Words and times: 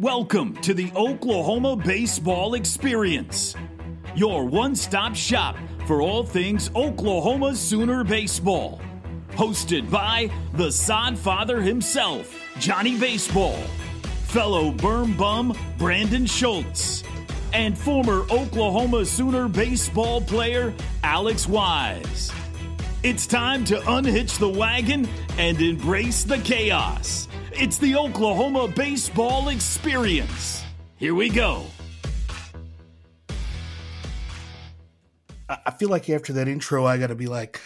Welcome 0.00 0.54
to 0.62 0.72
the 0.72 0.90
Oklahoma 0.96 1.76
Baseball 1.76 2.54
Experience, 2.54 3.54
your 4.14 4.46
one 4.46 4.74
stop 4.74 5.14
shop 5.14 5.58
for 5.86 6.00
all 6.00 6.24
things 6.24 6.70
Oklahoma 6.74 7.54
Sooner 7.54 8.02
Baseball. 8.02 8.80
Hosted 9.32 9.90
by 9.90 10.30
the 10.54 10.72
sod 10.72 11.18
father 11.18 11.60
himself, 11.60 12.34
Johnny 12.58 12.98
Baseball, 12.98 13.58
fellow 14.24 14.72
Berm 14.72 15.18
Bum 15.18 15.54
Brandon 15.76 16.24
Schultz, 16.24 17.04
and 17.52 17.76
former 17.76 18.22
Oklahoma 18.30 19.04
Sooner 19.04 19.48
baseball 19.48 20.22
player 20.22 20.72
Alex 21.04 21.46
Wise. 21.46 22.32
It's 23.02 23.26
time 23.26 23.66
to 23.66 23.76
unhitch 23.86 24.38
the 24.38 24.48
wagon 24.48 25.06
and 25.36 25.60
embrace 25.60 26.24
the 26.24 26.38
chaos. 26.38 27.28
It's 27.52 27.78
the 27.78 27.96
Oklahoma 27.96 28.68
Baseball 28.68 29.48
Experience. 29.48 30.62
Here 30.96 31.14
we 31.14 31.28
go. 31.28 31.66
I 35.48 35.72
feel 35.72 35.88
like 35.88 36.08
after 36.08 36.32
that 36.34 36.46
intro, 36.46 36.86
I 36.86 36.96
got 36.96 37.08
to 37.08 37.16
be 37.16 37.26
like, 37.26 37.60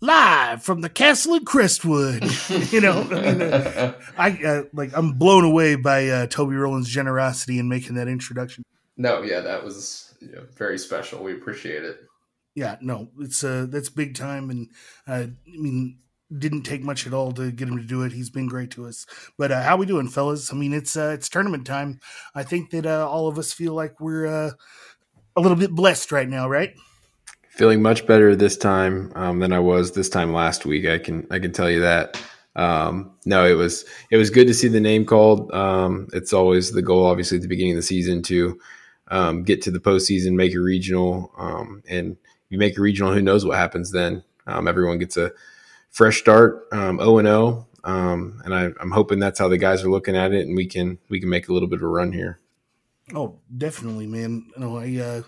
live 0.00 0.62
from 0.62 0.82
the 0.82 0.88
castle 0.88 1.34
in 1.34 1.44
Crestwood. 1.44 2.24
you 2.72 2.80
know, 2.80 3.00
I, 3.10 3.32
mean, 3.32 3.42
uh, 3.42 3.94
I 4.16 4.30
uh, 4.44 4.62
like 4.72 4.90
I'm 4.94 5.14
blown 5.14 5.44
away 5.44 5.74
by 5.74 6.08
uh, 6.08 6.26
Toby 6.26 6.54
Rowland's 6.54 6.88
generosity 6.88 7.58
in 7.58 7.68
making 7.68 7.96
that 7.96 8.06
introduction. 8.06 8.62
No, 8.96 9.22
yeah, 9.22 9.40
that 9.40 9.64
was 9.64 10.14
you 10.20 10.32
know, 10.32 10.44
very 10.56 10.78
special. 10.78 11.24
We 11.24 11.32
appreciate 11.32 11.82
it. 11.82 12.00
Yeah, 12.54 12.76
no, 12.80 13.08
it's 13.18 13.42
uh 13.42 13.66
that's 13.68 13.88
big 13.88 14.14
time, 14.14 14.50
and 14.50 14.70
uh, 15.08 15.26
I 15.46 15.58
mean, 15.58 15.98
didn't 16.38 16.62
take 16.62 16.82
much 16.82 17.06
at 17.06 17.14
all 17.14 17.32
to 17.32 17.50
get 17.50 17.68
him 17.68 17.76
to 17.76 17.84
do 17.84 18.02
it. 18.02 18.12
He's 18.12 18.30
been 18.30 18.46
great 18.46 18.70
to 18.72 18.86
us. 18.86 19.06
But 19.38 19.52
uh, 19.52 19.62
how 19.62 19.76
we 19.76 19.86
doing, 19.86 20.08
fellas? 20.08 20.52
I 20.52 20.56
mean, 20.56 20.72
it's 20.72 20.96
uh, 20.96 21.12
it's 21.14 21.28
tournament 21.28 21.66
time. 21.66 22.00
I 22.34 22.42
think 22.42 22.70
that 22.70 22.86
uh, 22.86 23.08
all 23.08 23.28
of 23.28 23.38
us 23.38 23.52
feel 23.52 23.74
like 23.74 24.00
we're 24.00 24.26
uh, 24.26 24.50
a 25.36 25.40
little 25.40 25.56
bit 25.56 25.70
blessed 25.70 26.12
right 26.12 26.28
now, 26.28 26.48
right? 26.48 26.74
Feeling 27.50 27.82
much 27.82 28.06
better 28.06 28.34
this 28.34 28.56
time 28.56 29.12
um, 29.14 29.38
than 29.38 29.52
I 29.52 29.60
was 29.60 29.92
this 29.92 30.08
time 30.08 30.32
last 30.32 30.66
week. 30.66 30.86
I 30.86 30.98
can 30.98 31.26
I 31.30 31.38
can 31.38 31.52
tell 31.52 31.70
you 31.70 31.80
that. 31.80 32.20
Um, 32.56 33.12
no, 33.26 33.44
it 33.44 33.54
was 33.54 33.84
it 34.10 34.16
was 34.16 34.30
good 34.30 34.46
to 34.46 34.54
see 34.54 34.68
the 34.68 34.80
name 34.80 35.04
called. 35.04 35.52
Um, 35.52 36.08
it's 36.12 36.32
always 36.32 36.72
the 36.72 36.82
goal, 36.82 37.06
obviously, 37.06 37.36
at 37.38 37.42
the 37.42 37.48
beginning 37.48 37.72
of 37.72 37.78
the 37.78 37.82
season 37.82 38.22
to 38.24 38.58
um, 39.08 39.42
get 39.42 39.62
to 39.62 39.70
the 39.70 39.80
postseason, 39.80 40.32
make 40.32 40.54
a 40.54 40.60
regional, 40.60 41.32
um, 41.36 41.82
and 41.88 42.16
you 42.48 42.58
make 42.58 42.78
a 42.78 42.80
regional. 42.80 43.12
Who 43.12 43.22
knows 43.22 43.44
what 43.44 43.56
happens 43.56 43.90
then? 43.90 44.22
Um, 44.46 44.68
everyone 44.68 44.98
gets 44.98 45.16
a 45.16 45.32
fresh 45.94 46.18
start, 46.18 46.66
um, 46.72 46.98
O 47.00 47.18
and 47.18 47.28
O, 47.28 47.66
um, 47.84 48.42
and 48.44 48.52
I, 48.52 48.64
am 48.80 48.90
hoping 48.90 49.20
that's 49.20 49.38
how 49.38 49.48
the 49.48 49.56
guys 49.56 49.82
are 49.82 49.90
looking 49.90 50.16
at 50.16 50.32
it, 50.32 50.46
and 50.46 50.56
we 50.56 50.66
can 50.66 50.98
we 51.08 51.20
can 51.20 51.30
make 51.30 51.48
a 51.48 51.52
little 51.52 51.68
bit 51.68 51.78
of 51.78 51.84
a 51.84 51.88
run 51.88 52.12
here. 52.12 52.40
Oh, 53.14 53.38
definitely, 53.56 54.06
man. 54.06 54.46
You 54.56 54.60
know, 54.60 54.76
I 54.76 54.96
uh, 54.96 55.22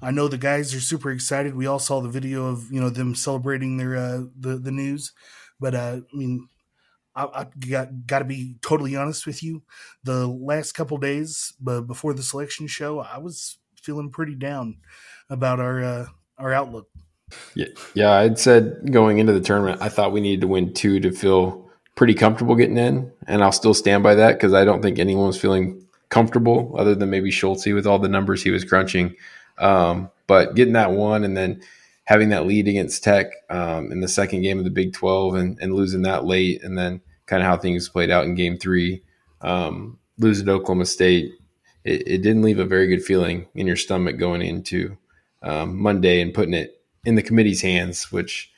I 0.00 0.10
know 0.10 0.28
the 0.28 0.38
guys 0.38 0.74
are 0.74 0.80
super 0.80 1.10
excited. 1.10 1.56
We 1.56 1.66
all 1.66 1.78
saw 1.78 2.00
the 2.00 2.08
video 2.08 2.46
of 2.46 2.70
you 2.70 2.80
know 2.80 2.90
them 2.90 3.14
celebrating 3.14 3.78
their 3.78 3.96
uh, 3.96 4.22
the 4.38 4.58
the 4.58 4.70
news, 4.70 5.12
but 5.58 5.74
uh, 5.74 6.00
I 6.12 6.16
mean, 6.16 6.48
I, 7.16 7.24
I 7.24 7.46
got 7.68 8.06
got 8.06 8.18
to 8.20 8.24
be 8.26 8.56
totally 8.60 8.94
honest 8.94 9.26
with 9.26 9.42
you. 9.42 9.62
The 10.04 10.26
last 10.26 10.72
couple 10.72 10.98
days, 10.98 11.54
but 11.58 11.82
before 11.82 12.12
the 12.12 12.22
selection 12.22 12.66
show, 12.66 13.00
I 13.00 13.18
was 13.18 13.58
feeling 13.80 14.10
pretty 14.10 14.34
down 14.34 14.78
about 15.30 15.58
our 15.58 15.82
uh, 15.82 16.06
our 16.36 16.52
outlook. 16.52 16.88
Yeah, 17.54 17.66
yeah. 17.94 18.12
I'd 18.12 18.38
said 18.38 18.92
going 18.92 19.18
into 19.18 19.32
the 19.32 19.40
tournament, 19.40 19.80
I 19.82 19.88
thought 19.88 20.12
we 20.12 20.20
needed 20.20 20.42
to 20.42 20.48
win 20.48 20.72
two 20.72 21.00
to 21.00 21.10
feel 21.10 21.68
pretty 21.94 22.14
comfortable 22.14 22.54
getting 22.54 22.78
in, 22.78 23.12
and 23.26 23.42
I'll 23.42 23.52
still 23.52 23.74
stand 23.74 24.02
by 24.02 24.14
that 24.14 24.34
because 24.34 24.54
I 24.54 24.64
don't 24.64 24.82
think 24.82 24.98
anyone 24.98 25.26
was 25.26 25.40
feeling 25.40 25.86
comfortable 26.08 26.74
other 26.76 26.94
than 26.94 27.10
maybe 27.10 27.30
Schultz 27.30 27.66
with 27.66 27.86
all 27.86 27.98
the 27.98 28.08
numbers 28.08 28.42
he 28.42 28.50
was 28.50 28.64
crunching. 28.64 29.16
Um, 29.58 30.10
but 30.26 30.54
getting 30.54 30.74
that 30.74 30.92
one 30.92 31.24
and 31.24 31.36
then 31.36 31.62
having 32.04 32.30
that 32.30 32.46
lead 32.46 32.68
against 32.68 33.04
Tech 33.04 33.26
um, 33.48 33.92
in 33.92 34.00
the 34.00 34.08
second 34.08 34.42
game 34.42 34.58
of 34.58 34.64
the 34.64 34.70
Big 34.70 34.92
12 34.92 35.34
and, 35.34 35.58
and 35.60 35.74
losing 35.74 36.02
that 36.02 36.24
late, 36.24 36.62
and 36.62 36.76
then 36.76 37.00
kind 37.26 37.42
of 37.42 37.46
how 37.46 37.56
things 37.56 37.88
played 37.88 38.10
out 38.10 38.24
in 38.24 38.34
game 38.34 38.58
three, 38.58 39.02
um, 39.40 39.98
losing 40.18 40.46
to 40.46 40.52
Oklahoma 40.52 40.86
State, 40.86 41.32
it, 41.84 42.02
it, 42.06 42.18
didn't 42.22 42.42
leave 42.42 42.58
a 42.58 42.64
very 42.64 42.86
good 42.86 43.02
feeling 43.02 43.46
in 43.54 43.66
your 43.66 43.76
stomach 43.76 44.18
going 44.18 44.42
into 44.42 44.96
um, 45.42 45.80
Monday 45.80 46.20
and 46.20 46.34
putting 46.34 46.54
it 46.54 46.81
in 47.04 47.14
the 47.14 47.22
committee's 47.22 47.62
hands, 47.62 48.12
which 48.12 48.50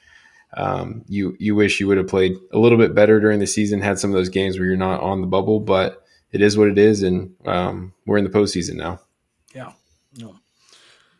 um, 0.57 1.05
you 1.09 1.37
you 1.39 1.55
wish 1.55 1.81
you 1.81 1.89
would 1.89 1.99
have 1.99 2.09
played 2.09 2.37
a 2.53 2.59
little 2.59 2.79
bit 2.79 2.95
better 2.95 3.21
during 3.21 3.41
the 3.41 3.47
season, 3.47 3.81
had 3.81 3.99
some 3.99 4.11
of 4.11 4.15
those 4.15 4.29
games 4.29 4.59
where 4.59 4.67
you're 4.67 4.77
not 4.77 5.01
on 5.01 5.21
the 5.21 5.27
bubble, 5.27 5.61
but 5.61 6.05
it 6.31 6.41
is 6.41 6.57
what 6.57 6.69
it 6.69 6.79
is, 6.79 7.03
and 7.03 7.35
um, 7.47 7.95
we're 8.07 8.19
in 8.19 8.25
the 8.25 8.31
postseason 8.31 8.75
now. 8.75 9.01
Yeah, 9.55 9.73
no, 10.17 10.37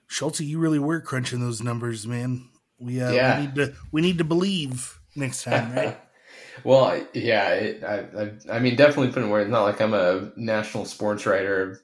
Schultz, 0.07 0.41
you 0.41 0.59
really 0.59 0.79
were 0.79 1.01
crunching 1.01 1.41
those 1.41 1.63
numbers, 1.63 2.07
man. 2.07 2.49
We 2.79 3.01
uh, 3.01 3.13
yeah. 3.13 3.39
we 3.39 3.47
need 3.47 3.55
to 3.57 3.75
we 3.93 4.01
need 4.01 4.19
to 4.19 4.25
believe 4.25 5.01
next 5.17 5.45
time, 5.45 5.75
right? 5.75 6.01
well, 6.65 7.05
yeah, 7.13 7.49
it, 7.51 7.85
I, 7.85 8.23
I, 8.23 8.57
I 8.57 8.59
mean, 8.59 8.77
definitely 8.77 9.09
put 9.09 9.15
putting 9.15 9.31
where 9.31 9.41
it's 9.41 9.51
not 9.51 9.63
like 9.63 9.81
I'm 9.81 9.95
a 9.95 10.33
national 10.37 10.85
sports 10.85 11.27
writer. 11.27 11.81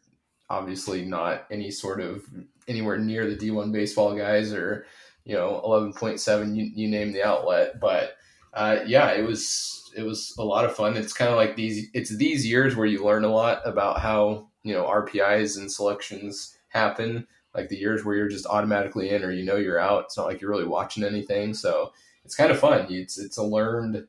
Obviously, 0.49 1.05
not 1.05 1.47
any 1.51 1.71
sort 1.71 2.01
of 2.01 2.25
anywhere 2.69 2.99
near 2.99 3.29
the 3.29 3.37
D1 3.37 3.73
baseball 3.73 4.17
guys 4.17 4.53
or 4.53 4.87
you 5.25 5.35
know 5.35 5.61
11.7 5.65 6.57
you, 6.57 6.71
you 6.75 6.89
name 6.89 7.13
the 7.13 7.23
outlet. 7.23 7.81
But 7.81 8.17
uh, 8.55 8.81
yeah 8.87 9.13
it 9.13 9.23
was 9.23 9.93
it 9.97 10.03
was 10.03 10.35
a 10.39 10.45
lot 10.45 10.65
of 10.65 10.75
fun. 10.75 10.97
It's 10.97 11.13
kind 11.13 11.31
of 11.31 11.37
like 11.37 11.57
these 11.57 11.89
it's 11.95 12.17
these 12.17 12.47
years 12.47 12.77
where 12.77 12.87
you 12.87 13.05
learn 13.05 13.25
a 13.25 13.29
lot 13.29 13.61
about 13.65 14.01
how 14.01 14.49
you 14.63 14.73
know 14.75 14.85
rpis 14.85 15.59
and 15.59 15.71
selections 15.71 16.57
happen. 16.69 17.27
Like 17.55 17.69
the 17.69 17.77
years 17.77 18.05
where 18.05 18.15
you're 18.15 18.29
just 18.29 18.47
automatically 18.47 19.11
in 19.11 19.25
or 19.25 19.33
you 19.33 19.45
know 19.45 19.57
you're 19.57 19.81
out. 19.81 20.05
It's 20.05 20.17
not 20.17 20.27
like 20.27 20.41
you're 20.41 20.51
really 20.51 20.67
watching 20.67 21.03
anything. 21.05 21.53
So 21.55 21.93
it's 22.25 22.37
kind 22.37 22.53
of 22.53 22.61
fun. 22.61 22.87
It's 22.89 23.19
it's 23.19 23.39
a 23.39 23.43
learned 23.43 24.07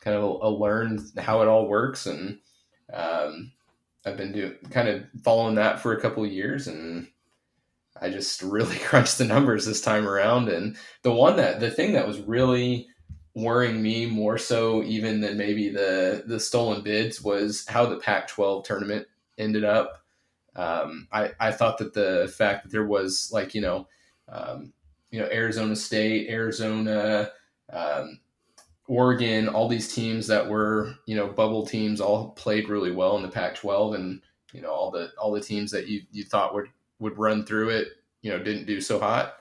kind 0.00 0.16
of 0.16 0.22
a, 0.22 0.46
a 0.46 0.50
learned 0.50 1.00
how 1.18 1.42
it 1.42 1.48
all 1.48 1.68
works. 1.68 2.06
And 2.06 2.38
um, 2.92 3.52
i've 4.06 4.16
been 4.16 4.32
doing 4.32 4.54
kind 4.70 4.88
of 4.88 5.04
following 5.22 5.56
that 5.56 5.80
for 5.80 5.92
a 5.92 6.00
couple 6.00 6.24
years 6.26 6.68
and 6.68 7.08
I 8.00 8.10
just 8.10 8.42
really 8.42 8.76
crunched 8.84 9.18
the 9.18 9.24
numbers 9.24 9.66
this 9.66 9.80
time 9.80 10.06
around. 10.06 10.48
And 10.48 10.76
the 11.02 11.12
one 11.12 11.36
that 11.36 11.60
the 11.60 11.70
thing 11.70 11.92
that 11.92 12.06
was 12.06 12.20
really 12.20 12.88
worrying 13.34 13.82
me 13.82 14.06
more 14.06 14.38
so 14.38 14.82
even 14.82 15.20
than 15.20 15.36
maybe 15.36 15.68
the 15.68 16.24
the 16.26 16.40
stolen 16.40 16.82
bids 16.82 17.22
was 17.22 17.66
how 17.68 17.84
the 17.84 17.98
Pac-12 17.98 18.64
tournament 18.64 19.06
ended 19.38 19.64
up. 19.64 20.02
Um, 20.56 21.06
I 21.12 21.32
I 21.38 21.52
thought 21.52 21.78
that 21.78 21.92
the 21.92 22.32
fact 22.36 22.64
that 22.64 22.72
there 22.72 22.86
was 22.86 23.30
like 23.32 23.54
you 23.54 23.60
know 23.60 23.86
um, 24.28 24.72
you 25.10 25.20
know 25.20 25.28
Arizona 25.30 25.76
State, 25.76 26.30
Arizona, 26.30 27.30
um, 27.72 28.20
Oregon, 28.88 29.48
all 29.48 29.68
these 29.68 29.94
teams 29.94 30.26
that 30.28 30.48
were 30.48 30.94
you 31.06 31.16
know 31.16 31.28
bubble 31.28 31.66
teams 31.66 32.00
all 32.00 32.30
played 32.30 32.68
really 32.68 32.90
well 32.90 33.16
in 33.16 33.22
the 33.22 33.28
Pac-12, 33.28 33.94
and 33.94 34.22
you 34.52 34.62
know 34.62 34.70
all 34.70 34.90
the 34.90 35.10
all 35.20 35.32
the 35.32 35.40
teams 35.40 35.70
that 35.72 35.88
you 35.88 36.02
you 36.10 36.24
thought 36.24 36.54
would 36.54 36.68
would 36.98 37.18
run 37.18 37.44
through 37.44 37.70
it, 37.70 37.88
you 38.22 38.30
know, 38.30 38.38
didn't 38.38 38.66
do 38.66 38.80
so 38.80 38.98
hot. 38.98 39.34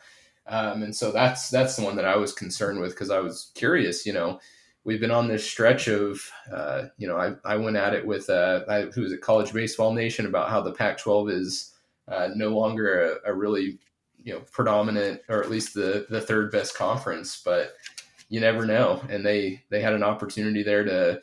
Um, 0.48 0.84
and 0.84 0.96
so 0.96 1.12
that's 1.12 1.50
that's 1.50 1.76
the 1.76 1.84
one 1.84 1.96
that 1.96 2.06
I 2.06 2.18
was 2.18 2.34
concerned 2.34 2.80
with 2.80 2.92
because 2.92 3.10
I 3.10 3.20
was 3.20 3.52
curious. 3.56 4.06
You 4.06 4.14
know, 4.14 4.40
we've 4.86 5.00
been 5.00 5.12
on 5.12 5.28
this 5.28 5.46
stretch 5.46 5.88
of, 5.88 6.32
uh, 6.54 6.84
you 6.98 7.08
know, 7.08 7.18
I, 7.18 7.34
I 7.44 7.58
went 7.58 7.76
at 7.76 7.94
it 7.94 8.06
with 8.06 8.30
uh, 8.30 8.62
I, 8.70 8.82
who 8.84 9.02
was 9.02 9.12
it, 9.12 9.22
College 9.22 9.52
Baseball 9.52 9.94
Nation 9.94 10.28
about 10.28 10.50
how 10.50 10.62
the 10.62 10.72
Pac-12 10.72 11.32
is 11.32 11.74
uh, 12.08 12.30
no 12.36 12.50
longer 12.50 13.20
a, 13.26 13.32
a, 13.32 13.34
really, 13.34 13.80
you 14.24 14.34
know, 14.34 14.42
predominant 14.52 15.22
or 15.28 15.44
at 15.44 15.50
least 15.50 15.74
the 15.74 16.06
the 16.10 16.22
third 16.22 16.52
best 16.52 16.78
conference. 16.78 17.42
But 17.44 17.74
you 18.30 18.40
never 18.40 18.66
know, 18.66 19.02
and 19.10 19.26
they 19.26 19.64
they 19.70 19.82
had 19.82 19.94
an 19.94 20.04
opportunity 20.04 20.62
there 20.62 20.84
to, 20.84 21.22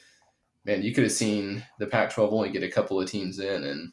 man, 0.65 0.83
you 0.83 0.93
could 0.93 1.05
have 1.05 1.13
seen 1.13 1.65
the 1.79 1.87
Pac-12 1.87 2.33
only 2.33 2.51
get 2.51 2.65
a 2.65 2.71
couple 2.71 3.01
of 3.01 3.09
teams 3.09 3.39
in, 3.39 3.63
and 3.65 3.93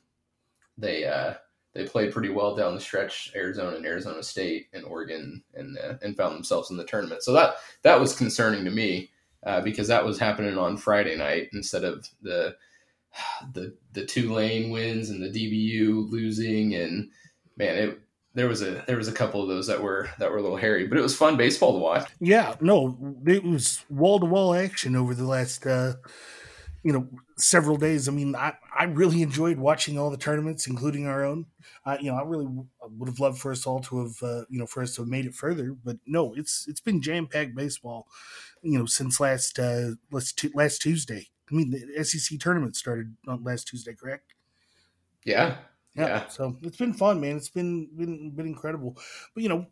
they 0.78 1.06
uh, 1.06 1.36
they 1.74 1.86
played 1.86 2.12
pretty 2.12 2.30
well 2.30 2.56
down 2.56 2.74
the 2.74 2.82
stretch, 2.82 3.32
Arizona 3.36 3.78
and 3.78 3.86
Arizona 3.86 4.24
State 4.24 4.68
and 4.74 4.84
Oregon, 4.86 5.44
and 5.54 5.78
uh, 5.78 5.96
and 6.02 6.18
found 6.18 6.36
themselves 6.36 6.72
in 6.72 6.78
the 6.78 6.84
tournament. 6.84 7.24
So 7.24 7.34
that 7.34 7.56
that 7.84 8.00
was 8.00 8.16
concerning 8.16 8.66
to 8.66 8.72
me 8.72 9.12
uh, 9.44 9.62
because 9.62 9.88
that 9.88 10.06
was 10.06 10.18
happening 10.18 10.58
on 10.58 10.78
Friday 10.78 11.16
night 11.16 11.50
instead 11.54 11.84
of 11.84 12.08
the 12.22 12.56
the 13.54 13.76
the 13.94 14.06
Tulane 14.06 14.72
wins 14.72 15.10
and 15.10 15.22
the 15.22 15.30
DBU 15.30 16.10
losing. 16.10 16.76
And 16.76 17.10
man, 17.58 17.76
it 17.78 18.00
there 18.34 18.48
was 18.48 18.62
a 18.62 18.84
there 18.88 18.98
was 18.98 19.08
a 19.08 19.14
couple 19.14 19.42
of 19.42 19.48
those 19.48 19.68
that 19.68 19.82
were 19.82 20.10
that 20.18 20.32
were 20.32 20.38
a 20.38 20.42
little 20.42 20.58
hairy, 20.58 20.88
but 20.88 20.98
it 20.98 21.02
was 21.02 21.16
fun 21.16 21.38
baseball 21.38 21.74
to 21.74 21.80
watch. 21.80 22.10
Yeah, 22.20 22.56
no, 22.62 22.98
it 23.28 23.44
was 23.44 23.86
wall 23.90 24.20
to 24.20 24.26
wall 24.26 24.56
action 24.56 24.96
over 24.96 25.14
the 25.14 25.26
last. 25.26 25.66
Uh 25.68 25.94
you 26.84 26.94
know 26.94 27.10
several 27.38 27.78
days. 27.78 28.08
I 28.08 28.12
mean, 28.12 28.36
I, 28.36 28.58
I 28.76 28.86
really 28.86 29.22
enjoyed 29.22 29.58
watching 29.58 29.98
all 29.98 30.10
the 30.10 30.18
tournaments, 30.18 30.68
including 30.68 31.08
our 31.08 31.24
own. 31.24 31.48
Uh, 31.86 31.98
you 32.00 32.12
know, 32.12 32.18
I 32.18 32.24
really 32.24 32.48
would 32.48 33.10
have 33.10 33.20
loved 33.20 33.40
for 33.40 33.52
us 33.52 33.66
all 33.66 33.82
to 33.82 34.04
have 34.06 34.24
uh, 34.24 34.46
you 34.50 34.60
know 34.60 34.68
for 34.68 34.82
us 34.82 34.96
to 34.96 35.02
have 35.02 35.10
made 35.10 35.26
it 35.26 35.36
further, 35.36 35.74
but 35.74 35.98
no, 36.06 36.34
it's 36.36 36.68
it's 36.68 36.82
been 36.82 37.02
jam 37.02 37.28
packed 37.28 37.56
baseball. 37.56 38.08
You 38.62 38.80
know, 38.80 38.86
since 38.86 39.20
last 39.20 39.60
uh, 39.60 39.92
last 40.12 40.44
last 40.56 40.82
Tuesday. 40.82 41.30
I 41.52 41.56
mean, 41.56 41.72
the 41.72 42.06
SEC 42.06 42.38
tournament 42.38 42.76
started 42.76 43.18
on 43.28 43.44
last 43.44 43.68
Tuesday, 43.68 43.96
correct? 43.96 44.36
Yeah. 45.24 45.58
Yeah. 45.96 46.08
Yeah. 46.08 46.28
So 46.28 46.58
it's 46.62 46.78
been 46.78 46.94
fun, 46.94 47.20
man. 47.20 47.38
It's 47.38 47.50
been 47.50 47.88
been 47.96 48.32
been 48.32 48.48
incredible. 48.48 48.98
But 49.34 49.44
you 49.44 49.50
know, 49.50 49.68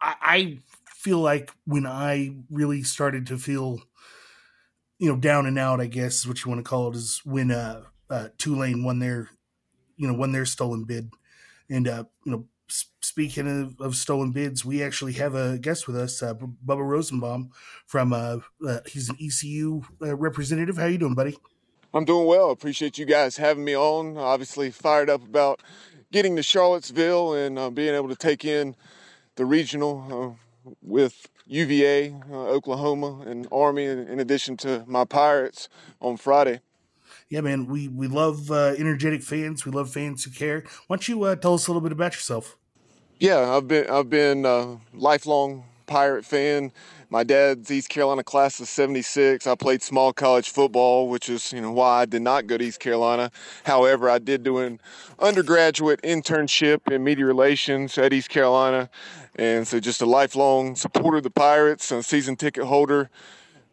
I, 0.00 0.16
I 0.22 0.58
feel 0.86 1.20
like 1.20 1.52
when 1.66 1.86
I 1.86 2.36
really 2.50 2.82
started 2.84 3.26
to 3.28 3.38
feel, 3.38 3.80
you 4.98 5.10
know, 5.10 5.16
down 5.16 5.46
and 5.46 5.58
out, 5.58 5.80
I 5.80 5.86
guess 5.86 6.20
is 6.20 6.28
what 6.28 6.44
you 6.44 6.50
want 6.50 6.64
to 6.64 6.68
call 6.68 6.88
it, 6.90 6.96
is 6.96 7.20
when 7.24 7.50
uh, 7.50 7.82
uh 8.10 8.28
Tulane 8.38 8.84
won 8.84 8.98
their, 8.98 9.30
you 9.96 10.06
know, 10.06 10.14
won 10.14 10.32
their 10.32 10.46
stolen 10.46 10.84
bid, 10.84 11.12
and 11.68 11.88
uh, 11.88 12.04
you 12.24 12.32
know, 12.32 12.46
speaking 12.68 13.48
of, 13.62 13.80
of 13.80 13.96
stolen 13.96 14.32
bids, 14.32 14.64
we 14.64 14.82
actually 14.82 15.14
have 15.14 15.34
a 15.34 15.58
guest 15.58 15.86
with 15.86 15.96
us, 15.96 16.22
uh, 16.22 16.34
Bubba 16.34 16.86
Rosenbaum 16.86 17.50
from 17.86 18.12
uh, 18.12 18.38
uh 18.66 18.80
he's 18.86 19.08
an 19.08 19.16
ECU 19.20 19.82
uh, 20.02 20.16
representative. 20.16 20.76
How 20.76 20.86
you 20.86 20.98
doing, 20.98 21.14
buddy? 21.14 21.36
I'm 21.94 22.04
doing 22.04 22.26
well. 22.26 22.50
Appreciate 22.50 22.98
you 22.98 23.06
guys 23.06 23.36
having 23.36 23.64
me 23.64 23.76
on. 23.76 24.18
Obviously, 24.18 24.70
fired 24.70 25.08
up 25.08 25.24
about 25.24 25.62
getting 26.12 26.36
to 26.36 26.42
Charlottesville 26.42 27.34
and 27.34 27.58
uh, 27.58 27.70
being 27.70 27.94
able 27.94 28.08
to 28.08 28.16
take 28.16 28.44
in 28.44 28.76
the 29.36 29.44
regional 29.44 30.36
uh, 30.66 30.70
with 30.82 31.28
UVA, 31.46 32.14
uh, 32.30 32.34
Oklahoma, 32.34 33.20
and 33.26 33.46
Army, 33.52 33.84
in 33.84 34.18
addition 34.20 34.56
to 34.58 34.84
my 34.86 35.04
Pirates 35.04 35.68
on 36.00 36.16
Friday. 36.16 36.60
Yeah, 37.28 37.40
man, 37.40 37.66
we 37.66 37.88
we 37.88 38.06
love 38.06 38.50
uh, 38.50 38.74
energetic 38.78 39.22
fans. 39.22 39.64
We 39.64 39.72
love 39.72 39.90
fans 39.90 40.24
who 40.24 40.30
care. 40.30 40.64
Why 40.86 40.96
don't 40.96 41.08
you 41.08 41.22
uh, 41.24 41.36
tell 41.36 41.54
us 41.54 41.66
a 41.66 41.70
little 41.70 41.80
bit 41.80 41.92
about 41.92 42.14
yourself? 42.14 42.56
Yeah, 43.18 43.56
I've 43.56 43.66
been 43.66 43.88
I've 43.90 44.10
been 44.10 44.44
a 44.44 44.78
lifelong 44.92 45.64
Pirate 45.86 46.24
fan 46.24 46.72
my 47.10 47.22
dad's 47.22 47.70
East 47.70 47.88
Carolina 47.88 48.24
class 48.24 48.58
of 48.60 48.68
76. 48.68 49.46
I 49.46 49.54
played 49.54 49.82
small 49.82 50.12
college 50.12 50.50
football, 50.50 51.08
which 51.08 51.28
is, 51.28 51.52
you 51.52 51.60
know, 51.60 51.70
why 51.70 52.02
I 52.02 52.04
did 52.04 52.22
not 52.22 52.46
go 52.46 52.58
to 52.58 52.64
East 52.64 52.80
Carolina. 52.80 53.30
However, 53.64 54.10
I 54.10 54.18
did 54.18 54.42
do 54.42 54.58
an 54.58 54.80
undergraduate 55.18 56.02
internship 56.02 56.92
in 56.92 57.04
media 57.04 57.26
relations 57.26 57.96
at 57.98 58.12
East 58.12 58.28
Carolina. 58.28 58.90
And 59.36 59.68
so 59.68 59.78
just 59.80 60.00
a 60.00 60.06
lifelong 60.06 60.74
supporter 60.74 61.18
of 61.18 61.22
the 61.22 61.30
Pirates, 61.30 61.90
a 61.92 62.02
season 62.02 62.36
ticket 62.36 62.64
holder. 62.64 63.10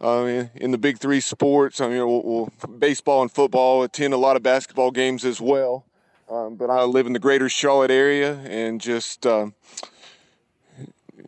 Uh, 0.01 0.47
in, 0.55 0.71
the 0.71 0.77
big 0.77 0.97
three 0.97 1.21
sports, 1.21 1.79
I 1.79 1.87
mean, 1.87 1.99
we'll, 1.99 2.23
we'll, 2.23 2.53
baseball 2.77 3.21
and 3.21 3.31
football, 3.31 3.83
attend 3.83 4.13
a 4.13 4.17
lot 4.17 4.35
of 4.35 4.43
basketball 4.43 4.91
games 4.91 5.23
as 5.23 5.39
well. 5.39 5.85
Um, 6.29 6.55
but 6.55 6.69
I 6.69 6.83
live 6.83 7.07
in 7.07 7.13
the 7.13 7.19
greater 7.19 7.47
Charlotte 7.47 7.91
area 7.91 8.33
and 8.39 8.81
just 8.81 9.25
uh, 9.25 9.47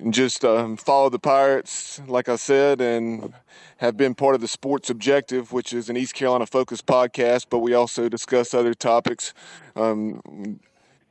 just 0.09 0.43
um, 0.43 0.75
follow 0.75 1.09
the 1.09 1.19
Pirates, 1.19 2.01
like 2.07 2.27
I 2.27 2.35
said, 2.35 2.81
and 2.81 3.33
have 3.77 3.95
been 3.95 4.13
part 4.13 4.35
of 4.35 4.41
the 4.41 4.47
Sports 4.47 4.89
Objective, 4.89 5.53
which 5.53 5.71
is 5.71 5.89
an 5.89 5.95
East 5.95 6.13
Carolina 6.13 6.45
focused 6.45 6.85
podcast, 6.85 7.45
but 7.49 7.59
we 7.59 7.73
also 7.73 8.09
discuss 8.09 8.53
other 8.53 8.73
topics. 8.73 9.33
Um, 9.75 10.59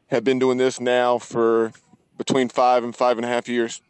have 0.08 0.24
been 0.24 0.38
doing 0.38 0.58
this 0.58 0.80
now 0.80 1.18
for 1.18 1.72
between 2.16 2.48
five 2.48 2.84
and 2.84 2.94
five 2.94 3.16
and 3.18 3.24
a 3.24 3.28
half 3.28 3.48
years. 3.48 3.80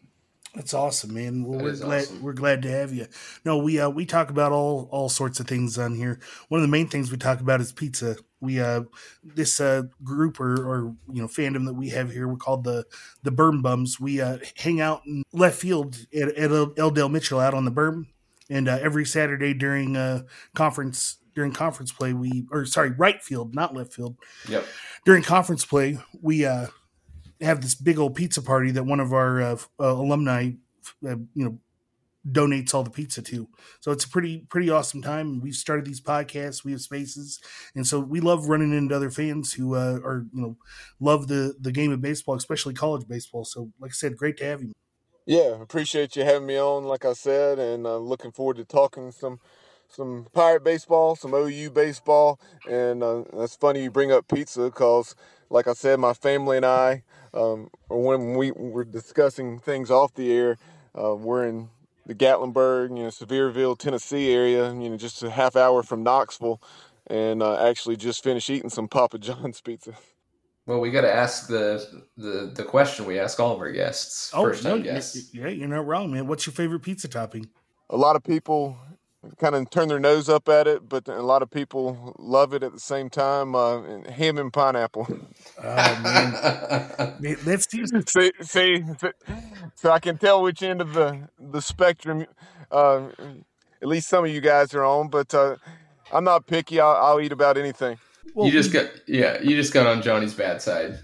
That's 0.54 0.72
awesome, 0.72 1.14
man. 1.14 1.42
Well, 1.44 1.58
That 1.58 1.64
we're 1.64 1.76
glad 1.76 2.02
awesome. 2.02 2.22
we're 2.22 2.32
glad 2.32 2.62
to 2.62 2.70
have 2.70 2.92
you. 2.92 3.06
No, 3.44 3.58
we 3.58 3.80
uh, 3.80 3.88
we 3.90 4.06
talk 4.06 4.30
about 4.30 4.52
all 4.52 4.88
all 4.92 5.08
sorts 5.08 5.40
of 5.40 5.48
things 5.48 5.76
on 5.78 5.96
here. 5.96 6.20
One 6.48 6.60
of 6.60 6.62
the 6.62 6.70
main 6.70 6.86
things 6.86 7.10
we 7.10 7.16
talk 7.16 7.40
about 7.40 7.60
is 7.60 7.72
pizza. 7.72 8.16
We 8.40 8.60
uh 8.60 8.82
this 9.24 9.60
uh 9.60 9.82
group 10.04 10.38
or 10.38 10.52
or 10.54 10.94
you 11.12 11.20
know 11.22 11.26
fandom 11.26 11.64
that 11.66 11.74
we 11.74 11.88
have 11.88 12.12
here, 12.12 12.28
we're 12.28 12.36
called 12.36 12.62
the 12.62 12.84
the 13.24 13.32
Berm 13.32 13.62
Bums. 13.62 13.98
We 13.98 14.20
uh 14.20 14.38
hang 14.56 14.80
out 14.80 15.02
in 15.06 15.24
left 15.32 15.58
field 15.58 15.96
at, 16.14 16.28
at 16.36 16.52
L. 16.52 16.90
Dale 16.90 17.08
Mitchell 17.08 17.40
out 17.40 17.54
on 17.54 17.64
the 17.64 17.72
berm, 17.72 18.06
and 18.48 18.68
uh, 18.68 18.78
every 18.80 19.06
Saturday 19.06 19.54
during 19.54 19.96
uh 19.96 20.22
conference 20.54 21.16
during 21.34 21.50
conference 21.50 21.90
play 21.90 22.12
we 22.12 22.46
or 22.52 22.64
sorry 22.64 22.90
right 22.90 23.20
field 23.20 23.56
not 23.56 23.74
left 23.74 23.92
field 23.92 24.14
Yep. 24.48 24.64
during 25.04 25.24
conference 25.24 25.64
play 25.64 25.98
we 26.22 26.44
uh 26.46 26.68
have 27.44 27.60
this 27.60 27.74
big 27.74 27.98
old 27.98 28.14
pizza 28.14 28.42
party 28.42 28.70
that 28.72 28.84
one 28.84 29.00
of 29.00 29.12
our 29.12 29.42
uh, 29.42 29.56
uh, 29.80 29.92
alumni, 29.92 30.50
uh, 31.06 31.16
you 31.34 31.44
know, 31.44 31.58
donates 32.30 32.74
all 32.74 32.82
the 32.82 32.90
pizza 32.90 33.22
to. 33.22 33.48
So 33.80 33.92
it's 33.92 34.04
a 34.04 34.08
pretty 34.08 34.46
pretty 34.48 34.70
awesome 34.70 35.02
time. 35.02 35.40
We've 35.40 35.54
started 35.54 35.84
these 35.84 36.00
podcasts, 36.00 36.64
we 36.64 36.72
have 36.72 36.80
spaces, 36.80 37.40
and 37.74 37.86
so 37.86 38.00
we 38.00 38.20
love 38.20 38.48
running 38.48 38.72
into 38.72 38.96
other 38.96 39.10
fans 39.10 39.52
who 39.52 39.74
uh, 39.74 40.00
are 40.02 40.26
you 40.32 40.40
know 40.40 40.56
love 41.00 41.28
the 41.28 41.54
the 41.60 41.72
game 41.72 41.92
of 41.92 42.00
baseball, 42.00 42.34
especially 42.34 42.74
college 42.74 43.06
baseball. 43.06 43.44
So 43.44 43.70
like 43.78 43.90
I 43.90 43.94
said, 43.94 44.16
great 44.16 44.36
to 44.38 44.44
have 44.44 44.62
you. 44.62 44.72
Yeah, 45.26 45.62
appreciate 45.62 46.16
you 46.16 46.24
having 46.24 46.46
me 46.46 46.58
on, 46.58 46.84
like 46.84 47.06
I 47.06 47.14
said, 47.14 47.58
and 47.58 47.86
uh, 47.86 47.96
looking 47.96 48.30
forward 48.30 48.56
to 48.56 48.64
talking 48.64 49.10
some 49.10 49.40
some 49.88 50.26
pirate 50.32 50.64
baseball, 50.64 51.16
some 51.16 51.34
OU 51.34 51.70
baseball, 51.70 52.40
and 52.68 53.02
uh, 53.02 53.24
that's 53.32 53.56
funny 53.56 53.82
you 53.82 53.90
bring 53.90 54.12
up 54.12 54.28
pizza 54.28 54.64
because, 54.64 55.14
like 55.54 55.68
I 55.68 55.72
said, 55.72 56.00
my 56.00 56.12
family 56.12 56.56
and 56.56 56.66
I, 56.66 57.04
um, 57.32 57.70
when 57.88 58.34
we 58.34 58.50
were 58.50 58.84
discussing 58.84 59.60
things 59.60 59.88
off 59.88 60.12
the 60.14 60.32
air, 60.32 60.58
uh, 61.00 61.14
we're 61.14 61.46
in 61.46 61.68
the 62.06 62.14
Gatlinburg, 62.14 62.88
you 62.96 63.04
know, 63.04 63.10
Sevierville, 63.10 63.78
Tennessee 63.78 64.32
area, 64.32 64.72
you 64.74 64.90
know, 64.90 64.96
just 64.96 65.22
a 65.22 65.30
half 65.30 65.54
hour 65.54 65.84
from 65.84 66.02
Knoxville, 66.02 66.60
and 67.06 67.40
uh, 67.40 67.66
actually 67.66 67.96
just 67.96 68.24
finished 68.24 68.50
eating 68.50 68.68
some 68.68 68.88
Papa 68.88 69.18
John's 69.18 69.60
pizza. 69.64 69.94
Well, 70.66 70.80
we 70.80 70.90
got 70.90 71.02
to 71.02 71.14
ask 71.14 71.46
the, 71.46 72.02
the 72.16 72.50
the 72.54 72.64
question 72.64 73.04
we 73.04 73.18
ask 73.18 73.38
all 73.38 73.52
of 73.52 73.60
our 73.60 73.70
guests. 73.70 74.30
first 74.30 74.64
no, 74.64 74.70
time 74.70 74.82
guests. 74.82 75.32
yeah, 75.32 75.48
you're 75.48 75.68
not 75.68 75.86
wrong, 75.86 76.10
man. 76.10 76.26
What's 76.26 76.46
your 76.46 76.54
favorite 76.54 76.80
pizza 76.80 77.06
topping? 77.06 77.48
a 77.90 77.96
lot 77.96 78.16
of 78.16 78.24
people 78.24 78.76
kind 79.38 79.54
of 79.54 79.70
turn 79.70 79.88
their 79.88 79.98
nose 79.98 80.28
up 80.28 80.48
at 80.48 80.66
it, 80.66 80.88
but 80.88 81.08
a 81.08 81.22
lot 81.22 81.42
of 81.42 81.50
people 81.50 82.14
love 82.18 82.54
it 82.54 82.62
at 82.62 82.72
the 82.72 82.80
same 82.80 83.10
time. 83.10 83.54
Uh, 83.54 83.82
and 83.82 84.06
ham 84.06 84.38
and 84.38 84.52
pineapple. 84.52 85.06
Oh 85.62 86.00
man, 86.02 87.16
Man, 87.20 87.36
that's 87.44 87.68
see, 87.70 88.32
see, 88.42 88.84
so 89.74 89.90
I 89.90 89.98
can 89.98 90.18
tell 90.18 90.42
which 90.42 90.62
end 90.62 90.80
of 90.80 90.92
the 90.94 91.28
the 91.38 91.60
spectrum, 91.62 92.26
uh, 92.70 93.08
at 93.82 93.88
least 93.88 94.08
some 94.08 94.24
of 94.24 94.30
you 94.30 94.40
guys 94.40 94.74
are 94.74 94.84
on. 94.84 95.08
But 95.08 95.34
uh, 95.34 95.56
I'm 96.12 96.24
not 96.24 96.46
picky. 96.46 96.80
I'll, 96.80 96.96
I'll 96.96 97.20
eat 97.20 97.32
about 97.32 97.56
anything. 97.56 97.98
well, 98.34 98.46
you 98.46 98.52
just 98.52 98.72
got 98.72 98.86
yeah, 99.06 99.40
you 99.40 99.56
just 99.56 99.72
got 99.72 99.86
on 99.86 100.02
Johnny's 100.02 100.34
bad 100.34 100.62
side. 100.62 100.98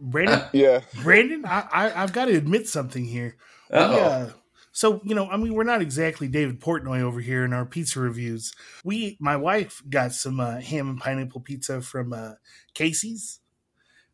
Brandon. 0.00 0.42
Yeah. 0.52 0.80
Brandon, 1.02 1.44
I, 1.46 1.66
I 1.72 2.02
I've 2.02 2.12
got 2.12 2.24
to 2.26 2.36
admit 2.36 2.68
something 2.68 3.04
here. 3.04 3.36
We, 3.70 3.78
Uh-oh. 3.78 3.98
uh, 4.00 4.30
so 4.72 5.02
you 5.04 5.14
know, 5.14 5.28
I 5.28 5.36
mean, 5.36 5.54
we're 5.54 5.64
not 5.64 5.82
exactly 5.82 6.28
David 6.28 6.60
Portnoy 6.60 7.02
over 7.02 7.20
here 7.20 7.44
in 7.44 7.52
our 7.52 7.66
pizza 7.66 8.00
reviews. 8.00 8.52
We, 8.84 9.18
my 9.20 9.36
wife, 9.36 9.82
got 9.88 10.12
some 10.12 10.40
uh, 10.40 10.60
ham 10.60 10.88
and 10.88 10.98
pineapple 10.98 11.42
pizza 11.42 11.82
from 11.82 12.14
uh, 12.14 12.32
Casey's. 12.72 13.40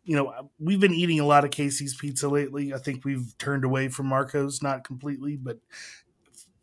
You 0.02 0.16
know, 0.16 0.50
we've 0.58 0.80
been 0.80 0.94
eating 0.94 1.20
a 1.20 1.26
lot 1.26 1.44
of 1.44 1.52
Casey's 1.52 1.94
pizza 1.94 2.28
lately. 2.28 2.74
I 2.74 2.78
think 2.78 3.04
we've 3.04 3.36
turned 3.38 3.64
away 3.64 3.88
from 3.88 4.06
Marco's, 4.06 4.62
not 4.62 4.82
completely, 4.82 5.36
but 5.36 5.58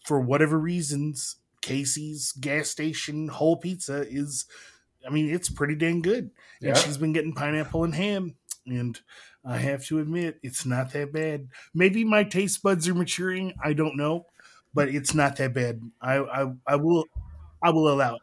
for 0.03 0.19
whatever 0.19 0.59
reasons, 0.59 1.37
Casey's 1.61 2.33
gas 2.33 2.69
station 2.69 3.29
whole 3.29 3.55
pizza 3.55 4.05
is. 4.07 4.45
I 5.07 5.11
mean, 5.11 5.29
it's 5.29 5.49
pretty 5.49 5.75
dang 5.75 6.01
good. 6.01 6.31
Yeah. 6.59 6.69
And 6.69 6.77
she's 6.79 6.97
been 6.97 7.13
getting 7.13 7.33
pineapple 7.33 7.83
and 7.83 7.93
ham, 7.95 8.35
and 8.65 8.99
I 9.45 9.57
have 9.57 9.85
to 9.85 9.99
admit, 9.99 10.39
it's 10.41 10.65
not 10.65 10.91
that 10.93 11.13
bad. 11.13 11.47
Maybe 11.73 12.03
my 12.03 12.23
taste 12.23 12.63
buds 12.63 12.87
are 12.87 12.95
maturing. 12.95 13.53
I 13.63 13.73
don't 13.73 13.95
know, 13.95 14.25
but 14.73 14.89
it's 14.89 15.13
not 15.13 15.37
that 15.37 15.53
bad. 15.53 15.81
I 16.01 16.17
I, 16.17 16.53
I 16.65 16.75
will 16.75 17.05
I 17.61 17.69
will 17.69 17.89
allow 17.89 18.15
it. 18.15 18.21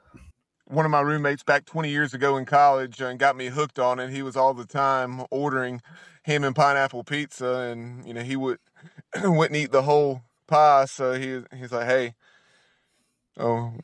One 0.66 0.84
of 0.84 0.90
my 0.90 1.00
roommates 1.00 1.42
back 1.42 1.66
20 1.66 1.90
years 1.90 2.14
ago 2.14 2.36
in 2.38 2.44
college 2.44 3.00
and 3.00 3.18
got 3.18 3.36
me 3.36 3.48
hooked 3.48 3.78
on 3.78 4.00
it. 4.00 4.10
He 4.10 4.22
was 4.22 4.36
all 4.36 4.54
the 4.54 4.64
time 4.64 5.22
ordering 5.30 5.82
ham 6.24 6.44
and 6.44 6.56
pineapple 6.56 7.04
pizza, 7.04 7.70
and 7.70 8.06
you 8.06 8.14
know 8.14 8.22
he 8.22 8.36
would 8.36 8.58
wouldn't 9.22 9.56
eat 9.56 9.72
the 9.72 9.82
whole 9.82 10.22
pie. 10.46 10.86
So 10.86 11.12
he 11.12 11.42
he's 11.56 11.72
like, 11.72 11.86
"Hey, 11.86 12.14
oh, 13.38 13.74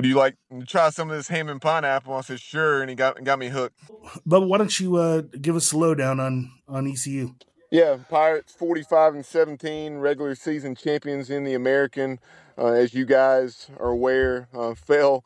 would 0.00 0.08
you 0.08 0.14
like 0.14 0.36
to 0.50 0.64
try 0.64 0.88
some 0.88 1.10
of 1.10 1.16
this 1.16 1.28
ham 1.28 1.50
and 1.50 1.60
pineapple?" 1.60 2.14
I 2.14 2.22
said, 2.22 2.40
"Sure," 2.40 2.80
and 2.80 2.88
he 2.88 2.96
got 2.96 3.22
got 3.22 3.38
me 3.38 3.48
hooked. 3.48 3.78
But 4.24 4.42
why 4.48 4.56
don't 4.56 4.80
you 4.80 4.96
uh, 4.96 5.22
give 5.38 5.56
us 5.56 5.72
a 5.72 5.78
lowdown 5.78 6.18
on 6.18 6.52
on 6.66 6.86
ECU? 6.86 7.34
Yeah, 7.70 7.98
Pirates 8.08 8.52
45 8.54 9.14
and 9.14 9.26
17, 9.26 9.98
regular 9.98 10.34
season 10.34 10.74
champions 10.74 11.28
in 11.28 11.44
the 11.44 11.52
American. 11.52 12.18
Uh, 12.56 12.68
as 12.68 12.94
you 12.94 13.04
guys 13.04 13.68
are 13.78 13.90
aware, 13.90 14.48
uh, 14.54 14.74
fell 14.86 15.22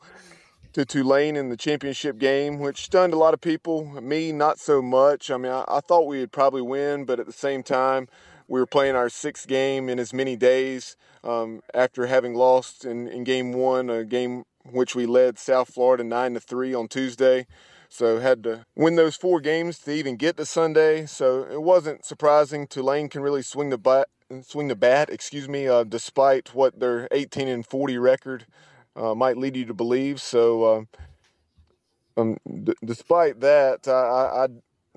to 0.73 0.83
Tulane 0.83 1.37
in 1.37 1.47
the 1.47 1.55
championship 1.55 2.17
game, 2.17 2.59
which 2.59 2.83
stunned 2.83 3.13
a 3.13 3.17
lot 3.17 3.33
of 3.33 3.39
people. 3.39 3.85
Me, 4.01 4.33
not 4.33 4.59
so 4.59 4.81
much. 4.81 5.31
I 5.31 5.37
mean, 5.37 5.53
I, 5.53 5.63
I 5.69 5.79
thought 5.79 6.05
we 6.05 6.19
would 6.19 6.33
probably 6.33 6.61
win, 6.61 7.05
but 7.05 7.17
at 7.17 7.27
the 7.27 7.31
same 7.31 7.63
time, 7.63 8.09
we 8.49 8.59
were 8.59 8.67
playing 8.67 8.97
our 8.97 9.07
sixth 9.07 9.47
game 9.47 9.87
in 9.87 9.99
as 9.99 10.13
many 10.13 10.35
days 10.35 10.97
um, 11.23 11.61
after 11.73 12.07
having 12.07 12.35
lost 12.35 12.83
in, 12.83 13.07
in 13.07 13.23
game 13.23 13.53
one, 13.53 13.89
a 13.89 14.03
game 14.03 14.43
which 14.69 14.95
we 14.95 15.05
led 15.05 15.37
South 15.37 15.73
Florida 15.73 16.03
9 16.03 16.33
to 16.33 16.39
3 16.39 16.73
on 16.73 16.87
Tuesday. 16.87 17.45
So 17.89 18.19
had 18.19 18.43
to 18.43 18.65
win 18.75 18.95
those 18.95 19.15
four 19.15 19.39
games 19.39 19.79
to 19.79 19.91
even 19.91 20.17
get 20.17 20.37
to 20.37 20.45
Sunday. 20.45 21.05
So 21.05 21.43
it 21.43 21.61
wasn't 21.61 22.05
surprising. 22.05 22.67
Tulane 22.67 23.09
can 23.09 23.21
really 23.21 23.41
swing 23.41 23.69
the 23.69 23.77
bat, 23.77 24.09
swing 24.41 24.67
the 24.67 24.75
bat, 24.75 25.09
excuse 25.09 25.47
me, 25.47 25.67
uh, 25.67 25.83
despite 25.83 26.53
what 26.53 26.79
their 26.79 27.07
18 27.11 27.47
and 27.47 27.65
40 27.65 27.97
record 27.97 28.47
uh, 28.95 29.13
might 29.13 29.37
lead 29.37 29.55
you 29.55 29.65
to 29.65 29.73
believe. 29.73 30.19
So 30.19 30.63
uh, 30.63 32.21
um, 32.21 32.37
d- 32.63 32.73
despite 32.83 33.39
that, 33.41 33.87
I, 33.87 33.91
I, 33.91 34.47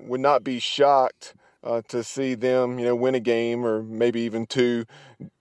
would 0.01 0.21
not 0.21 0.45
be 0.45 0.59
shocked 0.59 1.35
uh, 1.61 1.81
to 1.89 2.03
see 2.03 2.33
them, 2.33 2.79
you 2.79 2.85
know, 2.85 2.95
win 2.95 3.15
a 3.15 3.19
game 3.19 3.65
or 3.65 3.83
maybe 3.83 4.21
even 4.21 4.45
two 4.45 4.85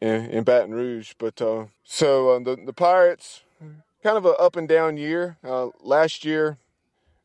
in, 0.00 0.26
in 0.26 0.44
Baton 0.44 0.74
Rouge. 0.74 1.12
But 1.16 1.40
uh, 1.40 1.66
so 1.84 2.30
uh, 2.30 2.38
the 2.40 2.56
the 2.66 2.72
Pirates, 2.72 3.42
kind 4.02 4.16
of 4.16 4.26
an 4.26 4.34
up 4.38 4.56
and 4.56 4.68
down 4.68 4.96
year. 4.96 5.36
Uh, 5.44 5.68
last 5.80 6.24
year, 6.24 6.58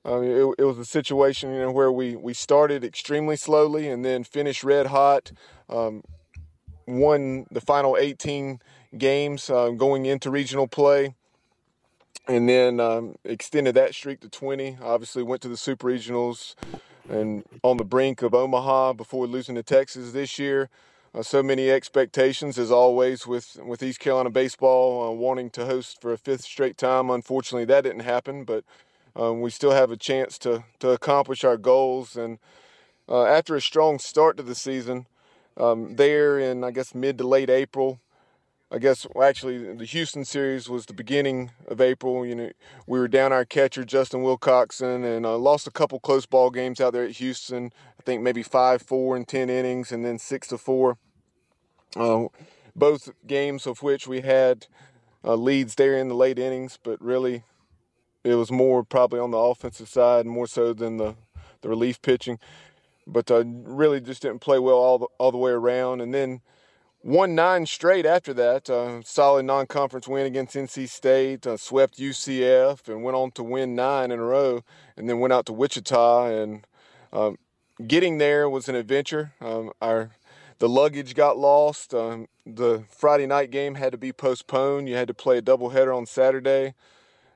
uh, 0.05 0.19
it, 0.21 0.55
it, 0.59 0.63
was 0.63 0.77
a 0.77 0.85
situation, 0.85 1.53
you 1.53 1.59
know, 1.59 1.71
where 1.71 1.91
we 1.91 2.15
we 2.15 2.33
started 2.33 2.83
extremely 2.83 3.35
slowly 3.35 3.87
and 3.87 4.03
then 4.03 4.23
finished 4.23 4.63
red 4.63 4.87
hot. 4.87 5.31
Um, 5.69 6.03
won 6.85 7.45
the 7.49 7.61
final 7.61 7.97
18 7.97 8.59
games 8.97 9.49
uh, 9.49 9.69
going 9.69 10.05
into 10.05 10.29
regional 10.29 10.67
play 10.67 11.15
and 12.27 12.47
then 12.47 12.79
um, 12.79 13.15
extended 13.23 13.75
that 13.75 13.93
streak 13.93 14.21
to 14.21 14.29
20. 14.29 14.77
Obviously, 14.81 15.23
went 15.23 15.41
to 15.41 15.49
the 15.49 15.57
Super 15.57 15.87
Regionals 15.87 16.55
and 17.09 17.43
on 17.63 17.77
the 17.77 17.83
brink 17.83 18.21
of 18.21 18.33
Omaha 18.33 18.93
before 18.93 19.27
losing 19.27 19.55
to 19.55 19.63
Texas 19.63 20.11
this 20.11 20.39
year. 20.39 20.69
Uh, 21.15 21.21
so 21.21 21.43
many 21.43 21.69
expectations, 21.69 22.57
as 22.57 22.71
always, 22.71 23.27
with, 23.27 23.59
with 23.63 23.83
East 23.83 23.99
Carolina 23.99 24.31
baseball 24.31 25.07
uh, 25.07 25.11
wanting 25.11 25.51
to 25.51 25.65
host 25.65 26.01
for 26.01 26.11
a 26.11 26.17
fifth 26.17 26.41
straight 26.41 26.75
time. 26.75 27.11
Unfortunately, 27.11 27.65
that 27.65 27.83
didn't 27.83 27.99
happen, 27.99 28.43
but 28.45 28.63
um, 29.15 29.39
we 29.39 29.51
still 29.51 29.71
have 29.71 29.91
a 29.91 29.97
chance 29.97 30.39
to, 30.39 30.63
to 30.79 30.89
accomplish 30.89 31.43
our 31.43 31.57
goals. 31.57 32.15
And 32.15 32.39
uh, 33.07 33.25
after 33.25 33.55
a 33.55 33.61
strong 33.61 33.99
start 33.99 34.37
to 34.37 34.43
the 34.43 34.55
season, 34.55 35.05
um, 35.55 35.97
there 35.97 36.39
in, 36.39 36.63
I 36.63 36.71
guess, 36.71 36.95
mid 36.95 37.19
to 37.19 37.27
late 37.27 37.49
April, 37.49 37.99
I 38.71 38.79
guess 38.79 39.05
well, 39.13 39.29
actually 39.29 39.75
the 39.75 39.85
Houston 39.85 40.25
series 40.25 40.67
was 40.67 40.87
the 40.87 40.95
beginning 40.95 41.51
of 41.67 41.79
April. 41.79 42.25
You 42.25 42.33
know, 42.33 42.51
we 42.87 42.97
were 42.97 43.07
down 43.07 43.31
our 43.31 43.45
catcher 43.45 43.83
Justin 43.83 44.23
Wilcoxen 44.23 45.05
and 45.05 45.27
uh, 45.27 45.37
lost 45.37 45.67
a 45.67 45.71
couple 45.71 45.99
close 45.99 46.25
ball 46.25 46.49
games 46.49 46.81
out 46.81 46.91
there 46.91 47.03
at 47.03 47.17
Houston. 47.17 47.71
I 47.99 48.01
think 48.01 48.23
maybe 48.23 48.41
five 48.41 48.81
four 48.81 49.15
and 49.15 49.27
ten 49.27 49.47
innings, 49.47 49.91
and 49.91 50.03
then 50.03 50.17
six 50.17 50.47
to 50.47 50.57
four. 50.57 50.97
Uh, 51.95 52.27
both 52.75 53.11
games 53.27 53.67
of 53.67 53.83
which 53.83 54.07
we 54.07 54.21
had 54.21 54.67
uh, 55.23 55.35
leads 55.35 55.75
there 55.75 55.97
in 55.97 56.09
the 56.09 56.15
late 56.15 56.39
innings, 56.39 56.79
but 56.81 57.01
really 57.01 57.43
it 58.23 58.35
was 58.35 58.51
more 58.51 58.83
probably 58.83 59.19
on 59.19 59.31
the 59.31 59.37
offensive 59.37 59.89
side 59.89 60.25
more 60.25 60.47
so 60.47 60.73
than 60.73 60.97
the 60.97 61.15
the 61.61 61.69
relief 61.69 62.01
pitching. 62.01 62.39
But 63.05 63.31
uh, 63.31 63.43
really 63.45 63.99
just 63.99 64.21
didn't 64.21 64.39
play 64.39 64.59
well 64.59 64.77
all 64.77 64.99
the, 64.99 65.07
all 65.17 65.31
the 65.31 65.37
way 65.37 65.51
around, 65.51 65.99
and 66.01 66.13
then 66.13 66.41
won 67.03 67.35
nine 67.35 67.65
straight 67.65 68.05
after 68.05 68.33
that. 68.33 68.69
Uh, 68.69 69.01
solid 69.03 69.43
non 69.43 69.65
conference 69.65 70.07
win 70.07 70.25
against 70.25 70.55
NC 70.55 70.87
State, 70.87 71.45
uh, 71.45 71.57
swept 71.57 71.97
UCF, 71.97 72.87
and 72.87 73.03
went 73.03 73.17
on 73.17 73.31
to 73.31 73.43
win 73.43 73.75
nine 73.75 74.11
in 74.11 74.19
a 74.19 74.23
row, 74.23 74.63
and 74.95 75.09
then 75.09 75.19
went 75.19 75.33
out 75.33 75.45
to 75.47 75.53
Wichita. 75.53 76.27
And 76.27 76.65
um, 77.11 77.37
getting 77.85 78.19
there 78.19 78.49
was 78.49 78.69
an 78.69 78.75
adventure. 78.75 79.33
Um, 79.41 79.71
our 79.81 80.11
the 80.63 80.69
luggage 80.69 81.13
got 81.13 81.37
lost. 81.37 81.93
Um, 81.93 82.29
the 82.45 82.85
Friday 82.87 83.25
night 83.25 83.51
game 83.51 83.75
had 83.75 83.91
to 83.91 83.97
be 83.97 84.13
postponed. 84.13 84.87
You 84.87 84.95
had 84.95 85.09
to 85.09 85.13
play 85.13 85.37
a 85.37 85.41
doubleheader 85.41 85.93
on 85.93 86.05
Saturday. 86.05 86.73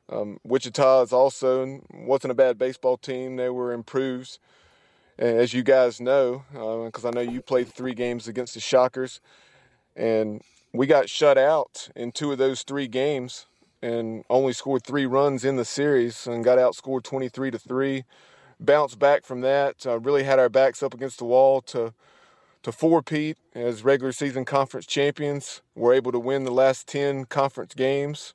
Um, 0.07 0.39
Wichita 0.45 1.01
is 1.01 1.11
also 1.11 1.81
wasn't 1.93 2.31
a 2.31 2.35
bad 2.35 2.57
baseball 2.57 2.95
team. 2.95 3.35
They 3.35 3.49
were 3.49 3.73
improved, 3.73 4.39
as 5.19 5.53
you 5.53 5.61
guys 5.61 5.99
know, 5.99 6.45
because 6.85 7.03
uh, 7.03 7.09
I 7.09 7.11
know 7.11 7.19
you 7.19 7.41
played 7.41 7.67
three 7.67 7.93
games 7.93 8.29
against 8.29 8.53
the 8.53 8.61
Shockers 8.61 9.19
and 9.93 10.41
we 10.71 10.87
got 10.87 11.09
shut 11.09 11.37
out 11.37 11.89
in 11.97 12.13
two 12.13 12.31
of 12.31 12.37
those 12.37 12.63
three 12.63 12.87
games 12.87 13.45
and 13.81 14.23
only 14.29 14.53
scored 14.53 14.85
three 14.85 15.05
runs 15.05 15.43
in 15.43 15.57
the 15.57 15.65
series 15.65 16.27
and 16.27 16.45
got 16.45 16.59
outscored 16.59 17.03
23 17.03 17.51
to 17.51 17.59
3 17.59 18.05
bounced 18.57 18.97
back 18.99 19.25
from 19.25 19.41
that 19.41 19.85
uh, 19.85 19.99
really 19.99 20.23
had 20.23 20.39
our 20.39 20.47
backs 20.47 20.81
up 20.81 20.93
against 20.93 21.19
the 21.19 21.25
wall 21.25 21.59
to 21.59 21.93
to 22.67 22.73
four-peat 22.73 23.37
as 23.55 23.85
regular 23.85 24.11
season 24.11 24.43
conference 24.43 24.85
champions 24.85 25.61
we're 25.73 25.93
able 25.93 26.11
to 26.11 26.19
win 26.19 26.43
the 26.43 26.51
last 26.51 26.85
10 26.87 27.23
conference 27.23 27.73
games 27.73 28.33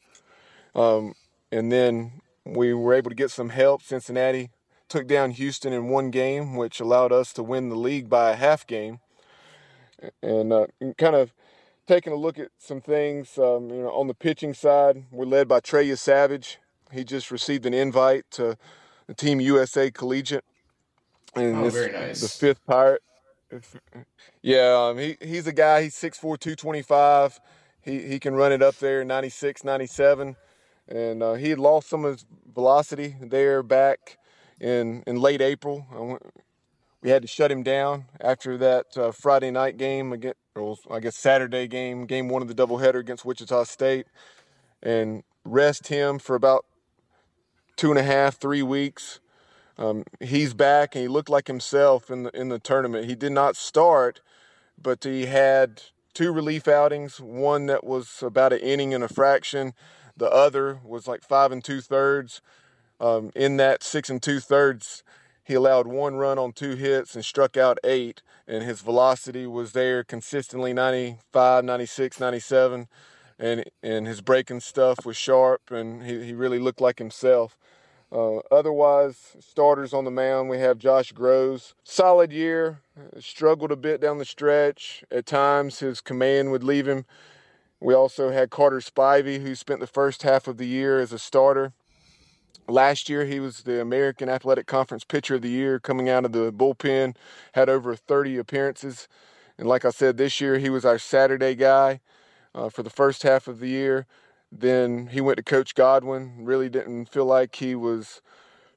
um, 0.74 1.12
and 1.50 1.70
then 1.70 2.22
we 2.46 2.72
were 2.72 2.94
able 2.94 3.10
to 3.10 3.14
get 3.14 3.30
some 3.30 3.50
help 3.50 3.82
cincinnati 3.82 4.48
took 4.88 5.06
down 5.06 5.32
houston 5.32 5.70
in 5.70 5.88
one 5.90 6.10
game 6.10 6.56
which 6.56 6.80
allowed 6.80 7.12
us 7.12 7.30
to 7.34 7.42
win 7.42 7.68
the 7.68 7.76
league 7.76 8.08
by 8.08 8.30
a 8.30 8.34
half 8.34 8.66
game 8.66 9.00
and 10.22 10.50
uh, 10.50 10.66
kind 10.96 11.14
of 11.14 11.34
taking 11.86 12.14
a 12.14 12.16
look 12.16 12.38
at 12.38 12.48
some 12.58 12.80
things. 12.80 13.36
Um, 13.38 13.68
you 13.68 13.82
know, 13.82 13.90
on 13.90 14.06
the 14.06 14.14
pitching 14.14 14.54
side, 14.54 15.04
we're 15.10 15.26
led 15.26 15.46
by 15.46 15.60
Trey 15.60 15.86
Yesavage. 15.86 16.56
He 16.90 17.04
just 17.04 17.30
received 17.30 17.66
an 17.66 17.74
invite 17.74 18.24
to 18.32 18.56
the 19.06 19.14
Team 19.14 19.40
USA 19.40 19.90
Collegiate, 19.90 20.44
and 21.34 21.56
oh, 21.56 21.68
very 21.68 21.92
nice. 21.92 22.20
the 22.20 22.28
fifth 22.28 22.64
Pirate. 22.66 23.02
Yeah, 24.42 24.88
um, 24.88 24.98
he 24.98 25.16
he's 25.20 25.46
a 25.46 25.52
guy. 25.52 25.82
He's 25.82 25.94
6'4", 25.94 26.20
225. 26.38 27.40
He 27.82 28.00
he 28.08 28.18
can 28.18 28.34
run 28.34 28.52
it 28.52 28.62
up 28.62 28.76
there, 28.76 29.04
96, 29.04 29.64
97. 29.64 30.36
and 30.88 31.22
uh, 31.22 31.34
he 31.34 31.54
lost 31.54 31.88
some 31.88 32.04
of 32.04 32.12
his 32.12 32.24
velocity 32.54 33.16
there 33.20 33.62
back 33.62 34.18
in 34.60 35.02
in 35.06 35.16
late 35.20 35.40
April. 35.40 35.86
We 37.02 37.10
had 37.10 37.22
to 37.22 37.28
shut 37.28 37.50
him 37.50 37.62
down 37.64 38.04
after 38.20 38.56
that 38.58 38.96
uh, 38.96 39.10
Friday 39.10 39.50
night 39.50 39.76
game 39.76 40.12
against 40.12 40.38
or 40.54 40.76
I 40.90 41.00
guess 41.00 41.16
Saturday 41.16 41.66
game, 41.66 42.06
game 42.06 42.28
one 42.28 42.42
of 42.42 42.48
the 42.48 42.54
doubleheader 42.54 43.00
against 43.00 43.24
Wichita 43.24 43.64
State, 43.64 44.06
and 44.82 45.22
rest 45.44 45.88
him 45.88 46.18
for 46.18 46.36
about 46.36 46.66
two 47.76 47.90
and 47.90 47.98
a 47.98 48.02
half, 48.02 48.38
three 48.38 48.62
weeks. 48.62 49.20
Um, 49.82 50.04
he's 50.20 50.54
back 50.54 50.94
and 50.94 51.02
he 51.02 51.08
looked 51.08 51.28
like 51.28 51.48
himself 51.48 52.08
in 52.08 52.22
the 52.22 52.30
in 52.40 52.50
the 52.50 52.60
tournament. 52.60 53.06
He 53.06 53.16
did 53.16 53.32
not 53.32 53.56
start, 53.56 54.20
but 54.80 55.02
he 55.02 55.26
had 55.26 55.82
two 56.14 56.32
relief 56.32 56.68
outings. 56.68 57.20
One 57.20 57.66
that 57.66 57.82
was 57.82 58.22
about 58.22 58.52
an 58.52 58.60
inning 58.60 58.94
and 58.94 59.02
a 59.02 59.08
fraction. 59.08 59.74
The 60.16 60.30
other 60.30 60.78
was 60.84 61.08
like 61.08 61.24
five 61.24 61.50
and 61.50 61.64
two 61.64 61.80
thirds. 61.80 62.40
Um, 63.00 63.32
in 63.34 63.56
that 63.56 63.82
six 63.82 64.08
and 64.08 64.22
two 64.22 64.38
thirds, 64.38 65.02
he 65.42 65.54
allowed 65.54 65.88
one 65.88 66.14
run 66.14 66.38
on 66.38 66.52
two 66.52 66.76
hits 66.76 67.16
and 67.16 67.24
struck 67.24 67.56
out 67.56 67.78
eight, 67.82 68.22
and 68.46 68.62
his 68.62 68.82
velocity 68.82 69.48
was 69.48 69.72
there 69.72 70.04
consistently 70.04 70.72
95, 70.72 71.64
96, 71.64 72.20
97. 72.20 72.86
And, 73.40 73.64
and 73.82 74.06
his 74.06 74.20
breaking 74.20 74.60
stuff 74.60 75.04
was 75.04 75.16
sharp, 75.16 75.72
and 75.72 76.04
he, 76.04 76.26
he 76.26 76.32
really 76.32 76.60
looked 76.60 76.80
like 76.80 77.00
himself. 77.00 77.56
Uh, 78.12 78.40
otherwise, 78.50 79.36
starters 79.40 79.94
on 79.94 80.04
the 80.04 80.10
mound, 80.10 80.50
we 80.50 80.58
have 80.58 80.76
Josh 80.76 81.14
Grosz. 81.14 81.72
Solid 81.82 82.30
year, 82.30 82.80
struggled 83.18 83.72
a 83.72 83.76
bit 83.76 84.02
down 84.02 84.18
the 84.18 84.26
stretch. 84.26 85.02
At 85.10 85.24
times, 85.24 85.78
his 85.78 86.02
command 86.02 86.50
would 86.50 86.62
leave 86.62 86.86
him. 86.86 87.06
We 87.80 87.94
also 87.94 88.30
had 88.30 88.50
Carter 88.50 88.80
Spivey, 88.80 89.40
who 89.40 89.54
spent 89.54 89.80
the 89.80 89.86
first 89.86 90.24
half 90.24 90.46
of 90.46 90.58
the 90.58 90.66
year 90.66 91.00
as 91.00 91.12
a 91.12 91.18
starter. 91.18 91.72
Last 92.68 93.08
year, 93.08 93.24
he 93.24 93.40
was 93.40 93.62
the 93.62 93.80
American 93.80 94.28
Athletic 94.28 94.66
Conference 94.66 95.04
Pitcher 95.04 95.36
of 95.36 95.42
the 95.42 95.48
Year 95.48 95.80
coming 95.80 96.08
out 96.08 96.24
of 96.26 96.32
the 96.32 96.52
bullpen, 96.52 97.16
had 97.54 97.70
over 97.70 97.96
30 97.96 98.36
appearances. 98.36 99.08
And 99.58 99.66
like 99.66 99.84
I 99.84 99.90
said, 99.90 100.16
this 100.16 100.40
year 100.40 100.58
he 100.58 100.70
was 100.70 100.84
our 100.84 100.98
Saturday 100.98 101.54
guy 101.54 102.00
uh, 102.54 102.68
for 102.68 102.82
the 102.82 102.90
first 102.90 103.22
half 103.22 103.48
of 103.48 103.58
the 103.58 103.68
year. 103.68 104.06
Then 104.54 105.06
he 105.06 105.22
went 105.22 105.38
to 105.38 105.42
Coach 105.42 105.74
Godwin, 105.74 106.44
really 106.44 106.68
didn't 106.68 107.06
feel 107.06 107.24
like 107.24 107.56
he 107.56 107.74
was 107.74 108.20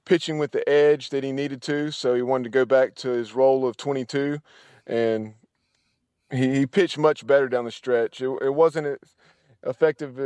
pitching 0.06 0.38
with 0.38 0.52
the 0.52 0.68
edge 0.70 1.10
that 1.10 1.24
he 1.24 1.34
needed 1.34 1.62
to, 1.64 1.92
so 1.92 2.16
he 2.16 2.22
wanted 2.22 2.46
to 2.46 2.50
go 2.50 2.64
back 2.64 2.96
to 2.96 3.10
his 3.10 3.34
role 3.34 3.68
of 3.68 3.76
22. 3.76 4.40
And 4.88 5.34
he, 6.32 6.60
he 6.60 6.66
pitched 6.66 6.98
much 6.98 7.28
better 7.28 7.50
down 7.50 7.66
the 7.66 7.72
stretch. 7.72 8.22
It, 8.22 8.30
it 8.42 8.54
wasn't 8.54 8.88
as 8.88 9.16
effective 9.64 10.18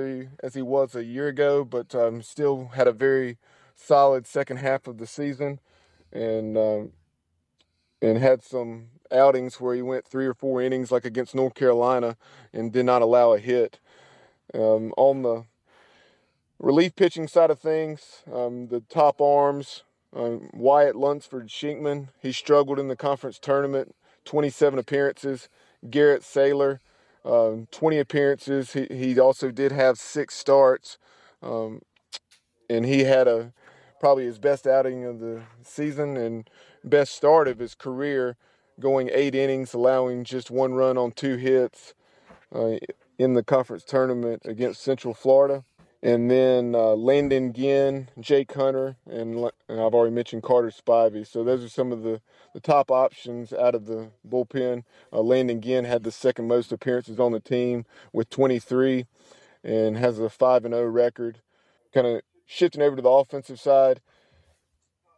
as 0.44 0.54
he 0.54 0.62
was 0.62 0.96
a 0.96 1.04
year 1.04 1.28
ago, 1.28 1.66
but 1.66 1.96
um, 1.96 2.22
still 2.22 2.72
had 2.76 2.88
a 2.88 2.92
very 2.92 3.38
solid 3.76 4.28
second 4.28 4.58
half 4.58 4.86
of 4.88 4.98
the 4.98 5.08
season, 5.08 5.60
and 6.12 6.58
um, 6.58 6.92
and 8.02 8.18
had 8.18 8.44
some 8.44 8.88
outings 9.12 9.60
where 9.60 9.76
he 9.76 9.82
went 9.82 10.06
three 10.06 10.26
or 10.26 10.34
four 10.34 10.62
innings, 10.62 10.92
like 10.92 11.06
against 11.06 11.34
North 11.34 11.56
Carolina, 11.56 12.18
and 12.54 12.72
did 12.72 12.86
not 12.86 13.02
allow 13.02 13.32
a 13.34 13.40
hit. 13.40 13.80
Um, 14.54 14.94
on 14.98 15.22
the 15.22 15.46
relief 16.60 16.96
pitching 16.96 17.28
side 17.28 17.52
of 17.52 17.60
things, 17.60 18.24
um, 18.32 18.68
the 18.68 18.82
top 18.90 19.22
arms, 19.22 19.84
um, 20.16 20.50
Wyatt 20.54 20.96
Lunsford 20.96 21.48
Shinkman, 21.48 22.10
he 22.22 22.32
struggled 22.32 22.80
in 22.80 22.88
the 22.88 22.96
conference 22.96 23.40
tournament, 23.40 23.96
27 24.26 24.80
appearances. 24.80 25.50
Garrett 25.90 26.24
Saylor, 26.24 26.80
um, 27.24 27.68
20 27.72 28.00
appearances. 28.00 28.74
He, 28.74 28.88
he 28.90 29.20
also 29.20 29.52
did 29.52 29.72
have 29.72 29.98
six 29.98 30.36
starts, 30.36 30.98
um, 31.42 31.82
and 32.70 32.86
he 32.86 33.06
had 33.06 33.28
a 33.28 33.54
probably 34.00 34.26
his 34.26 34.40
best 34.40 34.66
outing 34.66 35.06
of 35.06 35.20
the 35.20 35.42
season 35.64 36.18
and 36.18 36.50
best 36.84 37.14
start 37.14 37.48
of 37.48 37.60
his 37.60 37.76
career, 37.76 38.36
going 38.80 39.10
eight 39.14 39.36
innings, 39.36 39.74
allowing 39.74 40.24
just 40.24 40.50
one 40.50 40.74
run 40.74 40.98
on 40.98 41.12
two 41.12 41.36
hits 41.36 41.94
uh, 42.54 42.78
in 43.20 43.34
the 43.34 43.44
conference 43.44 43.84
tournament 43.84 44.42
against 44.46 44.82
Central 44.82 45.14
Florida. 45.14 45.66
and 46.02 46.32
then 46.32 46.74
uh, 46.74 46.96
Landon 46.96 47.52
Ginn, 47.52 48.08
Jake 48.18 48.54
Hunter, 48.54 48.96
and, 49.06 49.36
and 49.68 49.82
I've 49.82 49.94
already 49.94 50.16
mentioned 50.16 50.44
Carter 50.44 50.72
Spivey. 50.72 51.28
So 51.28 51.44
those 51.44 51.62
are 51.62 51.68
some 51.68 51.92
of 51.92 52.04
the, 52.04 52.22
the 52.54 52.62
top 52.62 52.90
options 52.90 53.52
out 53.52 53.76
of 53.76 53.86
the 53.86 54.10
bullpen. 54.26 54.84
Uh, 55.12 55.20
Landon 55.20 55.60
Ginn 55.60 55.84
had 55.84 56.04
the 56.04 56.12
second 56.12 56.48
most 56.48 56.72
appearances 56.72 57.20
on 57.20 57.34
the 57.34 57.42
team 57.42 57.86
with 58.14 58.30
23 58.30 59.06
and 59.62 59.98
has 59.98 60.20
a 60.20 60.30
5 60.30 60.64
and 60.64 60.74
0 60.74 60.86
record. 60.86 61.42
Kind 61.94 62.08
of 62.08 62.22
shifting 62.46 62.82
over 62.82 62.96
to 62.96 63.02
the 63.02 63.10
offensive 63.10 63.60
side, 63.60 64.00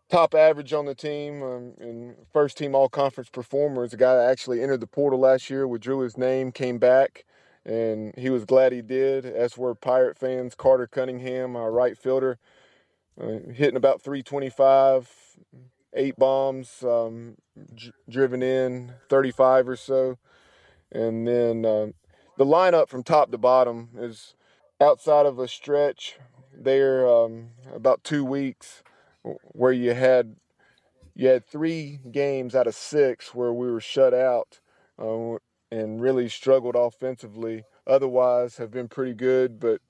top 0.09 0.33
average 0.33 0.73
on 0.73 0.85
the 0.85 0.95
team 0.95 1.43
um, 1.43 1.73
and 1.79 2.15
first 2.33 2.57
team 2.57 2.73
all 2.73 2.89
conference 2.89 3.29
performer 3.29 3.83
is 3.83 3.93
a 3.93 3.97
guy 3.97 4.15
that 4.15 4.31
actually 4.31 4.63
entered 4.63 4.79
the 4.79 4.87
portal 4.87 5.19
last 5.19 5.51
year, 5.51 5.67
withdrew 5.67 5.99
his 5.99 6.17
name, 6.17 6.51
came 6.51 6.79
back 6.79 7.23
and 7.65 8.13
he 8.17 8.29
was 8.29 8.45
glad 8.45 8.71
he 8.71 8.81
did. 8.81 9.25
As 9.25 9.57
were 9.57 9.75
Pirate 9.75 10.17
fans. 10.17 10.55
Carter 10.55 10.87
Cunningham, 10.87 11.55
our 11.55 11.71
right 11.71 11.97
fielder, 11.97 12.39
uh, 13.19 13.51
hitting 13.53 13.75
about 13.75 14.01
325, 14.01 15.09
eight 15.93 16.15
bombs, 16.17 16.83
um, 16.83 17.37
driven 18.09 18.41
in 18.41 18.93
35 19.09 19.69
or 19.69 19.75
so. 19.75 20.17
And 20.91 21.27
then 21.27 21.65
uh, 21.65 21.87
the 22.37 22.45
lineup 22.45 22.89
from 22.89 23.03
top 23.03 23.31
to 23.31 23.37
bottom 23.37 23.89
is 23.97 24.35
outside 24.79 25.25
of 25.25 25.39
a 25.39 25.47
stretch 25.47 26.17
there 26.53 27.07
um, 27.07 27.51
about 27.73 28.03
two 28.03 28.25
weeks 28.25 28.83
where 29.23 29.71
you 29.71 29.93
had 29.93 30.35
you 31.13 31.27
had 31.27 31.45
three 31.45 31.99
games 32.11 32.55
out 32.55 32.67
of 32.67 32.75
six 32.75 33.35
where 33.35 33.53
we 33.53 33.69
were 33.69 33.81
shut 33.81 34.13
out. 34.13 34.59
Uh, 34.97 35.37
and 35.71 36.01
really 36.01 36.27
struggled 36.27 36.75
offensively. 36.75 37.63
Otherwise, 37.87 38.57
have 38.57 38.71
been 38.71 38.87
pretty 38.87 39.13
good, 39.13 39.59
but 39.59 39.81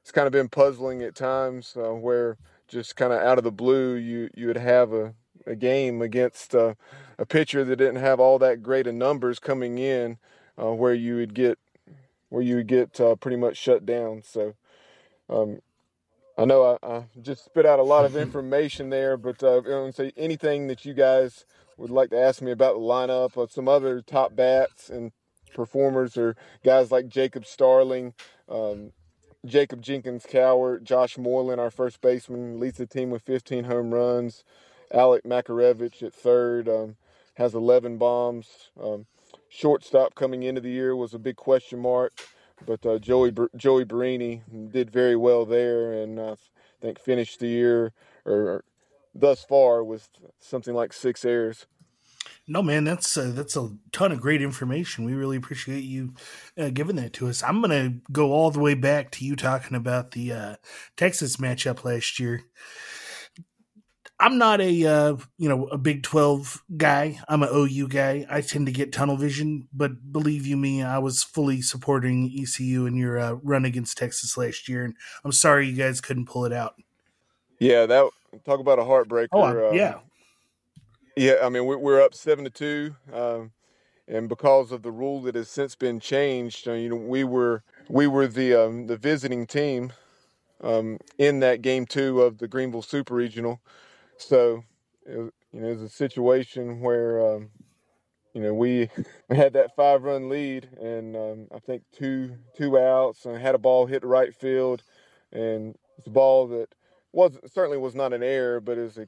it's 0.00 0.12
kind 0.12 0.26
of 0.26 0.32
been 0.32 0.48
puzzling 0.48 1.02
at 1.02 1.14
times 1.14 1.74
uh, 1.76 1.94
where 1.94 2.36
just 2.68 2.96
kind 2.96 3.12
of 3.12 3.20
out 3.20 3.38
of 3.38 3.44
the 3.44 3.52
blue 3.52 3.94
you 3.94 4.28
you 4.34 4.46
would 4.46 4.56
have 4.56 4.92
a, 4.92 5.14
a 5.46 5.56
game 5.56 6.02
against 6.02 6.54
uh, 6.54 6.74
a 7.18 7.26
pitcher 7.26 7.64
that 7.64 7.76
didn't 7.76 7.96
have 7.96 8.20
all 8.20 8.38
that 8.38 8.62
great 8.62 8.86
of 8.86 8.94
numbers 8.94 9.38
coming 9.38 9.78
in, 9.78 10.18
uh, 10.60 10.72
where 10.72 10.94
you 10.94 11.16
would 11.16 11.34
get 11.34 11.58
where 12.28 12.42
you 12.42 12.56
would 12.56 12.66
get 12.66 13.00
uh, 13.00 13.14
pretty 13.16 13.36
much 13.36 13.56
shut 13.56 13.86
down. 13.86 14.22
So. 14.22 14.54
Um, 15.28 15.60
I 16.38 16.46
know 16.46 16.78
I, 16.82 16.86
I, 16.86 17.04
just 17.20 17.44
spit 17.44 17.66
out 17.66 17.78
a 17.78 17.84
lot 17.84 18.06
of 18.06 18.16
information 18.26 18.88
there, 18.88 19.18
but 19.18 19.42
uh, 19.42 19.60
anything 20.16 20.66
that 20.68 20.84
you 20.84 20.94
guys 20.94 21.44
would 21.76 21.90
like 21.90 22.10
to 22.10 22.18
ask 22.18 22.40
me 22.40 22.50
about 22.50 22.74
the 22.74 22.80
lineup, 22.80 23.36
or 23.36 23.48
some 23.48 23.68
other 23.68 24.00
top 24.00 24.34
bats 24.34 24.88
and 24.88 25.12
performers 25.52 26.16
are 26.16 26.36
guys 26.64 26.90
like 26.90 27.08
Jacob 27.08 27.46
Starling, 27.46 28.14
um, 28.48 28.92
Jacob 29.44 29.82
Jenkins 29.82 30.24
Cowart, 30.24 30.84
Josh 30.84 31.18
Moylan, 31.18 31.58
our 31.58 31.70
first 31.70 32.00
baseman, 32.00 32.60
leads 32.60 32.78
the 32.78 32.86
team 32.86 33.10
with 33.10 33.22
15 33.22 33.64
home 33.64 33.92
runs. 33.92 34.44
Alec 34.92 35.24
Makarevich 35.24 36.02
at 36.02 36.12
third 36.12 36.68
um, 36.68 36.96
has 37.34 37.54
11 37.54 37.98
bombs. 37.98 38.70
Um, 38.80 39.06
shortstop 39.48 40.14
coming 40.14 40.42
into 40.42 40.60
the 40.60 40.70
year 40.70 40.94
was 40.94 41.14
a 41.14 41.18
big 41.18 41.36
question 41.36 41.80
mark, 41.80 42.12
but 42.66 42.84
uh, 42.86 42.98
Joey 42.98 43.32
Joey 43.56 43.84
Barini 43.84 44.42
did 44.70 44.90
very 44.90 45.16
well 45.16 45.44
there, 45.44 45.92
and 45.92 46.18
uh, 46.18 46.32
I 46.32 46.36
think 46.80 46.98
finished 46.98 47.40
the 47.40 47.48
year 47.48 47.92
or, 48.24 48.34
or 48.34 48.64
thus 49.14 49.44
far 49.44 49.82
with 49.82 50.08
something 50.38 50.74
like 50.74 50.92
six 50.92 51.24
errors. 51.24 51.66
No, 52.46 52.62
man, 52.62 52.84
that's 52.84 53.16
uh, 53.16 53.32
that's 53.34 53.56
a 53.56 53.70
ton 53.92 54.12
of 54.12 54.20
great 54.20 54.42
information. 54.42 55.04
We 55.04 55.14
really 55.14 55.36
appreciate 55.36 55.84
you 55.84 56.14
uh, 56.58 56.70
giving 56.70 56.96
that 56.96 57.12
to 57.14 57.28
us. 57.28 57.42
I'm 57.42 57.60
gonna 57.60 57.94
go 58.10 58.32
all 58.32 58.50
the 58.50 58.60
way 58.60 58.74
back 58.74 59.10
to 59.12 59.24
you 59.24 59.36
talking 59.36 59.76
about 59.76 60.10
the 60.10 60.32
uh, 60.32 60.56
Texas 60.96 61.36
matchup 61.36 61.84
last 61.84 62.18
year. 62.18 62.42
I'm 64.18 64.38
not 64.38 64.60
a 64.60 64.86
uh, 64.86 65.16
you 65.38 65.48
know 65.48 65.66
a 65.68 65.78
Big 65.78 66.02
Twelve 66.02 66.62
guy. 66.76 67.20
I'm 67.28 67.42
an 67.42 67.48
OU 67.52 67.88
guy. 67.88 68.26
I 68.30 68.40
tend 68.40 68.66
to 68.66 68.72
get 68.72 68.92
tunnel 68.92 69.16
vision, 69.16 69.68
but 69.72 70.12
believe 70.12 70.46
you 70.46 70.56
me, 70.56 70.82
I 70.82 70.98
was 70.98 71.24
fully 71.24 71.60
supporting 71.60 72.32
ECU 72.38 72.86
in 72.86 72.96
your 72.96 73.18
uh, 73.18 73.32
run 73.42 73.64
against 73.64 73.98
Texas 73.98 74.36
last 74.36 74.68
year, 74.68 74.84
and 74.84 74.94
I'm 75.24 75.32
sorry 75.32 75.68
you 75.68 75.76
guys 75.76 76.00
couldn't 76.00 76.26
pull 76.26 76.44
it 76.44 76.52
out. 76.52 76.74
Yeah, 77.58 77.86
that 77.86 78.10
talk 78.44 78.60
about 78.60 78.78
a 78.78 78.82
heartbreaker. 78.82 79.28
Oh, 79.32 79.68
uh, 79.68 79.72
yeah, 79.72 79.98
yeah, 81.16 81.34
I 81.42 81.48
mean 81.48 81.66
we're 81.66 82.00
up 82.00 82.14
seven 82.14 82.44
to 82.44 82.50
two, 82.50 82.96
um, 83.12 83.52
and 84.08 84.28
because 84.28 84.72
of 84.72 84.82
the 84.82 84.90
rule 84.90 85.20
that 85.22 85.34
has 85.34 85.48
since 85.48 85.74
been 85.74 86.00
changed, 86.00 86.68
uh, 86.68 86.72
you 86.72 86.88
know 86.88 86.96
we 86.96 87.24
were 87.24 87.62
we 87.88 88.06
were 88.06 88.26
the 88.26 88.54
um, 88.54 88.86
the 88.86 88.96
visiting 88.96 89.46
team 89.46 89.92
um, 90.62 90.98
in 91.18 91.40
that 91.40 91.62
game 91.62 91.86
two 91.86 92.22
of 92.22 92.38
the 92.38 92.48
Greenville 92.48 92.82
Super 92.82 93.14
Regional, 93.14 93.60
so 94.16 94.64
it, 95.04 95.32
you 95.52 95.60
know 95.60 95.68
it's 95.68 95.82
a 95.82 95.88
situation 95.88 96.80
where 96.80 97.34
um, 97.34 97.50
you 98.32 98.42
know 98.42 98.54
we 98.54 98.88
had 99.30 99.52
that 99.52 99.76
five 99.76 100.02
run 100.04 100.28
lead 100.28 100.68
and 100.80 101.16
um, 101.16 101.46
I 101.54 101.58
think 101.58 101.82
two 101.92 102.36
two 102.56 102.78
outs 102.78 103.26
and 103.26 103.36
had 103.36 103.54
a 103.54 103.58
ball 103.58 103.86
hit 103.86 104.00
the 104.00 104.08
right 104.08 104.34
field, 104.34 104.82
and 105.30 105.76
it's 105.98 106.06
a 106.06 106.10
ball 106.10 106.48
that 106.48 106.74
was 107.12 107.38
certainly 107.52 107.76
was 107.76 107.94
not 107.94 108.14
an 108.14 108.22
error, 108.22 108.60
but 108.60 108.78
is 108.78 108.96
a 108.96 109.06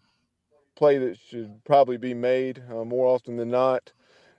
play 0.74 0.98
that 0.98 1.18
should 1.18 1.64
probably 1.64 1.96
be 1.96 2.14
made 2.14 2.62
uh, 2.70 2.84
more 2.84 3.06
often 3.06 3.37
than 3.37 3.50
not, 3.50 3.92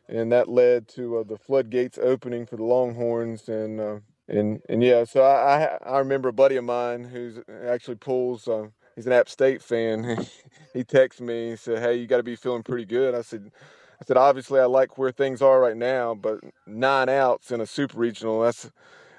and 0.07 0.31
that 0.31 0.47
led 0.47 0.87
to 0.89 1.17
uh, 1.17 1.23
the 1.23 1.37
floodgates 1.37 1.97
opening 1.97 2.45
for 2.45 2.57
the 2.57 2.63
Longhorns. 2.63 3.49
And 3.49 3.79
uh, 3.79 3.99
and 4.27 4.61
and 4.69 4.83
yeah, 4.83 5.03
so 5.03 5.23
I, 5.23 5.77
I, 5.85 5.99
remember 5.99 6.29
a 6.29 6.33
buddy 6.33 6.55
of 6.55 6.63
mine 6.63 7.03
who's 7.03 7.39
actually 7.67 7.95
pulls. 7.95 8.47
Uh, 8.47 8.67
he's 8.95 9.05
an 9.05 9.13
App 9.13 9.29
State 9.29 9.61
fan. 9.61 10.03
he 10.73 10.83
texted 10.83 11.21
me 11.21 11.49
and 11.49 11.59
said, 11.59 11.79
"Hey, 11.79 11.95
you 11.95 12.07
got 12.07 12.17
to 12.17 12.23
be 12.23 12.35
feeling 12.35 12.63
pretty 12.63 12.85
good." 12.85 13.15
I 13.15 13.21
said. 13.21 13.51
I 13.97 14.03
said, 14.03 14.17
obviously, 14.17 14.59
I 14.59 14.65
like 14.65 14.97
where 14.97 15.13
things 15.13 15.41
are 15.41 15.61
right 15.61 15.77
now, 15.77 16.15
but 16.15 16.41
nine 16.67 17.07
outs 17.07 17.49
in 17.49 17.61
a 17.61 17.65
super 17.65 17.97
regional, 17.97 18.41
that's, 18.41 18.69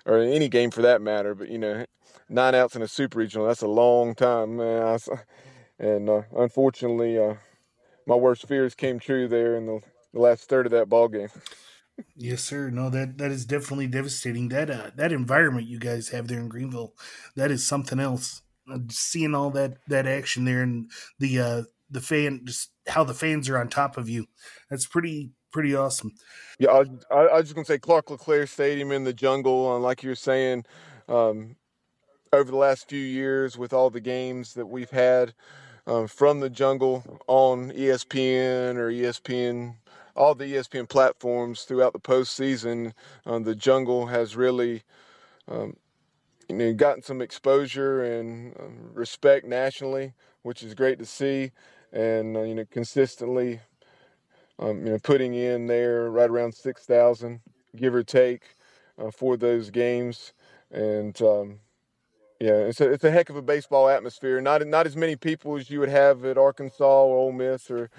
or 0.04 0.18
any 0.18 0.50
game 0.50 0.70
for 0.70 0.82
that 0.82 1.00
matter, 1.00 1.34
but 1.34 1.48
you 1.48 1.56
know, 1.56 1.86
nine 2.28 2.54
outs 2.54 2.76
in 2.76 2.82
a 2.82 2.88
super 2.88 3.18
regional, 3.18 3.46
that's 3.46 3.62
a 3.62 3.68
long 3.68 4.14
time, 4.14 4.58
man. 4.58 4.82
I, 4.82 4.98
and 5.78 6.08
uh, 6.08 6.22
unfortunately, 6.36 7.18
uh, 7.18 7.34
my 8.06 8.14
worst 8.14 8.46
fears 8.46 8.74
came 8.74 8.98
true 8.98 9.28
there 9.28 9.56
in 9.56 9.66
the, 9.66 9.80
the 10.12 10.20
last 10.20 10.48
third 10.48 10.66
of 10.66 10.72
that 10.72 10.88
ball 10.88 11.08
game. 11.08 11.28
Yes, 12.14 12.42
sir. 12.42 12.70
No, 12.70 12.90
that 12.90 13.18
that 13.18 13.30
is 13.30 13.46
definitely 13.46 13.86
devastating. 13.86 14.48
That 14.48 14.70
uh, 14.70 14.90
that 14.96 15.12
environment 15.12 15.66
you 15.66 15.78
guys 15.78 16.10
have 16.10 16.28
there 16.28 16.40
in 16.40 16.48
Greenville, 16.48 16.92
that 17.36 17.50
is 17.50 17.66
something 17.66 17.98
else. 17.98 18.42
Uh, 18.70 18.78
seeing 18.90 19.34
all 19.34 19.50
that 19.50 19.78
that 19.88 20.06
action 20.06 20.44
there 20.44 20.62
and 20.62 20.90
the 21.18 21.40
uh, 21.40 21.62
the 21.90 22.00
fan, 22.00 22.42
just 22.44 22.70
how 22.88 23.02
the 23.04 23.14
fans 23.14 23.48
are 23.48 23.58
on 23.58 23.68
top 23.68 23.96
of 23.96 24.08
you, 24.08 24.26
that's 24.68 24.86
pretty 24.86 25.30
pretty 25.52 25.74
awesome. 25.74 26.12
Yeah, 26.58 26.70
I, 26.70 26.84
I, 27.14 27.26
I 27.26 27.36
was 27.36 27.44
just 27.44 27.54
gonna 27.54 27.64
say 27.64 27.78
Clark 27.78 28.10
LeClair 28.10 28.46
Stadium 28.46 28.92
in 28.92 29.04
the 29.04 29.14
jungle, 29.14 29.74
and 29.74 29.82
like 29.82 30.02
you 30.02 30.10
were 30.10 30.16
saying, 30.16 30.66
um, 31.08 31.56
over 32.32 32.50
the 32.50 32.58
last 32.58 32.90
few 32.90 33.00
years 33.00 33.56
with 33.56 33.72
all 33.72 33.88
the 33.88 34.00
games 34.00 34.52
that 34.54 34.66
we've 34.66 34.90
had 34.90 35.32
um, 35.86 36.06
from 36.06 36.40
the 36.40 36.50
jungle 36.50 37.20
on 37.26 37.70
ESPN 37.72 38.76
or 38.76 38.90
ESPN, 38.90 39.76
all 40.16 40.34
the 40.34 40.54
ESPN 40.54 40.88
platforms 40.88 41.62
throughout 41.62 41.92
the 41.92 42.00
postseason. 42.00 42.92
Um, 43.24 43.44
the 43.44 43.54
jungle 43.54 44.06
has 44.06 44.34
really, 44.34 44.82
um, 45.48 45.76
you 46.48 46.56
know, 46.56 46.72
gotten 46.74 47.02
some 47.02 47.22
exposure 47.22 48.02
and 48.02 48.58
um, 48.58 48.90
respect 48.94 49.46
nationally, 49.46 50.14
which 50.42 50.62
is 50.62 50.74
great 50.74 50.98
to 50.98 51.06
see, 51.06 51.52
and 51.92 52.36
uh, 52.36 52.42
you 52.42 52.54
know, 52.54 52.64
consistently, 52.70 53.60
um, 54.58 54.84
you 54.84 54.92
know, 54.92 54.98
putting 54.98 55.34
in 55.34 55.66
there 55.66 56.10
right 56.10 56.30
around 56.30 56.54
six 56.54 56.84
thousand, 56.84 57.40
give 57.76 57.94
or 57.94 58.02
take, 58.02 58.56
uh, 58.98 59.10
for 59.10 59.36
those 59.36 59.70
games, 59.70 60.32
and 60.72 61.20
um, 61.22 61.60
yeah, 62.40 62.52
it's 62.52 62.80
a, 62.80 62.90
it's 62.90 63.04
a 63.04 63.10
heck 63.10 63.30
of 63.30 63.36
a 63.36 63.42
baseball 63.42 63.88
atmosphere. 63.88 64.40
Not 64.40 64.66
not 64.66 64.86
as 64.86 64.96
many 64.96 65.16
people 65.16 65.56
as 65.56 65.70
you 65.70 65.80
would 65.80 65.88
have 65.88 66.24
at 66.24 66.36
Arkansas 66.36 66.84
or 66.84 67.16
Ole 67.16 67.32
Miss 67.32 67.70
or 67.70 67.90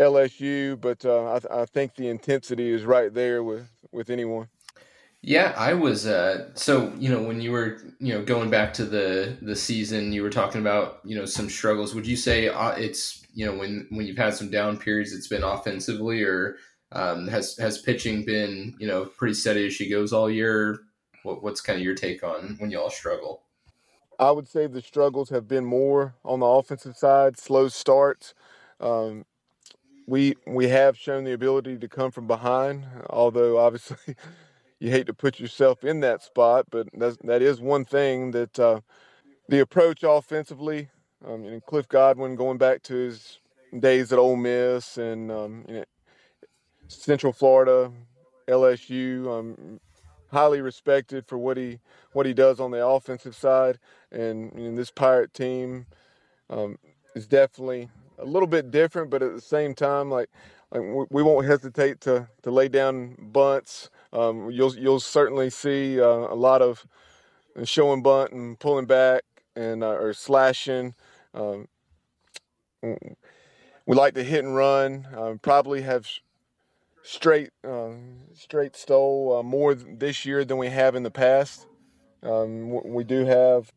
LSU, 0.00 0.80
but 0.80 1.04
uh, 1.04 1.38
I, 1.50 1.62
I 1.62 1.66
think 1.66 1.94
the 1.94 2.08
intensity 2.08 2.70
is 2.70 2.84
right 2.84 3.12
there 3.12 3.42
with 3.42 3.68
with 3.90 4.10
anyone. 4.10 4.48
Yeah, 5.20 5.54
I 5.56 5.74
was. 5.74 6.06
Uh, 6.06 6.50
so 6.54 6.92
you 6.98 7.08
know, 7.08 7.22
when 7.22 7.40
you 7.40 7.52
were 7.52 7.78
you 8.00 8.14
know 8.14 8.24
going 8.24 8.50
back 8.50 8.72
to 8.74 8.84
the 8.84 9.36
the 9.40 9.54
season, 9.54 10.12
you 10.12 10.22
were 10.22 10.30
talking 10.30 10.60
about 10.60 11.00
you 11.04 11.14
know 11.14 11.26
some 11.26 11.48
struggles. 11.48 11.94
Would 11.94 12.06
you 12.06 12.16
say 12.16 12.48
uh, 12.48 12.70
it's 12.70 13.24
you 13.34 13.46
know 13.46 13.54
when 13.56 13.86
when 13.90 14.06
you've 14.06 14.18
had 14.18 14.34
some 14.34 14.50
down 14.50 14.78
periods, 14.78 15.12
it's 15.12 15.28
been 15.28 15.44
offensively, 15.44 16.22
or 16.22 16.56
um, 16.90 17.28
has 17.28 17.56
has 17.58 17.78
pitching 17.78 18.24
been 18.24 18.74
you 18.80 18.88
know 18.88 19.04
pretty 19.04 19.34
steady 19.34 19.66
as 19.66 19.74
she 19.74 19.88
goes 19.88 20.12
all 20.12 20.28
year? 20.28 20.80
What, 21.22 21.42
what's 21.42 21.60
kind 21.60 21.78
of 21.78 21.84
your 21.84 21.94
take 21.94 22.22
on 22.22 22.56
when 22.58 22.70
y'all 22.70 22.90
struggle? 22.90 23.42
I 24.18 24.30
would 24.30 24.46
say 24.46 24.66
the 24.66 24.82
struggles 24.82 25.30
have 25.30 25.48
been 25.48 25.64
more 25.64 26.14
on 26.24 26.40
the 26.40 26.46
offensive 26.46 26.96
side, 26.96 27.38
slow 27.38 27.68
starts. 27.68 28.34
Um, 28.80 29.24
we 30.06 30.34
we 30.46 30.68
have 30.68 30.96
shown 30.96 31.24
the 31.24 31.32
ability 31.32 31.78
to 31.78 31.88
come 31.88 32.10
from 32.10 32.26
behind, 32.26 32.86
although 33.08 33.58
obviously 33.58 33.96
you 34.80 34.90
hate 34.90 35.06
to 35.06 35.14
put 35.14 35.38
yourself 35.38 35.84
in 35.84 36.00
that 36.00 36.22
spot, 36.22 36.66
but 36.70 36.88
that's, 36.92 37.16
that 37.24 37.42
is 37.42 37.60
one 37.60 37.84
thing 37.84 38.32
that 38.32 38.58
uh, 38.58 38.80
the 39.48 39.60
approach 39.60 40.02
offensively. 40.02 40.88
Um, 41.24 41.60
Cliff 41.66 41.88
Godwin 41.88 42.34
going 42.34 42.58
back 42.58 42.82
to 42.84 42.94
his 42.94 43.38
days 43.78 44.12
at 44.12 44.18
Ole 44.18 44.36
Miss 44.36 44.98
and 44.98 45.30
um, 45.30 45.64
you 45.68 45.74
know, 45.74 45.84
Central 46.88 47.32
Florida, 47.32 47.92
LSU. 48.48 49.28
Um, 49.28 49.80
highly 50.32 50.60
respected 50.60 51.26
for 51.26 51.38
what 51.38 51.56
he 51.56 51.78
what 52.12 52.26
he 52.26 52.34
does 52.34 52.58
on 52.58 52.70
the 52.70 52.84
offensive 52.84 53.36
side, 53.36 53.78
and 54.10 54.52
know, 54.70 54.76
this 54.76 54.90
Pirate 54.90 55.32
team 55.32 55.86
um, 56.50 56.78
is 57.14 57.26
definitely 57.26 57.88
a 58.18 58.24
little 58.24 58.46
bit 58.46 58.70
different, 58.70 59.10
but 59.10 59.22
at 59.22 59.34
the 59.34 59.40
same 59.40 59.74
time, 59.74 60.10
like 60.10 60.30
like 60.70 60.82
we 61.10 61.22
won't 61.22 61.46
hesitate 61.46 62.00
to 62.02 62.28
to 62.42 62.50
lay 62.50 62.68
down 62.68 63.16
bunts. 63.18 63.90
Um, 64.12 64.50
you'll 64.50 64.74
you'll 64.74 65.00
certainly 65.00 65.50
see 65.50 66.00
uh, 66.00 66.06
a 66.06 66.34
lot 66.34 66.62
of 66.62 66.86
showing 67.64 68.02
bunt 68.02 68.32
and 68.32 68.58
pulling 68.58 68.86
back 68.86 69.22
and 69.54 69.84
uh, 69.84 69.88
or 69.88 70.14
slashing. 70.14 70.94
Um, 71.34 71.68
we 72.82 73.94
like 73.94 74.14
to 74.14 74.24
hit 74.24 74.44
and 74.44 74.56
run. 74.56 75.06
Um, 75.14 75.38
probably 75.38 75.82
have 75.82 76.08
straight 77.02 77.50
uh, 77.66 77.90
straight 78.34 78.76
stole 78.76 79.38
uh, 79.38 79.42
more 79.42 79.74
this 79.74 80.24
year 80.24 80.44
than 80.44 80.58
we 80.58 80.68
have 80.68 80.94
in 80.94 81.02
the 81.02 81.10
past. 81.10 81.66
Um, 82.22 82.70
we 82.84 83.04
do 83.04 83.24
have 83.24 83.72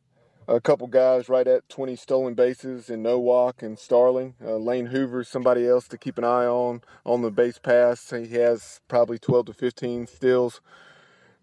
a 0.48 0.62
couple 0.62 0.86
guys 0.88 1.28
right 1.28 1.48
at 1.48 1.68
20 1.70 1.96
stolen 1.96 2.36
bases 2.36 2.90
in 2.90 3.02
Nowak 3.02 3.64
and 3.64 3.80
Starling. 3.80 4.36
Uh, 4.44 4.58
Lane 4.58 4.88
Hoover, 4.88 5.24
somebody 5.24 5.68
else 5.68 5.88
to 5.88 5.98
keep 5.98 6.18
an 6.18 6.24
eye 6.24 6.46
on 6.46 6.82
on 7.06 7.22
the 7.22 7.32
base 7.32 7.58
pass. 7.58 8.12
He 8.12 8.36
has 8.36 8.82
probably 8.88 9.18
12 9.18 9.48
to 9.48 9.54
15 9.54 10.08
steals. 10.08 10.62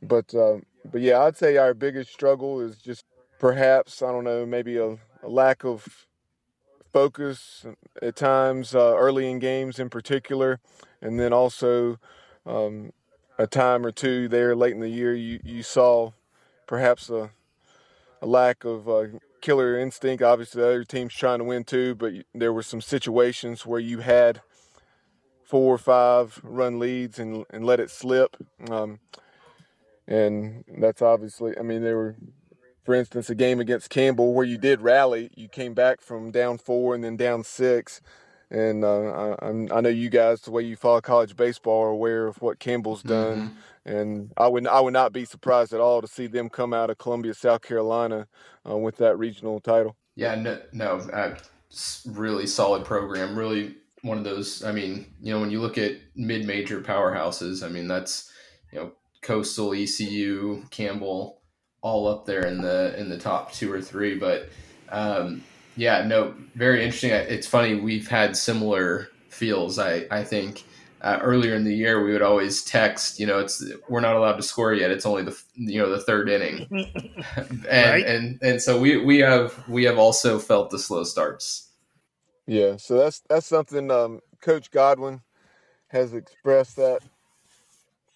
But 0.01 0.35
uh, 0.35 0.59
but 0.91 1.01
yeah, 1.01 1.21
I'd 1.21 1.37
say 1.37 1.57
our 1.57 1.75
biggest 1.75 2.13
struggle 2.13 2.61
is 2.61 2.79
just 2.79 3.05
perhaps 3.39 4.03
I 4.03 4.13
don't 4.13 4.25
know 4.25 4.47
maybe 4.47 4.77
a, 4.77 4.91
a 5.23 5.29
lack 5.29 5.65
of 5.65 6.07
focus 6.93 7.65
at 8.01 8.17
times 8.17 8.75
uh, 8.75 8.95
early 8.97 9.31
in 9.31 9.39
games 9.39 9.79
in 9.79 9.89
particular, 9.89 10.61
and 11.01 11.19
then 11.19 11.33
also 11.33 11.99
um, 12.47 12.93
a 13.39 13.47
time 13.47 13.85
or 13.87 13.93
two 13.93 14.29
there 14.29 14.55
late 14.55 14.75
in 14.75 14.81
the 14.81 14.89
year 14.89 15.15
you, 15.15 15.41
you 15.43 15.63
saw 15.63 16.13
perhaps 16.67 17.11
a, 17.11 17.31
a 18.21 18.27
lack 18.27 18.65
of 18.65 18.89
uh, 18.89 19.05
killer 19.41 19.79
instinct. 19.79 20.23
Obviously, 20.23 20.61
the 20.61 20.69
other 20.69 20.85
team's 20.85 21.15
trying 21.15 21.39
to 21.39 21.45
win 21.45 21.65
too, 21.65 21.95
but 21.95 22.13
there 22.35 22.53
were 22.53 22.63
some 22.63 22.81
situations 22.81 23.67
where 23.67 23.81
you 23.81 23.99
had 23.99 24.41
four 25.45 25.75
or 25.75 25.79
five 25.79 26.41
run 26.43 26.79
leads 26.79 27.19
and, 27.19 27.45
and 27.51 27.65
let 27.67 27.81
it 27.81 27.91
slip. 27.91 28.37
Um, 28.71 29.01
and 30.07 30.65
that's 30.79 31.03
obviously, 31.03 31.57
I 31.59 31.63
mean, 31.63 31.83
there 31.83 31.97
were 31.97 32.17
for 32.85 32.95
instance, 32.95 33.31
a 33.31 33.35
game 33.35 33.61
against 33.61 33.91
Campbell 33.91 34.35
where 34.35 34.45
you 34.45 34.59
did 34.59 34.81
rally, 34.81 35.31
you 35.37 35.49
came 35.49 35.75
back 35.75 36.01
from 36.01 36.31
down 36.31 36.59
four 36.59 36.95
and 36.95 37.05
then 37.05 37.17
down 37.17 37.45
six. 37.45 38.01
And 38.51 38.85
uh, 38.85 39.35
I, 39.41 39.49
I, 39.49 39.81
know 39.81 39.89
you 39.89 40.11
guys, 40.11 40.43
the 40.43 40.51
way 40.51 40.63
you 40.63 40.77
follow 40.77 41.01
college 41.01 41.37
baseball, 41.37 41.85
are 41.85 41.89
aware 41.89 42.27
of 42.27 42.43
what 42.43 42.59
Campbell's 42.59 43.03
done. 43.03 43.39
Mm-hmm. 43.39 43.57
And 43.85 44.33
I 44.37 44.47
would 44.47 44.67
I 44.67 44.79
would 44.81 44.93
not 44.93 45.13
be 45.13 45.25
surprised 45.25 45.73
at 45.73 45.81
all 45.81 46.03
to 46.03 46.07
see 46.07 46.27
them 46.27 46.51
come 46.51 46.75
out 46.75 46.91
of 46.91 46.99
Columbia, 46.99 47.33
South 47.33 47.63
Carolina, 47.63 48.29
uh, 48.69 48.77
with 48.77 48.99
that 48.99 49.19
regional 49.19 49.59
title. 49.59 49.97
Yeah, 50.15 50.35
no, 50.35 50.61
no, 50.73 50.99
uh, 51.13 51.37
really 52.07 52.47
solid 52.47 52.85
program. 52.85 53.37
Really 53.37 53.77
one 54.03 54.19
of 54.19 54.25
those. 54.25 54.63
I 54.63 54.71
mean, 54.71 55.07
you 55.21 55.33
know, 55.33 55.41
when 55.41 55.51
you 55.51 55.61
look 55.61 55.79
at 55.79 55.97
mid-major 56.15 56.83
powerhouses, 56.83 57.65
I 57.65 57.69
mean, 57.69 57.89
that's 57.89 58.31
you 58.71 58.81
know, 58.81 58.93
Coastal, 59.23 59.73
ECU, 59.73 60.65
Campbell 60.71 61.42
all 61.83 62.09
up 62.09 62.25
there 62.27 62.47
in 62.47 62.63
the 62.63 62.99
in 62.99 63.09
the 63.09 63.19
top 63.19 63.53
two 63.53 63.73
or 63.73 63.83
three. 63.83 64.17
But 64.17 64.49
um, 64.89 65.43
yeah, 65.77 66.05
no, 66.05 66.35
very 66.55 66.85
interesting. 66.85 67.11
It's 67.11 67.47
funny 67.47 67.75
we've 67.75 68.09
had 68.09 68.37
similar 68.37 69.09
feels. 69.29 69.79
I 69.79 70.07
I 70.11 70.25
think. 70.25 70.65
Uh, 71.03 71.19
earlier 71.21 71.57
in 71.57 71.65
the 71.65 71.75
year, 71.75 72.05
we 72.05 72.13
would 72.13 72.23
always 72.23 72.63
text. 72.63 73.19
You 73.19 73.27
know, 73.27 73.41
it's 73.41 73.61
we're 73.89 73.99
not 74.01 74.15
allowed 74.15 74.37
to 74.37 74.43
score 74.45 74.73
yet. 74.73 74.93
It's 74.93 75.05
only 75.05 75.25
the 75.25 75.37
you 75.57 75.81
know 75.81 75.91
the 75.91 76.01
third 76.01 76.29
inning, 76.29 76.69
and 77.69 77.69
right? 77.69 78.07
and 78.07 78.39
and 78.41 78.63
so 78.63 78.81
we 78.81 78.99
we 79.05 79.19
have 79.19 79.69
we 79.69 79.83
have 79.83 79.99
also 79.99 80.39
felt 80.39 80.71
the 80.71 80.79
slow 80.79 81.03
starts. 81.03 81.71
Yeah, 82.47 82.77
so 82.77 82.99
that's 82.99 83.21
that's 83.29 83.47
something 83.47 83.91
um, 83.91 84.21
Coach 84.41 84.71
Godwin 84.71 85.23
has 85.89 86.15
expressed 86.15 86.77
that 86.77 87.03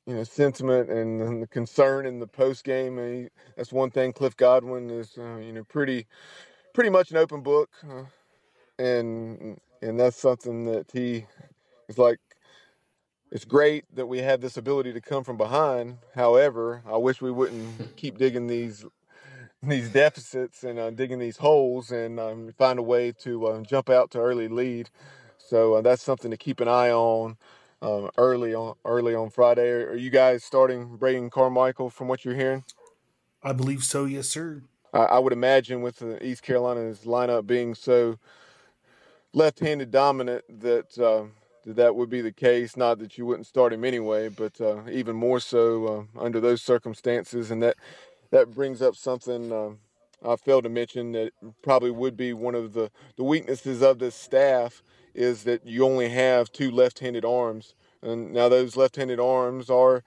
you 0.06 0.14
know 0.14 0.24
sentiment 0.24 0.88
and, 0.88 1.20
and 1.20 1.42
the 1.42 1.46
concern 1.46 2.06
in 2.06 2.20
the 2.20 2.26
post 2.26 2.64
game. 2.64 3.28
that's 3.56 3.72
one 3.72 3.90
thing. 3.90 4.12
Cliff 4.12 4.36
Godwin 4.36 4.90
is 4.90 5.18
uh, 5.18 5.36
you 5.36 5.52
know 5.52 5.64
pretty 5.64 6.06
pretty 6.74 6.90
much 6.90 7.10
an 7.10 7.16
open 7.16 7.42
book, 7.42 7.70
uh, 7.90 8.04
and 8.78 9.58
and 9.82 9.98
that's 10.00 10.16
something 10.16 10.64
that 10.66 10.90
he 10.92 11.26
is 11.88 11.98
like. 11.98 12.18
It's 13.32 13.44
great 13.44 13.84
that 13.92 14.06
we 14.06 14.18
have 14.18 14.40
this 14.40 14.56
ability 14.56 14.92
to 14.92 15.00
come 15.00 15.24
from 15.24 15.36
behind. 15.36 15.98
However, 16.14 16.82
I 16.86 16.96
wish 16.96 17.20
we 17.20 17.32
wouldn't 17.32 17.96
keep 17.96 18.18
digging 18.18 18.46
these 18.46 18.84
these 19.62 19.90
deficits 19.90 20.62
and 20.62 20.78
uh, 20.78 20.90
digging 20.90 21.18
these 21.18 21.38
holes 21.38 21.90
and 21.90 22.20
um, 22.20 22.52
find 22.56 22.78
a 22.78 22.82
way 22.82 23.10
to 23.10 23.46
uh, 23.46 23.60
jump 23.62 23.90
out 23.90 24.12
to 24.12 24.20
early 24.20 24.46
lead. 24.46 24.90
So 25.38 25.74
uh, 25.74 25.80
that's 25.80 26.02
something 26.02 26.30
to 26.30 26.36
keep 26.36 26.60
an 26.60 26.68
eye 26.68 26.90
on 26.90 27.36
um, 27.82 28.10
early 28.16 28.54
on 28.54 28.74
early 28.84 29.14
on 29.14 29.30
Friday. 29.30 29.68
Are, 29.68 29.90
are 29.90 29.96
you 29.96 30.10
guys 30.10 30.44
starting 30.44 30.96
Braden 30.96 31.30
Carmichael 31.30 31.90
from 31.90 32.08
what 32.08 32.24
you're 32.24 32.34
hearing? 32.34 32.64
I 33.42 33.52
believe 33.52 33.84
so. 33.84 34.04
Yes, 34.04 34.28
sir. 34.28 34.62
I, 34.92 34.98
I 34.98 35.18
would 35.18 35.32
imagine 35.32 35.82
with 35.82 35.96
the 35.96 36.24
East 36.24 36.42
Carolina's 36.42 37.00
lineup 37.00 37.46
being 37.46 37.74
so 37.74 38.18
left-handed 39.32 39.90
dominant 39.90 40.44
that 40.60 40.98
uh, 40.98 41.24
that 41.66 41.94
would 41.94 42.08
be 42.08 42.20
the 42.20 42.32
case. 42.32 42.76
Not 42.76 42.98
that 43.00 43.18
you 43.18 43.26
wouldn't 43.26 43.46
start 43.46 43.72
him 43.72 43.84
anyway, 43.84 44.28
but 44.28 44.60
uh, 44.60 44.82
even 44.90 45.16
more 45.16 45.40
so 45.40 46.08
uh, 46.16 46.20
under 46.20 46.40
those 46.40 46.62
circumstances. 46.62 47.50
And 47.50 47.62
that 47.62 47.76
that 48.30 48.52
brings 48.52 48.82
up 48.82 48.96
something 48.96 49.52
uh, 49.52 49.70
I 50.24 50.36
failed 50.36 50.64
to 50.64 50.70
mention 50.70 51.12
that 51.12 51.32
probably 51.62 51.90
would 51.90 52.16
be 52.16 52.32
one 52.32 52.54
of 52.54 52.72
the 52.72 52.90
the 53.16 53.24
weaknesses 53.24 53.82
of 53.82 53.98
this 53.98 54.14
staff 54.14 54.82
is 55.16 55.44
that 55.44 55.66
you 55.66 55.84
only 55.84 56.10
have 56.10 56.52
two 56.52 56.70
left-handed 56.70 57.24
arms, 57.24 57.74
and 58.02 58.32
now 58.32 58.48
those 58.48 58.76
left-handed 58.76 59.18
arms 59.18 59.70
are 59.70 60.04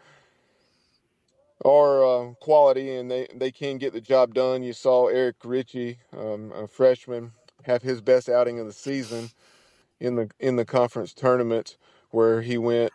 are 1.66 2.06
uh, 2.06 2.34
quality 2.36 2.96
and 2.96 3.12
they, 3.12 3.28
they 3.36 3.52
can 3.52 3.78
get 3.78 3.92
the 3.92 4.00
job 4.00 4.34
done. 4.34 4.64
You 4.64 4.72
saw 4.72 5.08
Eric 5.08 5.36
Ritchie, 5.44 5.98
um, 6.18 6.54
a 6.54 6.70
freshman, 6.70 7.34
have 7.64 7.82
his 7.82 8.00
best 8.00 8.30
outing 8.30 8.62
of 8.62 8.66
the 8.66 8.72
season 8.72 9.32
in 10.00 10.16
the 10.16 10.30
in 10.40 10.56
the 10.56 10.64
conference 10.64 11.14
tournament 11.14 11.76
where 12.12 12.42
he 12.42 12.58
went, 12.58 12.94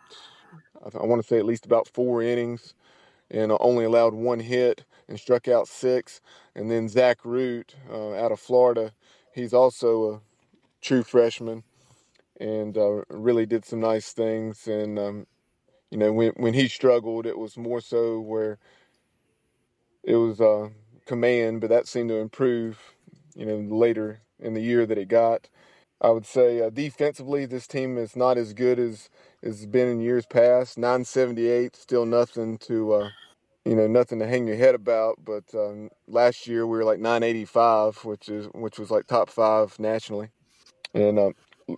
I, 0.83 1.05
want 1.05 1.21
to 1.21 1.27
say 1.27 1.37
at 1.37 1.45
least 1.45 1.65
about 1.65 1.87
four 1.87 2.23
innings 2.23 2.73
and 3.29 3.51
only 3.59 3.85
allowed 3.85 4.13
one 4.13 4.39
hit 4.39 4.83
and 5.07 5.19
struck 5.19 5.47
out 5.47 5.67
six. 5.67 6.19
And 6.55 6.71
then 6.71 6.89
Zach 6.89 7.19
Root 7.23 7.75
uh, 7.89 8.13
out 8.13 8.31
of 8.31 8.39
Florida, 8.39 8.93
he's 9.31 9.53
also 9.53 10.11
a 10.11 10.21
true 10.81 11.03
freshman 11.03 11.63
and 12.39 12.77
uh, 12.77 13.01
really 13.09 13.45
did 13.45 13.65
some 13.65 13.79
nice 13.79 14.11
things. 14.11 14.67
And 14.67 14.99
um, 14.99 15.27
you 15.91 15.97
know, 15.97 16.11
when 16.11 16.33
when 16.37 16.53
he 16.53 16.67
struggled, 16.67 17.25
it 17.25 17.37
was 17.37 17.57
more 17.57 17.81
so 17.81 18.19
where 18.19 18.57
it 20.03 20.15
was 20.15 20.39
uh, 20.41 20.69
command, 21.05 21.61
but 21.61 21.69
that 21.69 21.87
seemed 21.87 22.09
to 22.09 22.17
improve. 22.17 22.79
You 23.35 23.45
know, 23.45 23.75
later 23.75 24.21
in 24.39 24.53
the 24.53 24.61
year 24.61 24.85
that 24.85 24.97
it 24.97 25.07
got. 25.07 25.49
I 26.01 26.09
would 26.09 26.25
say 26.25 26.61
uh, 26.61 26.69
defensively, 26.69 27.45
this 27.45 27.67
team 27.67 27.97
is 27.97 28.15
not 28.15 28.37
as 28.37 28.53
good 28.53 28.79
as 28.79 29.09
it's 29.41 29.65
been 29.65 29.87
in 29.87 30.01
years 30.01 30.25
past. 30.25 30.77
978, 30.77 31.75
still 31.75 32.05
nothing 32.05 32.57
to, 32.59 32.93
uh, 32.93 33.09
you 33.63 33.75
know, 33.75 33.87
nothing 33.87 34.19
to 34.19 34.27
hang 34.27 34.45
your 34.45 34.57
head 34.57 34.75
about. 34.75 35.19
But 35.23 35.43
um, 35.53 35.89
last 36.07 36.47
year 36.47 36.67
we 36.67 36.77
were 36.77 36.83
like 36.83 36.99
985, 36.99 38.03
which 38.03 38.29
is 38.29 38.47
which 38.53 38.77
was 38.77 38.91
like 38.91 39.07
top 39.07 39.29
five 39.29 39.79
nationally. 39.79 40.29
And 40.93 41.17
uh, 41.17 41.31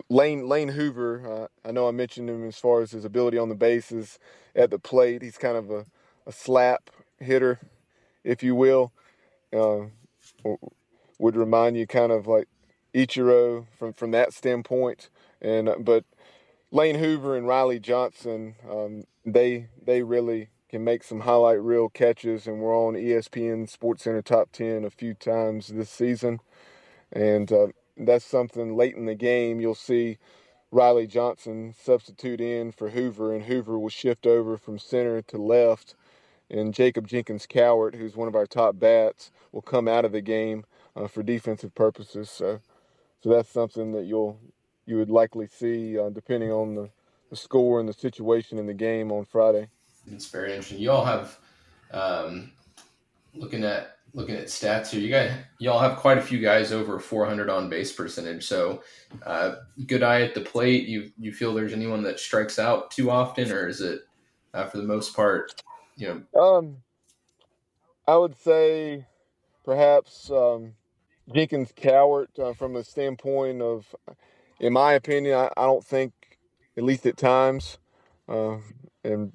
Lane 0.08 0.48
Lane 0.48 0.68
Hoover, 0.68 1.48
uh, 1.64 1.68
I 1.68 1.72
know 1.72 1.88
I 1.88 1.92
mentioned 1.92 2.28
him 2.28 2.46
as 2.46 2.58
far 2.58 2.82
as 2.82 2.90
his 2.90 3.04
ability 3.04 3.38
on 3.38 3.48
the 3.48 3.54
bases 3.54 4.18
at 4.54 4.70
the 4.70 4.78
plate. 4.78 5.22
He's 5.22 5.38
kind 5.38 5.56
of 5.56 5.70
a, 5.70 5.86
a 6.26 6.32
slap 6.32 6.90
hitter, 7.18 7.58
if 8.24 8.42
you 8.42 8.54
will. 8.54 8.92
Uh, 9.52 9.86
would 11.18 11.36
remind 11.36 11.76
you 11.76 11.86
kind 11.86 12.12
of 12.12 12.26
like 12.26 12.48
Ichiro 12.94 13.66
from 13.78 13.92
from 13.92 14.10
that 14.10 14.32
standpoint. 14.32 15.08
And 15.40 15.68
uh, 15.68 15.76
but 15.78 16.04
Lane 16.70 16.96
Hoover 16.96 17.36
and 17.36 17.46
Riley 17.46 17.80
Johnson, 17.80 18.56
um, 18.70 19.04
they 19.24 19.68
they 19.82 20.02
really 20.02 20.48
can 20.68 20.84
make 20.84 21.02
some 21.02 21.20
highlight 21.20 21.62
reel 21.62 21.88
catches, 21.88 22.46
and 22.46 22.60
we're 22.60 22.76
on 22.76 22.92
ESPN 22.94 23.68
Sports 23.68 24.04
Center 24.04 24.20
top 24.20 24.52
ten 24.52 24.84
a 24.84 24.90
few 24.90 25.14
times 25.14 25.68
this 25.68 25.90
season. 25.90 26.40
And 27.10 27.50
uh, 27.50 27.68
that's 28.06 28.24
something 28.24 28.76
late 28.76 28.94
in 28.94 29.06
the 29.06 29.14
game 29.14 29.60
you'll 29.60 29.74
see 29.74 30.18
Riley 30.70 31.06
Johnson 31.06 31.74
substitute 31.82 32.40
in 32.40 32.72
for 32.72 32.90
Hoover, 32.90 33.34
and 33.34 33.44
Hoover 33.44 33.78
will 33.78 33.88
shift 33.88 34.26
over 34.26 34.58
from 34.58 34.78
center 34.78 35.22
to 35.22 35.38
left 35.38 35.94
and 36.50 36.74
Jacob 36.74 37.06
Jenkins 37.06 37.46
Cowart, 37.46 37.94
who's 37.94 38.16
one 38.16 38.28
of 38.28 38.34
our 38.34 38.46
top 38.46 38.78
bats, 38.78 39.30
will 39.52 39.62
come 39.62 39.88
out 39.88 40.04
of 40.04 40.12
the 40.12 40.20
game 40.20 40.64
uh, 40.96 41.06
for 41.06 41.22
defensive 41.22 41.74
purposes. 41.74 42.30
So, 42.30 42.60
so 43.22 43.28
that's 43.28 43.50
something 43.50 43.92
that 43.92 44.04
you'll 44.04 44.38
you 44.86 44.96
would 44.96 45.10
likely 45.10 45.46
see 45.46 45.98
uh, 45.98 46.08
depending 46.08 46.50
on 46.50 46.74
the, 46.74 46.88
the 47.28 47.36
score 47.36 47.78
and 47.78 47.88
the 47.88 47.92
situation 47.92 48.58
in 48.58 48.66
the 48.66 48.74
game 48.74 49.12
on 49.12 49.26
Friday. 49.26 49.68
It's 50.10 50.28
very 50.28 50.52
interesting. 50.52 50.78
You 50.78 50.92
all 50.92 51.04
have 51.04 51.38
um, 51.90 52.52
looking 53.34 53.64
at 53.64 53.97
looking 54.14 54.36
at 54.36 54.46
stats 54.46 54.90
here. 54.90 55.00
You 55.00 55.10
guys, 55.10 55.32
y'all 55.58 55.80
have 55.80 55.98
quite 55.98 56.18
a 56.18 56.22
few 56.22 56.38
guys 56.38 56.72
over 56.72 56.98
400 56.98 57.50
on 57.50 57.68
base 57.68 57.92
percentage. 57.92 58.46
So, 58.46 58.82
uh, 59.24 59.56
good 59.86 60.02
eye 60.02 60.22
at 60.22 60.34
the 60.34 60.40
plate. 60.40 60.88
You 60.88 61.10
you 61.18 61.32
feel 61.32 61.54
there's 61.54 61.72
anyone 61.72 62.02
that 62.04 62.20
strikes 62.20 62.58
out 62.58 62.90
too 62.90 63.10
often, 63.10 63.50
or 63.52 63.68
is 63.68 63.80
it 63.80 64.02
uh, 64.54 64.66
for 64.66 64.78
the 64.78 64.82
most 64.82 65.14
part, 65.14 65.62
you 65.96 66.24
know? 66.34 66.40
Um, 66.40 66.76
I 68.06 68.16
would 68.16 68.36
say 68.36 69.06
perhaps 69.64 70.30
um, 70.30 70.74
Jenkins 71.32 71.72
Cowart 71.72 72.38
uh, 72.38 72.54
from 72.54 72.72
the 72.72 72.84
standpoint 72.84 73.60
of, 73.60 73.94
in 74.60 74.72
my 74.72 74.94
opinion, 74.94 75.36
I, 75.36 75.50
I 75.56 75.66
don't 75.66 75.84
think, 75.84 76.12
at 76.76 76.84
least 76.84 77.06
at 77.06 77.16
times, 77.16 77.78
uh, 78.28 78.56
and 79.04 79.32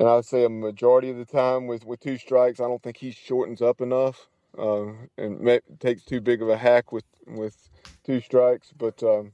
and 0.00 0.08
I 0.08 0.16
would 0.16 0.26
say 0.26 0.44
a 0.46 0.50
majority 0.50 1.10
of 1.10 1.18
the 1.18 1.26
time 1.26 1.68
with, 1.68 1.84
with 1.84 2.00
two 2.00 2.18
strikes, 2.18 2.58
I 2.58 2.64
don't 2.64 2.82
think 2.82 2.96
he 2.96 3.12
shortens 3.12 3.62
up 3.62 3.82
enough 3.82 4.28
uh, 4.58 4.86
and 5.18 5.40
may, 5.42 5.60
takes 5.78 6.04
too 6.04 6.22
big 6.22 6.42
of 6.42 6.48
a 6.48 6.56
hack 6.56 6.90
with 6.90 7.04
with 7.26 7.68
two 8.04 8.22
strikes. 8.22 8.72
But 8.76 9.02
um, 9.02 9.32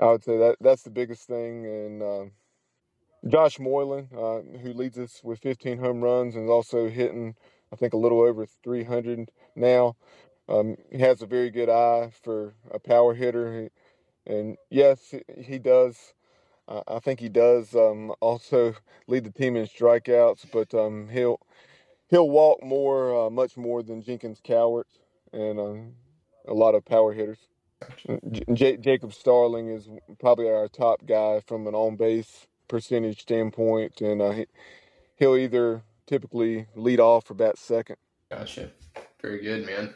I 0.00 0.06
would 0.06 0.24
say 0.24 0.38
that 0.38 0.56
that's 0.60 0.84
the 0.84 0.90
biggest 0.90 1.28
thing. 1.28 1.66
And 1.66 2.02
uh, 2.02 2.24
Josh 3.28 3.60
Moylan, 3.60 4.08
uh, 4.16 4.40
who 4.60 4.72
leads 4.72 4.98
us 4.98 5.20
with 5.22 5.40
15 5.40 5.78
home 5.78 6.02
runs 6.02 6.34
and 6.34 6.44
is 6.44 6.50
also 6.50 6.88
hitting, 6.88 7.36
I 7.72 7.76
think, 7.76 7.92
a 7.94 7.98
little 7.98 8.22
over 8.22 8.46
300 8.46 9.30
now. 9.54 9.96
Um, 10.48 10.76
he 10.90 10.98
has 11.00 11.22
a 11.22 11.26
very 11.26 11.50
good 11.50 11.68
eye 11.68 12.10
for 12.24 12.54
a 12.70 12.78
power 12.78 13.14
hitter. 13.14 13.70
And 14.26 14.56
yes, 14.70 15.14
he 15.38 15.58
does 15.58 16.14
I 16.88 16.98
think 16.98 17.20
he 17.20 17.28
does 17.28 17.74
um, 17.74 18.12
also 18.20 18.74
lead 19.06 19.24
the 19.24 19.30
team 19.30 19.56
in 19.56 19.66
strikeouts, 19.66 20.46
but 20.52 20.74
um, 20.74 21.08
he'll 21.08 21.40
he'll 22.08 22.28
walk 22.28 22.62
more, 22.62 23.26
uh, 23.26 23.30
much 23.30 23.56
more 23.56 23.82
than 23.82 24.02
Jenkins 24.02 24.40
Cowart, 24.44 24.84
and 25.32 25.58
um, 25.58 25.92
a 26.46 26.54
lot 26.54 26.74
of 26.74 26.84
power 26.84 27.12
hitters. 27.12 27.38
J- 28.52 28.76
Jacob 28.76 29.12
Starling 29.12 29.68
is 29.68 29.88
probably 30.20 30.48
our 30.48 30.68
top 30.68 31.04
guy 31.06 31.40
from 31.46 31.66
an 31.66 31.74
on 31.74 31.96
base 31.96 32.46
percentage 32.68 33.22
standpoint, 33.22 34.00
and 34.00 34.22
uh, 34.22 34.30
he, 34.30 34.46
he'll 35.16 35.36
either 35.36 35.82
typically 36.06 36.66
lead 36.74 37.00
off 37.00 37.30
or 37.30 37.34
bat 37.34 37.58
second. 37.58 37.96
Gotcha. 38.30 38.70
Very 39.20 39.42
good, 39.42 39.66
man. 39.66 39.94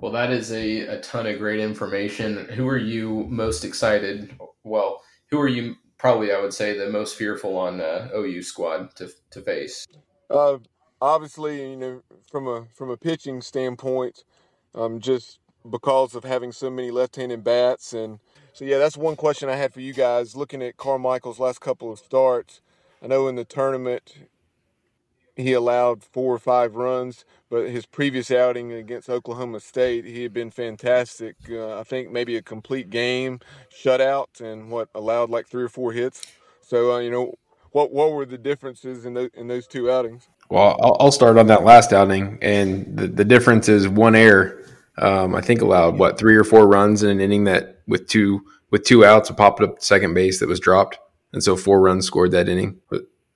Well, 0.00 0.12
that 0.12 0.30
is 0.30 0.52
a, 0.52 0.80
a 0.80 1.00
ton 1.00 1.26
of 1.26 1.38
great 1.38 1.60
information. 1.60 2.48
Who 2.50 2.68
are 2.68 2.76
you 2.76 3.26
most 3.28 3.64
excited? 3.64 4.34
Well, 4.64 5.02
who 5.30 5.40
are 5.40 5.48
you 5.48 5.76
probably 5.98 6.32
I 6.32 6.40
would 6.40 6.54
say 6.54 6.76
the 6.76 6.88
most 6.90 7.16
fearful 7.16 7.56
on 7.56 7.80
uh, 7.80 8.08
OU 8.14 8.42
squad 8.42 8.94
to 8.96 9.10
to 9.30 9.40
face. 9.40 9.86
Uh, 10.30 10.58
obviously, 11.00 11.70
you 11.70 11.76
know, 11.76 12.02
from 12.30 12.46
a 12.46 12.66
from 12.74 12.90
a 12.90 12.96
pitching 12.96 13.40
standpoint, 13.40 14.24
um, 14.74 15.00
just 15.00 15.38
because 15.68 16.14
of 16.14 16.24
having 16.24 16.52
so 16.52 16.70
many 16.70 16.90
left-handed 16.90 17.42
bats, 17.42 17.92
and 17.92 18.20
so 18.52 18.64
yeah, 18.64 18.78
that's 18.78 18.96
one 18.96 19.16
question 19.16 19.48
I 19.48 19.56
had 19.56 19.72
for 19.72 19.80
you 19.80 19.92
guys. 19.92 20.36
Looking 20.36 20.62
at 20.62 20.76
Carmichael's 20.76 21.40
last 21.40 21.60
couple 21.60 21.92
of 21.92 21.98
starts, 21.98 22.60
I 23.02 23.06
know 23.06 23.28
in 23.28 23.36
the 23.36 23.44
tournament 23.44 24.14
he 25.36 25.52
allowed 25.52 26.02
four 26.02 26.34
or 26.34 26.38
five 26.38 26.74
runs, 26.74 27.24
but 27.50 27.68
his 27.68 27.84
previous 27.84 28.30
outing 28.30 28.72
against 28.72 29.10
Oklahoma 29.10 29.60
State, 29.60 30.06
he 30.06 30.22
had 30.22 30.32
been 30.32 30.50
fantastic. 30.50 31.36
Uh, 31.48 31.78
I 31.78 31.82
think 31.84 32.10
maybe 32.10 32.36
a 32.36 32.42
complete 32.42 32.88
game 32.90 33.40
shutout 33.70 34.40
and 34.40 34.70
what 34.70 34.88
allowed 34.94 35.30
like 35.30 35.46
three 35.46 35.62
or 35.62 35.68
four 35.68 35.92
hits. 35.92 36.22
So 36.62 36.94
uh, 36.94 36.98
you 36.98 37.10
know, 37.10 37.34
what 37.72 37.92
what 37.92 38.12
were 38.12 38.24
the 38.24 38.38
differences 38.38 39.04
in 39.04 39.14
those 39.14 39.30
in 39.34 39.46
those 39.46 39.66
two 39.66 39.90
outings? 39.90 40.28
Well, 40.48 40.78
I'll, 40.82 40.96
I'll 41.00 41.12
start 41.12 41.38
on 41.38 41.48
that 41.48 41.64
last 41.64 41.92
outing, 41.92 42.38
and 42.40 42.96
the, 42.96 43.08
the 43.08 43.24
difference 43.24 43.68
is 43.68 43.88
one 43.88 44.14
error. 44.14 44.62
Um, 44.98 45.34
I 45.34 45.42
think 45.42 45.60
allowed 45.60 45.98
what 45.98 46.18
three 46.18 46.36
or 46.36 46.44
four 46.44 46.66
runs 46.66 47.02
in 47.02 47.10
an 47.10 47.20
inning 47.20 47.44
that 47.44 47.80
with 47.86 48.08
two 48.08 48.42
with 48.70 48.84
two 48.84 49.04
outs, 49.04 49.28
a 49.28 49.34
popped 49.34 49.60
up 49.60 49.82
second 49.82 50.14
base 50.14 50.40
that 50.40 50.48
was 50.48 50.60
dropped, 50.60 50.98
and 51.32 51.42
so 51.42 51.56
four 51.56 51.80
runs 51.80 52.06
scored 52.06 52.30
that 52.30 52.48
inning. 52.48 52.80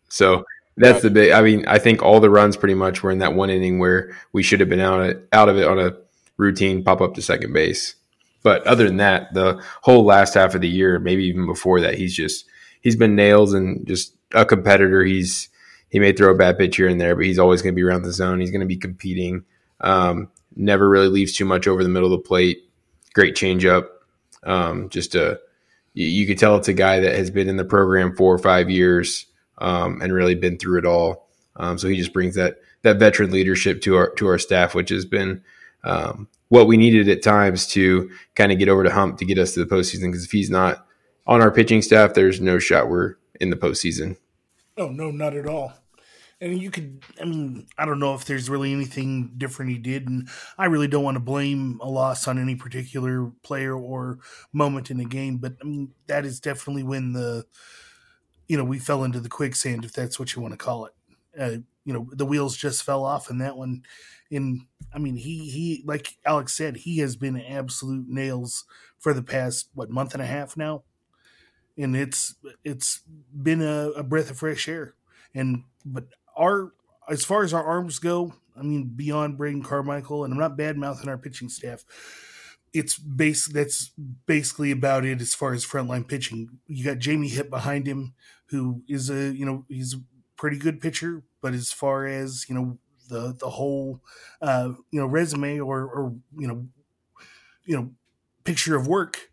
So 0.08 0.44
that's 0.76 1.02
the 1.02 1.10
big. 1.10 1.32
I 1.32 1.42
mean, 1.42 1.64
I 1.66 1.78
think 1.78 2.02
all 2.02 2.20
the 2.20 2.30
runs 2.30 2.56
pretty 2.56 2.74
much 2.74 3.02
were 3.02 3.10
in 3.10 3.18
that 3.18 3.34
one 3.34 3.50
inning 3.50 3.78
where 3.78 4.16
we 4.32 4.42
should 4.42 4.60
have 4.60 4.68
been 4.68 4.80
out 4.80 5.00
of, 5.00 5.22
out 5.32 5.48
of 5.48 5.56
it 5.56 5.66
on 5.66 5.78
a 5.78 5.96
routine 6.36 6.82
pop 6.82 7.00
up 7.00 7.14
to 7.14 7.22
second 7.22 7.52
base. 7.52 7.94
But 8.42 8.66
other 8.66 8.86
than 8.86 8.96
that, 8.96 9.34
the 9.34 9.62
whole 9.82 10.04
last 10.04 10.34
half 10.34 10.54
of 10.54 10.62
the 10.62 10.68
year, 10.68 10.98
maybe 10.98 11.24
even 11.24 11.46
before 11.46 11.80
that, 11.82 11.96
he's 11.96 12.14
just 12.14 12.46
he's 12.80 12.96
been 12.96 13.14
nails 13.14 13.52
and 13.52 13.86
just 13.86 14.14
a 14.32 14.46
competitor. 14.46 15.04
He's 15.04 15.48
he 15.90 15.98
may 15.98 16.12
throw 16.12 16.32
a 16.32 16.38
bad 16.38 16.56
pitch 16.56 16.76
here 16.76 16.88
and 16.88 17.00
there, 17.00 17.14
but 17.14 17.24
he's 17.24 17.38
always 17.38 17.62
going 17.62 17.74
to 17.74 17.76
be 17.76 17.82
around 17.82 18.02
the 18.02 18.12
zone. 18.12 18.40
He's 18.40 18.50
going 18.50 18.60
to 18.60 18.66
be 18.66 18.76
competing. 18.76 19.44
Um, 19.80 20.30
never 20.56 20.88
really 20.88 21.08
leaves 21.08 21.34
too 21.34 21.44
much 21.44 21.66
over 21.66 21.82
the 21.82 21.88
middle 21.88 22.12
of 22.12 22.22
the 22.22 22.28
plate. 22.28 22.70
Great 23.12 23.34
changeup. 23.34 23.88
Um, 24.44 24.88
just 24.88 25.14
a 25.14 25.40
you, 25.92 26.06
you 26.06 26.26
could 26.26 26.38
tell 26.38 26.56
it's 26.56 26.68
a 26.68 26.72
guy 26.72 27.00
that 27.00 27.16
has 27.16 27.30
been 27.30 27.48
in 27.48 27.56
the 27.56 27.64
program 27.64 28.16
four 28.16 28.32
or 28.34 28.38
five 28.38 28.70
years 28.70 29.26
um, 29.60 30.00
and 30.02 30.12
really 30.12 30.34
been 30.34 30.58
through 30.58 30.78
it 30.78 30.86
all. 30.86 31.28
Um, 31.56 31.78
so 31.78 31.88
he 31.88 31.96
just 31.96 32.12
brings 32.12 32.34
that 32.34 32.56
that 32.82 32.98
veteran 32.98 33.30
leadership 33.30 33.82
to 33.82 33.96
our 33.96 34.10
to 34.14 34.26
our 34.26 34.38
staff, 34.38 34.74
which 34.74 34.90
has 34.90 35.04
been 35.04 35.42
um, 35.84 36.28
what 36.48 36.66
we 36.66 36.76
needed 36.76 37.08
at 37.08 37.22
times 37.22 37.66
to 37.68 38.10
kind 38.34 38.52
of 38.52 38.58
get 38.58 38.68
over 38.68 38.82
the 38.82 38.92
hump 38.92 39.18
to 39.18 39.24
get 39.24 39.38
us 39.38 39.54
to 39.54 39.64
the 39.64 39.74
postseason. 39.74 40.10
Because 40.10 40.24
if 40.24 40.30
he's 40.30 40.50
not 40.50 40.86
on 41.26 41.40
our 41.40 41.50
pitching 41.50 41.82
staff, 41.82 42.14
there's 42.14 42.40
no 42.40 42.58
shot 42.58 42.88
we're 42.88 43.16
in 43.40 43.50
the 43.50 43.56
postseason. 43.56 44.16
Oh 44.76 44.88
no, 44.88 45.10
not 45.10 45.34
at 45.34 45.46
all. 45.46 45.72
And 46.42 46.60
you 46.60 46.70
could, 46.70 47.04
I 47.20 47.26
mean, 47.26 47.66
I 47.76 47.84
don't 47.84 47.98
know 47.98 48.14
if 48.14 48.24
there's 48.24 48.48
really 48.48 48.72
anything 48.72 49.34
different 49.36 49.72
he 49.72 49.76
did, 49.76 50.08
and 50.08 50.26
I 50.56 50.66
really 50.66 50.88
don't 50.88 51.04
want 51.04 51.16
to 51.16 51.20
blame 51.20 51.78
a 51.82 51.88
loss 51.88 52.26
on 52.26 52.38
any 52.38 52.54
particular 52.54 53.30
player 53.42 53.76
or 53.76 54.20
moment 54.50 54.90
in 54.90 54.96
the 54.96 55.04
game, 55.04 55.36
but 55.36 55.56
I 55.60 55.64
mean 55.66 55.92
that 56.06 56.24
is 56.24 56.40
definitely 56.40 56.82
when 56.82 57.12
the 57.12 57.44
you 58.50 58.56
know, 58.56 58.64
we 58.64 58.80
fell 58.80 59.04
into 59.04 59.20
the 59.20 59.28
quicksand, 59.28 59.84
if 59.84 59.92
that's 59.92 60.18
what 60.18 60.34
you 60.34 60.42
want 60.42 60.52
to 60.52 60.58
call 60.58 60.86
it. 60.86 60.92
Uh, 61.38 61.58
you 61.84 61.94
know, 61.94 62.08
the 62.10 62.26
wheels 62.26 62.56
just 62.56 62.82
fell 62.82 63.04
off 63.04 63.30
in 63.30 63.38
that 63.38 63.56
one. 63.56 63.84
And 64.28 64.62
I 64.92 64.98
mean, 64.98 65.14
he 65.14 65.48
he 65.48 65.84
like 65.86 66.16
Alex 66.26 66.52
said, 66.52 66.78
he 66.78 66.98
has 66.98 67.14
been 67.14 67.40
absolute 67.40 68.08
nails 68.08 68.64
for 68.98 69.14
the 69.14 69.22
past 69.22 69.68
what 69.74 69.88
month 69.88 70.14
and 70.14 70.22
a 70.22 70.26
half 70.26 70.56
now, 70.56 70.82
and 71.78 71.96
it's 71.96 72.34
it's 72.64 73.02
been 73.40 73.62
a, 73.62 73.90
a 73.90 74.02
breath 74.02 74.32
of 74.32 74.38
fresh 74.38 74.68
air. 74.68 74.94
And 75.32 75.62
but 75.84 76.06
our 76.36 76.72
as 77.08 77.24
far 77.24 77.44
as 77.44 77.54
our 77.54 77.64
arms 77.64 78.00
go, 78.00 78.34
I 78.56 78.62
mean, 78.62 78.90
beyond 78.96 79.38
Braden 79.38 79.62
Carmichael, 79.62 80.24
and 80.24 80.34
I'm 80.34 80.40
not 80.40 80.56
bad 80.56 80.76
mouthing 80.76 81.08
our 81.08 81.18
pitching 81.18 81.50
staff 81.50 81.84
it's 82.72 82.96
base 82.98 83.48
that's 83.48 83.90
basically 84.26 84.70
about 84.70 85.04
it 85.04 85.20
as 85.20 85.34
far 85.34 85.52
as 85.52 85.66
frontline 85.66 86.06
pitching. 86.06 86.58
You 86.68 86.84
got 86.84 86.98
Jamie 86.98 87.28
Hitt 87.28 87.50
behind 87.50 87.86
him, 87.86 88.14
who 88.50 88.82
is 88.88 89.10
a 89.10 89.34
you 89.34 89.44
know 89.46 89.64
he's 89.68 89.94
a 89.94 89.98
pretty 90.36 90.58
good 90.58 90.80
pitcher, 90.80 91.24
but 91.40 91.54
as 91.54 91.72
far 91.72 92.06
as 92.06 92.46
you 92.48 92.54
know 92.54 92.78
the 93.08 93.34
the 93.38 93.50
whole 93.50 94.02
uh, 94.42 94.72
you 94.90 95.00
know 95.00 95.06
resume 95.06 95.60
or 95.60 95.82
or 95.84 96.16
you 96.36 96.48
know 96.48 96.68
you 97.64 97.76
know 97.76 97.92
picture 98.44 98.76
of 98.76 98.86
work, 98.86 99.30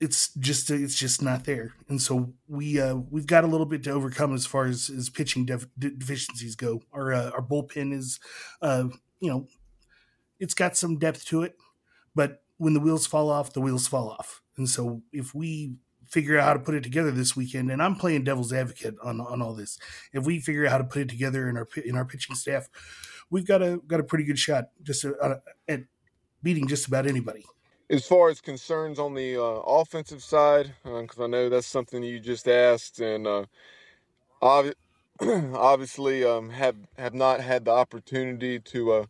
it's 0.00 0.34
just 0.34 0.70
it's 0.70 0.96
just 0.98 1.22
not 1.22 1.44
there, 1.44 1.74
and 1.88 2.02
so 2.02 2.34
we 2.48 2.80
uh, 2.80 2.94
we've 2.94 3.26
got 3.26 3.44
a 3.44 3.46
little 3.46 3.66
bit 3.66 3.84
to 3.84 3.90
overcome 3.90 4.34
as 4.34 4.46
far 4.46 4.66
as 4.66 4.90
as 4.90 5.08
pitching 5.10 5.46
def- 5.46 5.68
deficiencies 5.78 6.56
go. 6.56 6.82
Our 6.92 7.12
uh, 7.12 7.30
our 7.30 7.42
bullpen 7.42 7.92
is 7.92 8.18
uh, 8.60 8.88
you 9.20 9.30
know 9.30 9.46
it's 10.38 10.54
got 10.54 10.76
some 10.76 10.98
depth 10.98 11.24
to 11.26 11.42
it 11.42 11.56
but 12.14 12.44
when 12.58 12.74
the 12.74 12.80
wheels 12.80 13.06
fall 13.06 13.30
off, 13.30 13.52
the 13.54 13.60
wheels 13.60 13.88
fall 13.88 14.10
off. 14.10 14.42
And 14.56 14.68
so 14.68 15.02
if 15.12 15.34
we 15.34 15.76
figure 16.12 16.38
out 16.38 16.44
how 16.44 16.52
to 16.52 16.58
put 16.58 16.74
it 16.74 16.82
together 16.82 17.10
this 17.10 17.34
weekend, 17.34 17.70
and 17.70 17.82
I'm 17.82 17.96
playing 17.96 18.24
devil's 18.24 18.52
advocate 18.52 18.96
on, 19.02 19.20
on 19.20 19.40
all 19.40 19.54
this, 19.54 19.78
if 20.12 20.24
we 20.24 20.38
figure 20.40 20.66
out 20.66 20.72
how 20.72 20.78
to 20.78 20.84
put 20.84 21.02
it 21.02 21.08
together 21.08 21.48
in 21.48 21.56
our 21.56 21.66
in 21.84 21.96
our 21.96 22.04
pitching 22.04 22.36
staff, 22.36 22.68
we've 23.30 23.46
got 23.46 23.62
a 23.62 23.80
got 23.86 23.98
a 23.98 24.04
pretty 24.04 24.24
good 24.24 24.38
shot 24.38 24.66
just 24.82 25.04
uh, 25.04 25.36
at 25.66 25.80
beating 26.42 26.68
just 26.68 26.86
about 26.86 27.06
anybody. 27.06 27.44
As 27.88 28.06
far 28.06 28.28
as 28.28 28.40
concerns 28.40 28.98
on 28.98 29.14
the 29.14 29.36
uh, 29.36 29.60
offensive 29.66 30.22
side, 30.22 30.74
because 30.84 31.18
uh, 31.18 31.24
I 31.24 31.26
know 31.26 31.48
that's 31.48 31.66
something 31.66 32.02
you 32.02 32.20
just 32.20 32.46
asked, 32.46 33.00
and 33.00 33.26
uh, 33.26 33.44
ob- 34.42 34.74
obviously 35.20 36.24
um, 36.24 36.50
have 36.50 36.76
have 36.98 37.14
not 37.14 37.40
had 37.40 37.64
the 37.64 37.70
opportunity 37.70 38.60
to 38.60 38.92
uh, 38.92 39.06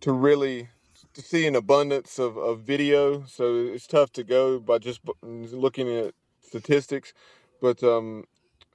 to 0.00 0.12
really 0.12 0.68
to 1.16 1.22
see 1.22 1.46
an 1.46 1.56
abundance 1.56 2.18
of, 2.18 2.36
of 2.36 2.60
video, 2.60 3.24
so 3.24 3.56
it's 3.56 3.86
tough 3.86 4.12
to 4.12 4.22
go 4.22 4.58
by 4.58 4.76
just 4.76 5.00
looking 5.22 5.88
at 5.88 6.14
statistics. 6.46 7.14
But 7.62 7.82
um, 7.82 8.24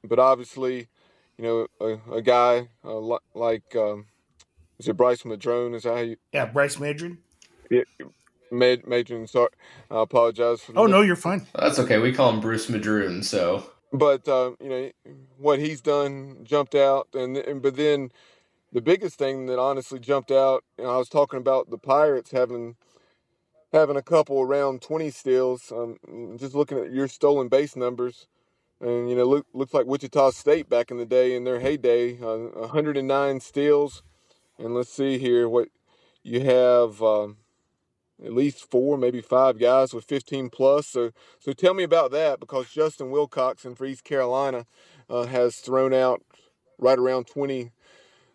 but 0.04 0.17
obviously, 0.17 0.88
you 1.38 1.43
know, 1.43 1.67
a, 1.80 2.15
a 2.15 2.21
guy 2.23 2.69
uh, 2.84 3.17
like 3.36 3.75
um, 3.75 4.08
is 4.80 4.88
it 4.88 4.97
Bryce 4.97 5.23
Madrone? 5.23 5.75
Is 5.75 5.84
that 5.84 5.93
how 5.93 6.01
you? 6.01 6.17
Yeah, 6.34 6.45
Bryce 6.45 6.77
Madron. 6.77 7.17
Yeah, 7.69 7.84
Mad- 8.51 8.84
Madron. 8.84 9.30
Sorry, 9.30 9.49
I 9.91 10.01
apologize 10.01 10.62
for. 10.62 10.73
Oh 10.75 10.88
no, 10.88 11.01
you're 11.01 11.15
fine. 11.15 11.45
That's 11.54 11.77
okay. 11.77 11.99
We 11.99 12.12
call 12.12 12.32
him 12.32 12.39
Bruce 12.39 12.65
Madroon. 12.71 13.23
So, 13.23 13.69
but 13.93 14.27
uh, 14.27 14.54
you 14.60 14.69
know 14.69 14.91
what 15.38 15.60
he's 15.60 15.82
done 15.82 16.39
jumped 16.43 16.73
out, 16.73 17.08
and, 17.13 17.38
and 17.38 17.62
but 17.62 17.75
then 17.75 18.12
the 18.72 18.82
biggest 18.82 19.18
thing 19.18 19.48
that 19.48 19.60
honestly 19.60 20.00
jumped 20.00 20.32
out, 20.32 20.64
you 20.78 20.86
know, 20.86 20.92
I 20.92 20.98
was 20.98 21.10
talking 21.10 21.40
about 21.40 21.70
the 21.70 21.78
Pirates 21.78 22.32
having 22.32 22.76
having 23.74 23.96
a 23.96 24.02
couple 24.02 24.42
around 24.42 24.82
20 24.82 25.10
steals. 25.12 25.72
Um, 25.72 25.98
just 26.38 26.56
looking 26.56 26.78
at 26.78 26.92
your 26.92 27.08
stolen 27.08 27.48
base 27.48 27.76
numbers, 27.76 28.28
and 28.80 29.10
you 29.10 29.16
know, 29.16 29.26
look, 29.26 29.46
looks 29.54 29.74
like 29.74 29.86
Wichita 29.86 30.32
State 30.32 30.70
back 30.70 30.92
in 30.92 30.98
the 30.98 31.06
day 31.06 31.36
in 31.36 31.44
their 31.44 31.60
heyday, 31.60 32.18
uh, 32.22 32.38
109 32.60 33.40
steals. 33.40 34.04
And 34.58 34.76
let's 34.76 34.92
see 34.92 35.18
here 35.18 35.50
what 35.50 35.70
you 36.24 36.42
have. 36.42 37.02
Um, 37.02 37.38
at 38.24 38.34
least 38.34 38.70
four, 38.70 38.98
maybe 38.98 39.20
five 39.20 39.58
guys 39.58 39.94
with 39.96 40.06
15 40.06 40.50
plus. 40.50 40.88
So, 40.88 41.12
so 41.40 41.54
tell 41.54 41.74
me 41.74 41.84
about 41.84 42.12
that 42.12 42.40
because 42.40 42.70
Justin 42.70 43.08
Wilcoxen 43.08 43.76
for 43.76 43.86
East 43.86 44.04
Carolina 44.04 44.68
uh, 45.10 45.26
has 45.26 45.56
thrown 45.56 45.92
out 45.92 46.22
right 46.78 47.00
around 47.00 47.26
20 47.26 47.72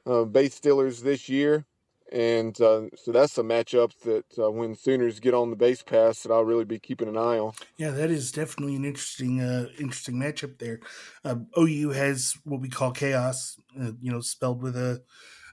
uh, 0.07 0.25
base 0.25 0.55
stealers 0.55 1.03
this 1.03 1.29
year. 1.29 1.67
And 2.13 2.59
uh, 2.61 2.83
so 2.95 3.11
that's 3.11 3.37
a 3.37 3.43
matchup 3.43 3.93
that 4.05 4.25
uh, 4.39 4.51
when 4.51 4.77
Sooners 4.77 5.19
get 5.19 5.35
on 5.35 5.51
the 5.51 5.57
base 5.57 5.83
pass 5.83 6.23
that 6.23 6.33
I'll 6.33 6.45
really 6.45 6.65
be 6.65 6.79
keeping 6.79 7.09
an 7.09 7.17
eye 7.17 7.39
on. 7.39 7.53
Yeah, 7.79 7.91
that 7.91 8.11
is 8.11 8.31
definitely 8.31 8.77
an 8.77 8.85
interesting, 8.85 9.41
uh, 9.41 9.67
interesting 9.79 10.15
matchup 10.15 10.59
there. 10.59 10.79
Uh, 11.25 11.37
OU 11.59 11.91
has 11.91 12.35
what 12.45 12.61
we 12.61 12.69
call 12.69 12.93
chaos, 12.93 13.57
uh, 13.81 13.93
you 14.01 14.13
know, 14.13 14.21
spelled 14.21 14.63
with 14.63 14.77
a, 14.77 15.03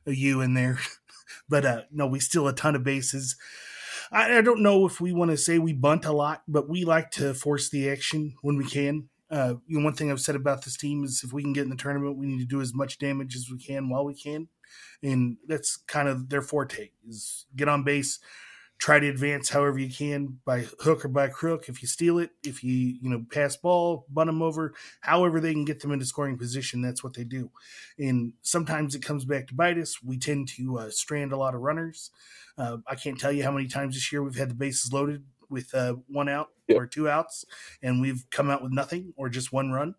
a 0.06 0.14
U 0.16 0.42
in 0.42 0.54
there, 0.54 0.78
but 1.50 1.66
uh, 1.66 1.82
no, 1.92 2.06
we 2.06 2.20
steal 2.20 2.48
a 2.48 2.54
ton 2.54 2.76
of 2.76 2.84
bases. 2.84 3.36
I, 4.12 4.38
I 4.38 4.42
don't 4.42 4.62
know 4.62 4.86
if 4.86 5.02
we 5.02 5.12
want 5.12 5.32
to 5.32 5.38
say 5.38 5.58
we 5.58 5.74
bunt 5.74 6.06
a 6.06 6.14
lot, 6.14 6.44
but 6.48 6.70
we 6.70 6.86
like 6.86 7.10
to 7.12 7.34
force 7.34 7.70
the 7.70 7.90
action 7.90 8.36
when 8.44 8.58
we 8.58 8.66
can. 8.66 9.10
Uh, 9.34 9.56
you 9.66 9.80
know, 9.80 9.84
one 9.84 9.96
thing 9.96 10.12
I've 10.12 10.22
said 10.22 10.36
about 10.36 10.64
this 10.64 10.78
team 10.78 11.04
is 11.04 11.24
if 11.24 11.34
we 11.34 11.42
can 11.42 11.54
get 11.54 11.64
in 11.64 11.72
the 11.72 11.76
tournament, 11.76 12.18
we 12.18 12.28
need 12.28 12.42
to 12.42 12.46
do 12.46 12.62
as 12.62 12.72
much 12.72 13.00
damage 13.00 13.36
as 13.36 13.50
we 13.50 13.58
can 13.58 13.90
while 13.90 14.06
we 14.06 14.14
can, 14.14 14.48
and 15.02 15.38
that's 15.48 15.76
kind 15.76 16.08
of 16.08 16.30
their 16.30 16.44
forte: 16.44 16.92
is 17.08 17.48
get 17.56 17.68
on 17.68 17.84
base, 17.84 18.20
try 18.78 19.00
to 19.00 19.10
advance 19.10 19.50
however 19.50 19.80
you 19.80 19.92
can 19.92 20.38
by 20.46 20.68
hook 20.82 21.04
or 21.04 21.08
by 21.08 21.30
crook. 21.30 21.68
If 21.68 21.82
you 21.82 21.88
steal 21.88 22.20
it, 22.20 22.30
if 22.44 22.64
you 22.64 22.76
you 23.02 23.10
know 23.10 23.26
pass 23.32 23.58
ball, 23.58 24.06
bunt 24.08 24.28
them 24.28 24.44
over, 24.44 24.76
however 25.02 25.40
they 25.40 25.54
can 25.54 25.66
get 25.66 25.80
them 25.80 25.92
into 25.92 26.06
scoring 26.06 26.38
position, 26.38 26.84
that's 26.84 27.04
what 27.04 27.16
they 27.16 27.24
do. 27.24 27.50
And 27.98 28.34
sometimes 28.44 28.94
it 28.94 29.02
comes 29.02 29.26
back 29.26 29.48
to 29.48 29.56
bite 29.56 29.80
us. 29.80 30.04
We 30.04 30.20
tend 30.20 30.50
to 30.50 30.78
uh, 30.78 30.90
strand 30.92 31.32
a 31.32 31.38
lot 31.38 31.56
of 31.56 31.62
runners. 31.62 32.12
Uh, 32.56 32.78
I 32.88 32.94
can't 32.94 33.20
tell 33.20 33.32
you 33.32 33.44
how 33.44 33.52
many 33.52 33.66
times 33.66 33.96
this 33.96 34.12
year 34.12 34.22
we've 34.22 34.38
had 34.38 34.52
the 34.52 34.56
bases 34.56 34.94
loaded 34.94 35.24
with 35.50 35.74
uh, 35.74 35.96
one 36.08 36.30
out 36.30 36.50
or 36.74 36.88
two 36.88 37.10
outs, 37.10 37.46
and 37.82 38.02
we've 38.02 38.26
come 38.32 38.50
out 38.50 38.64
with 38.64 38.72
nothing 38.72 39.14
or 39.16 39.30
just 39.30 39.52
one 39.52 39.72
run. 39.72 39.96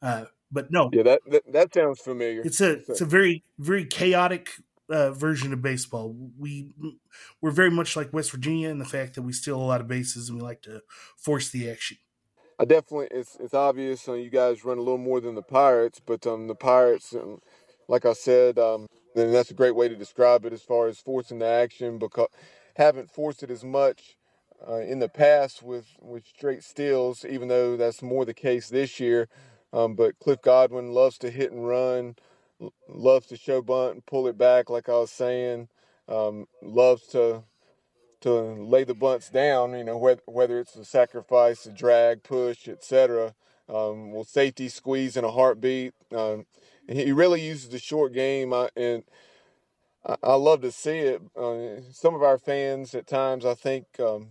Uh, 0.00 0.24
but 0.50 0.70
no, 0.70 0.90
yeah, 0.92 1.02
that, 1.02 1.20
that, 1.30 1.52
that 1.52 1.74
sounds 1.74 2.00
familiar. 2.00 2.42
It's 2.44 2.60
a 2.60 2.78
it's 2.88 3.00
a 3.00 3.06
very 3.06 3.44
very 3.58 3.84
chaotic 3.84 4.50
uh, 4.90 5.10
version 5.10 5.52
of 5.52 5.62
baseball. 5.62 6.14
We 6.38 6.74
we're 7.40 7.50
very 7.50 7.70
much 7.70 7.96
like 7.96 8.12
West 8.12 8.30
Virginia 8.30 8.68
in 8.70 8.78
the 8.78 8.84
fact 8.84 9.14
that 9.14 9.22
we 9.22 9.32
steal 9.32 9.56
a 9.56 9.62
lot 9.62 9.80
of 9.80 9.88
bases 9.88 10.28
and 10.28 10.38
we 10.38 10.44
like 10.44 10.62
to 10.62 10.82
force 11.16 11.50
the 11.50 11.70
action. 11.70 11.98
I 12.58 12.64
definitely 12.64 13.08
it's 13.10 13.36
it's 13.38 13.54
obvious 13.54 14.08
uh, 14.08 14.14
you 14.14 14.30
guys 14.30 14.64
run 14.64 14.78
a 14.78 14.82
little 14.82 14.98
more 14.98 15.20
than 15.20 15.34
the 15.34 15.42
Pirates, 15.42 16.00
but 16.04 16.26
um, 16.26 16.48
the 16.48 16.54
Pirates, 16.54 17.14
um, 17.14 17.40
like 17.88 18.04
I 18.04 18.14
said, 18.14 18.58
um, 18.58 18.86
and 19.14 19.34
that's 19.34 19.50
a 19.50 19.54
great 19.54 19.76
way 19.76 19.88
to 19.88 19.96
describe 19.96 20.44
it 20.44 20.52
as 20.52 20.62
far 20.62 20.88
as 20.88 20.98
forcing 20.98 21.38
the 21.38 21.46
action 21.46 21.98
because 21.98 22.28
haven't 22.76 23.10
forced 23.10 23.42
it 23.42 23.50
as 23.50 23.64
much 23.64 24.16
uh, 24.66 24.78
in 24.78 24.98
the 24.98 25.08
past 25.08 25.62
with, 25.62 25.86
with 26.00 26.26
straight 26.26 26.64
steals, 26.64 27.24
even 27.24 27.48
though 27.48 27.76
that's 27.76 28.02
more 28.02 28.24
the 28.24 28.34
case 28.34 28.68
this 28.68 28.98
year. 28.98 29.28
Um, 29.72 29.94
but 29.94 30.18
Cliff 30.18 30.40
Godwin 30.42 30.92
loves 30.92 31.18
to 31.18 31.30
hit 31.30 31.52
and 31.52 31.66
run, 31.66 32.16
loves 32.88 33.26
to 33.28 33.36
show 33.36 33.62
bunt 33.62 33.94
and 33.94 34.06
pull 34.06 34.26
it 34.26 34.38
back, 34.38 34.70
like 34.70 34.88
I 34.88 34.92
was 34.92 35.10
saying. 35.10 35.68
Um, 36.08 36.46
loves 36.62 37.06
to 37.08 37.42
to 38.20 38.32
lay 38.32 38.82
the 38.82 38.94
bunts 38.94 39.28
down. 39.28 39.76
You 39.76 39.84
know 39.84 39.98
whether 39.98 40.22
whether 40.24 40.58
it's 40.58 40.74
a 40.74 40.86
sacrifice, 40.86 41.66
a 41.66 41.70
drag, 41.70 42.22
push, 42.22 42.66
etc. 42.66 43.34
Um, 43.68 44.12
will 44.12 44.24
safety 44.24 44.70
squeeze 44.70 45.18
in 45.18 45.24
a 45.24 45.30
heartbeat. 45.30 45.92
Um, 46.10 46.46
he 46.88 47.12
really 47.12 47.42
uses 47.42 47.68
the 47.68 47.78
short 47.78 48.14
game, 48.14 48.54
I, 48.54 48.70
and 48.74 49.04
I, 50.06 50.16
I, 50.22 50.34
love 50.36 50.62
to 50.62 50.72
see 50.72 50.98
it. 50.98 51.22
Uh, 51.36 51.82
some 51.92 52.14
of 52.14 52.22
our 52.22 52.38
fans 52.38 52.94
at 52.94 53.06
times, 53.06 53.44
I 53.44 53.52
think, 53.52 53.84
um, 54.00 54.28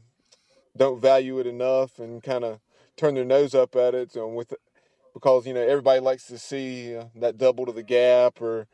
don't 0.77 1.01
value 1.01 1.39
it 1.39 1.47
enough 1.47 1.99
and 1.99 2.23
kind 2.23 2.43
of 2.43 2.59
turn 2.95 3.15
their 3.15 3.25
nose 3.25 3.53
up 3.53 3.75
at 3.75 3.93
it 3.93 4.15
um, 4.17 4.35
with 4.35 4.53
because 5.13 5.47
you 5.47 5.53
know 5.53 5.61
everybody 5.61 5.99
likes 5.99 6.27
to 6.27 6.37
see 6.37 6.95
uh, 6.95 7.05
that 7.15 7.37
double 7.37 7.65
to 7.65 7.71
the 7.71 7.83
gap 7.83 8.41
or 8.41 8.67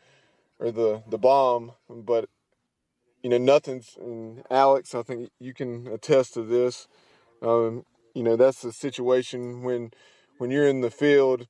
or 0.60 0.72
the 0.72 1.04
the 1.08 1.18
bomb 1.18 1.72
but 1.90 2.30
you 3.22 3.30
know 3.30 3.38
nothing's 3.38 3.98
and 4.00 4.44
Alex 4.50 4.94
I 4.94 5.04
think 5.04 5.32
you 5.40 5.54
can 5.54 5.88
attest 5.88 6.34
to 6.36 6.44
this 6.44 6.88
um, 7.42 7.86
you 8.14 8.24
know 8.24 8.36
that's 8.36 8.62
the 8.62 8.72
situation 8.72 9.64
when 9.64 9.92
when 10.38 10.52
you're 10.52 10.68
in 10.68 10.82
the 10.82 10.92
field 10.92 11.48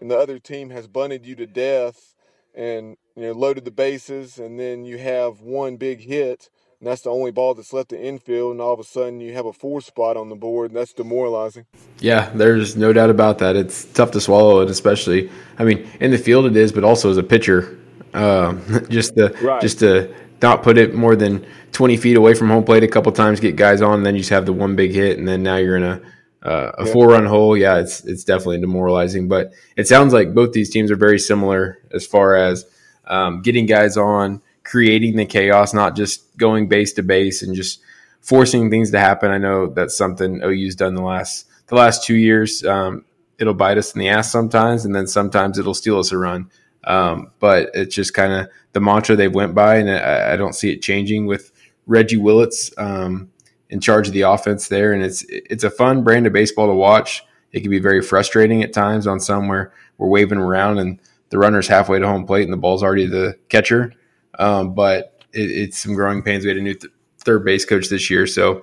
and 0.00 0.10
the 0.10 0.18
other 0.18 0.38
team 0.38 0.70
has 0.70 0.86
bunted 0.86 1.24
you 1.24 1.36
to 1.36 1.46
death 1.46 2.14
and 2.54 2.96
you 3.16 3.22
know 3.22 3.32
loaded 3.32 3.64
the 3.64 3.70
bases 3.70 4.38
and 4.38 4.58
then 4.58 4.84
you 4.84 4.98
have 4.98 5.40
one 5.40 5.76
big 5.76 6.00
hit 6.00 6.50
and 6.84 6.90
that's 6.90 7.00
the 7.00 7.10
only 7.10 7.30
ball 7.30 7.54
that's 7.54 7.72
left 7.72 7.88
the 7.88 7.98
infield, 7.98 8.52
and 8.52 8.60
all 8.60 8.74
of 8.74 8.78
a 8.78 8.84
sudden 8.84 9.18
you 9.18 9.32
have 9.32 9.46
a 9.46 9.54
four 9.54 9.80
spot 9.80 10.18
on 10.18 10.28
the 10.28 10.34
board, 10.34 10.70
and 10.70 10.76
that's 10.76 10.92
demoralizing. 10.92 11.64
Yeah, 11.98 12.30
there's 12.34 12.76
no 12.76 12.92
doubt 12.92 13.08
about 13.08 13.38
that. 13.38 13.56
It's 13.56 13.86
tough 13.86 14.10
to 14.10 14.20
swallow 14.20 14.60
it, 14.60 14.68
especially. 14.68 15.30
I 15.58 15.64
mean, 15.64 15.88
in 15.98 16.10
the 16.10 16.18
field 16.18 16.44
it 16.44 16.54
is, 16.58 16.72
but 16.72 16.84
also 16.84 17.10
as 17.10 17.16
a 17.16 17.22
pitcher, 17.22 17.78
um, 18.12 18.62
just 18.90 19.16
to 19.16 19.34
right. 19.40 19.62
just 19.62 19.78
to 19.78 20.14
not 20.42 20.62
put 20.62 20.76
it 20.76 20.94
more 20.94 21.16
than 21.16 21.46
20 21.72 21.96
feet 21.96 22.18
away 22.18 22.34
from 22.34 22.50
home 22.50 22.64
plate 22.64 22.82
a 22.82 22.88
couple 22.88 23.10
times, 23.12 23.40
get 23.40 23.56
guys 23.56 23.80
on, 23.80 23.94
and 23.94 24.04
then 24.04 24.14
you 24.14 24.20
just 24.20 24.28
have 24.28 24.44
the 24.44 24.52
one 24.52 24.76
big 24.76 24.92
hit, 24.92 25.16
and 25.16 25.26
then 25.26 25.42
now 25.42 25.56
you're 25.56 25.78
in 25.78 25.84
a 25.84 26.02
uh, 26.42 26.72
a 26.76 26.84
yeah. 26.84 26.92
four 26.92 27.06
run 27.08 27.24
hole. 27.24 27.56
Yeah, 27.56 27.78
it's 27.78 28.04
it's 28.04 28.24
definitely 28.24 28.60
demoralizing. 28.60 29.26
But 29.26 29.54
it 29.74 29.88
sounds 29.88 30.12
like 30.12 30.34
both 30.34 30.52
these 30.52 30.68
teams 30.68 30.90
are 30.90 30.96
very 30.96 31.18
similar 31.18 31.78
as 31.94 32.06
far 32.06 32.36
as 32.36 32.66
um, 33.06 33.40
getting 33.40 33.64
guys 33.64 33.96
on 33.96 34.42
creating 34.64 35.16
the 35.16 35.26
chaos, 35.26 35.72
not 35.72 35.94
just 35.94 36.36
going 36.36 36.68
base 36.68 36.92
to 36.94 37.02
base 37.02 37.42
and 37.42 37.54
just 37.54 37.80
forcing 38.20 38.70
things 38.70 38.90
to 38.90 38.98
happen. 38.98 39.30
I 39.30 39.38
know 39.38 39.66
that's 39.66 39.96
something 39.96 40.42
OU's 40.42 40.74
done 40.74 40.94
the 40.94 41.02
last 41.02 41.46
the 41.68 41.76
last 41.76 42.04
two 42.04 42.16
years. 42.16 42.64
Um, 42.64 43.04
it'll 43.38 43.54
bite 43.54 43.78
us 43.78 43.94
in 43.94 44.00
the 44.00 44.08
ass 44.08 44.30
sometimes, 44.30 44.84
and 44.84 44.94
then 44.94 45.06
sometimes 45.06 45.58
it'll 45.58 45.74
steal 45.74 45.98
us 45.98 46.12
a 46.12 46.18
run. 46.18 46.50
Um, 46.84 47.30
but 47.38 47.70
it's 47.74 47.94
just 47.94 48.14
kind 48.14 48.32
of 48.32 48.48
the 48.72 48.80
mantra 48.80 49.16
they've 49.16 49.34
went 49.34 49.54
by, 49.54 49.76
and 49.76 49.90
I, 49.90 50.34
I, 50.34 50.36
don't 50.36 50.54
see 50.54 50.70
it 50.70 50.82
changing 50.82 51.24
with 51.24 51.50
Reggie 51.86 52.18
Willits 52.18 52.70
um, 52.76 53.30
in 53.70 53.80
charge 53.80 54.06
of 54.06 54.12
the 54.12 54.22
offense 54.22 54.68
there. 54.68 54.92
And 54.92 55.02
it's 55.02 55.24
it's 55.28 55.64
a 55.64 55.70
fun 55.70 56.04
brand 56.04 56.26
of 56.26 56.34
baseball 56.34 56.66
to 56.66 56.74
watch. 56.74 57.22
It 57.52 57.60
can 57.60 57.70
be 57.70 57.78
very 57.78 58.02
frustrating 58.02 58.62
at 58.62 58.72
times 58.72 59.06
on 59.06 59.20
some 59.20 59.48
where 59.48 59.72
we're 59.96 60.08
waving 60.08 60.38
around 60.38 60.78
and 60.78 61.00
the 61.30 61.38
runner's 61.38 61.68
halfway 61.68 61.98
to 61.98 62.06
home 62.06 62.26
plate 62.26 62.44
and 62.44 62.52
the 62.52 62.58
ball's 62.58 62.82
already 62.82 63.06
the 63.06 63.38
catcher. 63.48 63.92
Um, 64.38 64.74
but 64.74 65.22
it, 65.32 65.50
it's 65.50 65.78
some 65.78 65.94
growing 65.94 66.22
pains. 66.22 66.44
We 66.44 66.50
had 66.50 66.58
a 66.58 66.62
new 66.62 66.74
th- 66.74 66.92
third 67.18 67.44
base 67.44 67.64
coach 67.64 67.88
this 67.88 68.10
year, 68.10 68.26
so 68.26 68.62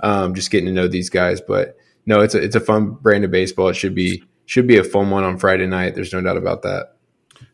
um, 0.00 0.34
just 0.34 0.50
getting 0.50 0.66
to 0.66 0.72
know 0.72 0.88
these 0.88 1.10
guys. 1.10 1.40
But 1.40 1.76
no, 2.06 2.20
it's 2.20 2.34
a 2.34 2.42
it's 2.42 2.56
a 2.56 2.60
fun 2.60 2.92
brand 2.92 3.24
of 3.24 3.30
baseball. 3.30 3.68
It 3.68 3.74
should 3.74 3.94
be 3.94 4.22
should 4.46 4.66
be 4.66 4.78
a 4.78 4.84
fun 4.84 5.10
one 5.10 5.24
on 5.24 5.38
Friday 5.38 5.66
night. 5.66 5.94
There's 5.94 6.12
no 6.12 6.20
doubt 6.20 6.36
about 6.36 6.62
that. 6.62 6.96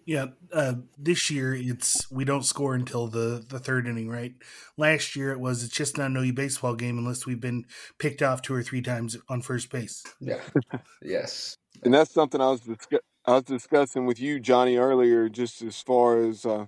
Yeah, 0.05 0.27
uh, 0.53 0.75
this 0.97 1.31
year 1.31 1.55
it's 1.55 2.11
we 2.11 2.25
don't 2.25 2.45
score 2.45 2.75
until 2.75 3.09
the 3.09 3.45
the 3.47 3.59
third 3.59 3.87
inning, 3.89 4.09
right? 4.09 4.35
Last 4.77 5.17
year 5.17 5.33
it 5.33 5.41
was 5.41 5.65
it's 5.65 5.75
just 5.75 5.99
not 5.99 6.11
an 6.11 6.17
OU 6.17 6.33
baseball 6.33 6.75
game 6.75 6.97
unless 6.97 7.27
we've 7.27 7.41
been 7.41 7.67
picked 7.99 8.23
off 8.23 8.41
two 8.41 8.55
or 8.55 8.63
three 8.63 8.83
times 8.83 9.17
on 9.29 9.43
first 9.43 9.71
base. 9.71 10.05
Yeah. 10.21 10.41
yes. 11.03 11.57
And 11.83 11.93
that's 11.93 12.13
something 12.13 12.41
I 12.41 12.51
was 12.51 12.61
discuss- 12.61 13.01
I 13.27 13.33
was 13.33 13.43
discussing 13.43 14.07
with 14.07 14.21
you, 14.21 14.39
Johnny, 14.39 14.77
earlier, 14.77 15.29
just 15.29 15.61
as 15.63 15.81
far 15.83 16.19
as 16.19 16.47
uh, 16.47 16.67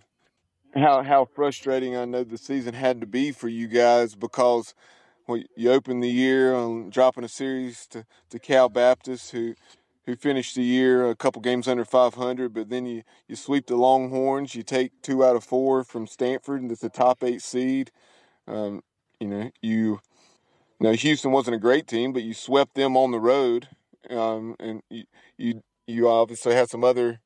how 0.78 1.02
how 1.02 1.24
frustrating 1.24 1.96
I 1.96 2.04
know 2.04 2.24
the 2.24 2.38
season 2.38 2.74
had 2.74 3.00
to 3.00 3.06
be 3.06 3.32
for 3.32 3.48
you 3.48 3.68
guys 3.68 4.14
because 4.14 4.74
well, 5.26 5.42
you 5.56 5.70
opened 5.70 6.02
the 6.02 6.08
year 6.08 6.54
on 6.54 6.88
dropping 6.88 7.22
a 7.22 7.28
series 7.28 7.86
to, 7.88 8.06
to 8.30 8.38
Cal 8.38 8.70
Baptist, 8.70 9.30
who 9.30 9.54
who 10.06 10.16
finished 10.16 10.54
the 10.54 10.62
year 10.62 11.10
a 11.10 11.14
couple 11.14 11.42
games 11.42 11.68
under 11.68 11.84
500, 11.84 12.54
but 12.54 12.70
then 12.70 12.86
you, 12.86 13.02
you 13.28 13.36
sweep 13.36 13.66
the 13.66 13.76
Longhorns. 13.76 14.54
You 14.54 14.62
take 14.62 14.90
two 15.02 15.22
out 15.22 15.36
of 15.36 15.44
four 15.44 15.84
from 15.84 16.06
Stanford, 16.06 16.62
and 16.62 16.72
it's 16.72 16.82
a 16.82 16.88
top 16.88 17.22
eight 17.22 17.42
seed. 17.42 17.90
Um, 18.46 18.82
you 19.20 19.28
know, 19.28 19.50
you, 19.60 20.00
know, 20.80 20.92
Houston 20.92 21.30
wasn't 21.30 21.56
a 21.56 21.60
great 21.60 21.86
team, 21.86 22.14
but 22.14 22.22
you 22.22 22.32
swept 22.32 22.74
them 22.74 22.96
on 22.96 23.10
the 23.10 23.20
road, 23.20 23.68
um, 24.08 24.56
and 24.58 24.82
you, 24.88 25.04
you 25.36 25.62
you 25.86 26.08
obviously 26.08 26.54
had 26.54 26.70
some 26.70 26.84
other 26.84 27.20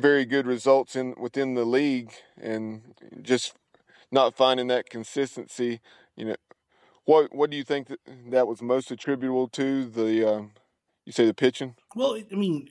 very 0.00 0.24
good 0.24 0.46
results 0.46 0.96
in 0.96 1.14
within 1.18 1.54
the 1.54 1.64
league, 1.64 2.12
and 2.40 2.94
just 3.22 3.54
not 4.10 4.36
finding 4.36 4.66
that 4.68 4.90
consistency. 4.90 5.80
You 6.16 6.26
know, 6.26 6.36
what 7.04 7.34
what 7.34 7.50
do 7.50 7.56
you 7.56 7.64
think 7.64 7.88
that 7.88 7.98
that 8.30 8.46
was 8.46 8.62
most 8.62 8.90
attributable 8.90 9.48
to? 9.48 9.84
The 9.84 10.28
um, 10.28 10.52
you 11.04 11.12
say 11.12 11.26
the 11.26 11.34
pitching? 11.34 11.76
Well, 11.94 12.16
I 12.30 12.34
mean, 12.34 12.68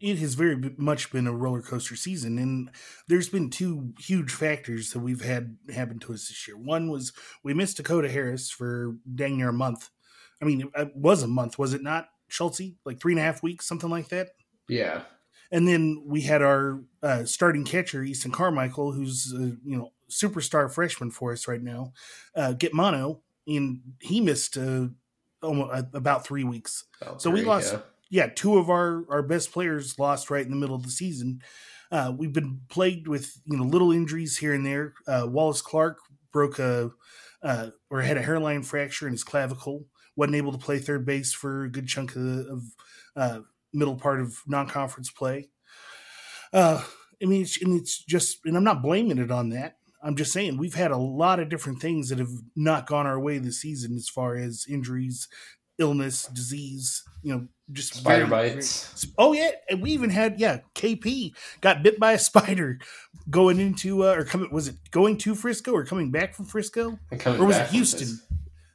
it 0.00 0.18
has 0.18 0.34
very 0.34 0.74
much 0.76 1.10
been 1.12 1.26
a 1.26 1.32
roller 1.32 1.62
coaster 1.62 1.96
season, 1.96 2.38
and 2.38 2.70
there's 3.06 3.28
been 3.28 3.50
two 3.50 3.92
huge 3.98 4.32
factors 4.32 4.90
that 4.92 5.00
we've 5.00 5.24
had 5.24 5.56
happen 5.74 5.98
to 6.00 6.12
us 6.12 6.28
this 6.28 6.48
year. 6.48 6.56
One 6.56 6.90
was 6.90 7.12
we 7.42 7.54
missed 7.54 7.76
Dakota 7.76 8.08
Harris 8.08 8.50
for 8.50 8.96
dang 9.14 9.38
near 9.38 9.50
a 9.50 9.52
month. 9.52 9.90
I 10.40 10.44
mean, 10.44 10.70
it 10.74 10.94
was 10.94 11.22
a 11.22 11.28
month, 11.28 11.58
was 11.58 11.74
it 11.74 11.82
not, 11.82 12.06
Schultze? 12.28 12.76
Like 12.84 13.00
three 13.00 13.12
and 13.12 13.18
a 13.20 13.24
half 13.24 13.42
weeks, 13.42 13.66
something 13.66 13.90
like 13.90 14.08
that. 14.08 14.28
Yeah. 14.68 15.02
And 15.50 15.66
then 15.66 16.02
we 16.06 16.22
had 16.22 16.42
our 16.42 16.80
uh, 17.02 17.24
starting 17.24 17.64
catcher 17.64 18.02
Easton 18.02 18.32
Carmichael, 18.32 18.92
who's 18.92 19.32
a, 19.32 19.56
you 19.64 19.76
know 19.76 19.92
superstar 20.10 20.72
freshman 20.72 21.10
for 21.10 21.32
us 21.32 21.46
right 21.46 21.62
now, 21.62 21.92
uh, 22.34 22.52
get 22.52 22.72
mono, 22.72 23.20
and 23.46 23.80
he 24.00 24.20
missed 24.20 24.56
uh, 24.56 24.86
almost, 25.42 25.72
uh, 25.72 25.82
about 25.92 26.26
three 26.26 26.44
weeks. 26.44 26.84
About 27.00 27.22
so 27.22 27.30
we 27.30 27.42
lost. 27.42 27.72
Yeah 27.72 27.80
yeah, 28.10 28.26
two 28.26 28.58
of 28.58 28.70
our 28.70 29.04
our 29.10 29.22
best 29.22 29.52
players 29.52 29.98
lost 29.98 30.30
right 30.30 30.44
in 30.44 30.50
the 30.50 30.56
middle 30.56 30.76
of 30.76 30.82
the 30.82 30.90
season. 30.90 31.42
Uh, 31.90 32.12
we've 32.16 32.32
been 32.32 32.60
plagued 32.68 33.08
with 33.08 33.40
you 33.46 33.56
know 33.56 33.64
little 33.64 33.92
injuries 33.92 34.38
here 34.38 34.54
and 34.54 34.64
there. 34.64 34.94
Uh, 35.06 35.26
Wallace 35.28 35.62
Clark 35.62 35.98
broke 36.32 36.58
a 36.58 36.90
uh, 37.42 37.70
or 37.90 38.02
had 38.02 38.16
a 38.16 38.22
hairline 38.22 38.62
fracture 38.62 39.06
in 39.06 39.12
his 39.12 39.24
clavicle. 39.24 39.86
wasn't 40.16 40.36
able 40.36 40.52
to 40.52 40.58
play 40.58 40.78
third 40.78 41.06
base 41.06 41.32
for 41.32 41.64
a 41.64 41.70
good 41.70 41.86
chunk 41.86 42.16
of, 42.16 42.22
of 42.22 42.62
uh, 43.14 43.40
middle 43.72 43.96
part 43.96 44.20
of 44.20 44.38
non-conference 44.46 45.10
play. 45.10 45.48
Uh, 46.52 46.82
I 47.22 47.26
mean, 47.26 47.42
it's, 47.42 47.60
and 47.60 47.78
it's 47.78 48.02
just, 48.04 48.38
and 48.44 48.56
I'm 48.56 48.64
not 48.64 48.82
blaming 48.82 49.18
it 49.18 49.30
on 49.30 49.50
that. 49.50 49.76
I'm 50.02 50.16
just 50.16 50.32
saying 50.32 50.58
we've 50.58 50.74
had 50.74 50.92
a 50.92 50.96
lot 50.96 51.40
of 51.40 51.48
different 51.48 51.80
things 51.80 52.08
that 52.08 52.18
have 52.18 52.30
not 52.54 52.86
gone 52.86 53.06
our 53.06 53.18
way 53.18 53.38
this 53.38 53.60
season 53.60 53.96
as 53.96 54.08
far 54.08 54.36
as 54.36 54.64
injuries, 54.68 55.28
illness, 55.78 56.26
disease, 56.26 57.02
you 57.22 57.34
know, 57.34 57.48
just 57.72 57.94
spider 57.94 58.26
very, 58.26 58.50
bites. 58.50 59.04
Very, 59.04 59.14
oh 59.18 59.32
yeah, 59.32 59.50
and 59.68 59.82
we 59.82 59.90
even 59.90 60.10
had 60.10 60.40
yeah, 60.40 60.60
KP 60.74 61.32
got 61.60 61.82
bit 61.82 61.98
by 61.98 62.12
a 62.12 62.18
spider 62.18 62.78
going 63.28 63.60
into 63.60 64.04
uh, 64.04 64.14
or 64.14 64.24
coming 64.24 64.50
was 64.50 64.68
it 64.68 64.76
going 64.90 65.18
to 65.18 65.34
Frisco 65.34 65.72
or 65.72 65.84
coming 65.84 66.10
back 66.10 66.34
from 66.34 66.46
Frisco 66.46 66.98
or 67.10 67.44
was 67.44 67.56
it 67.56 67.68
Houston? 67.68 68.20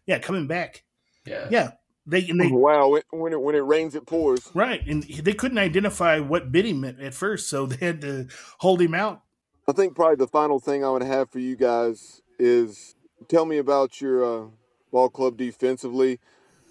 Yeah, 0.06 0.20
coming 0.20 0.48
back. 0.48 0.84
Yeah, 1.26 1.48
yeah. 1.50 1.72
They, 2.06 2.28
and 2.28 2.40
they 2.40 2.48
wow 2.48 3.00
when 3.12 3.32
it 3.32 3.42
when 3.42 3.56
it 3.56 3.60
rains 3.60 3.96
it 3.96 4.06
pours 4.06 4.52
right 4.54 4.86
and 4.86 5.04
they 5.04 5.34
couldn't 5.34 5.58
identify 5.58 6.20
what 6.20 6.52
bit 6.52 6.66
him 6.66 6.84
at, 6.84 7.14
first 7.14 7.50
so 7.50 7.66
they 7.68 7.86
had 7.86 8.02
to 8.02 8.28
hold 8.58 8.82
him 8.82 8.94
out 8.94 9.22
i 9.70 9.72
think 9.72 9.96
probably 9.96 10.18
the 10.18 10.28
final 10.28 10.60
thing 10.60 10.84
i 10.84 10.90
would 10.90 11.02
have 11.02 11.30
for 11.30 11.40
you 11.40 11.56
guys 11.56 12.22
is 12.38 12.96
tell 13.30 13.46
me 13.46 13.58
about 13.58 14.02
your 14.02 14.26
uh, 14.26 14.48
ball 14.92 15.10
club 15.10 15.38
defensively 15.38 16.20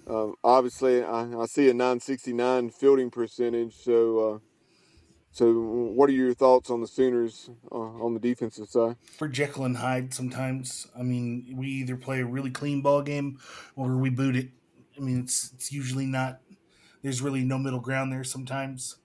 um, 0.07 0.35
obviously, 0.43 1.03
I, 1.03 1.43
I, 1.43 1.47
see 1.47 1.69
a 1.69 1.75
969 1.75 2.71
fielding 2.71 3.11
percentage. 3.11 3.75
So, 3.77 4.19
uh, 4.19 4.39
so 5.31 5.53
what 5.53 6.11
are 6.11 6.13
your 6.13 6.35
thoughts 6.35 6.71
on 6.71 6.81
the 6.81 6.89
Sooners 6.89 7.51
uh, 7.71 7.77
on 7.77 8.15
the 8.15 8.21
defensive 8.21 8.69
side? 8.69 8.97
For 9.17 9.29
Jekyll 9.29 9.65
and 9.65 9.77
Hyde, 9.77 10.13
sometimes 10.13 10.89
I 10.99 11.03
mean, 11.03 11.55
we 11.57 11.69
either 11.69 11.97
play 11.97 12.21
a 12.21 12.27
really 12.27 12.51
clean 12.51 12.83
ball 12.83 13.03
game 13.03 13.39
or 13.77 13.97
we 13.97 14.11
boot 14.11 14.37
it. 14.37 14.51
I 14.97 15.01
mean, 15.01 15.21
it's 15.21 15.53
it's 15.55 15.73
usually 15.73 16.07
not. 16.07 16.41
There's 17.03 17.23
really 17.23 17.45
no 17.45 17.59
middle 17.59 17.81
ground 17.81 18.13
there 18.13 18.25
sometimes. 18.25 18.97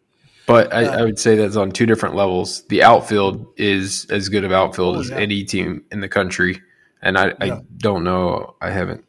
But 0.46 0.74
I, 0.74 0.86
uh, 0.86 1.00
I, 1.00 1.04
would 1.04 1.20
say 1.20 1.36
that's 1.36 1.58
on 1.58 1.72
two 1.72 1.86
different 1.86 2.16
levels. 2.16 2.64
The 2.68 2.82
outfield 2.82 3.48
is 3.58 4.06
as 4.10 4.30
good 4.30 4.46
of 4.46 4.52
outfield 4.54 4.96
oh, 4.96 5.00
as 5.02 5.10
yeah. 5.10 5.18
any 5.18 5.44
team 5.44 5.84
in 5.92 6.00
the 6.00 6.08
country, 6.08 6.62
and 7.02 7.18
I, 7.18 7.28
yeah. 7.28 7.34
I 7.42 7.62
don't 7.78 8.06
know. 8.06 8.56
I 8.62 8.70
haven't 8.70 9.04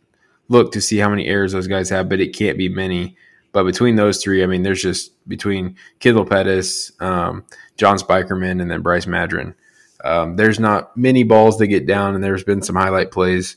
looked 0.49 0.73
to 0.75 0.81
see 0.81 0.99
how 0.99 1.09
many 1.09 1.27
errors 1.27 1.53
those 1.53 1.69
guys 1.69 1.91
have, 1.91 2.09
but 2.09 2.21
it 2.21 2.35
can't 2.35 2.59
be 2.59 2.69
many. 2.69 3.17
But 3.53 3.65
between 3.65 3.95
those 3.95 4.23
three, 4.23 4.43
I 4.43 4.47
mean, 4.47 4.63
there's 4.63 4.83
just 4.83 5.13
between 5.29 5.77
Kendall 6.01 6.25
Pettis, 6.25 6.93
um, 7.01 7.45
John 7.77 7.99
Spikerman, 7.99 8.61
and 8.61 8.71
then 8.71 8.83
Bryce 8.83 9.07
Madron. 9.07 9.55
Um, 10.05 10.37
there's 10.37 10.59
not 10.59 10.97
many 10.97 11.23
balls 11.23 11.59
that 11.59 11.69
get 11.69 11.87
down, 11.87 12.17
and 12.17 12.23
there's 12.23 12.45
been 12.45 12.63
some 12.63 12.77
highlight 12.77 13.13
plays 13.13 13.57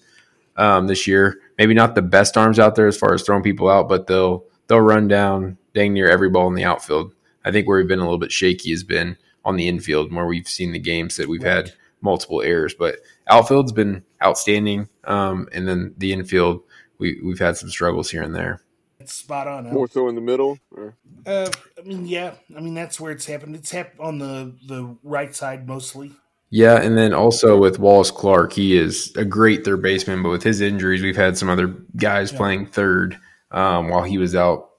um, 0.56 0.88
this 0.88 1.08
year. 1.08 1.41
Maybe 1.62 1.76
not 1.76 1.94
the 1.94 2.02
best 2.02 2.38
arms 2.38 2.58
out 2.58 2.74
there 2.74 2.88
as 2.88 2.98
far 2.98 3.14
as 3.14 3.22
throwing 3.22 3.44
people 3.44 3.70
out, 3.70 3.88
but 3.88 4.08
they'll 4.08 4.46
they'll 4.66 4.82
run 4.82 5.08
down 5.08 5.60
dang 5.76 5.94
near 5.94 6.10
every 6.10 6.28
ball 6.28 6.48
in 6.48 6.56
the 6.56 6.64
outfield. 6.64 7.14
I 7.46 7.52
think 7.52 7.68
where 7.68 7.78
we've 7.78 7.88
been 7.88 8.00
a 8.00 8.04
little 8.04 8.18
bit 8.18 8.32
shaky 8.32 8.72
has 8.72 8.84
been 8.84 9.16
on 9.46 9.58
the 9.58 9.68
infield, 9.68 10.12
where 10.12 10.26
we've 10.26 10.48
seen 10.48 10.72
the 10.72 10.80
games 10.80 11.18
that 11.18 11.30
we've 11.30 11.44
had 11.44 11.74
multiple 12.02 12.42
errors. 12.42 12.74
But 12.74 12.96
outfield's 13.28 13.74
been 13.74 14.04
outstanding, 14.24 14.90
um, 15.04 15.50
and 15.54 15.68
then 15.68 15.94
the 16.00 16.14
infield 16.14 16.64
we 16.98 17.22
we've 17.24 17.38
had 17.38 17.58
some 17.58 17.70
struggles 17.70 18.10
here 18.10 18.24
and 18.24 18.34
there. 18.34 18.64
It's 19.00 19.14
spot 19.14 19.48
on. 19.48 19.66
Huh? 19.66 19.74
More 19.74 19.88
so 19.88 20.10
in 20.10 20.16
the 20.16 20.22
middle. 20.22 20.58
Or? 20.76 20.96
Uh, 21.28 21.52
I 21.78 21.82
mean, 21.84 22.08
yeah. 22.08 22.34
I 22.58 22.60
mean, 22.60 22.74
that's 22.74 23.00
where 23.00 23.12
it's 23.12 23.28
happened. 23.28 23.56
It's 23.56 23.70
happened 23.70 24.00
on 24.00 24.18
the 24.18 24.56
the 24.66 24.98
right 25.04 25.36
side 25.36 25.68
mostly. 25.68 26.14
Yeah, 26.52 26.82
and 26.82 26.98
then 26.98 27.14
also 27.14 27.58
with 27.58 27.80
Wallace 27.80 28.12
Clark, 28.12 28.52
he 28.52 28.78
is 28.78 29.16
a 29.16 29.24
great 29.24 29.64
third 29.64 29.82
baseman, 29.82 30.22
but 30.22 30.30
with 30.30 30.44
his 30.44 30.60
injuries, 30.60 31.02
we've 31.02 31.16
had 31.16 31.38
some 31.38 31.50
other 31.50 31.68
guys 31.96 32.32
yeah. 32.32 32.38
playing 32.38 32.66
third 32.68 33.18
um, 33.52 33.88
while 33.88 34.04
he 34.04 34.18
was 34.18 34.36
out 34.36 34.70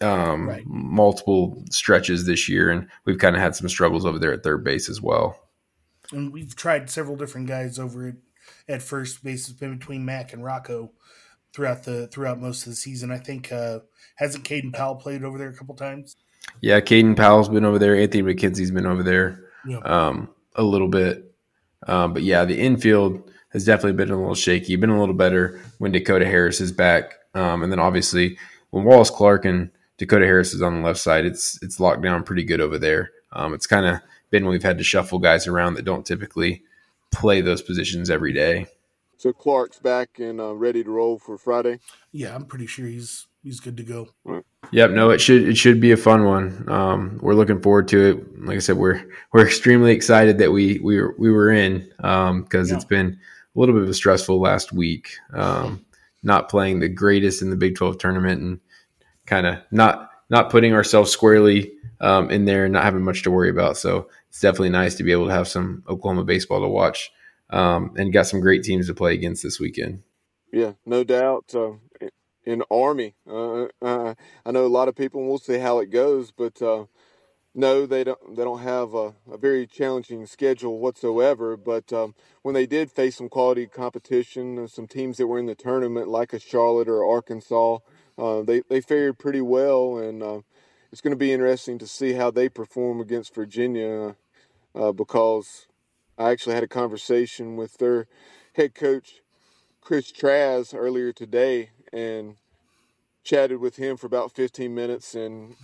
um, 0.00 0.48
right. 0.48 0.64
multiple 0.66 1.62
stretches 1.70 2.26
this 2.26 2.48
year, 2.48 2.68
and 2.68 2.88
we've 3.04 3.18
kind 3.18 3.36
of 3.36 3.42
had 3.42 3.54
some 3.54 3.68
struggles 3.68 4.04
over 4.04 4.18
there 4.18 4.32
at 4.32 4.42
third 4.42 4.64
base 4.64 4.88
as 4.88 5.00
well. 5.00 5.38
And 6.12 6.32
we've 6.32 6.54
tried 6.54 6.90
several 6.90 7.16
different 7.16 7.46
guys 7.46 7.78
over 7.78 8.08
at, 8.08 8.14
at 8.68 8.82
first 8.82 9.22
base, 9.22 9.48
It's 9.48 9.58
been 9.58 9.78
between 9.78 10.04
Mac 10.04 10.32
and 10.32 10.44
Rocco 10.44 10.90
throughout 11.52 11.84
the 11.84 12.08
throughout 12.08 12.40
most 12.40 12.66
of 12.66 12.72
the 12.72 12.76
season. 12.76 13.12
I 13.12 13.18
think 13.18 13.52
uh, 13.52 13.80
hasn't 14.16 14.44
Caden 14.44 14.74
Powell 14.74 14.96
played 14.96 15.22
over 15.22 15.38
there 15.38 15.48
a 15.48 15.54
couple 15.54 15.76
times? 15.76 16.16
Yeah, 16.60 16.80
Caden 16.80 17.16
Powell's 17.16 17.48
been 17.48 17.64
over 17.64 17.78
there. 17.78 17.96
Anthony 17.96 18.34
McKenzie's 18.34 18.72
been 18.72 18.86
over 18.86 19.02
there 19.02 19.44
yeah. 19.66 19.78
um, 19.78 20.28
a 20.54 20.62
little 20.62 20.88
bit, 20.88 21.34
um, 21.86 22.12
but 22.14 22.22
yeah, 22.22 22.44
the 22.44 22.58
infield 22.58 23.30
has 23.50 23.64
definitely 23.64 23.92
been 23.92 24.10
a 24.10 24.18
little 24.18 24.34
shaky. 24.34 24.76
Been 24.76 24.90
a 24.90 24.98
little 24.98 25.14
better 25.14 25.60
when 25.78 25.92
Dakota 25.92 26.26
Harris 26.26 26.60
is 26.60 26.72
back, 26.72 27.14
um, 27.34 27.62
and 27.62 27.70
then 27.70 27.78
obviously 27.78 28.38
when 28.70 28.84
Wallace 28.84 29.10
Clark 29.10 29.44
and 29.44 29.70
Dakota 29.98 30.24
Harris 30.24 30.52
is 30.54 30.62
on 30.62 30.76
the 30.76 30.86
left 30.86 30.98
side, 30.98 31.24
it's 31.24 31.62
it's 31.62 31.78
locked 31.78 32.02
down 32.02 32.24
pretty 32.24 32.44
good 32.44 32.60
over 32.60 32.78
there. 32.78 33.10
Um, 33.32 33.54
it's 33.54 33.66
kind 33.66 33.86
of 33.86 34.00
been 34.30 34.46
we've 34.46 34.62
had 34.62 34.78
to 34.78 34.84
shuffle 34.84 35.18
guys 35.18 35.46
around 35.46 35.74
that 35.74 35.84
don't 35.84 36.04
typically 36.04 36.62
play 37.12 37.40
those 37.40 37.62
positions 37.62 38.10
every 38.10 38.32
day. 38.32 38.66
So 39.16 39.32
Clark's 39.32 39.78
back 39.78 40.18
and 40.18 40.40
uh, 40.40 40.54
ready 40.54 40.82
to 40.82 40.90
roll 40.90 41.18
for 41.18 41.38
Friday. 41.38 41.78
Yeah, 42.12 42.34
I'm 42.34 42.46
pretty 42.46 42.66
sure 42.66 42.86
he's 42.86 43.26
he's 43.44 43.60
good 43.60 43.76
to 43.76 43.82
go. 43.82 44.08
Yep. 44.72 44.90
No, 44.90 45.10
it 45.10 45.20
should 45.20 45.46
it 45.46 45.56
should 45.56 45.80
be 45.80 45.92
a 45.92 45.96
fun 45.96 46.24
one. 46.24 46.68
Um, 46.68 47.18
we're 47.22 47.34
looking 47.34 47.60
forward 47.60 47.86
to 47.88 48.10
it. 48.10 48.44
Like 48.44 48.56
I 48.56 48.60
said, 48.60 48.76
we're 48.76 49.04
we're 49.32 49.46
extremely 49.46 49.92
excited 49.92 50.38
that 50.38 50.50
we 50.50 50.80
we 50.80 51.00
were, 51.00 51.14
we 51.18 51.30
were 51.30 51.52
in 51.52 51.80
because 51.98 52.30
um, 52.30 52.46
yeah. 52.52 52.74
it's 52.74 52.84
been 52.84 53.18
a 53.54 53.58
little 53.60 53.74
bit 53.74 53.84
of 53.84 53.88
a 53.88 53.94
stressful 53.94 54.40
last 54.40 54.72
week. 54.72 55.10
Um, 55.32 55.84
not 56.22 56.48
playing 56.48 56.80
the 56.80 56.88
greatest 56.88 57.42
in 57.42 57.50
the 57.50 57.56
Big 57.56 57.76
12 57.76 57.98
tournament 57.98 58.40
and 58.40 58.60
kind 59.26 59.46
of 59.46 59.58
not 59.70 60.10
not 60.30 60.50
putting 60.50 60.72
ourselves 60.72 61.10
squarely 61.10 61.72
um, 62.00 62.30
in 62.30 62.46
there 62.46 62.64
and 62.64 62.72
not 62.72 62.84
having 62.84 63.02
much 63.02 63.22
to 63.22 63.30
worry 63.30 63.50
about. 63.50 63.76
So 63.76 64.08
it's 64.28 64.40
definitely 64.40 64.70
nice 64.70 64.94
to 64.96 65.04
be 65.04 65.12
able 65.12 65.26
to 65.26 65.32
have 65.32 65.46
some 65.46 65.84
Oklahoma 65.88 66.24
baseball 66.24 66.60
to 66.62 66.68
watch 66.68 67.12
um, 67.50 67.94
and 67.96 68.12
got 68.12 68.26
some 68.26 68.40
great 68.40 68.64
teams 68.64 68.86
to 68.86 68.94
play 68.94 69.12
against 69.14 69.42
this 69.42 69.60
weekend. 69.60 70.02
Yeah, 70.52 70.72
no 70.86 71.04
doubt. 71.04 71.52
Uh, 71.54 71.72
in 72.46 72.62
Army, 72.70 73.14
uh, 73.28 73.66
uh, 73.82 74.14
I 74.44 74.50
know 74.50 74.66
a 74.66 74.68
lot 74.68 74.88
of 74.88 74.94
people. 74.96 75.20
and 75.20 75.28
We'll 75.28 75.38
see 75.38 75.58
how 75.58 75.78
it 75.78 75.90
goes, 75.90 76.30
but 76.30 76.60
uh, 76.60 76.86
no, 77.54 77.86
they 77.86 78.04
don't. 78.04 78.36
They 78.36 78.44
don't 78.44 78.60
have 78.60 78.94
a, 78.94 79.14
a 79.30 79.38
very 79.38 79.66
challenging 79.66 80.26
schedule 80.26 80.78
whatsoever. 80.78 81.56
But 81.56 81.92
um, 81.92 82.14
when 82.42 82.54
they 82.54 82.66
did 82.66 82.90
face 82.90 83.16
some 83.16 83.28
quality 83.28 83.66
competition, 83.66 84.58
uh, 84.58 84.66
some 84.66 84.86
teams 84.86 85.16
that 85.18 85.26
were 85.26 85.38
in 85.38 85.46
the 85.46 85.54
tournament, 85.54 86.08
like 86.08 86.32
a 86.32 86.40
Charlotte 86.40 86.88
or 86.88 87.08
Arkansas, 87.08 87.78
uh, 88.18 88.42
they 88.42 88.62
they 88.68 88.80
fared 88.80 89.18
pretty 89.18 89.40
well, 89.40 89.98
and 89.98 90.44
it's 90.90 91.00
going 91.00 91.12
to 91.12 91.16
be 91.16 91.32
interesting 91.32 91.78
to 91.78 91.86
see 91.86 92.12
how 92.14 92.30
they 92.30 92.48
perform 92.48 93.00
against 93.00 93.34
Virginia, 93.34 94.16
because 94.74 95.66
I 96.18 96.30
actually 96.30 96.54
had 96.54 96.64
a 96.64 96.68
conversation 96.68 97.56
with 97.56 97.78
their 97.78 98.06
head 98.54 98.74
coach, 98.74 99.20
Chris 99.80 100.12
Tracz, 100.12 100.74
earlier 100.74 101.12
today 101.12 101.70
and 101.94 102.36
chatted 103.22 103.58
with 103.58 103.76
him 103.76 103.96
for 103.96 104.06
about 104.06 104.32
15 104.32 104.74
minutes. 104.74 105.14
And 105.14 105.54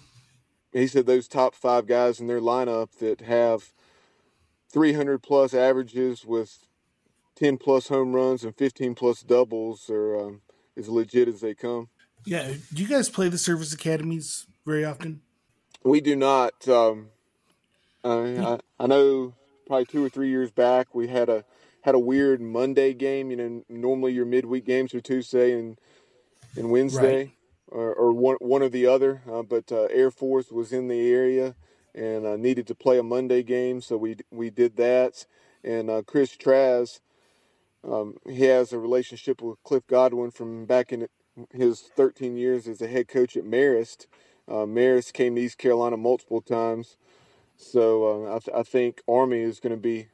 he 0.72 0.86
said 0.86 1.06
those 1.06 1.28
top 1.28 1.54
five 1.54 1.86
guys 1.86 2.20
in 2.20 2.26
their 2.26 2.40
lineup 2.40 2.92
that 2.98 3.20
have 3.22 3.72
300 4.72 5.22
plus 5.22 5.52
averages 5.52 6.24
with 6.24 6.66
10 7.36 7.58
plus 7.58 7.88
home 7.88 8.14
runs 8.14 8.44
and 8.44 8.56
15 8.56 8.94
plus 8.94 9.22
doubles 9.22 9.90
are 9.90 10.16
um, 10.16 10.42
as 10.76 10.88
legit 10.88 11.28
as 11.28 11.40
they 11.40 11.54
come. 11.54 11.88
Yeah. 12.24 12.52
Do 12.72 12.82
you 12.82 12.88
guys 12.88 13.08
play 13.08 13.28
the 13.28 13.38
service 13.38 13.72
academies 13.72 14.46
very 14.64 14.84
often? 14.84 15.22
We 15.82 16.00
do 16.00 16.14
not. 16.14 16.68
Um, 16.68 17.08
I, 18.04 18.58
I 18.78 18.86
know 18.86 19.34
probably 19.66 19.86
two 19.86 20.04
or 20.04 20.08
three 20.08 20.28
years 20.28 20.50
back 20.50 20.94
we 20.94 21.08
had 21.08 21.28
a 21.28 21.44
had 21.82 21.94
a 21.94 21.98
weird 21.98 22.40
Monday 22.40 22.92
game. 22.92 23.30
You 23.30 23.36
know, 23.36 23.64
normally 23.68 24.12
your 24.12 24.26
midweek 24.26 24.66
games 24.66 24.94
are 24.94 25.00
Tuesday 25.00 25.58
and 25.58 25.78
and 26.56 26.70
Wednesday, 26.70 27.18
right. 27.18 27.32
or, 27.68 27.94
or, 27.94 28.12
one 28.12 28.36
one 28.40 28.62
or 28.62 28.68
the 28.68 28.86
other. 28.86 29.22
Uh, 29.30 29.42
but 29.42 29.70
uh, 29.70 29.84
Air 29.90 30.10
Force 30.10 30.50
was 30.50 30.72
in 30.72 30.88
the 30.88 31.12
area 31.12 31.54
and 31.94 32.26
uh, 32.26 32.36
needed 32.36 32.66
to 32.68 32.74
play 32.74 32.98
a 32.98 33.02
Monday 33.02 33.42
game, 33.42 33.80
so 33.80 33.96
we 33.96 34.16
we 34.30 34.50
did 34.50 34.76
that. 34.76 35.26
And 35.62 35.90
uh, 35.90 36.02
Chris 36.06 36.36
Tracz, 36.36 37.00
um, 37.84 38.16
he 38.26 38.44
has 38.44 38.72
a 38.72 38.78
relationship 38.78 39.42
with 39.42 39.62
Cliff 39.62 39.86
Godwin 39.86 40.30
from 40.30 40.64
back 40.64 40.92
in 40.92 41.06
his 41.52 41.80
13 41.80 42.36
years 42.36 42.66
as 42.66 42.80
a 42.80 42.88
head 42.88 43.08
coach 43.08 43.36
at 43.36 43.44
Marist. 43.44 44.06
Uh, 44.48 44.66
Marist 44.66 45.12
came 45.12 45.36
to 45.36 45.40
East 45.40 45.58
Carolina 45.58 45.96
multiple 45.96 46.40
times, 46.40 46.96
so 47.56 48.26
uh, 48.26 48.36
I, 48.36 48.38
th- 48.38 48.56
I, 48.56 48.62
think 48.62 49.02
Army 49.06 49.40
is 49.40 49.60
going 49.60 49.74
to 49.74 49.80
be 49.80 50.08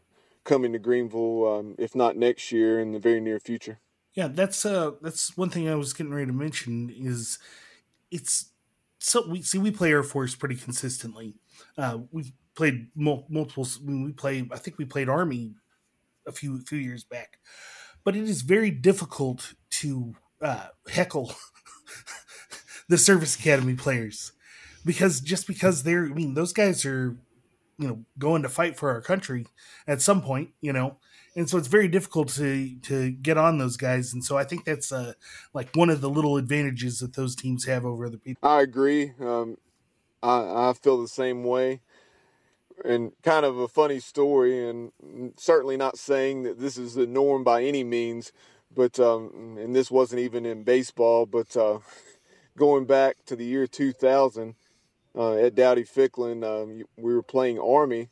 coming 0.45 0.73
to 0.73 0.79
Greenville, 0.79 1.59
um, 1.59 1.75
if 1.79 1.95
not 1.95 2.17
next 2.17 2.53
year, 2.53 2.79
in 2.79 2.93
the 2.93 2.99
very 2.99 3.21
near 3.21 3.41
future. 3.41 3.79
Yeah, 4.17 4.29
that's 4.29 4.67
uh, 4.67 4.93
that's 5.03 5.37
one 5.37 5.51
thing 5.51 5.69
I 5.69 5.77
was 5.77 5.93
getting 5.93 6.15
ready 6.15 6.27
to 6.27 6.33
mention 6.33 6.91
is 6.91 7.39
it's 8.11 8.53
so 9.01 9.29
we 9.29 9.43
see 9.43 9.59
we 9.59 9.71
play 9.71 9.91
Air 9.91 10.03
Force 10.05 10.35
pretty 10.35 10.57
consistently. 10.57 11.35
Uh, 11.79 12.01
we 12.13 12.35
played 12.55 12.89
mul- 12.97 13.27
multiple. 13.31 13.69
we 13.85 14.13
play, 14.13 14.49
I 14.53 14.59
think 14.59 14.79
we 14.79 14.87
played 14.87 15.09
Army 15.11 15.55
a 16.27 16.33
few 16.33 16.61
few 16.63 16.79
years 16.79 17.05
back, 17.05 17.39
but 18.05 18.17
it 18.17 18.25
is 18.25 18.43
very 18.43 18.71
difficult 18.71 19.55
to 19.71 20.15
uh, 20.43 20.69
heckle 20.89 21.35
the 22.89 22.99
Service 22.99 23.37
Academy 23.37 23.75
players 23.75 24.33
because 24.85 25.21
just 25.21 25.47
because 25.47 25.83
they're, 25.83 26.05
I 26.07 26.09
mean, 26.11 26.35
those 26.35 26.53
guys 26.53 26.85
are, 26.85 27.17
you 27.79 27.89
know, 27.89 28.05
going 28.19 28.43
to 28.43 28.49
fight 28.49 28.77
for 28.79 28.91
our 28.91 29.01
country 29.01 29.47
at 29.87 30.03
some 30.03 30.23
point, 30.23 30.51
you 30.61 30.73
know, 30.73 30.99
and 31.37 31.49
so 31.49 31.59
it's 31.59 31.69
very 31.69 31.87
difficult 31.87 32.29
to 32.31 32.75
to 32.81 33.11
get 33.11 33.37
on 33.37 33.59
those 33.59 33.77
guys. 33.77 34.13
And 34.13 34.25
so 34.25 34.37
i 34.37 34.45
think 34.45 34.65
that's 34.65 34.91
uh 34.91 35.13
like 35.53 35.69
one 35.77 35.91
of 35.91 36.01
the 36.01 36.11
little 36.11 36.37
advantages 36.37 36.99
that 37.01 37.15
those 37.15 37.37
teams 37.37 37.67
have 37.67 37.85
over 37.85 38.07
other 38.07 38.19
people 38.19 38.49
i 38.49 38.63
agree. 38.63 39.13
Um 39.21 39.59
i 40.23 40.71
i 40.71 40.73
feel 40.73 41.01
the 41.01 41.09
same 41.09 41.45
way. 41.45 41.81
And 42.85 43.13
kind 43.23 43.47
of 43.47 43.57
a 43.59 43.69
funny 43.69 44.01
story 44.01 44.69
and 44.69 44.93
certainly 45.37 45.77
not 45.77 45.99
saying 45.99 46.43
that 46.43 46.59
this 46.59 46.77
is 46.77 46.95
the 46.95 47.07
norm 47.07 47.45
by 47.45 47.63
any 47.63 47.85
means 47.85 48.33
but 48.75 48.99
um 48.99 49.57
and 49.59 49.75
this 49.75 49.91
wasn't 49.91 50.21
even 50.21 50.45
in 50.45 50.63
baseball 50.63 51.27
but 51.27 51.57
uh 51.57 51.79
going 52.59 52.87
back 52.87 53.17
to 53.27 53.37
the 53.37 53.45
year 53.45 53.67
2000 53.67 54.55
uh, 55.17 55.35
at 55.37 55.55
Dowdy 55.55 55.85
Ficklen, 55.85 56.45
um, 56.45 56.83
we 56.97 57.15
were 57.15 57.23
playing 57.23 57.59
Army, 57.59 58.11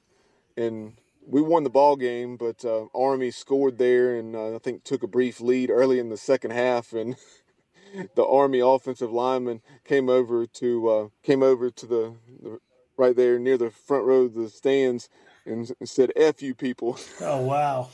and 0.56 0.94
we 1.26 1.42
won 1.42 1.64
the 1.64 1.70
ball 1.70 1.96
game, 1.96 2.36
but 2.36 2.64
uh, 2.64 2.86
Army 2.94 3.30
scored 3.30 3.78
there, 3.78 4.16
and 4.16 4.34
uh, 4.34 4.54
I 4.54 4.58
think 4.58 4.84
took 4.84 5.02
a 5.02 5.08
brief 5.08 5.40
lead 5.40 5.70
early 5.70 5.98
in 5.98 6.08
the 6.08 6.16
second 6.16 6.52
half, 6.52 6.92
and 6.92 7.16
the 8.14 8.24
Army 8.24 8.60
offensive 8.60 9.12
lineman 9.12 9.62
came 9.84 10.08
over 10.08 10.46
to 10.46 10.88
uh, 10.88 11.08
came 11.22 11.42
over 11.42 11.70
to 11.70 11.86
the, 11.86 12.14
the, 12.42 12.58
right 12.96 13.16
there 13.16 13.38
near 13.38 13.58
the 13.58 13.70
front 13.70 14.04
row 14.04 14.22
of 14.22 14.34
the 14.34 14.48
stands 14.48 15.08
and, 15.46 15.70
and 15.80 15.88
said 15.88 16.12
"F 16.16 16.42
you 16.42 16.54
people." 16.54 16.98
Oh 17.20 17.40
wow! 17.40 17.88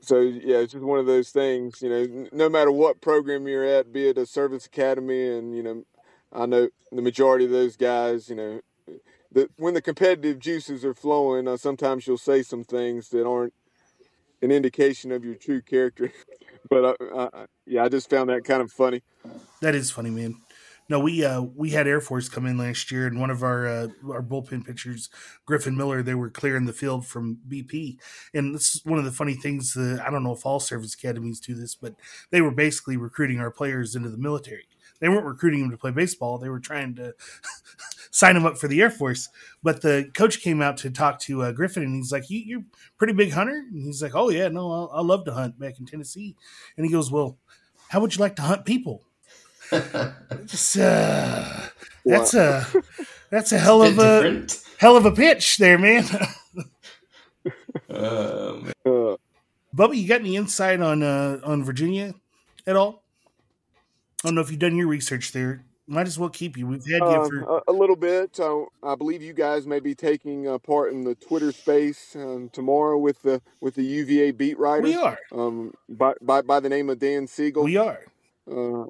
So 0.00 0.20
yeah, 0.20 0.58
it's 0.58 0.72
just 0.72 0.84
one 0.84 0.98
of 0.98 1.06
those 1.06 1.30
things. 1.30 1.80
You 1.80 1.90
know, 1.90 2.28
no 2.32 2.48
matter 2.48 2.72
what 2.72 3.00
program 3.00 3.46
you're 3.46 3.64
at, 3.64 3.92
be 3.92 4.08
it 4.08 4.18
a 4.18 4.26
service 4.26 4.66
academy, 4.66 5.28
and 5.28 5.56
you 5.56 5.62
know, 5.62 5.84
I 6.32 6.46
know 6.46 6.68
the 6.90 7.02
majority 7.02 7.44
of 7.44 7.50
those 7.50 7.76
guys, 7.76 8.28
you 8.28 8.36
know, 8.36 8.60
the, 9.34 9.50
when 9.56 9.74
the 9.74 9.82
competitive 9.82 10.38
juices 10.38 10.84
are 10.84 10.94
flowing, 10.94 11.48
uh, 11.48 11.56
sometimes 11.56 12.06
you'll 12.06 12.16
say 12.18 12.42
some 12.42 12.64
things 12.64 13.08
that 13.10 13.26
aren't 13.26 13.52
an 14.42 14.50
indication 14.50 15.10
of 15.12 15.24
your 15.24 15.34
true 15.34 15.60
character. 15.60 16.12
but 16.70 16.96
uh, 17.00 17.14
uh, 17.14 17.46
yeah, 17.66 17.84
I 17.84 17.88
just 17.88 18.08
found 18.08 18.30
that 18.30 18.44
kind 18.44 18.62
of 18.62 18.70
funny. 18.70 19.02
That 19.60 19.74
is 19.74 19.90
funny, 19.90 20.10
man. 20.10 20.36
No, 20.86 21.00
we 21.00 21.24
uh, 21.24 21.40
we 21.40 21.70
had 21.70 21.88
Air 21.88 22.02
Force 22.02 22.28
come 22.28 22.44
in 22.44 22.58
last 22.58 22.92
year, 22.92 23.06
and 23.06 23.18
one 23.18 23.30
of 23.30 23.42
our 23.42 23.66
uh, 23.66 23.88
our 24.06 24.22
bullpen 24.22 24.66
pitchers, 24.66 25.08
Griffin 25.46 25.76
Miller, 25.76 26.02
they 26.02 26.14
were 26.14 26.28
clearing 26.28 26.66
the 26.66 26.74
field 26.74 27.06
from 27.06 27.38
BP, 27.48 27.96
and 28.34 28.54
this 28.54 28.74
is 28.74 28.84
one 28.84 28.98
of 28.98 29.06
the 29.06 29.10
funny 29.10 29.32
things. 29.32 29.72
That, 29.72 30.02
I 30.06 30.10
don't 30.10 30.22
know 30.22 30.34
if 30.34 30.44
all 30.44 30.60
service 30.60 30.92
academies 30.92 31.40
do 31.40 31.54
this, 31.54 31.74
but 31.74 31.94
they 32.30 32.42
were 32.42 32.50
basically 32.50 32.98
recruiting 32.98 33.40
our 33.40 33.50
players 33.50 33.96
into 33.96 34.10
the 34.10 34.18
military. 34.18 34.68
They 35.00 35.08
weren't 35.08 35.24
recruiting 35.24 35.62
them 35.62 35.70
to 35.70 35.78
play 35.78 35.90
baseball; 35.90 36.36
they 36.36 36.50
were 36.50 36.60
trying 36.60 36.94
to 36.96 37.14
sign 38.14 38.36
him 38.36 38.46
up 38.46 38.56
for 38.56 38.68
the 38.68 38.80
Air 38.80 38.90
Force. 38.90 39.28
But 39.62 39.82
the 39.82 40.08
coach 40.14 40.40
came 40.40 40.62
out 40.62 40.76
to 40.78 40.90
talk 40.90 41.18
to 41.20 41.42
uh, 41.42 41.52
Griffin, 41.52 41.82
and 41.82 41.96
he's 41.96 42.12
like, 42.12 42.30
you, 42.30 42.38
"You're 42.38 42.64
pretty 42.96 43.12
big 43.12 43.32
hunter." 43.32 43.64
And 43.70 43.84
he's 43.84 44.02
like, 44.02 44.14
"Oh 44.14 44.30
yeah, 44.30 44.48
no, 44.48 44.88
I, 44.88 44.98
I 44.98 45.00
love 45.02 45.24
to 45.26 45.34
hunt 45.34 45.58
back 45.58 45.78
in 45.78 45.86
Tennessee." 45.86 46.34
And 46.76 46.86
he 46.86 46.92
goes, 46.92 47.10
"Well, 47.10 47.36
how 47.88 48.00
would 48.00 48.14
you 48.14 48.20
like 48.20 48.36
to 48.36 48.42
hunt 48.42 48.64
people?" 48.64 49.02
Just 50.46 50.78
uh, 50.78 51.60
that's 52.04 52.34
a 52.34 52.66
that's 53.30 53.52
a 53.52 53.58
hell 53.58 53.82
of 53.82 53.98
a 53.98 54.22
different. 54.22 54.62
hell 54.78 54.96
of 54.96 55.04
a 55.04 55.12
pitch 55.12 55.58
there, 55.58 55.78
man. 55.78 56.04
um, 57.90 58.72
uh, 58.86 59.16
Bubba, 59.76 59.96
you 59.96 60.06
got 60.06 60.20
any 60.20 60.36
insight 60.36 60.80
on 60.80 61.02
uh, 61.02 61.40
on 61.42 61.64
Virginia 61.64 62.14
at 62.66 62.76
all? 62.76 63.02
I 64.22 64.28
don't 64.28 64.36
know 64.36 64.40
if 64.40 64.50
you've 64.50 64.60
done 64.60 64.76
your 64.76 64.86
research 64.86 65.32
there 65.32 65.64
might 65.86 66.06
as 66.06 66.18
well 66.18 66.30
keep 66.30 66.56
you. 66.56 66.66
We've 66.66 66.84
had 66.84 66.98
you 66.98 67.04
um, 67.04 67.28
for 67.28 67.58
a, 67.58 67.62
a, 67.68 67.72
little 67.72 67.96
bit. 67.96 68.38
Uh, 68.40 68.64
I 68.82 68.94
believe 68.94 69.22
you 69.22 69.32
guys 69.32 69.66
may 69.66 69.80
be 69.80 69.94
taking 69.94 70.48
uh, 70.48 70.58
part 70.58 70.92
in 70.92 71.04
the 71.04 71.14
Twitter 71.14 71.52
space 71.52 72.16
um, 72.16 72.50
tomorrow 72.52 72.98
with 72.98 73.22
the 73.22 73.42
with 73.60 73.74
the 73.74 73.84
UVA 73.84 74.32
beat 74.32 74.58
writer. 74.58 74.82
We 74.82 74.94
are. 74.94 75.18
Um, 75.32 75.74
by, 75.88 76.14
by 76.20 76.42
by 76.42 76.60
the 76.60 76.68
name 76.68 76.90
of 76.90 76.98
Dan 76.98 77.26
Siegel. 77.26 77.64
We 77.64 77.76
are. 77.76 78.00
Uh, 78.50 78.86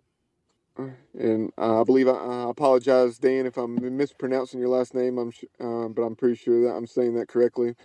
and 1.17 1.53
I 1.57 1.85
believe 1.85 2.09
I, 2.09 2.13
I, 2.13 2.51
apologize, 2.51 3.19
Dan, 3.19 3.47
if 3.47 3.57
I'm 3.57 3.97
mispronouncing 3.97 4.59
your 4.59 4.71
last 4.71 4.93
name. 4.93 5.19
I'm, 5.19 5.33
uh, 5.61 5.89
but 5.89 6.03
I'm 6.03 6.17
pretty 6.17 6.35
sure 6.35 6.65
that 6.65 6.75
I'm 6.75 6.87
saying 6.87 7.15
that 7.15 7.29
correctly. 7.29 7.77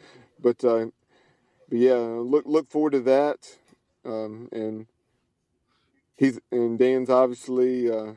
But, 0.41 0.63
uh, 0.63 0.87
but 1.69 1.77
yeah, 1.77 1.93
look 1.93 2.45
look 2.47 2.69
forward 2.69 2.93
to 2.93 3.01
that. 3.01 3.57
Um, 4.05 4.49
and 4.51 4.87
he's 6.15 6.39
and 6.51 6.79
Dan's 6.79 7.09
obviously 7.09 7.91
uh, 7.91 8.13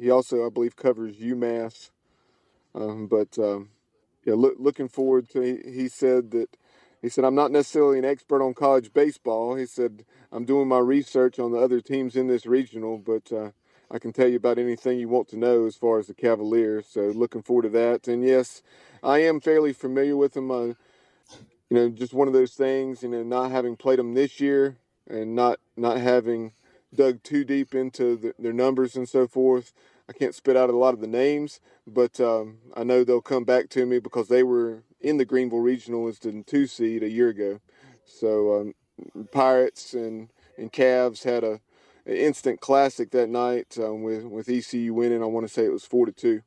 he 0.00 0.10
also, 0.10 0.46
I 0.46 0.50
believe, 0.50 0.76
covers 0.76 1.16
UMass. 1.16 1.90
Um, 2.74 3.06
but 3.06 3.38
um, 3.38 3.70
yeah, 4.24 4.34
look, 4.34 4.56
looking 4.58 4.88
forward 4.88 5.28
to. 5.30 5.40
He, 5.40 5.70
he 5.70 5.88
said 5.88 6.30
that 6.32 6.56
he 7.02 7.08
said 7.08 7.24
I'm 7.24 7.34
not 7.34 7.50
necessarily 7.50 7.98
an 7.98 8.04
expert 8.04 8.42
on 8.42 8.54
college 8.54 8.92
baseball. 8.92 9.54
He 9.54 9.66
said 9.66 10.04
I'm 10.32 10.44
doing 10.44 10.68
my 10.68 10.78
research 10.78 11.38
on 11.38 11.52
the 11.52 11.58
other 11.58 11.80
teams 11.80 12.16
in 12.16 12.26
this 12.26 12.46
regional, 12.46 12.98
but 12.98 13.30
uh, 13.32 13.50
I 13.90 13.98
can 13.98 14.12
tell 14.12 14.26
you 14.26 14.36
about 14.36 14.58
anything 14.58 14.98
you 14.98 15.08
want 15.08 15.28
to 15.28 15.38
know 15.38 15.66
as 15.66 15.76
far 15.76 15.98
as 15.98 16.06
the 16.06 16.14
Cavaliers. 16.14 16.86
So 16.88 17.02
looking 17.02 17.42
forward 17.42 17.62
to 17.62 17.68
that. 17.70 18.08
And 18.08 18.24
yes, 18.24 18.62
I 19.02 19.18
am 19.18 19.40
fairly 19.40 19.72
familiar 19.72 20.16
with 20.16 20.32
them. 20.32 20.50
Uh, 20.50 20.74
you 21.70 21.76
know, 21.80 21.88
just 21.90 22.14
one 22.14 22.26
of 22.26 22.34
those 22.34 22.54
things. 22.54 23.02
You 23.02 23.10
know, 23.10 23.22
not 23.22 23.50
having 23.50 23.76
played 23.76 23.98
them 23.98 24.14
this 24.14 24.40
year 24.40 24.78
and 25.06 25.34
not 25.34 25.60
not 25.76 25.98
having 25.98 26.52
dug 26.94 27.22
too 27.22 27.44
deep 27.44 27.74
into 27.74 28.16
the, 28.16 28.34
their 28.38 28.52
numbers 28.52 28.96
and 28.96 29.08
so 29.08 29.26
forth. 29.26 29.72
I 30.08 30.12
can't 30.12 30.34
spit 30.34 30.56
out 30.56 30.70
a 30.70 30.76
lot 30.76 30.94
of 30.94 31.00
the 31.00 31.06
names, 31.06 31.60
but 31.86 32.20
um, 32.20 32.58
I 32.76 32.84
know 32.84 33.04
they'll 33.04 33.22
come 33.22 33.44
back 33.44 33.70
to 33.70 33.86
me 33.86 33.98
because 33.98 34.28
they 34.28 34.42
were 34.42 34.82
in 35.00 35.16
the 35.16 35.24
Greenville 35.24 35.60
Regional 35.60 36.08
as 36.08 36.18
the 36.18 36.42
two 36.46 36.66
seed 36.66 37.02
a 37.02 37.10
year 37.10 37.28
ago. 37.28 37.60
So 38.04 38.60
um, 38.60 38.74
Pirates 39.32 39.94
and 39.94 40.28
and 40.56 40.72
Cavs 40.72 41.24
had 41.24 41.42
a, 41.42 41.60
an 42.06 42.16
instant 42.16 42.60
classic 42.60 43.10
that 43.10 43.28
night 43.28 43.76
um, 43.78 44.02
with 44.02 44.24
with 44.24 44.48
ECU 44.48 44.92
winning. 44.92 45.22
I 45.22 45.26
want 45.26 45.46
to 45.46 45.52
say 45.52 45.64
it 45.64 45.72
was 45.72 45.86
four 45.86 46.06
to 46.06 46.12
two. 46.12 46.42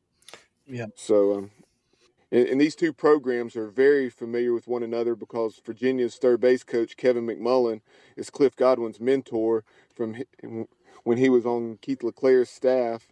Yeah. 0.68 0.88
So 0.96 1.34
um, 1.34 1.52
and, 2.32 2.48
and, 2.48 2.62
these 2.62 2.76
two 2.76 2.92
programs 2.92 3.56
are 3.56 3.70
very 3.70 4.10
familiar 4.10 4.54
with 4.54 4.68
one 4.68 4.84
another 4.84 5.16
because 5.16 5.62
Virginia's 5.66 6.18
third 6.18 6.42
base 6.42 6.64
coach, 6.64 6.98
Kevin 6.98 7.26
McMullan, 7.26 7.82
is 8.18 8.30
Cliff 8.30 8.56
Godwin's 8.56 9.00
mentor 9.00 9.64
from 9.98 10.16
when 11.04 11.18
he 11.18 11.30
was 11.30 11.46
on 11.46 11.80
Keith 11.82 12.04
LeClair's 12.04 12.50
staff 12.50 13.08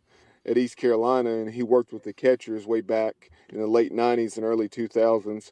at 0.45 0.57
East 0.57 0.77
Carolina, 0.77 1.31
and 1.31 1.51
he 1.51 1.63
worked 1.63 1.91
with 1.91 2.03
the 2.03 2.13
catchers 2.13 2.67
way 2.67 2.81
back 2.81 3.31
in 3.49 3.59
the 3.59 3.67
late 3.67 3.91
90s 3.91 4.37
and 4.37 4.45
early 4.45 4.69
2000s. 4.69 5.51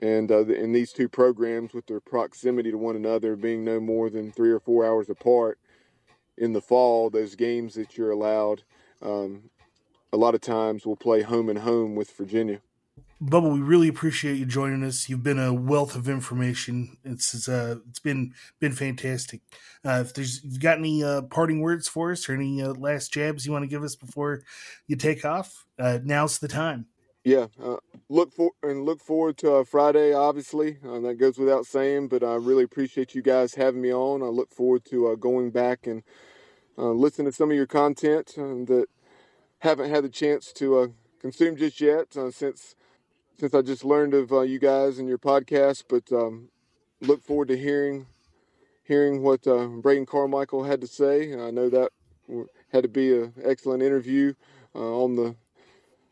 And 0.00 0.30
uh, 0.30 0.44
in 0.46 0.72
these 0.72 0.92
two 0.92 1.08
programs, 1.08 1.72
with 1.72 1.86
their 1.86 2.00
proximity 2.00 2.70
to 2.70 2.78
one 2.78 2.94
another, 2.94 3.34
being 3.34 3.64
no 3.64 3.80
more 3.80 4.10
than 4.10 4.30
three 4.30 4.50
or 4.50 4.60
four 4.60 4.86
hours 4.86 5.08
apart, 5.08 5.58
in 6.36 6.52
the 6.52 6.60
fall, 6.60 7.10
those 7.10 7.34
games 7.34 7.74
that 7.74 7.96
you're 7.96 8.12
allowed, 8.12 8.62
um, 9.02 9.50
a 10.12 10.16
lot 10.16 10.34
of 10.36 10.40
times 10.40 10.86
we'll 10.86 10.94
play 10.94 11.22
home 11.22 11.48
and 11.48 11.60
home 11.60 11.96
with 11.96 12.12
Virginia. 12.12 12.60
Bubba, 13.20 13.52
we 13.52 13.60
really 13.60 13.88
appreciate 13.88 14.36
you 14.36 14.46
joining 14.46 14.84
us. 14.84 15.08
You've 15.08 15.24
been 15.24 15.40
a 15.40 15.52
wealth 15.52 15.96
of 15.96 16.08
information. 16.08 16.98
It's 17.02 17.48
uh, 17.48 17.76
it's 17.88 17.98
been 17.98 18.32
been 18.60 18.70
fantastic. 18.72 19.40
Uh, 19.84 20.04
if 20.06 20.14
there's 20.14 20.44
you've 20.44 20.60
got 20.60 20.78
any 20.78 21.02
uh, 21.02 21.22
parting 21.22 21.60
words 21.60 21.88
for 21.88 22.12
us 22.12 22.28
or 22.28 22.34
any 22.34 22.62
uh, 22.62 22.74
last 22.74 23.12
jabs 23.12 23.44
you 23.44 23.50
want 23.50 23.64
to 23.64 23.68
give 23.68 23.82
us 23.82 23.96
before 23.96 24.42
you 24.86 24.94
take 24.94 25.24
off, 25.24 25.66
uh, 25.80 25.98
now's 26.04 26.38
the 26.38 26.46
time. 26.46 26.86
yeah, 27.24 27.46
uh, 27.60 27.78
look 28.08 28.32
for 28.32 28.52
and 28.62 28.84
look 28.84 29.00
forward 29.00 29.36
to 29.38 29.64
Friday. 29.64 30.12
Obviously, 30.12 30.78
that 30.82 31.16
goes 31.18 31.38
without 31.38 31.66
saying. 31.66 32.06
But 32.06 32.22
I 32.22 32.36
really 32.36 32.62
appreciate 32.62 33.16
you 33.16 33.22
guys 33.22 33.56
having 33.56 33.82
me 33.82 33.92
on. 33.92 34.22
I 34.22 34.26
look 34.26 34.54
forward 34.54 34.84
to 34.90 35.16
going 35.16 35.50
back 35.50 35.88
and 35.88 36.04
listening 36.76 37.26
to 37.26 37.32
some 37.32 37.50
of 37.50 37.56
your 37.56 37.66
content 37.66 38.34
that 38.36 38.86
haven't 39.58 39.90
had 39.90 40.04
the 40.04 40.08
chance 40.08 40.52
to 40.52 40.94
consume 41.20 41.56
just 41.56 41.80
yet 41.80 42.14
since 42.30 42.76
since 43.38 43.54
I 43.54 43.62
just 43.62 43.84
learned 43.84 44.14
of 44.14 44.30
you 44.48 44.58
guys 44.58 44.98
and 44.98 45.08
your 45.08 45.18
podcast. 45.18 45.84
But 45.88 46.10
um, 46.12 46.48
look 47.00 47.22
forward 47.22 47.48
to 47.48 47.56
hearing 47.56 48.06
hearing 48.84 49.22
what 49.22 49.42
Braden 49.42 50.06
Carmichael 50.06 50.64
had 50.64 50.80
to 50.80 50.86
say. 50.86 51.32
I 51.32 51.50
know 51.50 51.68
that 51.68 51.90
had 52.72 52.82
to 52.82 52.88
be 52.88 53.16
an 53.16 53.34
excellent 53.44 53.82
interview 53.82 54.34
on 54.74 55.16
the 55.16 55.34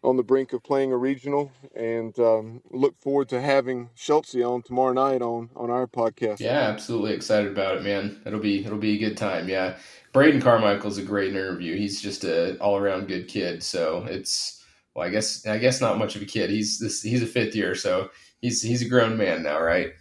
on 0.07 0.17
the 0.17 0.23
brink 0.23 0.53
of 0.53 0.63
playing 0.63 0.93
a 0.93 0.97
regional, 0.97 1.51
and 1.75 2.17
um, 2.21 2.63
look 2.71 2.97
forward 2.97 3.29
to 3.29 3.41
having 3.41 3.91
Schultze 3.97 4.37
on 4.37 4.63
tomorrow 4.63 4.93
night 4.93 5.21
on 5.21 5.51
on 5.57 5.71
our 5.71 5.87
podcast. 5.87 6.39
Yeah, 6.39 6.61
absolutely 6.61 7.13
excited 7.13 7.51
about 7.51 7.79
it, 7.79 7.83
man. 7.83 8.21
It'll 8.25 8.39
be 8.39 8.65
it'll 8.65 8.79
be 8.79 8.95
a 8.95 8.99
good 8.99 9.17
time. 9.17 9.49
Yeah, 9.49 9.77
Braden 10.13 10.41
Carmichael's 10.41 10.99
a 10.99 11.03
great 11.03 11.33
interview. 11.33 11.77
He's 11.77 12.01
just 12.01 12.25
a 12.25 12.57
all 12.59 12.77
around 12.77 13.09
good 13.09 13.27
kid. 13.27 13.63
So 13.63 14.05
it's 14.05 14.65
well, 14.97 15.07
I 15.07 15.11
guess 15.11 15.47
I 15.47 15.59
guess 15.59 15.83
not 15.83 15.99
much 15.99 16.17
of 16.17 16.23
a 16.23 16.25
kid. 16.25 16.49
He's 16.49 16.79
this 16.79 17.03
he's 17.03 17.23
a 17.23 17.27
fifth 17.27 17.55
year, 17.55 17.75
so 17.75 18.09
he's 18.41 18.63
he's 18.63 18.81
a 18.81 18.89
grown 18.89 19.19
man 19.19 19.43
now, 19.43 19.61
right? 19.61 19.93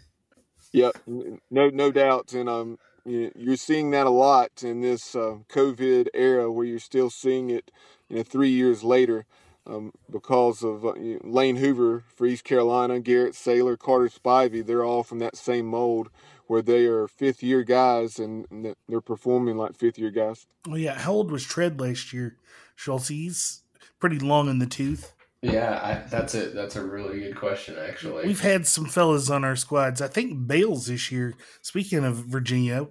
Yeah, 0.72 0.92
no 1.06 1.70
no 1.70 1.92
doubt, 1.92 2.32
and 2.32 2.48
um, 2.48 2.80
you're 3.06 3.58
seeing 3.58 3.92
that 3.92 4.08
a 4.08 4.10
lot 4.10 4.64
in 4.64 4.80
this 4.80 5.14
uh, 5.14 5.40
COVID 5.50 6.08
era, 6.14 6.50
where 6.50 6.66
you're 6.66 6.80
still 6.80 7.10
seeing 7.10 7.50
it, 7.50 7.72
you 8.08 8.18
know, 8.18 8.24
three 8.24 8.50
years 8.50 8.86
later 8.86 9.26
um, 9.68 9.92
because 10.10 10.64
of 10.64 10.86
uh, 10.86 10.94
you 10.96 11.16
know, 11.16 11.30
Lane 11.30 11.58
Hoover 11.58 12.06
for 12.16 12.26
East 12.26 12.46
Carolina, 12.46 13.02
Garrett 13.02 13.34
Saylor, 13.34 13.78
Carter 13.78 14.08
Spivey. 14.10 14.66
They're 14.66 14.86
all 14.86 15.04
from 15.04 15.20
that 15.20 15.36
same 15.36 15.66
mold 15.66 16.10
where 16.48 16.62
they 16.62 16.86
are 16.86 17.08
fifth 17.10 17.44
year 17.44 17.64
guys 17.64 18.18
and 18.18 18.46
they're 18.88 19.02
performing 19.02 19.58
like 19.58 19.76
fifth 19.76 19.98
year 19.98 20.12
guys. 20.12 20.48
Oh 20.70 20.76
yeah, 20.76 20.98
how 20.98 21.12
old 21.12 21.32
was 21.32 21.44
Tread 21.44 21.82
last 21.82 22.14
year? 22.14 22.38
Schultze, 22.76 23.10
he's 23.10 23.64
pretty 24.00 24.20
long 24.20 24.50
in 24.50 24.60
the 24.60 24.66
tooth. 24.66 25.14
Yeah, 25.42 25.80
I, 25.84 26.08
that's 26.10 26.34
a 26.34 26.50
that's 26.50 26.76
a 26.76 26.84
really 26.84 27.20
good 27.20 27.36
question. 27.36 27.76
Actually, 27.78 28.26
we've 28.26 28.42
had 28.42 28.66
some 28.66 28.86
fellas 28.86 29.30
on 29.30 29.44
our 29.44 29.56
squads. 29.56 30.02
I 30.02 30.08
think 30.08 30.48
Bales 30.48 30.88
this 30.88 31.12
year. 31.12 31.36
Speaking 31.62 32.04
of 32.04 32.16
Virginia, 32.16 32.88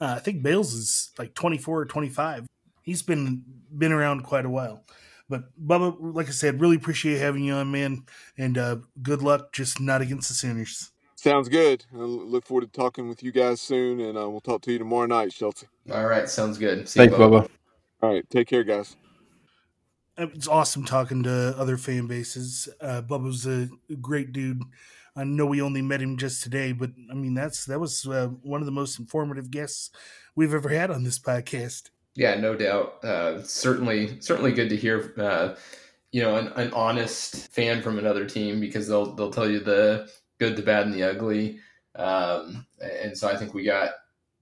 uh, 0.00 0.14
I 0.16 0.18
think 0.20 0.42
Bales 0.42 0.72
is 0.72 1.10
like 1.18 1.34
twenty 1.34 1.58
four 1.58 1.80
or 1.80 1.84
twenty 1.84 2.08
five. 2.08 2.46
He's 2.82 3.02
been 3.02 3.44
been 3.76 3.92
around 3.92 4.22
quite 4.22 4.46
a 4.46 4.50
while. 4.50 4.84
But 5.28 5.44
Bubba, 5.62 5.96
like 6.00 6.28
I 6.28 6.30
said, 6.30 6.60
really 6.62 6.76
appreciate 6.76 7.18
having 7.18 7.44
you 7.44 7.52
on, 7.52 7.70
man, 7.70 8.04
and 8.38 8.56
uh, 8.56 8.76
good 9.02 9.20
luck. 9.20 9.52
Just 9.52 9.78
not 9.78 10.00
against 10.00 10.28
the 10.28 10.34
Sooners. 10.34 10.90
Sounds 11.16 11.48
good. 11.50 11.84
I 11.92 11.98
look 11.98 12.46
forward 12.46 12.72
to 12.72 12.80
talking 12.80 13.08
with 13.08 13.22
you 13.22 13.32
guys 13.32 13.60
soon, 13.60 14.00
and 14.00 14.16
uh, 14.16 14.30
we'll 14.30 14.40
talk 14.40 14.62
to 14.62 14.72
you 14.72 14.78
tomorrow 14.78 15.06
night, 15.06 15.32
Schultze. 15.32 15.66
All 15.90 16.06
right, 16.06 16.28
sounds 16.28 16.56
good. 16.56 16.88
See 16.88 17.00
Thanks, 17.00 17.12
you, 17.12 17.18
Bubba. 17.18 17.48
All 18.00 18.14
right, 18.14 18.30
take 18.30 18.48
care, 18.48 18.64
guys. 18.64 18.96
It's 20.18 20.48
awesome 20.48 20.84
talking 20.84 21.22
to 21.22 21.54
other 21.56 21.76
fan 21.76 22.08
bases. 22.08 22.68
Uh, 22.80 23.02
Bubba's 23.02 23.46
a 23.46 23.68
great 23.96 24.32
dude. 24.32 24.62
I 25.14 25.22
know 25.22 25.46
we 25.46 25.62
only 25.62 25.80
met 25.80 26.02
him 26.02 26.16
just 26.16 26.42
today, 26.42 26.72
but 26.72 26.90
I 27.10 27.14
mean 27.14 27.34
that's 27.34 27.64
that 27.66 27.78
was 27.78 28.04
uh, 28.06 28.28
one 28.42 28.60
of 28.60 28.66
the 28.66 28.72
most 28.72 28.98
informative 28.98 29.50
guests 29.50 29.90
we've 30.34 30.54
ever 30.54 30.68
had 30.68 30.90
on 30.90 31.04
this 31.04 31.18
podcast. 31.18 31.90
Yeah, 32.14 32.34
no 32.34 32.56
doubt. 32.56 33.04
Uh, 33.04 33.42
certainly, 33.42 34.20
certainly 34.20 34.52
good 34.52 34.68
to 34.70 34.76
hear. 34.76 35.14
Uh, 35.16 35.54
you 36.10 36.22
know, 36.22 36.36
an, 36.36 36.48
an, 36.56 36.72
honest 36.72 37.52
fan 37.52 37.80
from 37.80 37.98
another 37.98 38.24
team 38.24 38.58
because 38.58 38.88
they'll 38.88 39.14
they'll 39.14 39.30
tell 39.30 39.48
you 39.48 39.60
the 39.60 40.10
good, 40.40 40.56
the 40.56 40.62
bad, 40.62 40.86
and 40.86 40.94
the 40.94 41.04
ugly. 41.04 41.60
Um, 41.94 42.66
and 42.80 43.16
so 43.16 43.28
I 43.28 43.36
think 43.36 43.54
we 43.54 43.64
got 43.64 43.90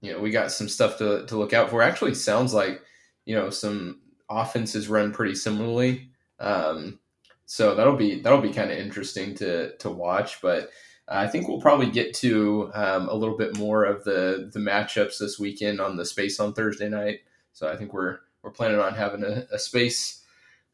you 0.01 0.11
know 0.11 0.19
we 0.19 0.31
got 0.31 0.51
some 0.51 0.69
stuff 0.69 0.97
to 0.97 1.25
to 1.27 1.37
look 1.37 1.53
out 1.53 1.69
for. 1.69 1.83
Actually, 1.83 2.15
sounds 2.15 2.53
like 2.53 2.81
you 3.25 3.35
know 3.35 3.51
some 3.51 4.01
offenses 4.29 4.87
run 4.87 5.11
pretty 5.11 5.35
similarly. 5.35 6.09
Um, 6.39 6.99
so 7.45 7.75
that'll 7.75 7.95
be 7.95 8.19
that'll 8.19 8.41
be 8.41 8.53
kind 8.53 8.71
of 8.71 8.77
interesting 8.77 9.33
to 9.35 9.75
to 9.77 9.89
watch. 9.89 10.41
But 10.41 10.69
I 11.07 11.27
think 11.27 11.47
we'll 11.47 11.61
probably 11.61 11.89
get 11.89 12.13
to 12.15 12.69
um, 12.73 13.07
a 13.07 13.15
little 13.15 13.37
bit 13.37 13.57
more 13.57 13.85
of 13.85 14.03
the 14.03 14.49
the 14.51 14.59
matchups 14.59 15.17
this 15.19 15.39
weekend 15.39 15.79
on 15.79 15.95
the 15.95 16.05
space 16.05 16.39
on 16.39 16.53
Thursday 16.53 16.89
night. 16.89 17.21
So 17.53 17.71
I 17.71 17.77
think 17.77 17.93
we're 17.93 18.19
we're 18.43 18.51
planning 18.51 18.79
on 18.79 18.93
having 18.93 19.23
a, 19.23 19.47
a 19.51 19.59
space 19.59 20.23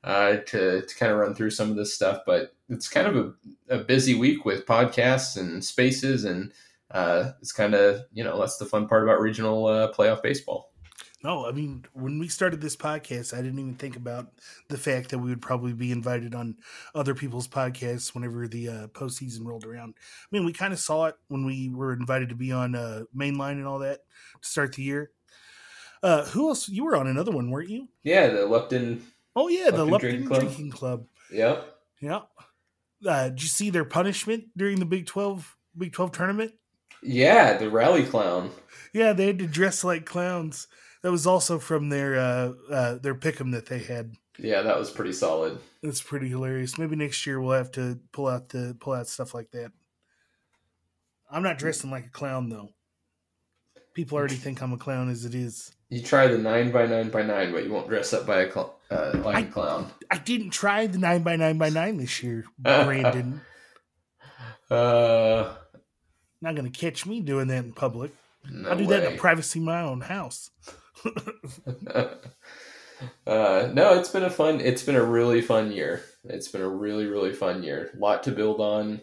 uh, 0.03 0.37
to 0.47 0.81
to 0.81 0.95
kind 0.95 1.11
of 1.11 1.19
run 1.19 1.35
through 1.35 1.51
some 1.51 1.69
of 1.69 1.75
this 1.75 1.93
stuff. 1.93 2.21
But 2.25 2.55
it's 2.69 2.89
kind 2.89 3.07
of 3.07 3.15
a, 3.69 3.75
a 3.75 3.83
busy 3.83 4.15
week 4.15 4.43
with 4.45 4.65
podcasts 4.65 5.37
and 5.37 5.63
spaces, 5.63 6.25
and 6.25 6.51
uh, 6.89 7.31
it's 7.41 7.51
kind 7.51 7.75
of 7.75 8.01
you 8.11 8.23
know 8.23 8.39
that's 8.39 8.57
the 8.57 8.65
fun 8.65 8.87
part 8.87 9.03
about 9.03 9.21
regional 9.21 9.67
uh, 9.67 9.93
playoff 9.93 10.23
baseball. 10.23 10.72
No, 11.23 11.47
I 11.47 11.51
mean 11.51 11.85
when 11.93 12.19
we 12.19 12.27
started 12.27 12.59
this 12.59 12.75
podcast, 12.75 13.33
I 13.33 13.41
didn't 13.41 13.59
even 13.59 13.75
think 13.75 13.95
about 13.95 14.27
the 14.67 14.77
fact 14.77 15.09
that 15.09 15.19
we 15.19 15.29
would 15.29 15.41
probably 15.41 15.73
be 15.73 15.91
invited 15.91 16.35
on 16.35 16.57
other 16.93 17.15
people's 17.15 17.47
podcasts 17.47 18.13
whenever 18.13 18.47
the 18.47 18.67
uh, 18.67 18.87
postseason 18.87 19.45
rolled 19.45 19.65
around. 19.65 19.93
I 19.97 20.27
mean, 20.31 20.45
we 20.45 20.51
kind 20.51 20.73
of 20.73 20.79
saw 20.79 21.05
it 21.05 21.15
when 21.29 21.45
we 21.45 21.69
were 21.69 21.93
invited 21.93 22.29
to 22.29 22.35
be 22.35 22.51
on 22.51 22.75
uh, 22.75 23.03
Mainline 23.15 23.53
and 23.53 23.65
all 23.67 23.79
that 23.79 23.99
to 24.41 24.47
start 24.47 24.73
the 24.73 24.83
year. 24.83 25.11
Uh, 26.01 26.25
who 26.25 26.49
else? 26.49 26.67
You 26.67 26.83
were 26.83 26.97
on 26.97 27.07
another 27.07 27.31
one, 27.31 27.49
weren't 27.49 27.69
you? 27.69 27.87
Yeah, 28.03 28.27
the 28.27 28.45
Lupton. 28.45 29.03
Oh 29.35 29.47
yeah, 29.47 29.65
Lupton 29.65 29.77
the 29.77 29.85
Lupton 29.85 30.09
Drinking 30.09 30.27
Club. 30.27 30.41
Drinking 30.41 30.71
Club. 30.71 31.05
Yep. 31.31 31.75
Yeah. 32.01 32.19
Uh, 33.07 33.29
did 33.29 33.41
you 33.41 33.47
see 33.47 33.69
their 33.69 33.85
punishment 33.85 34.45
during 34.57 34.79
the 34.79 34.85
Big 34.85 35.05
Twelve 35.05 35.55
Big 35.77 35.93
Twelve 35.93 36.11
tournament? 36.11 36.53
Yeah, 37.01 37.57
the 37.57 37.69
rally 37.69 38.03
clown. 38.03 38.51
Yeah, 38.93 39.13
they 39.13 39.27
had 39.27 39.39
to 39.39 39.47
dress 39.47 39.83
like 39.83 40.05
clowns. 40.05 40.67
That 41.03 41.11
was 41.11 41.27
also 41.27 41.59
from 41.59 41.89
their 41.89 42.17
uh, 42.17 42.53
uh, 42.71 42.95
their 42.95 43.13
pick'em 43.13 43.51
that 43.51 43.65
they 43.65 43.79
had. 43.79 44.15
Yeah, 44.39 44.61
that 44.63 44.79
was 44.79 44.89
pretty 44.89 45.13
solid. 45.13 45.59
It's 45.83 46.01
pretty 46.01 46.29
hilarious. 46.29 46.77
Maybe 46.77 46.95
next 46.95 47.27
year 47.27 47.39
we'll 47.39 47.57
have 47.57 47.71
to 47.73 47.99
pull 48.13 48.27
out 48.27 48.49
the 48.49 48.75
pull 48.79 48.93
out 48.93 49.07
stuff 49.07 49.33
like 49.33 49.51
that. 49.51 49.71
I'm 51.29 51.43
not 51.43 51.57
dressing 51.57 51.91
like 51.91 52.05
a 52.05 52.09
clown 52.09 52.49
though. 52.49 52.69
People 53.93 54.17
already 54.17 54.35
think 54.35 54.61
I'm 54.61 54.73
a 54.73 54.77
clown 54.77 55.09
as 55.09 55.25
it 55.25 55.35
is. 55.35 55.75
You 55.89 56.01
try 56.01 56.27
the 56.27 56.37
nine 56.37 56.71
by 56.71 56.87
nine 56.87 57.09
by 57.09 57.21
nine, 57.21 57.51
but 57.51 57.65
you 57.65 57.71
won't 57.71 57.89
dress 57.89 58.13
up 58.13 58.25
by 58.25 58.41
a 58.41 58.51
cl- 58.51 58.79
uh, 58.89 59.11
like 59.23 59.35
I, 59.35 59.39
a 59.41 59.45
clown. 59.45 59.91
I 60.09 60.17
didn't 60.17 60.51
try 60.51 60.87
the 60.87 60.97
nine 60.97 61.21
by 61.21 61.35
nine 61.35 61.57
by 61.57 61.69
nine 61.69 61.97
this 61.97 62.23
year, 62.23 62.45
Brandon. 62.57 63.41
uh, 64.71 65.53
not 66.41 66.55
gonna 66.55 66.69
catch 66.69 67.05
me 67.05 67.19
doing 67.19 67.47
that 67.49 67.65
in 67.65 67.73
public. 67.73 68.15
No 68.49 68.69
I'll 68.69 68.77
do 68.77 68.85
way. 68.85 68.89
that 68.99 69.05
in 69.05 69.11
the 69.13 69.19
privacy 69.19 69.59
of 69.59 69.65
my 69.65 69.81
own 69.81 70.01
house. 70.01 70.49
Uh, 73.27 73.69
no, 73.73 73.97
it's 73.97 74.09
been 74.09 74.23
a 74.23 74.29
fun. 74.29 74.61
It's 74.61 74.83
been 74.83 74.95
a 74.95 75.03
really 75.03 75.41
fun 75.41 75.71
year. 75.71 76.03
It's 76.23 76.47
been 76.47 76.61
a 76.61 76.69
really 76.69 77.07
really 77.07 77.33
fun 77.33 77.63
year. 77.63 77.91
A 77.95 77.97
lot 77.97 78.23
to 78.23 78.31
build 78.31 78.59
on. 78.61 79.01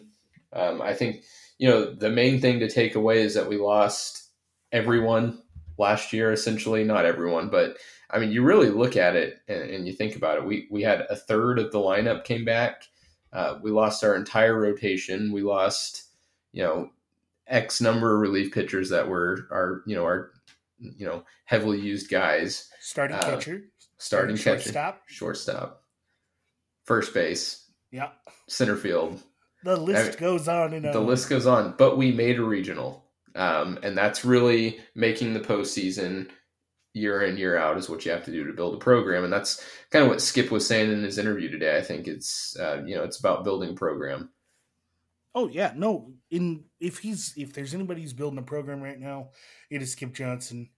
Um, 0.53 0.81
I 0.81 0.93
think 0.93 1.23
you 1.57 1.69
know 1.69 1.93
the 1.93 2.09
main 2.09 2.41
thing 2.41 2.59
to 2.59 2.69
take 2.69 2.95
away 2.95 3.21
is 3.21 3.35
that 3.35 3.49
we 3.49 3.57
lost 3.57 4.29
everyone 4.71 5.41
last 5.77 6.13
year, 6.13 6.31
essentially. 6.31 6.83
Not 6.83 7.05
everyone, 7.05 7.49
but 7.49 7.77
I 8.09 8.19
mean, 8.19 8.31
you 8.31 8.43
really 8.43 8.69
look 8.69 8.97
at 8.97 9.15
it 9.15 9.39
and, 9.47 9.61
and 9.61 9.87
you 9.87 9.93
think 9.93 10.15
about 10.15 10.37
it. 10.37 10.45
We 10.45 10.67
we 10.69 10.81
had 10.81 11.01
a 11.09 11.15
third 11.15 11.59
of 11.59 11.71
the 11.71 11.79
lineup 11.79 12.23
came 12.23 12.45
back. 12.45 12.83
Uh, 13.33 13.59
we 13.61 13.71
lost 13.71 14.03
our 14.03 14.15
entire 14.15 14.59
rotation. 14.59 15.31
We 15.31 15.41
lost, 15.41 16.03
you 16.51 16.63
know, 16.63 16.89
X 17.47 17.81
number 17.81 18.15
of 18.15 18.21
relief 18.21 18.53
pitchers 18.53 18.89
that 18.89 19.07
were 19.07 19.47
our, 19.51 19.83
you 19.85 19.95
know, 19.95 20.03
our, 20.03 20.31
you 20.81 21.05
know, 21.05 21.23
heavily 21.45 21.79
used 21.79 22.09
guys. 22.09 22.69
Starting 22.79 23.17
uh, 23.17 23.21
catcher. 23.21 23.63
Starting 23.97 24.37
catcher. 24.37 24.61
Shortstop. 24.61 25.01
Shortstop. 25.07 25.83
First 26.85 27.13
base. 27.13 27.69
Yeah. 27.91 28.09
Center 28.47 28.75
field. 28.75 29.21
The 29.63 29.77
list 29.77 30.01
I 30.01 30.09
mean, 30.09 30.19
goes 30.19 30.47
on 30.47 30.73
and 30.73 30.85
on. 30.87 30.91
The 30.91 31.01
list 31.01 31.29
goes 31.29 31.45
on, 31.45 31.75
but 31.77 31.97
we 31.97 32.11
made 32.11 32.39
a 32.39 32.43
regional. 32.43 33.05
Um, 33.35 33.79
and 33.83 33.97
that's 33.97 34.25
really 34.25 34.79
making 34.95 35.33
the 35.33 35.39
postseason 35.39 36.29
year 36.93 37.21
in 37.21 37.37
year 37.37 37.57
out 37.57 37.77
is 37.77 37.89
what 37.89 38.05
you 38.05 38.11
have 38.11 38.25
to 38.25 38.31
do 38.31 38.45
to 38.45 38.53
build 38.53 38.75
a 38.75 38.77
program, 38.77 39.23
and 39.23 39.31
that's 39.31 39.63
kind 39.91 40.03
of 40.03 40.09
what 40.09 40.21
Skip 40.21 40.51
was 40.51 40.65
saying 40.65 40.91
in 40.91 41.03
his 41.03 41.17
interview 41.17 41.49
today. 41.49 41.77
I 41.77 41.81
think 41.81 42.07
it's 42.07 42.57
uh, 42.59 42.81
you 42.85 42.95
know 42.95 43.03
it's 43.03 43.19
about 43.19 43.43
building 43.43 43.75
program. 43.75 44.29
Oh 45.33 45.47
yeah, 45.47 45.73
no. 45.75 46.13
In 46.29 46.65
if 46.79 46.99
he's 46.99 47.33
if 47.37 47.53
there's 47.53 47.73
anybody 47.73 48.01
who's 48.01 48.13
building 48.13 48.39
a 48.39 48.43
program 48.43 48.81
right 48.81 48.99
now, 48.99 49.29
it 49.69 49.81
is 49.81 49.93
Skip 49.93 50.13
Johnson. 50.13 50.69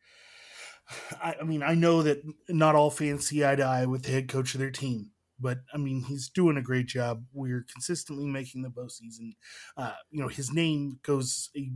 I, 1.11 1.35
I 1.41 1.43
mean, 1.43 1.63
I 1.63 1.75
know 1.75 2.03
that 2.03 2.21
not 2.49 2.75
all 2.75 2.89
fans 2.91 3.27
see 3.27 3.43
eye 3.43 3.55
to 3.55 3.63
eye 3.63 3.85
with 3.85 4.03
the 4.03 4.11
head 4.11 4.27
coach 4.27 4.53
of 4.53 4.59
their 4.59 4.71
team, 4.71 5.11
but 5.39 5.59
I 5.73 5.77
mean, 5.77 6.03
he's 6.03 6.29
doing 6.29 6.57
a 6.57 6.61
great 6.61 6.87
job. 6.87 7.23
We're 7.33 7.65
consistently 7.71 8.25
making 8.27 8.61
the 8.61 8.69
postseason. 8.69 9.35
Uh, 9.77 9.93
you 10.11 10.21
know, 10.21 10.27
his 10.27 10.53
name 10.53 10.99
goes 11.03 11.49
a 11.57 11.71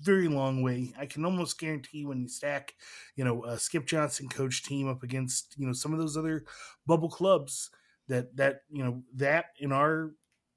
very 0.00 0.28
long 0.28 0.62
way. 0.62 0.92
I 0.98 1.06
can 1.06 1.24
almost 1.24 1.58
guarantee 1.58 2.04
when 2.04 2.20
you 2.20 2.28
stack, 2.28 2.74
you 3.16 3.24
know, 3.24 3.56
Skip 3.56 3.86
Johnson 3.86 4.28
coach 4.28 4.62
team 4.64 4.88
up 4.88 5.02
against, 5.02 5.54
you 5.56 5.66
know, 5.66 5.72
some 5.72 5.92
of 5.92 5.98
those 5.98 6.16
other 6.16 6.44
bubble 6.86 7.10
clubs 7.10 7.70
that 8.08 8.36
that, 8.36 8.60
you 8.70 8.84
know, 8.84 9.02
that 9.14 9.46
in 9.58 9.72
our 9.72 10.12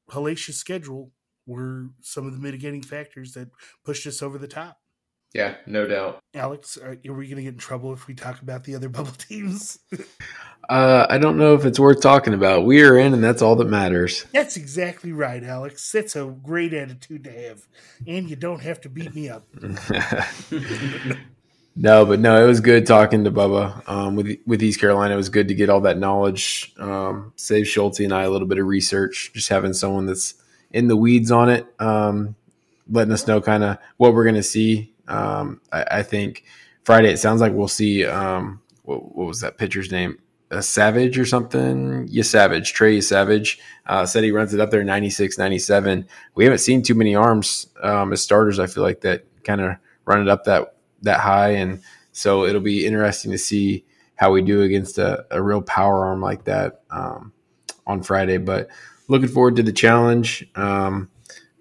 hellacious 0.09 0.53
schedule 0.55 1.11
were 1.45 1.87
some 2.01 2.27
of 2.27 2.33
the 2.33 2.39
mitigating 2.39 2.81
factors 2.81 3.33
that 3.33 3.49
pushed 3.83 4.07
us 4.07 4.21
over 4.21 4.37
the 4.37 4.47
top. 4.47 4.77
Yeah, 5.33 5.55
no 5.65 5.87
doubt. 5.87 6.19
Alex, 6.33 6.77
are, 6.77 6.97
are 7.07 7.13
we 7.13 7.27
going 7.27 7.37
to 7.37 7.43
get 7.43 7.53
in 7.53 7.57
trouble 7.57 7.93
if 7.93 8.05
we 8.07 8.13
talk 8.13 8.41
about 8.41 8.65
the 8.65 8.75
other 8.75 8.89
bubble 8.97 9.13
teams? 9.13 9.79
Uh, 10.69 11.05
I 11.09 11.17
don't 11.17 11.37
know 11.37 11.53
if 11.55 11.63
it's 11.65 11.79
worth 11.79 12.01
talking 12.01 12.33
about. 12.33 12.65
We 12.65 12.83
are 12.83 12.97
in, 12.97 13.13
and 13.13 13.23
that's 13.23 13.41
all 13.41 13.55
that 13.57 13.69
matters. 13.69 14.25
That's 14.33 14.57
exactly 14.57 15.13
right, 15.13 15.43
Alex. 15.43 15.89
That's 15.91 16.17
a 16.17 16.25
great 16.25 16.73
attitude 16.73 17.23
to 17.23 17.31
have, 17.31 17.65
and 18.05 18.29
you 18.29 18.35
don't 18.35 18.61
have 18.61 18.81
to 18.81 18.89
beat 18.89 19.15
me 19.15 19.29
up. 19.29 19.45
no, 21.75 22.05
but 22.05 22.19
no, 22.19 22.43
it 22.43 22.47
was 22.47 22.59
good 22.59 22.85
talking 22.85 23.23
to 23.23 23.31
Bubba 23.31 23.87
um, 23.89 24.17
with 24.17 24.37
with 24.45 24.61
East 24.61 24.81
Carolina. 24.81 25.13
It 25.13 25.17
was 25.17 25.29
good 25.29 25.47
to 25.47 25.55
get 25.55 25.69
all 25.69 25.81
that 25.81 25.97
knowledge. 25.97 26.73
Um, 26.77 27.31
save 27.37 27.67
Schulte 27.67 28.01
and 28.01 28.13
I 28.13 28.23
a 28.23 28.29
little 28.29 28.47
bit 28.47 28.59
of 28.59 28.67
research. 28.67 29.31
Just 29.33 29.49
having 29.49 29.73
someone 29.73 30.05
that's 30.05 30.40
in 30.73 30.87
the 30.87 30.95
weeds 30.95 31.31
on 31.31 31.49
it, 31.49 31.65
um, 31.79 32.35
letting 32.89 33.13
us 33.13 33.27
know 33.27 33.41
kind 33.41 33.63
of 33.63 33.77
what 33.97 34.13
we're 34.13 34.23
going 34.23 34.35
to 34.35 34.43
see. 34.43 34.93
Um, 35.07 35.61
I, 35.71 35.85
I, 35.91 36.03
think 36.03 36.43
Friday. 36.83 37.11
It 37.11 37.17
sounds 37.17 37.41
like 37.41 37.53
we'll 37.53 37.67
see. 37.67 38.05
Um, 38.05 38.61
what, 38.83 39.15
what 39.15 39.27
was 39.27 39.41
that 39.41 39.57
pitcher's 39.57 39.91
name? 39.91 40.17
a 40.51 40.61
Savage 40.61 41.17
or 41.17 41.25
something. 41.25 42.07
Yeah, 42.09 42.23
Savage, 42.23 42.73
Trey 42.73 43.01
Savage 43.01 43.59
uh, 43.87 44.05
said 44.05 44.23
he 44.23 44.31
runs 44.31 44.53
it 44.53 44.59
up 44.59 44.69
there 44.69 44.83
96, 44.83 45.37
97. 45.37 46.05
We 46.35 46.43
haven't 46.43 46.59
seen 46.59 46.83
too 46.83 46.93
many 46.93 47.15
arms 47.15 47.67
um, 47.81 48.13
as 48.13 48.21
starters. 48.21 48.59
I 48.59 48.67
feel 48.67 48.83
like 48.83 49.01
that 49.01 49.23
kind 49.43 49.61
of 49.61 49.77
run 50.05 50.21
it 50.21 50.27
up 50.27 50.43
that 50.43 50.75
that 51.03 51.21
high, 51.21 51.51
and 51.51 51.81
so 52.11 52.45
it'll 52.45 52.61
be 52.61 52.85
interesting 52.85 53.31
to 53.31 53.37
see 53.37 53.85
how 54.15 54.31
we 54.31 54.43
do 54.43 54.61
against 54.61 54.99
a, 54.99 55.25
a 55.31 55.41
real 55.41 55.61
power 55.63 56.05
arm 56.05 56.21
like 56.21 56.43
that 56.43 56.81
um, 56.91 57.31
on 57.87 58.03
Friday. 58.03 58.37
But 58.37 58.67
looking 59.11 59.27
forward 59.27 59.57
to 59.57 59.63
the 59.63 59.73
challenge. 59.73 60.49
Um, 60.55 61.09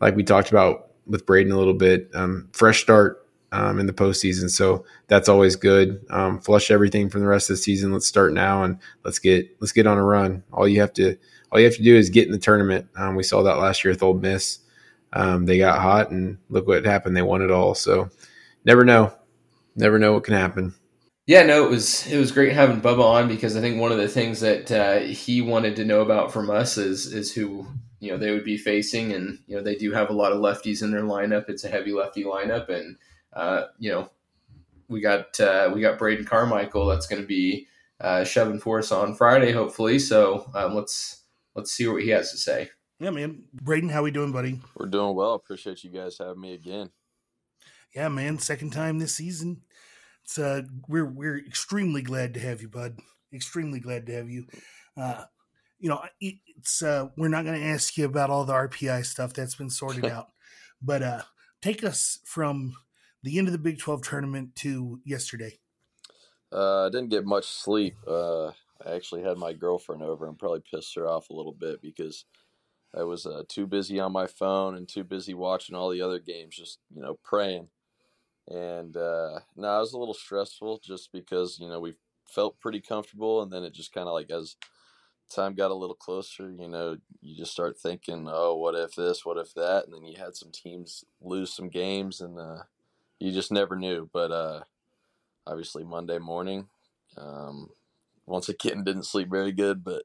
like 0.00 0.14
we 0.14 0.22
talked 0.22 0.50
about 0.50 0.92
with 1.06 1.26
Braden 1.26 1.50
a 1.50 1.58
little 1.58 1.74
bit, 1.74 2.08
um, 2.14 2.48
fresh 2.52 2.80
start 2.80 3.26
um, 3.50 3.80
in 3.80 3.86
the 3.86 3.92
postseason. 3.92 4.48
So 4.48 4.84
that's 5.08 5.28
always 5.28 5.56
good. 5.56 6.04
Um, 6.10 6.40
flush 6.40 6.70
everything 6.70 7.10
from 7.10 7.22
the 7.22 7.26
rest 7.26 7.50
of 7.50 7.54
the 7.54 7.62
season. 7.62 7.92
Let's 7.92 8.06
start 8.06 8.32
now 8.32 8.62
and 8.62 8.78
let's 9.04 9.18
get 9.18 9.50
let's 9.60 9.72
get 9.72 9.88
on 9.88 9.98
a 9.98 10.04
run. 10.04 10.44
All 10.52 10.68
you 10.68 10.80
have 10.80 10.92
to 10.94 11.16
all 11.50 11.58
you 11.58 11.66
have 11.66 11.76
to 11.76 11.82
do 11.82 11.96
is 11.96 12.08
get 12.08 12.26
in 12.26 12.32
the 12.32 12.38
tournament. 12.38 12.86
Um, 12.96 13.16
we 13.16 13.24
saw 13.24 13.42
that 13.42 13.58
last 13.58 13.84
year 13.84 13.92
with 13.92 14.02
Ole 14.02 14.14
Miss. 14.14 14.60
Um, 15.12 15.44
they 15.44 15.58
got 15.58 15.80
hot 15.80 16.12
and 16.12 16.38
look 16.50 16.68
what 16.68 16.84
happened. 16.84 17.16
They 17.16 17.22
won 17.22 17.42
it 17.42 17.50
all. 17.50 17.74
So 17.74 18.08
never 18.64 18.84
know, 18.84 19.12
never 19.74 19.98
know 19.98 20.12
what 20.12 20.22
can 20.22 20.34
happen. 20.34 20.72
Yeah, 21.30 21.44
no, 21.44 21.64
it 21.64 21.70
was 21.70 22.08
it 22.08 22.18
was 22.18 22.32
great 22.32 22.52
having 22.54 22.80
Bubba 22.80 23.04
on 23.04 23.28
because 23.28 23.56
I 23.56 23.60
think 23.60 23.80
one 23.80 23.92
of 23.92 23.98
the 23.98 24.08
things 24.08 24.40
that 24.40 24.72
uh, 24.72 24.98
he 24.98 25.40
wanted 25.40 25.76
to 25.76 25.84
know 25.84 26.00
about 26.00 26.32
from 26.32 26.50
us 26.50 26.76
is 26.76 27.12
is 27.12 27.32
who 27.32 27.68
you 28.00 28.10
know 28.10 28.18
they 28.18 28.32
would 28.32 28.42
be 28.42 28.58
facing, 28.58 29.12
and 29.12 29.38
you 29.46 29.54
know 29.54 29.62
they 29.62 29.76
do 29.76 29.92
have 29.92 30.10
a 30.10 30.12
lot 30.12 30.32
of 30.32 30.40
lefties 30.40 30.82
in 30.82 30.90
their 30.90 31.04
lineup. 31.04 31.48
It's 31.48 31.62
a 31.62 31.68
heavy 31.68 31.92
lefty 31.92 32.24
lineup, 32.24 32.68
and 32.68 32.96
uh, 33.32 33.66
you 33.78 33.92
know, 33.92 34.10
we 34.88 35.00
got 35.00 35.38
uh, 35.38 35.70
we 35.72 35.80
got 35.80 36.00
Braden 36.00 36.24
Carmichael 36.24 36.86
that's 36.86 37.06
going 37.06 37.22
to 37.22 37.28
be 37.28 37.68
uh, 38.00 38.24
shoving 38.24 38.58
for 38.58 38.80
us 38.80 38.90
on 38.90 39.14
Friday, 39.14 39.52
hopefully. 39.52 40.00
So 40.00 40.50
um, 40.52 40.74
let's 40.74 41.22
let's 41.54 41.70
see 41.70 41.86
what 41.86 42.02
he 42.02 42.08
has 42.08 42.32
to 42.32 42.38
say. 42.38 42.70
Yeah, 42.98 43.10
man, 43.10 43.44
Braden, 43.54 43.90
how 43.90 44.02
we 44.02 44.10
doing, 44.10 44.32
buddy? 44.32 44.60
We're 44.74 44.86
doing 44.86 45.14
well. 45.14 45.34
Appreciate 45.34 45.84
you 45.84 45.90
guys 45.90 46.18
having 46.18 46.40
me 46.40 46.54
again. 46.54 46.90
Yeah, 47.94 48.08
man, 48.08 48.40
second 48.40 48.70
time 48.70 48.98
this 48.98 49.14
season. 49.14 49.62
It's 50.30 50.38
uh, 50.38 50.62
we're 50.86 51.10
we're 51.10 51.38
extremely 51.38 52.02
glad 52.02 52.34
to 52.34 52.40
have 52.40 52.62
you, 52.62 52.68
bud. 52.68 53.00
Extremely 53.34 53.80
glad 53.80 54.06
to 54.06 54.12
have 54.12 54.30
you. 54.30 54.46
Uh, 54.96 55.24
you 55.80 55.88
know, 55.88 56.00
it's 56.20 56.82
uh, 56.84 57.08
we're 57.16 57.26
not 57.26 57.44
going 57.44 57.60
to 57.60 57.66
ask 57.66 57.96
you 57.96 58.04
about 58.04 58.30
all 58.30 58.44
the 58.44 58.52
RPI 58.52 59.04
stuff 59.06 59.32
that's 59.32 59.56
been 59.56 59.70
sorted 59.70 60.04
out, 60.12 60.28
but 60.80 61.02
uh, 61.02 61.22
take 61.60 61.82
us 61.82 62.20
from 62.24 62.76
the 63.24 63.38
end 63.38 63.48
of 63.48 63.52
the 63.52 63.58
Big 63.58 63.80
12 63.80 64.02
tournament 64.02 64.54
to 64.56 65.00
yesterday? 65.04 65.58
Uh, 66.52 66.86
I 66.86 66.90
didn't 66.90 67.10
get 67.10 67.24
much 67.24 67.46
sleep. 67.46 67.96
Uh, 68.06 68.50
I 68.86 68.94
actually 68.94 69.22
had 69.22 69.36
my 69.36 69.52
girlfriend 69.52 70.04
over 70.04 70.28
and 70.28 70.38
probably 70.38 70.62
pissed 70.72 70.94
her 70.94 71.08
off 71.08 71.30
a 71.30 71.34
little 71.34 71.56
bit 71.58 71.82
because 71.82 72.24
I 72.96 73.02
was 73.02 73.26
uh, 73.26 73.42
too 73.48 73.66
busy 73.66 73.98
on 73.98 74.12
my 74.12 74.28
phone 74.28 74.76
and 74.76 74.88
too 74.88 75.02
busy 75.02 75.34
watching 75.34 75.74
all 75.74 75.90
the 75.90 76.02
other 76.02 76.20
games, 76.20 76.54
just 76.56 76.78
you 76.94 77.02
know, 77.02 77.18
praying. 77.24 77.66
And 78.50 78.96
uh, 78.96 79.40
no, 79.56 79.76
it 79.76 79.80
was 79.80 79.92
a 79.92 79.98
little 79.98 80.14
stressful 80.14 80.80
just 80.84 81.12
because 81.12 81.58
you 81.60 81.68
know 81.68 81.80
we 81.80 81.94
felt 82.26 82.60
pretty 82.60 82.80
comfortable, 82.80 83.42
and 83.42 83.52
then 83.52 83.64
it 83.64 83.72
just 83.74 83.92
kind 83.92 84.08
of 84.08 84.14
like 84.14 84.30
as 84.30 84.56
time 85.30 85.54
got 85.54 85.70
a 85.70 85.74
little 85.74 85.94
closer, 85.94 86.50
you 86.50 86.68
know, 86.68 86.96
you 87.22 87.36
just 87.36 87.52
start 87.52 87.78
thinking, 87.78 88.26
oh, 88.28 88.56
what 88.56 88.74
if 88.74 88.94
this, 88.94 89.24
what 89.24 89.38
if 89.38 89.54
that, 89.54 89.84
and 89.84 89.94
then 89.94 90.04
you 90.04 90.16
had 90.18 90.36
some 90.36 90.50
teams 90.50 91.04
lose 91.20 91.54
some 91.54 91.68
games, 91.68 92.20
and 92.20 92.38
uh, 92.38 92.62
you 93.20 93.32
just 93.32 93.52
never 93.52 93.76
knew. 93.76 94.08
But 94.12 94.32
uh, 94.32 94.60
obviously 95.46 95.84
Monday 95.84 96.18
morning, 96.18 96.68
um, 97.16 97.70
once 98.26 98.48
again 98.48 98.84
didn't 98.84 99.04
sleep 99.04 99.30
very 99.30 99.52
good, 99.52 99.84
but 99.84 100.02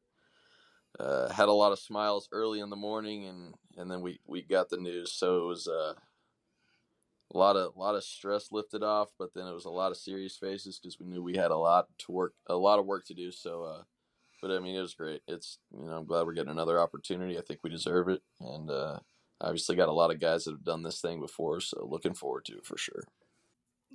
uh, 0.99 1.29
had 1.31 1.49
a 1.49 1.53
lot 1.53 1.71
of 1.71 1.79
smiles 1.79 2.29
early 2.31 2.59
in 2.59 2.69
the 2.69 2.75
morning, 2.75 3.25
and 3.25 3.53
and 3.77 3.91
then 3.91 4.01
we 4.01 4.19
we 4.25 4.41
got 4.41 4.69
the 4.69 4.77
news, 4.77 5.11
so 5.11 5.39
it 5.43 5.47
was 5.47 5.67
uh, 5.67 5.93
a 7.35 7.37
lot 7.37 7.55
of 7.55 7.75
a 7.75 7.79
lot 7.79 7.95
of 7.95 8.03
stress 8.03 8.51
lifted 8.51 8.81
off, 8.81 9.09
but 9.19 9.33
then 9.33 9.45
it 9.45 9.53
was 9.53 9.65
a 9.65 9.69
lot 9.69 9.91
of 9.91 9.97
serious 9.97 10.37
faces 10.37 10.79
because 10.79 10.99
we 10.99 11.05
knew 11.05 11.21
we 11.21 11.35
had 11.35 11.51
a 11.51 11.57
lot 11.57 11.87
to 11.99 12.11
work, 12.11 12.33
a 12.47 12.55
lot 12.55 12.79
of 12.79 12.85
work 12.85 13.05
to 13.05 13.13
do. 13.13 13.31
So, 13.31 13.63
uh, 13.63 13.83
but 14.41 14.51
I 14.51 14.59
mean, 14.59 14.75
it 14.75 14.81
was 14.81 14.93
great. 14.93 15.21
It's 15.27 15.59
you 15.77 15.85
know, 15.85 15.97
I'm 15.97 16.05
glad 16.05 16.25
we're 16.25 16.33
getting 16.33 16.51
another 16.51 16.79
opportunity. 16.79 17.37
I 17.37 17.41
think 17.41 17.59
we 17.63 17.69
deserve 17.69 18.07
it, 18.09 18.21
and 18.39 18.71
uh, 18.71 18.99
obviously 19.41 19.75
got 19.75 19.89
a 19.89 19.93
lot 19.93 20.11
of 20.11 20.19
guys 20.19 20.45
that 20.45 20.51
have 20.51 20.63
done 20.63 20.83
this 20.83 21.01
thing 21.01 21.19
before, 21.19 21.59
so 21.59 21.87
looking 21.89 22.13
forward 22.13 22.45
to 22.45 22.53
it 22.53 22.65
for 22.65 22.77
sure. 22.77 23.03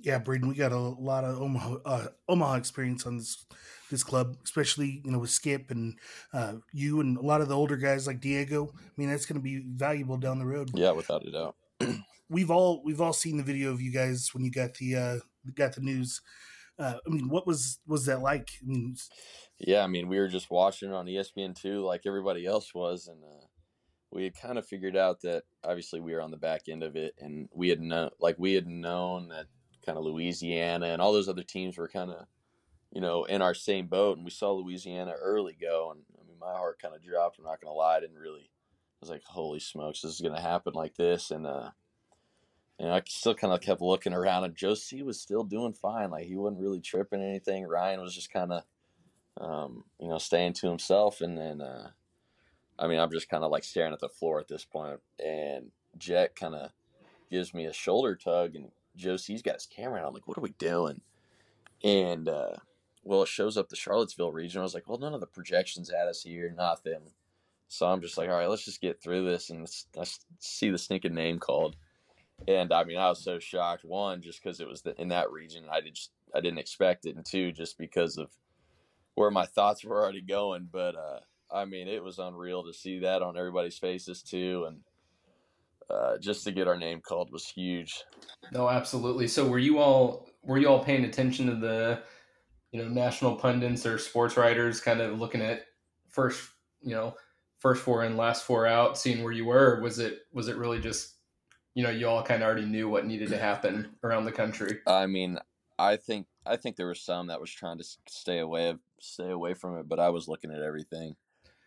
Yeah, 0.03 0.17
Braden, 0.17 0.47
we 0.47 0.55
got 0.55 0.71
a 0.71 0.77
lot 0.77 1.25
of 1.25 1.41
Omaha 1.41 1.75
uh, 1.85 2.07
Omaha 2.29 2.55
experience 2.55 3.05
on 3.05 3.17
this 3.17 3.45
this 3.89 4.03
club, 4.03 4.37
especially 4.43 5.01
you 5.03 5.11
know 5.11 5.19
with 5.19 5.31
Skip 5.31 5.71
and 5.71 5.97
uh, 6.31 6.53
you 6.71 7.01
and 7.01 7.17
a 7.17 7.21
lot 7.21 7.41
of 7.41 7.49
the 7.49 7.55
older 7.55 7.77
guys 7.77 8.05
like 8.05 8.21
Diego. 8.21 8.71
I 8.75 8.91
mean, 8.97 9.09
that's 9.09 9.25
going 9.25 9.39
to 9.39 9.43
be 9.43 9.63
valuable 9.65 10.17
down 10.17 10.37
the 10.37 10.45
road. 10.45 10.71
Yeah, 10.75 10.91
without 10.91 11.25
a 11.25 11.31
doubt. 11.31 11.55
we've 12.31 12.49
all 12.49 12.81
we've 12.83 13.01
all 13.01 13.13
seen 13.13 13.37
the 13.37 13.43
video 13.43 13.71
of 13.71 13.81
you 13.81 13.91
guys 13.91 14.29
when 14.33 14.43
you 14.43 14.49
got 14.49 14.73
the 14.75 14.95
uh, 14.95 15.17
got 15.53 15.75
the 15.75 15.81
news. 15.81 16.21
Uh, 16.79 16.95
I 17.05 17.09
mean, 17.09 17.29
what 17.29 17.45
was 17.45 17.79
was 17.85 18.05
that 18.05 18.21
like? 18.21 18.49
I 18.63 18.65
mean, 18.65 18.95
yeah, 19.59 19.83
I 19.83 19.87
mean, 19.87 20.07
we 20.07 20.17
were 20.17 20.29
just 20.29 20.49
watching 20.49 20.89
it 20.89 20.95
on 20.95 21.05
ESPN 21.05 21.53
two, 21.53 21.83
like 21.85 22.03
everybody 22.07 22.45
else 22.45 22.73
was, 22.73 23.07
and 23.07 23.21
uh, 23.23 23.45
we 24.11 24.23
had 24.23 24.35
kind 24.35 24.57
of 24.57 24.65
figured 24.65 24.95
out 24.95 25.21
that 25.21 25.43
obviously 25.63 25.99
we 25.99 26.13
were 26.13 26.21
on 26.21 26.31
the 26.31 26.37
back 26.37 26.63
end 26.69 26.81
of 26.81 26.95
it, 26.95 27.13
and 27.19 27.49
we 27.53 27.69
had 27.69 27.81
known, 27.81 28.09
like 28.19 28.37
we 28.39 28.53
had 28.53 28.67
known 28.67 29.27
that 29.27 29.45
kind 29.85 29.97
of 29.97 30.05
Louisiana 30.05 30.87
and 30.87 31.01
all 31.01 31.13
those 31.13 31.29
other 31.29 31.43
teams 31.43 31.77
were 31.77 31.87
kind 31.87 32.11
of, 32.11 32.27
you 32.91 33.01
know, 33.01 33.25
in 33.25 33.41
our 33.41 33.53
same 33.53 33.87
boat, 33.87 34.17
and 34.17 34.25
we 34.25 34.31
saw 34.31 34.51
Louisiana 34.53 35.13
early 35.21 35.57
go, 35.59 35.91
and 35.91 36.01
I 36.19 36.27
mean, 36.27 36.37
my 36.39 36.53
heart 36.53 36.81
kind 36.81 36.95
of 36.95 37.03
dropped. 37.03 37.37
I'm 37.37 37.45
not 37.45 37.61
gonna 37.61 37.75
lie, 37.75 37.97
I 37.97 37.99
didn't 37.99 38.17
really. 38.17 38.49
I 38.49 39.01
was 39.01 39.09
like, 39.09 39.23
holy 39.23 39.59
smokes, 39.59 40.01
this 40.01 40.13
is 40.13 40.21
gonna 40.21 40.41
happen 40.41 40.73
like 40.73 40.95
this, 40.95 41.31
and 41.31 41.45
uh, 41.45 41.71
you 42.81 42.87
know, 42.87 42.93
I 42.93 43.01
still 43.07 43.35
kind 43.35 43.53
of 43.53 43.61
kept 43.61 43.79
looking 43.79 44.13
around, 44.13 44.43
and 44.43 44.55
Josie 44.55 45.03
was 45.03 45.21
still 45.21 45.43
doing 45.43 45.73
fine. 45.73 46.09
Like 46.09 46.25
he 46.25 46.35
wasn't 46.35 46.61
really 46.61 46.81
tripping 46.81 47.21
anything. 47.21 47.67
Ryan 47.67 48.01
was 48.01 48.15
just 48.15 48.33
kind 48.33 48.51
of, 48.51 48.63
um, 49.39 49.83
you 49.99 50.07
know, 50.07 50.17
staying 50.17 50.53
to 50.53 50.67
himself, 50.67 51.21
and 51.21 51.37
then. 51.37 51.61
Uh, 51.61 51.91
I 52.79 52.87
mean, 52.87 52.99
I'm 52.99 53.11
just 53.11 53.29
kind 53.29 53.43
of 53.43 53.51
like 53.51 53.63
staring 53.63 53.93
at 53.93 53.99
the 53.99 54.09
floor 54.09 54.39
at 54.39 54.47
this 54.47 54.65
point. 54.65 54.99
and 55.23 55.71
Jet 55.99 56.35
kind 56.35 56.55
of 56.55 56.71
gives 57.29 57.53
me 57.53 57.65
a 57.65 57.73
shoulder 57.73 58.15
tug, 58.15 58.55
and 58.55 58.71
Josie's 58.95 59.43
got 59.43 59.55
his 59.55 59.67
camera, 59.67 59.97
and 59.97 60.07
I'm 60.07 60.13
like, 60.13 60.27
"What 60.27 60.37
are 60.37 60.41
we 60.41 60.55
doing?" 60.57 61.01
And 61.83 62.27
uh, 62.27 62.55
well, 63.03 63.21
it 63.21 63.27
shows 63.27 63.57
up 63.57 63.69
the 63.69 63.75
Charlottesville 63.75 64.31
region. 64.31 64.61
I 64.61 64.63
was 64.63 64.73
like, 64.73 64.89
"Well, 64.89 64.97
none 64.97 65.13
of 65.13 65.19
the 65.19 65.27
projections 65.27 65.91
at 65.91 66.07
us 66.07 66.23
here, 66.23 66.51
nothing." 66.57 67.11
So 67.67 67.85
I'm 67.85 68.01
just 68.01 68.17
like, 68.17 68.29
"All 68.29 68.35
right, 68.35 68.49
let's 68.49 68.65
just 68.65 68.81
get 68.81 69.01
through 69.01 69.25
this 69.25 69.51
and 69.51 69.69
let's 69.95 70.25
see 70.39 70.71
the 70.71 70.79
sneaking 70.79 71.13
name 71.13 71.37
called." 71.37 71.75
And 72.47 72.73
I 72.73 72.83
mean, 72.83 72.97
I 72.97 73.09
was 73.09 73.23
so 73.23 73.39
shocked. 73.39 73.85
One, 73.85 74.21
just 74.21 74.43
because 74.43 74.59
it 74.59 74.67
was 74.67 74.81
the, 74.81 74.99
in 74.99 75.09
that 75.09 75.31
region, 75.31 75.65
I 75.71 75.81
did 75.81 75.95
just, 75.95 76.11
I 76.33 76.41
didn't 76.41 76.59
expect 76.59 77.05
it, 77.05 77.15
and 77.15 77.25
two, 77.25 77.51
just 77.51 77.77
because 77.77 78.17
of 78.17 78.29
where 79.15 79.31
my 79.31 79.45
thoughts 79.45 79.83
were 79.83 80.01
already 80.01 80.21
going. 80.21 80.69
But 80.71 80.95
uh, 80.95 81.19
I 81.53 81.65
mean, 81.65 81.87
it 81.87 82.03
was 82.03 82.19
unreal 82.19 82.63
to 82.63 82.73
see 82.73 82.99
that 82.99 83.21
on 83.21 83.37
everybody's 83.37 83.77
faces 83.77 84.23
too, 84.23 84.65
and 84.67 84.79
uh, 85.89 86.17
just 86.17 86.43
to 86.45 86.51
get 86.51 86.67
our 86.67 86.77
name 86.77 87.01
called 87.01 87.31
was 87.31 87.45
huge. 87.45 88.03
No, 88.51 88.69
absolutely. 88.69 89.27
So, 89.27 89.47
were 89.47 89.59
you 89.59 89.79
all 89.79 90.29
were 90.41 90.57
you 90.57 90.67
all 90.67 90.83
paying 90.83 91.05
attention 91.05 91.47
to 91.47 91.55
the, 91.55 92.01
you 92.71 92.81
know, 92.81 92.89
national 92.89 93.35
pundits 93.35 93.85
or 93.85 93.97
sports 93.97 94.37
writers, 94.37 94.79
kind 94.79 95.01
of 95.01 95.19
looking 95.19 95.41
at 95.41 95.65
first, 96.09 96.49
you 96.81 96.95
know, 96.95 97.15
first 97.59 97.83
four 97.83 98.05
in, 98.05 98.17
last 98.17 98.45
four 98.45 98.65
out, 98.65 98.97
seeing 98.97 99.23
where 99.23 99.33
you 99.33 99.45
were? 99.45 99.79
was 99.81 99.99
it 99.99 100.19
was 100.31 100.47
it 100.47 100.57
really 100.57 100.79
just, 100.79 101.15
you 101.73 101.83
know, 101.83 101.89
you 101.89 102.07
all 102.07 102.23
kind 102.23 102.43
of 102.43 102.47
already 102.47 102.65
knew 102.65 102.89
what 102.89 103.05
needed 103.05 103.29
to 103.29 103.37
happen 103.37 103.89
around 104.03 104.25
the 104.25 104.31
country? 104.31 104.79
I 104.85 105.05
mean, 105.05 105.39
I 105.79 105.95
think 105.95 106.27
I 106.45 106.57
think 106.57 106.75
there 106.75 106.87
was 106.87 107.01
some 107.01 107.27
that 107.27 107.41
was 107.41 107.51
trying 107.51 107.77
to 107.77 107.85
stay 108.07 108.39
away 108.39 108.69
of 108.69 108.79
stay 108.99 109.29
away 109.29 109.53
from 109.53 109.77
it, 109.77 109.87
but 109.87 109.99
I 109.99 110.09
was 110.09 110.27
looking 110.27 110.51
at 110.51 110.61
everything. 110.61 111.15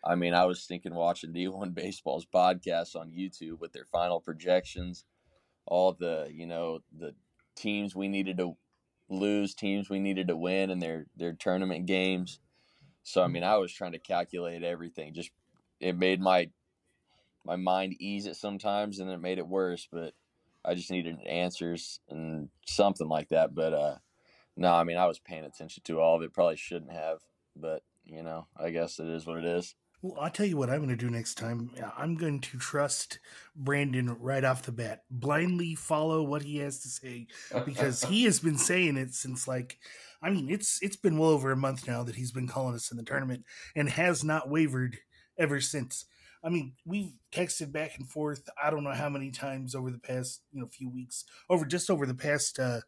I 0.03 0.15
mean, 0.15 0.33
I 0.33 0.45
was 0.45 0.65
thinking 0.65 0.93
watching 0.93 1.33
D1 1.33 1.73
Baseball's 1.75 2.25
podcast 2.25 2.95
on 2.95 3.11
YouTube 3.11 3.59
with 3.59 3.73
their 3.73 3.85
final 3.85 4.19
projections, 4.19 5.03
all 5.65 5.93
the, 5.93 6.29
you 6.31 6.45
know, 6.45 6.79
the 6.95 7.15
teams 7.55 7.95
we 7.95 8.07
needed 8.07 8.37
to 8.37 8.55
lose, 9.09 9.55
teams 9.55 9.89
we 9.89 9.99
needed 9.99 10.27
to 10.27 10.37
win 10.37 10.69
in 10.69 10.79
their 10.79 11.07
their 11.15 11.33
tournament 11.33 11.85
games. 11.85 12.39
So 13.03 13.23
I 13.23 13.27
mean, 13.27 13.43
I 13.43 13.57
was 13.57 13.73
trying 13.73 13.93
to 13.93 13.99
calculate 13.99 14.63
everything. 14.63 15.13
Just 15.13 15.31
it 15.79 15.97
made 15.97 16.21
my 16.21 16.49
my 17.45 17.55
mind 17.55 17.95
ease 17.99 18.25
it 18.25 18.35
sometimes 18.35 18.99
and 18.99 19.09
it 19.09 19.21
made 19.21 19.37
it 19.37 19.47
worse, 19.47 19.87
but 19.91 20.13
I 20.63 20.73
just 20.73 20.91
needed 20.91 21.17
answers 21.25 21.99
and 22.09 22.49
something 22.65 23.07
like 23.07 23.29
that. 23.29 23.53
But 23.53 23.73
uh 23.73 23.95
no, 24.57 24.73
I 24.73 24.83
mean 24.83 24.97
I 24.97 25.07
was 25.07 25.19
paying 25.19 25.45
attention 25.45 25.83
to 25.85 25.99
all 25.99 26.15
of 26.15 26.23
it. 26.23 26.33
Probably 26.33 26.55
shouldn't 26.55 26.91
have, 26.91 27.19
but 27.55 27.83
you 28.05 28.23
know, 28.23 28.47
I 28.57 28.69
guess 28.69 28.99
it 28.99 29.07
is 29.07 29.25
what 29.25 29.37
it 29.37 29.45
is. 29.45 29.75
Well, 30.01 30.21
I'll 30.21 30.29
tell 30.29 30.45
you 30.45 30.57
what 30.57 30.69
I'm 30.69 30.85
going 30.85 30.89
to 30.89 30.95
do 30.95 31.09
next 31.09 31.33
time. 31.33 31.71
I'm 31.97 32.15
going 32.15 32.39
to 32.39 32.59
trust 32.59 33.17
Brandon 33.55 34.15
right 34.19 34.43
off 34.43 34.61
the 34.61 34.71
bat. 34.71 35.01
Blindly 35.09 35.73
follow 35.73 36.21
what 36.21 36.43
he 36.43 36.57
has 36.57 36.79
to 36.81 36.89
say 36.89 37.25
because 37.65 38.03
he 38.03 38.25
has 38.25 38.39
been 38.39 38.57
saying 38.59 38.97
it 38.97 39.15
since 39.15 39.47
like 39.47 39.79
I 40.21 40.29
mean, 40.29 40.49
it's 40.49 40.79
it's 40.81 40.95
been 40.95 41.17
well 41.17 41.29
over 41.29 41.51
a 41.51 41.57
month 41.57 41.87
now 41.87 42.03
that 42.03 42.15
he's 42.15 42.31
been 42.31 42.47
calling 42.47 42.75
us 42.75 42.91
in 42.91 42.97
the 42.97 43.03
tournament 43.03 43.45
and 43.75 43.89
has 43.89 44.23
not 44.23 44.49
wavered 44.49 44.97
ever 45.37 45.59
since. 45.59 46.05
I 46.45 46.49
mean, 46.49 46.73
we've 46.85 47.13
texted 47.31 47.71
back 47.71 47.97
and 47.97 48.07
forth. 48.07 48.47
I 48.61 48.69
don't 48.69 48.83
know 48.83 48.93
how 48.93 49.09
many 49.09 49.31
times 49.31 49.73
over 49.73 49.89
the 49.89 49.97
past 49.97 50.41
you 50.53 50.61
know 50.61 50.67
few 50.67 50.89
weeks, 50.89 51.25
over 51.49 51.65
just 51.65 51.89
over 51.89 52.05
the 52.05 52.13
past 52.13 52.59
uh, 52.59 52.81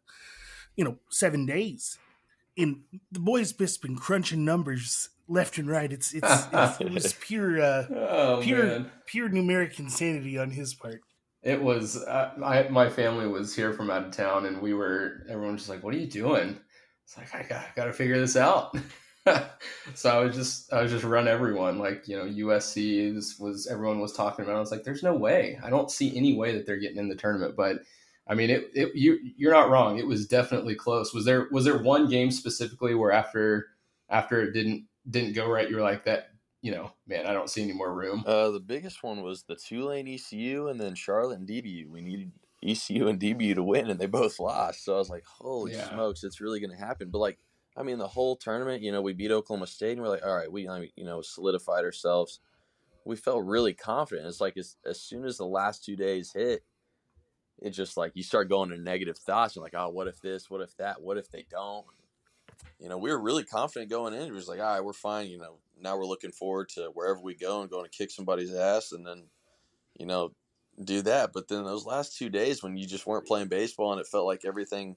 you 0.75 0.83
know 0.83 0.97
seven 1.09 1.45
days. 1.45 1.97
And 2.55 2.83
the 3.11 3.19
boys 3.19 3.51
just 3.51 3.81
been 3.81 3.95
crunching 3.95 4.45
numbers 4.45 5.09
left 5.27 5.57
and 5.57 5.67
right. 5.67 5.91
It's 5.91 6.13
it's, 6.13 6.47
it's 6.53 6.77
it 6.81 6.91
was 6.91 7.13
pure 7.13 7.59
uh, 7.61 7.85
oh, 7.89 8.39
pure 8.43 8.63
man. 8.63 8.91
pure 9.07 9.29
numeric 9.29 9.79
insanity 9.79 10.37
on 10.37 10.51
his 10.51 10.75
part. 10.75 11.01
It 11.41 11.61
was 11.61 11.97
uh, 11.97 12.33
I, 12.43 12.67
my 12.69 12.89
family 12.89 13.27
was 13.27 13.55
here 13.55 13.73
from 13.73 13.89
out 13.89 14.05
of 14.05 14.11
town, 14.11 14.45
and 14.45 14.61
we 14.61 14.73
were 14.73 15.23
everyone 15.29 15.53
was 15.53 15.61
just 15.61 15.69
like, 15.69 15.83
"What 15.83 15.95
are 15.95 15.97
you 15.97 16.07
doing?" 16.07 16.59
It's 17.05 17.17
like 17.17 17.33
I 17.33 17.47
got 17.47 17.75
got 17.75 17.85
to 17.85 17.93
figure 17.93 18.19
this 18.19 18.35
out. 18.35 18.77
so 19.95 20.09
I 20.09 20.23
was 20.23 20.35
just 20.35 20.71
I 20.73 20.81
was 20.81 20.91
just 20.91 21.03
run 21.03 21.27
everyone 21.27 21.79
like 21.79 22.07
you 22.07 22.17
know 22.17 22.25
USC 22.25 23.13
was, 23.15 23.37
was 23.39 23.67
everyone 23.67 23.99
was 23.99 24.13
talking 24.13 24.43
about. 24.45 24.55
I 24.55 24.59
was 24.59 24.71
like, 24.71 24.83
"There's 24.83 25.03
no 25.03 25.15
way. 25.15 25.59
I 25.63 25.69
don't 25.69 25.91
see 25.91 26.15
any 26.15 26.35
way 26.35 26.53
that 26.53 26.65
they're 26.65 26.77
getting 26.77 26.97
in 26.97 27.09
the 27.09 27.15
tournament." 27.15 27.55
But 27.55 27.77
I 28.27 28.35
mean, 28.35 28.49
it, 28.49 28.71
it 28.73 28.95
you 28.95 29.17
you're 29.37 29.53
not 29.53 29.69
wrong. 29.69 29.97
It 29.97 30.07
was 30.07 30.27
definitely 30.27 30.75
close. 30.75 31.13
Was 31.13 31.25
there 31.25 31.47
was 31.51 31.65
there 31.65 31.77
one 31.81 32.09
game 32.09 32.31
specifically 32.31 32.95
where 32.95 33.11
after 33.11 33.67
after 34.09 34.41
it 34.41 34.53
didn't 34.53 34.85
didn't 35.09 35.33
go 35.33 35.49
right, 35.49 35.69
you 35.69 35.75
were 35.75 35.81
like 35.81 36.05
that 36.05 36.29
you 36.61 36.71
know, 36.71 36.91
man, 37.05 37.27
I 37.27 37.33
don't 37.33 37.49
see 37.49 37.63
any 37.63 37.73
more 37.73 37.93
room. 37.93 38.23
Uh, 38.25 38.49
the 38.49 38.59
biggest 38.59 39.03
one 39.03 39.21
was 39.21 39.43
the 39.43 39.55
Tulane 39.55 40.07
ECU 40.07 40.67
and 40.67 40.81
then 40.81 40.95
Charlotte 40.95 41.39
and 41.39 41.47
DBU. 41.47 41.87
We 41.89 42.01
needed 42.01 42.31
ECU 42.63 43.07
and 43.07 43.19
DBU 43.19 43.55
to 43.55 43.63
win, 43.63 43.89
and 43.89 43.99
they 43.99 44.07
both 44.07 44.39
lost. 44.39 44.83
So 44.83 44.95
I 44.95 44.97
was 44.97 45.09
like, 45.09 45.23
holy 45.25 45.73
Yeah. 45.73 45.87
smokes, 45.89 46.23
it's 46.23 46.41
really 46.41 46.59
going 46.59 46.71
to 46.71 46.83
happen. 46.83 47.09
But 47.09 47.19
like, 47.19 47.37
I 47.77 47.83
mean, 47.83 47.99
the 47.99 48.07
whole 48.07 48.35
tournament, 48.35 48.81
you 48.81 48.91
know, 48.91 49.01
we 49.01 49.13
beat 49.13 49.31
Oklahoma 49.31 49.67
State, 49.67 49.93
and 49.93 50.01
we're 50.01 50.09
like, 50.09 50.25
all 50.25 50.35
right, 50.35 50.51
we, 50.51 50.67
you 50.95 51.05
know, 51.05 51.21
solidified 51.21 51.85
ourselves. 51.85 52.39
We 53.05 53.15
felt 53.15 53.45
really 53.45 53.73
confident. 53.73 54.27
It's 54.27 54.41
like 54.41 54.57
as, 54.57 54.75
as 54.85 54.99
soon 54.99 55.25
as 55.25 55.37
the 55.37 55.45
last 55.45 55.85
two 55.85 55.95
days 55.95 56.33
hit, 56.33 56.63
it 57.59 57.69
just 57.71 57.95
like 57.95 58.11
you 58.15 58.23
start 58.23 58.49
going 58.49 58.69
to 58.69 58.77
negative 58.77 59.17
thoughts. 59.17 59.55
You're 59.55 59.63
like, 59.63 59.75
oh, 59.75 59.89
what 59.89 60.07
if 60.07 60.19
this? 60.21 60.49
What 60.49 60.61
if 60.61 60.75
that? 60.77 61.01
What 61.01 61.17
if 61.17 61.29
they 61.29 61.45
don't? 61.49 61.85
You 62.79 62.89
know, 62.89 62.97
we 62.97 63.11
were 63.11 63.21
really 63.21 63.43
confident 63.43 63.91
going 63.91 64.13
in. 64.13 64.21
It 64.21 64.33
was 64.33 64.47
like, 64.47 64.59
all 64.59 64.65
right, 64.65 64.83
we're 64.83 64.93
fine. 64.93 65.27
You 65.27 65.37
know, 65.37 65.57
now 65.79 65.97
we're 65.97 66.05
looking 66.05 66.31
forward 66.31 66.69
to 66.69 66.89
wherever 66.93 67.19
we 67.21 67.35
go 67.35 67.61
and 67.61 67.69
going 67.69 67.85
to 67.85 67.97
kick 67.97 68.11
somebody's 68.11 68.53
ass, 68.53 68.91
and 68.91 69.05
then, 69.05 69.23
you 69.97 70.05
know, 70.05 70.31
do 70.83 71.01
that. 71.03 71.31
But 71.33 71.47
then 71.47 71.63
those 71.63 71.85
last 71.85 72.17
two 72.17 72.29
days 72.29 72.61
when 72.61 72.77
you 72.77 72.87
just 72.87 73.07
weren't 73.07 73.27
playing 73.27 73.47
baseball 73.47 73.91
and 73.91 74.01
it 74.01 74.07
felt 74.07 74.25
like 74.25 74.45
everything 74.45 74.95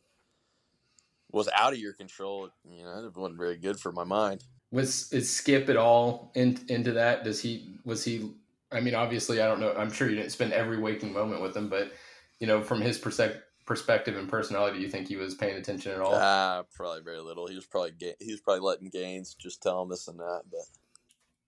was 1.32 1.48
out 1.56 1.72
of 1.72 1.78
your 1.78 1.92
control, 1.92 2.48
you 2.64 2.84
know, 2.84 3.06
it 3.06 3.16
wasn't 3.16 3.38
very 3.38 3.56
good 3.56 3.78
for 3.78 3.92
my 3.92 4.04
mind. 4.04 4.44
Was 4.72 5.12
is 5.12 5.28
Skip 5.34 5.68
at 5.68 5.76
all 5.76 6.30
in, 6.34 6.58
into 6.68 6.92
that? 6.92 7.24
Does 7.24 7.40
he 7.40 7.74
was 7.84 8.04
he? 8.04 8.32
I 8.72 8.80
mean, 8.80 8.94
obviously, 8.94 9.40
I 9.40 9.46
don't 9.46 9.58
know. 9.60 9.74
I'm 9.76 9.90
sure 9.90 10.08
you 10.08 10.16
didn't 10.16 10.30
spend 10.30 10.52
every 10.52 10.78
waking 10.78 11.12
moment 11.12 11.42
with 11.42 11.56
him, 11.56 11.68
but 11.68 11.92
you 12.38 12.46
know, 12.46 12.62
from 12.62 12.80
his 12.80 12.98
perspective 12.98 13.42
perspective 13.66 14.16
and 14.16 14.28
personality, 14.28 14.78
do 14.78 14.82
you 14.82 14.90
think 14.90 15.06
he 15.06 15.14
was 15.14 15.36
paying 15.36 15.56
attention 15.56 15.92
at 15.92 16.00
all? 16.00 16.14
Ah, 16.14 16.64
probably 16.74 17.02
very 17.02 17.20
little. 17.20 17.46
He 17.46 17.54
was 17.54 17.66
probably 17.66 17.92
ga- 17.92 18.16
he 18.18 18.32
was 18.32 18.40
probably 18.40 18.62
letting 18.62 18.88
Gaines 18.90 19.34
just 19.34 19.62
tell 19.62 19.80
him 19.82 19.88
this 19.88 20.08
and 20.08 20.18
that. 20.18 20.42
But 20.50 20.62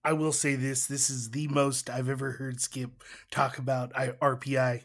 I 0.05 0.13
will 0.13 0.31
say 0.31 0.55
this: 0.55 0.85
this 0.85 1.09
is 1.09 1.31
the 1.31 1.47
most 1.49 1.89
I've 1.89 2.07
ever 2.07 2.31
heard 2.31 2.61
Skip 2.61 3.03
talk 3.29 3.57
about 3.57 3.91
I- 3.95 4.15
RPI, 4.21 4.83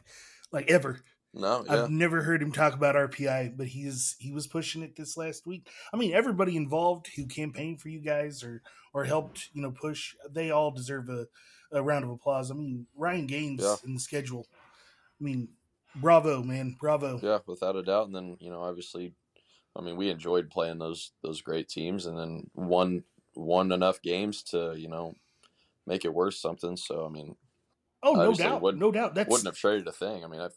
like 0.50 0.68
ever. 0.68 1.04
No, 1.34 1.64
yeah, 1.66 1.84
I've 1.84 1.90
never 1.90 2.22
heard 2.22 2.42
him 2.42 2.52
talk 2.52 2.74
about 2.74 2.94
RPI, 2.94 3.56
but 3.56 3.66
he's 3.66 4.16
he 4.18 4.32
was 4.32 4.46
pushing 4.46 4.82
it 4.82 4.96
this 4.96 5.16
last 5.16 5.46
week. 5.46 5.68
I 5.92 5.96
mean, 5.96 6.12
everybody 6.14 6.56
involved 6.56 7.08
who 7.14 7.26
campaigned 7.26 7.80
for 7.80 7.88
you 7.88 8.00
guys 8.00 8.42
or 8.42 8.62
or 8.94 9.04
helped 9.04 9.50
you 9.52 9.62
know 9.62 9.70
push, 9.70 10.14
they 10.30 10.50
all 10.50 10.70
deserve 10.70 11.08
a, 11.08 11.26
a 11.72 11.82
round 11.82 12.04
of 12.04 12.10
applause. 12.10 12.50
I 12.50 12.54
mean, 12.54 12.86
Ryan 12.96 13.26
Gaines 13.26 13.62
Yeah. 13.62 13.76
in 13.86 13.94
the 13.94 14.00
schedule. 14.00 14.46
I 15.20 15.24
mean, 15.24 15.48
bravo, 15.96 16.42
man, 16.42 16.76
bravo. 16.80 17.20
yeah, 17.22 17.38
without 17.46 17.76
a 17.76 17.82
doubt. 17.82 18.06
And 18.06 18.16
then 18.16 18.36
you 18.40 18.50
know, 18.50 18.62
obviously, 18.62 19.12
I 19.76 19.82
mean, 19.82 19.96
we 19.96 20.08
enjoyed 20.10 20.50
playing 20.50 20.78
those 20.78 21.12
those 21.22 21.40
great 21.42 21.68
teams, 21.68 22.06
and 22.06 22.18
then 22.18 22.50
won 22.54 23.04
won 23.34 23.70
enough 23.72 24.00
games 24.02 24.42
to 24.44 24.74
you 24.76 24.88
know 24.88 25.14
make 25.86 26.04
it 26.04 26.14
worth 26.14 26.34
something. 26.34 26.76
So 26.76 27.04
I 27.06 27.10
mean, 27.10 27.36
Oh, 28.02 28.14
no 28.14 28.32
doubt, 28.32 28.62
no 28.76 28.92
doubt. 28.92 29.14
That's 29.14 29.28
wouldn't 29.28 29.46
have 29.48 29.56
traded 29.56 29.86
a 29.88 29.92
thing. 29.92 30.24
I 30.24 30.28
mean, 30.28 30.40
I've, 30.40 30.54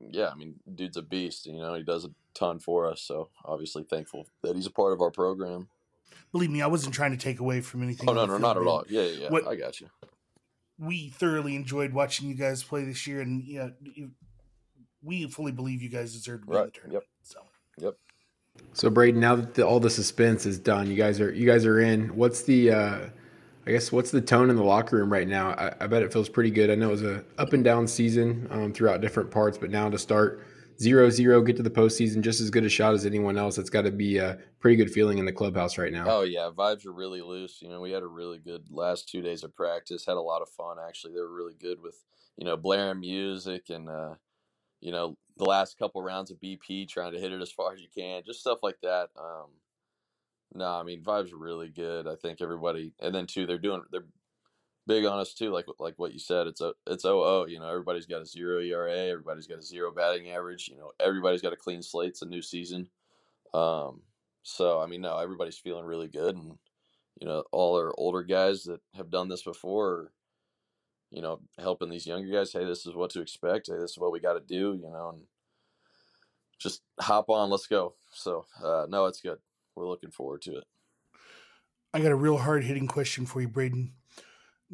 yeah, 0.00 0.28
I 0.28 0.34
mean, 0.34 0.54
dude's 0.74 0.96
a 0.96 1.02
beast. 1.02 1.46
You 1.46 1.58
know, 1.58 1.74
he 1.74 1.82
does 1.82 2.04
a 2.04 2.10
ton 2.34 2.58
for 2.58 2.90
us. 2.90 3.00
So 3.00 3.28
obviously 3.44 3.84
thankful 3.84 4.26
that 4.42 4.56
he's 4.56 4.66
a 4.66 4.70
part 4.70 4.92
of 4.92 5.00
our 5.00 5.10
program. 5.10 5.68
believe 6.32 6.50
me, 6.50 6.62
I 6.62 6.66
wasn't 6.66 6.94
trying 6.94 7.12
to 7.12 7.16
take 7.16 7.40
away 7.40 7.60
from 7.60 7.82
anything. 7.82 8.08
Oh 8.08 8.12
no, 8.12 8.22
no, 8.26 8.32
field, 8.32 8.42
not 8.42 8.56
at 8.56 8.66
all. 8.66 8.84
Yeah, 8.88 9.02
yeah, 9.02 9.22
yeah. 9.22 9.28
What- 9.30 9.46
I 9.46 9.56
got 9.56 9.80
you. 9.80 9.88
we 10.78 11.08
thoroughly 11.10 11.54
enjoyed 11.56 11.92
watching 11.94 12.28
you 12.28 12.34
guys 12.34 12.62
play 12.62 12.84
this 12.84 13.06
year, 13.06 13.20
and 13.20 13.42
yeah, 13.44 13.68
you- 13.82 14.10
we 15.02 15.26
fully 15.28 15.52
believe 15.52 15.82
you 15.82 15.88
guys 15.88 16.12
deserve 16.12 16.40
to 16.42 16.46
be 16.46 16.52
in 16.52 16.56
the 16.58 16.64
Right, 16.64 16.74
tournament. 16.74 17.04
So 17.22 17.40
Yep. 17.78 17.96
So 18.72 18.90
Braden, 18.90 19.20
now 19.20 19.36
that 19.36 19.54
the, 19.54 19.66
all 19.66 19.80
the 19.80 19.90
suspense 19.90 20.46
is 20.46 20.58
done, 20.58 20.90
you 20.90 20.96
guys 20.96 21.20
are 21.20 21.32
you 21.32 21.46
guys 21.46 21.64
are 21.66 21.78
in. 21.78 22.16
What's 22.16 22.42
the 22.42 22.70
uh, 22.72 22.98
I 23.66 23.72
guess 23.72 23.90
what's 23.90 24.12
the 24.12 24.20
tone 24.20 24.48
in 24.48 24.56
the 24.56 24.62
locker 24.62 24.96
room 24.96 25.12
right 25.12 25.26
now? 25.26 25.50
I, 25.50 25.74
I 25.80 25.86
bet 25.88 26.02
it 26.02 26.12
feels 26.12 26.28
pretty 26.28 26.50
good. 26.50 26.70
I 26.70 26.76
know 26.76 26.88
it 26.88 26.92
was 26.92 27.02
a 27.02 27.24
up 27.36 27.52
and 27.52 27.64
down 27.64 27.88
season 27.88 28.46
um, 28.50 28.72
throughout 28.72 29.00
different 29.00 29.30
parts, 29.30 29.58
but 29.58 29.70
now 29.70 29.90
to 29.90 29.98
start 29.98 30.46
zero 30.78 31.10
zero, 31.10 31.42
get 31.42 31.56
to 31.56 31.62
the 31.62 31.70
postseason, 31.70 32.20
just 32.20 32.40
as 32.40 32.50
good 32.50 32.64
a 32.64 32.68
shot 32.68 32.94
as 32.94 33.04
anyone 33.04 33.36
else. 33.36 33.58
It's 33.58 33.70
got 33.70 33.82
to 33.82 33.90
be 33.90 34.18
a 34.18 34.38
pretty 34.60 34.76
good 34.76 34.90
feeling 34.90 35.18
in 35.18 35.24
the 35.24 35.32
clubhouse 35.32 35.78
right 35.78 35.92
now. 35.92 36.04
Oh 36.06 36.22
yeah, 36.22 36.50
vibes 36.56 36.86
are 36.86 36.92
really 36.92 37.22
loose. 37.22 37.58
You 37.60 37.68
know, 37.68 37.80
we 37.80 37.90
had 37.90 38.04
a 38.04 38.08
really 38.08 38.38
good 38.38 38.66
last 38.70 39.08
two 39.08 39.20
days 39.20 39.42
of 39.42 39.54
practice. 39.54 40.06
Had 40.06 40.16
a 40.16 40.20
lot 40.20 40.42
of 40.42 40.48
fun 40.48 40.76
actually. 40.86 41.14
They 41.14 41.20
were 41.20 41.34
really 41.34 41.56
good 41.60 41.82
with 41.82 41.96
you 42.36 42.44
know 42.44 42.56
blaring 42.56 43.00
music 43.00 43.70
and 43.70 43.88
uh, 43.88 44.14
you 44.80 44.92
know 44.92 45.16
the 45.38 45.44
last 45.44 45.76
couple 45.76 46.02
rounds 46.02 46.30
of 46.30 46.40
BP 46.40 46.88
trying 46.88 47.12
to 47.12 47.20
hit 47.20 47.32
it 47.32 47.42
as 47.42 47.50
far 47.50 47.72
as 47.74 47.80
you 47.80 47.88
can, 47.94 48.22
just 48.24 48.40
stuff 48.40 48.58
like 48.62 48.78
that. 48.82 49.08
Um, 49.18 49.48
no, 50.56 50.66
I 50.66 50.82
mean 50.82 51.02
vibes 51.02 51.32
are 51.32 51.38
really 51.38 51.68
good. 51.68 52.06
I 52.06 52.16
think 52.16 52.40
everybody, 52.40 52.92
and 53.00 53.14
then 53.14 53.26
too, 53.26 53.46
they're 53.46 53.58
doing 53.58 53.82
they're 53.90 54.06
big 54.86 55.04
on 55.04 55.18
us 55.18 55.34
too. 55.34 55.50
Like 55.50 55.66
like 55.78 55.98
what 55.98 56.12
you 56.12 56.18
said, 56.18 56.46
it's 56.46 56.60
a 56.60 56.72
it's 56.86 57.04
OO. 57.04 57.46
You 57.48 57.58
know, 57.60 57.68
everybody's 57.68 58.06
got 58.06 58.22
a 58.22 58.26
zero 58.26 58.60
ERA. 58.60 58.96
Everybody's 58.96 59.46
got 59.46 59.58
a 59.58 59.62
zero 59.62 59.92
batting 59.92 60.30
average. 60.30 60.68
You 60.68 60.78
know, 60.78 60.92
everybody's 61.00 61.42
got 61.42 61.52
a 61.52 61.56
clean 61.56 61.82
slate. 61.82 62.10
It's 62.10 62.22
a 62.22 62.26
new 62.26 62.42
season. 62.42 62.88
Um, 63.52 64.02
so 64.42 64.80
I 64.80 64.86
mean, 64.86 65.00
no, 65.00 65.18
everybody's 65.18 65.58
feeling 65.58 65.84
really 65.84 66.08
good, 66.08 66.36
and 66.36 66.58
you 67.20 67.26
know, 67.26 67.44
all 67.52 67.76
our 67.76 67.92
older 67.98 68.22
guys 68.22 68.64
that 68.64 68.80
have 68.94 69.10
done 69.10 69.28
this 69.28 69.42
before, 69.42 69.88
are, 69.88 70.12
you 71.10 71.22
know, 71.22 71.40
helping 71.58 71.88
these 71.88 72.06
younger 72.06 72.30
guys. 72.30 72.52
Hey, 72.52 72.64
this 72.64 72.86
is 72.86 72.94
what 72.94 73.10
to 73.10 73.20
expect. 73.20 73.68
Hey, 73.68 73.78
this 73.78 73.92
is 73.92 73.98
what 73.98 74.12
we 74.12 74.20
got 74.20 74.34
to 74.34 74.40
do. 74.40 74.78
You 74.80 74.90
know, 74.90 75.10
and 75.14 75.22
just 76.58 76.82
hop 77.00 77.28
on. 77.28 77.50
Let's 77.50 77.66
go. 77.66 77.94
So 78.12 78.46
uh, 78.62 78.86
no, 78.88 79.06
it's 79.06 79.20
good. 79.20 79.38
We're 79.76 79.86
looking 79.86 80.10
forward 80.10 80.42
to 80.42 80.56
it. 80.56 80.64
I 81.92 82.00
got 82.00 82.12
a 82.12 82.16
real 82.16 82.38
hard 82.38 82.64
hitting 82.64 82.86
question 82.88 83.26
for 83.26 83.40
you, 83.40 83.48
Braden. 83.48 83.92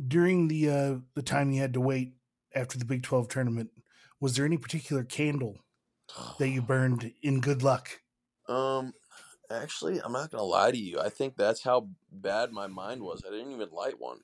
During 0.09 0.49
the 0.49 0.71
uh, 0.71 0.95
the 1.15 1.23
time 1.23 1.53
you 1.53 1.61
had 1.61 1.75
to 1.75 1.81
wait 1.81 2.15
after 2.55 2.79
the 2.79 2.85
Big 2.85 3.03
Twelve 3.03 3.29
tournament, 3.29 3.71
was 4.21 4.37
there 4.37 4.47
any 4.47 4.57
particular 4.57 5.05
candle 5.05 5.59
that 6.39 6.49
you 6.49 6.63
burned 6.67 7.13
in 7.23 7.41
good 7.41 7.63
luck? 7.63 8.01
Um, 8.49 8.95
actually, 9.51 10.01
I'm 10.03 10.13
not 10.13 10.31
gonna 10.31 10.45
lie 10.45 10.71
to 10.71 10.79
you. 10.79 10.99
I 10.99 11.11
think 11.11 11.37
that's 11.37 11.63
how 11.63 11.89
bad 12.11 12.53
my 12.53 12.69
mind 12.69 13.03
was. 13.03 13.23
I 13.27 13.31
didn't 13.31 13.53
even 13.53 13.69
light 13.71 13.99
one. 14.01 14.21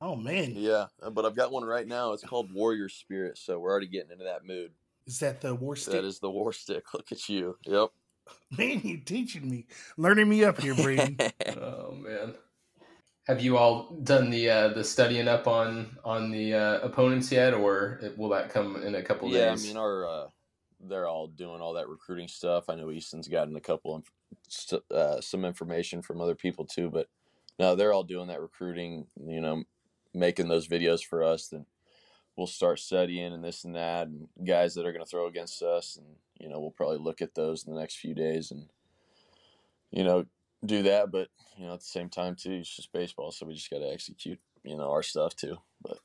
Oh 0.00 0.16
man, 0.16 0.54
Yeah, 0.56 0.86
uh, 1.00 1.10
but 1.10 1.24
I've 1.24 1.36
got 1.36 1.52
one 1.52 1.64
right 1.64 1.86
now. 1.86 2.12
It's 2.12 2.24
called 2.24 2.52
Warrior 2.52 2.88
Spirit, 2.88 3.38
so 3.38 3.58
we're 3.58 3.70
already 3.70 3.86
getting 3.86 4.10
into 4.10 4.24
that 4.24 4.44
mood. 4.44 4.72
is 5.06 5.18
that 5.20 5.40
the 5.40 5.54
war 5.54 5.76
stick? 5.76 5.92
That 5.92 6.04
is 6.04 6.18
the 6.18 6.30
War 6.30 6.52
Stick. 6.52 6.84
Look 6.94 7.12
at 7.12 7.28
you. 7.28 7.56
Yep. 7.66 7.90
Man, 8.58 8.80
you 8.84 8.98
teaching 8.98 9.48
me, 9.48 9.66
learning 9.96 10.28
me 10.28 10.44
up 10.44 10.60
here, 10.60 10.74
Braden. 10.74 11.18
Oh 11.60 11.92
man. 11.92 12.34
Have 13.26 13.40
you 13.40 13.56
all 13.56 13.94
done 14.02 14.30
the 14.30 14.50
uh, 14.50 14.68
the 14.68 14.82
studying 14.82 15.28
up 15.28 15.46
on 15.46 15.96
on 16.04 16.30
the 16.30 16.54
uh, 16.54 16.78
opponents 16.80 17.30
yet, 17.30 17.54
or 17.54 18.00
will 18.16 18.30
that 18.30 18.50
come 18.50 18.82
in 18.82 18.96
a 18.96 19.02
couple 19.02 19.28
yeah, 19.30 19.50
days? 19.50 19.64
Yeah, 19.64 19.70
I 19.70 19.74
mean, 19.74 19.80
our 19.80 20.06
uh, 20.06 20.26
they're 20.80 21.06
all 21.06 21.28
doing 21.28 21.60
all 21.60 21.74
that 21.74 21.88
recruiting 21.88 22.28
stuff. 22.28 22.68
I 22.68 22.74
know 22.74 22.90
Easton's 22.90 23.28
gotten 23.28 23.54
a 23.56 23.60
couple 23.60 23.94
of 23.94 24.82
uh, 24.90 25.20
some 25.20 25.44
information 25.44 26.02
from 26.02 26.20
other 26.20 26.34
people 26.34 26.64
too, 26.64 26.90
but 26.90 27.08
no, 27.58 27.74
they're 27.74 27.92
all 27.92 28.02
doing 28.02 28.28
that 28.28 28.40
recruiting. 28.40 29.06
You 29.24 29.40
know, 29.40 29.62
making 30.14 30.48
those 30.48 30.68
videos 30.68 31.04
for 31.04 31.22
us. 31.22 31.48
Then 31.48 31.66
we'll 32.36 32.46
start 32.46 32.80
studying 32.80 33.32
and 33.32 33.44
this 33.44 33.64
and 33.64 33.76
that, 33.76 34.08
and 34.08 34.28
guys 34.44 34.74
that 34.74 34.86
are 34.86 34.92
going 34.92 35.04
to 35.04 35.10
throw 35.10 35.26
against 35.26 35.62
us, 35.62 35.96
and 35.96 36.06
you 36.42 36.48
know, 36.48 36.60
we'll 36.60 36.72
probably 36.72 36.98
look 36.98 37.22
at 37.22 37.34
those 37.34 37.64
in 37.64 37.72
the 37.72 37.80
next 37.80 37.96
few 37.96 38.14
days, 38.14 38.50
and 38.50 38.68
you 39.92 40.02
know, 40.02 40.26
do 40.66 40.82
that. 40.82 41.12
But 41.12 41.28
you 41.56 41.66
know, 41.66 41.74
at 41.74 41.80
the 41.80 41.86
same 41.86 42.08
time 42.08 42.34
too, 42.34 42.52
it's 42.52 42.74
just 42.74 42.92
baseball, 42.92 43.30
so 43.30 43.46
we 43.46 43.54
just 43.54 43.70
got 43.70 43.78
to 43.78 43.92
execute, 43.92 44.40
you 44.64 44.76
know, 44.76 44.90
our 44.90 45.02
stuff 45.02 45.36
too. 45.36 45.56
But 45.80 45.98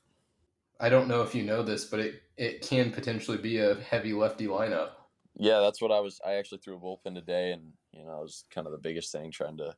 I 0.78 0.88
don't 0.88 1.08
know 1.08 1.22
if 1.22 1.34
you 1.34 1.42
know 1.42 1.62
this, 1.62 1.84
but 1.84 2.00
it 2.00 2.22
it 2.36 2.62
can 2.62 2.92
potentially 2.92 3.38
be 3.38 3.58
a 3.58 3.74
heavy 3.74 4.12
lefty 4.12 4.46
lineup. 4.46 4.90
Yeah, 5.36 5.60
that's 5.60 5.82
what 5.82 5.92
I 5.92 6.00
was. 6.00 6.20
I 6.24 6.34
actually 6.34 6.58
threw 6.58 6.76
a 6.76 6.80
bullpen 6.80 7.14
today, 7.14 7.52
and 7.52 7.72
you 7.92 8.04
know, 8.04 8.20
it 8.20 8.22
was 8.22 8.44
kind 8.54 8.66
of 8.66 8.72
the 8.72 8.78
biggest 8.78 9.12
thing 9.12 9.30
trying 9.30 9.56
to. 9.58 9.74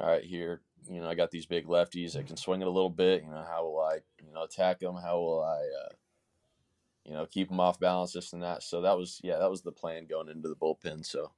All 0.00 0.08
right, 0.08 0.24
here, 0.24 0.60
you 0.90 1.00
know, 1.00 1.08
I 1.08 1.14
got 1.14 1.30
these 1.30 1.46
big 1.46 1.66
lefties. 1.66 2.18
I 2.18 2.22
can 2.22 2.36
swing 2.36 2.60
it 2.60 2.66
a 2.66 2.70
little 2.70 2.90
bit. 2.90 3.22
You 3.22 3.30
know, 3.30 3.44
how 3.48 3.64
will 3.64 3.80
I, 3.80 3.98
you 4.24 4.32
know, 4.32 4.42
attack 4.42 4.80
them? 4.80 4.96
How 4.96 5.18
will 5.18 5.44
I, 5.44 5.60
uh, 5.84 5.88
you 7.04 7.12
know, 7.12 7.26
keep 7.26 7.48
them 7.48 7.60
off 7.60 7.78
balance, 7.80 8.12
this 8.12 8.32
and 8.32 8.42
that. 8.42 8.62
So 8.62 8.82
that 8.82 8.96
was, 8.96 9.20
yeah, 9.22 9.38
that 9.38 9.50
was 9.50 9.62
the 9.62 9.72
plan 9.72 10.06
going 10.06 10.28
into 10.28 10.48
the 10.48 10.56
bullpen. 10.56 11.04
So 11.04 11.32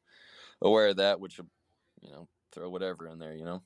aware 0.63 0.89
of 0.89 0.97
that, 0.97 1.21
which, 1.21 1.39
you 2.01 2.11
know, 2.11 2.29
throw 2.53 2.71
whatever 2.71 3.09
in 3.09 3.19
there, 3.19 3.35
you 3.35 3.45
know. 3.45 3.63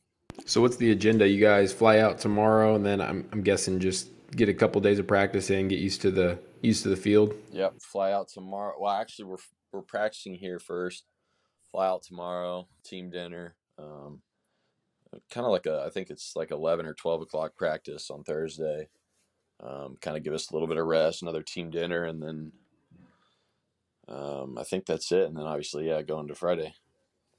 So 0.47 0.61
what's 0.61 0.77
the 0.77 0.93
agenda? 0.93 1.29
You 1.29 1.41
guys 1.41 1.73
fly 1.73 1.99
out 1.99 2.19
tomorrow, 2.19 2.75
and 2.75 2.87
then 2.87 3.01
I'm, 3.01 3.29
I'm 3.33 3.43
guessing 3.43 3.81
just 3.81 4.09
get 4.37 4.49
a 4.49 4.55
couple 4.55 4.81
days 4.81 4.99
of 4.99 5.07
practice 5.07 5.51
in, 5.51 5.69
get 5.69 5.81
used 5.81 6.01
to 6.03 6.11
the 6.11 6.39
used 6.63 6.85
to 6.85 6.89
the 6.89 6.97
field. 6.97 7.35
Yep, 7.51 7.83
fly 7.83 8.13
out 8.13 8.29
tomorrow. 8.29 8.77
Well, 8.79 8.93
actually, 8.93 9.27
we're 9.27 9.37
we're 9.73 9.83
practicing 9.83 10.35
here 10.35 10.59
first. 10.59 11.05
Fly 11.73 11.87
out 11.87 12.03
tomorrow, 12.03 12.69
team 12.85 13.11
dinner. 13.11 13.57
Um, 13.79 14.23
kind 15.31 15.47
of 15.47 15.53
like 15.53 15.67
a, 15.67 15.85
I 15.87 15.91
think 15.91 16.11
it's 16.11 16.35
like 16.37 16.53
eleven 16.53 16.87
or 16.87 16.95
twelve 16.95 17.23
o'clock 17.23 17.57
practice 17.57 18.11
on 18.11 18.23
Thursday. 18.23 18.89
Um, 19.63 19.97
kind 20.01 20.17
of 20.17 20.23
give 20.23 20.33
us 20.33 20.51
a 20.51 20.55
little 20.55 20.69
bit 20.69 20.79
of 20.79 20.87
rest, 20.87 21.23
another 21.23 21.43
team 21.43 21.71
dinner, 21.71 22.05
and 22.05 22.23
then 22.23 22.53
um, 24.09 24.57
I 24.59 24.65
think 24.65 24.87
that's 24.87 25.13
it. 25.13 25.25
And 25.25 25.37
then 25.37 25.45
obviously, 25.45 25.89
yeah, 25.89 26.03
going 26.03 26.29
to 26.29 26.35
Friday. 26.35 26.75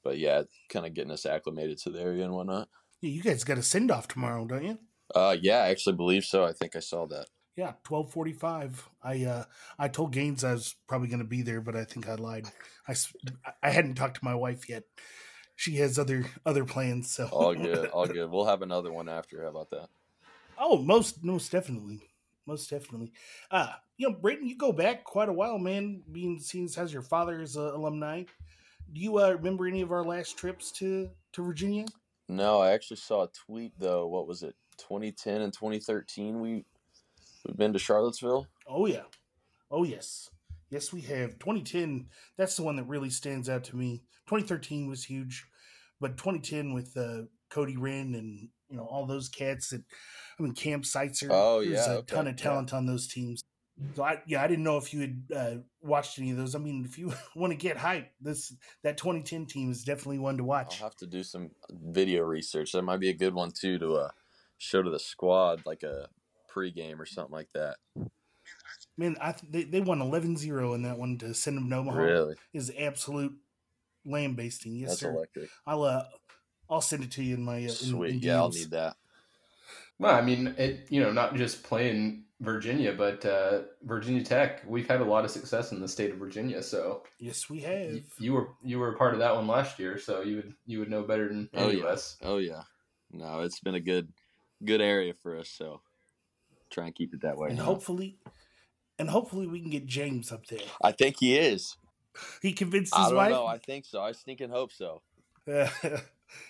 But 0.04 0.18
yeah, 0.18 0.42
kind 0.68 0.86
of 0.86 0.94
getting 0.94 1.12
us 1.12 1.26
acclimated 1.26 1.78
to 1.78 1.90
the 1.90 2.00
area 2.00 2.24
and 2.24 2.32
whatnot. 2.32 2.68
Yeah, 3.00 3.10
you 3.10 3.22
guys 3.22 3.44
got 3.44 3.58
a 3.58 3.62
send 3.62 3.90
off 3.90 4.08
tomorrow, 4.08 4.46
don't 4.46 4.64
you? 4.64 4.78
Uh, 5.14 5.36
yeah, 5.40 5.58
I 5.58 5.68
actually 5.68 5.96
believe 5.96 6.24
so. 6.24 6.44
I 6.44 6.52
think 6.52 6.76
I 6.76 6.80
saw 6.80 7.06
that. 7.08 7.26
Yeah, 7.56 7.72
twelve 7.84 8.10
forty 8.10 8.32
five. 8.32 8.88
I 9.02 9.24
uh, 9.24 9.44
I 9.78 9.88
told 9.88 10.12
Gaines 10.12 10.42
I 10.42 10.52
was 10.52 10.74
probably 10.88 11.08
going 11.08 11.20
to 11.20 11.26
be 11.26 11.42
there, 11.42 11.60
but 11.60 11.76
I 11.76 11.84
think 11.84 12.08
I 12.08 12.14
lied. 12.14 12.46
I, 12.88 12.94
I 13.62 13.70
hadn't 13.70 13.96
talked 13.96 14.16
to 14.16 14.24
my 14.24 14.34
wife 14.34 14.68
yet. 14.68 14.84
She 15.54 15.76
has 15.76 15.98
other 15.98 16.24
other 16.46 16.64
plans. 16.64 17.10
So 17.10 17.28
all 17.30 17.54
good, 17.54 17.90
all 17.90 18.06
good. 18.08 18.30
We'll 18.30 18.46
have 18.46 18.62
another 18.62 18.90
one 18.90 19.08
after. 19.08 19.42
How 19.42 19.50
about 19.50 19.70
that? 19.70 19.88
Oh, 20.58 20.78
most 20.78 21.22
most 21.22 21.52
definitely, 21.52 22.00
most 22.46 22.70
definitely. 22.70 23.12
Uh, 23.50 23.68
you 23.96 24.08
know, 24.08 24.16
Braden, 24.16 24.48
you 24.48 24.56
go 24.56 24.72
back 24.72 25.04
quite 25.04 25.28
a 25.28 25.32
while, 25.32 25.58
man. 25.58 26.02
Being 26.10 26.40
seen 26.40 26.68
as 26.76 26.92
your 26.92 27.02
father 27.02 27.40
is 27.40 27.56
an 27.56 27.66
alumni. 27.68 28.24
Do 28.92 29.00
you 29.00 29.18
uh, 29.18 29.30
remember 29.30 29.66
any 29.66 29.80
of 29.80 29.92
our 29.92 30.04
last 30.04 30.36
trips 30.36 30.70
to 30.72 31.10
to 31.32 31.42
Virginia? 31.42 31.86
No, 32.28 32.60
I 32.60 32.72
actually 32.72 32.98
saw 32.98 33.24
a 33.24 33.28
tweet 33.46 33.72
though. 33.78 34.06
What 34.06 34.26
was 34.26 34.42
it? 34.42 34.54
2010 34.78 35.42
and 35.42 35.52
2013. 35.52 36.40
We 36.40 36.64
we've 37.46 37.56
been 37.56 37.72
to 37.72 37.78
Charlottesville. 37.78 38.48
Oh 38.66 38.86
yeah, 38.86 39.04
oh 39.70 39.84
yes, 39.84 40.30
yes 40.70 40.92
we 40.92 41.00
have. 41.02 41.38
2010. 41.38 42.06
That's 42.36 42.56
the 42.56 42.62
one 42.62 42.76
that 42.76 42.88
really 42.88 43.10
stands 43.10 43.48
out 43.48 43.64
to 43.64 43.76
me. 43.76 44.02
2013 44.28 44.88
was 44.88 45.04
huge, 45.04 45.46
but 46.00 46.16
2010 46.16 46.74
with 46.74 46.96
uh, 46.96 47.22
Cody 47.50 47.76
Wren 47.76 48.14
and 48.14 48.48
you 48.72 48.78
know 48.78 48.84
all 48.84 49.06
those 49.06 49.28
cats 49.28 49.68
that 49.68 49.82
I 50.38 50.42
mean 50.42 50.54
Cam 50.54 50.82
Seitzer. 50.82 51.28
Oh 51.30 51.60
there's 51.60 51.86
yeah, 51.86 51.92
a 51.92 51.96
okay. 51.98 52.16
ton 52.16 52.26
of 52.26 52.36
talent 52.36 52.72
yeah. 52.72 52.78
on 52.78 52.86
those 52.86 53.06
teams. 53.06 53.44
So 53.94 54.02
I 54.02 54.22
yeah 54.26 54.42
I 54.42 54.48
didn't 54.48 54.64
know 54.64 54.78
if 54.78 54.92
you 54.92 55.00
had 55.00 55.22
uh, 55.34 55.54
watched 55.82 56.18
any 56.18 56.30
of 56.30 56.38
those. 56.38 56.54
I 56.54 56.58
mean, 56.58 56.84
if 56.84 56.98
you 56.98 57.12
want 57.36 57.52
to 57.52 57.56
get 57.56 57.76
hype, 57.76 58.10
this 58.20 58.54
that 58.82 58.96
2010 58.96 59.46
team 59.46 59.70
is 59.70 59.84
definitely 59.84 60.18
one 60.18 60.38
to 60.38 60.44
watch. 60.44 60.80
I'll 60.80 60.88
have 60.88 60.96
to 60.96 61.06
do 61.06 61.22
some 61.22 61.50
video 61.70 62.22
research. 62.22 62.72
That 62.72 62.82
might 62.82 63.00
be 63.00 63.10
a 63.10 63.14
good 63.14 63.34
one 63.34 63.52
too 63.52 63.78
to 63.78 63.92
uh, 63.94 64.10
show 64.58 64.82
to 64.82 64.90
the 64.90 64.98
squad, 64.98 65.62
like 65.66 65.82
a 65.82 66.08
pregame 66.52 66.98
or 66.98 67.06
something 67.06 67.32
like 67.32 67.52
that. 67.54 67.76
Man, 68.98 69.16
I 69.20 69.32
th- 69.32 69.50
they, 69.50 69.62
they 69.64 69.80
won 69.80 70.00
11-0 70.00 70.74
in 70.74 70.82
that 70.82 70.98
one 70.98 71.16
to 71.18 71.32
send 71.32 71.56
them 71.56 71.70
to 71.70 71.76
Omaha. 71.76 71.98
Really, 71.98 72.34
is 72.52 72.70
absolute 72.78 73.32
lamb 74.04 74.34
basting. 74.34 74.76
Yes, 74.76 74.90
that's 74.90 75.00
sir. 75.00 75.10
electric. 75.10 75.48
I'll 75.66 75.82
uh, 75.82 76.04
I'll 76.72 76.80
send 76.80 77.04
it 77.04 77.10
to 77.12 77.22
you 77.22 77.34
in 77.34 77.42
my 77.42 77.56
uh, 77.56 77.60
in, 77.60 77.68
Sweet, 77.70 78.10
in 78.14 78.18
yeah, 78.20 78.36
I'll 78.36 78.48
need 78.50 78.70
that. 78.70 78.96
Well, 79.98 80.14
I 80.14 80.22
mean, 80.22 80.54
it 80.58 80.86
you 80.90 81.00
know 81.00 81.12
not 81.12 81.36
just 81.36 81.62
playing 81.62 82.24
Virginia, 82.40 82.92
but 82.92 83.24
uh, 83.24 83.62
Virginia 83.82 84.24
Tech. 84.24 84.62
We've 84.66 84.88
had 84.88 85.00
a 85.00 85.04
lot 85.04 85.24
of 85.24 85.30
success 85.30 85.70
in 85.72 85.80
the 85.80 85.86
state 85.88 86.10
of 86.10 86.18
Virginia, 86.18 86.62
so 86.62 87.04
Yes, 87.18 87.48
we 87.48 87.60
have. 87.60 87.92
you, 87.92 88.02
you 88.18 88.32
were 88.32 88.48
you 88.64 88.78
were 88.78 88.92
a 88.92 88.96
part 88.96 89.12
of 89.14 89.20
that 89.20 89.34
one 89.36 89.46
last 89.46 89.78
year, 89.78 89.98
so 89.98 90.22
you 90.22 90.36
would 90.36 90.54
you 90.66 90.78
would 90.80 90.90
know 90.90 91.02
better 91.02 91.28
than 91.28 91.48
Oh 91.54 91.68
any 91.68 91.78
yeah, 91.78 91.84
of 91.84 91.90
us. 91.90 92.16
oh 92.22 92.38
yeah. 92.38 92.62
No, 93.12 93.40
it's 93.40 93.60
been 93.60 93.74
a 93.74 93.80
good, 93.80 94.08
good 94.64 94.80
area 94.80 95.12
for 95.12 95.38
us. 95.38 95.48
So 95.50 95.82
try 96.70 96.86
and 96.86 96.94
keep 96.94 97.12
it 97.14 97.20
that 97.20 97.36
way. 97.36 97.50
and 97.50 97.58
now. 97.58 97.64
hopefully, 97.64 98.16
and 98.98 99.10
hopefully 99.10 99.46
we 99.46 99.60
can 99.60 99.70
get 99.70 99.84
James 99.86 100.32
up 100.32 100.46
there. 100.46 100.60
I 100.82 100.92
think 100.92 101.16
he 101.20 101.36
is. 101.36 101.76
He 102.40 102.52
convinced 102.52 102.94
his 102.94 102.98
I 102.98 103.02
his 103.04 103.10
don't 103.10 103.16
wife. 103.18 103.30
know. 103.30 103.46
I 103.46 103.58
think 103.58 103.84
so. 103.84 104.00
I 104.02 104.12
stinking 104.12 104.50
hope 104.50 104.72
so. 104.72 105.02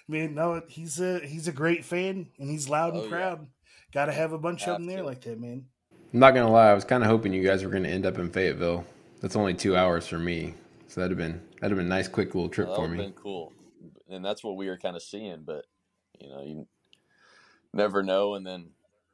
Man, 0.09 0.35
no, 0.35 0.62
he's 0.68 1.01
a 1.01 1.20
he's 1.20 1.49
a 1.49 1.53
great 1.53 1.85
fan, 1.85 2.28
and 2.39 2.51
he's 2.51 2.68
loud 2.68 2.95
and 2.95 3.03
Oh, 3.03 3.05
yeah. 3.05 3.11
proud. 3.11 3.47
Got 3.93 4.07
to 4.07 4.12
have 4.12 4.33
a 4.33 4.39
bunch 4.39 4.64
Have 4.64 4.74
of 4.76 4.80
them 4.80 4.87
there 4.89 4.99
to. 4.99 5.05
like 5.05 5.20
that, 5.22 5.39
man. 5.41 5.66
I'm 6.12 6.20
not 6.20 6.33
gonna 6.35 6.51
lie, 6.51 6.70
I 6.70 6.74
was 6.74 6.85
kind 6.85 7.03
of 7.03 7.09
hoping 7.09 7.33
you 7.33 7.43
guys 7.43 7.64
were 7.64 7.70
gonna 7.70 7.89
end 7.89 8.05
up 8.07 8.18
in 8.18 8.30
Fayetteville. 8.30 8.85
That's 9.20 9.37
only 9.37 9.55
two 9.55 9.76
hours 9.76 10.07
for 10.07 10.18
me, 10.18 10.55
so 10.89 11.01
that'd 11.01 11.16
have 11.16 11.18
been 11.18 11.41
that'd 11.61 11.70
have 11.70 11.78
been 11.78 11.87
a 11.87 11.89
nice, 11.89 12.09
quick 12.09 12.35
little 12.35 12.51
trip 12.51 12.68
that 12.68 12.76
for 12.76 12.89
me. 12.89 12.97
been 12.99 13.12
cool, 13.12 13.53
and 14.09 14.24
that's 14.24 14.43
what 14.45 14.57
we 14.57 14.68
were 14.68 14.76
kind 14.78 14.97
of 14.97 15.03
seeing. 15.03 15.43
But 15.45 15.64
you 16.20 16.28
know, 16.28 16.43
you 16.43 16.66
never 17.72 18.03
know. 18.03 18.35
And 18.35 18.47
then 18.47 18.70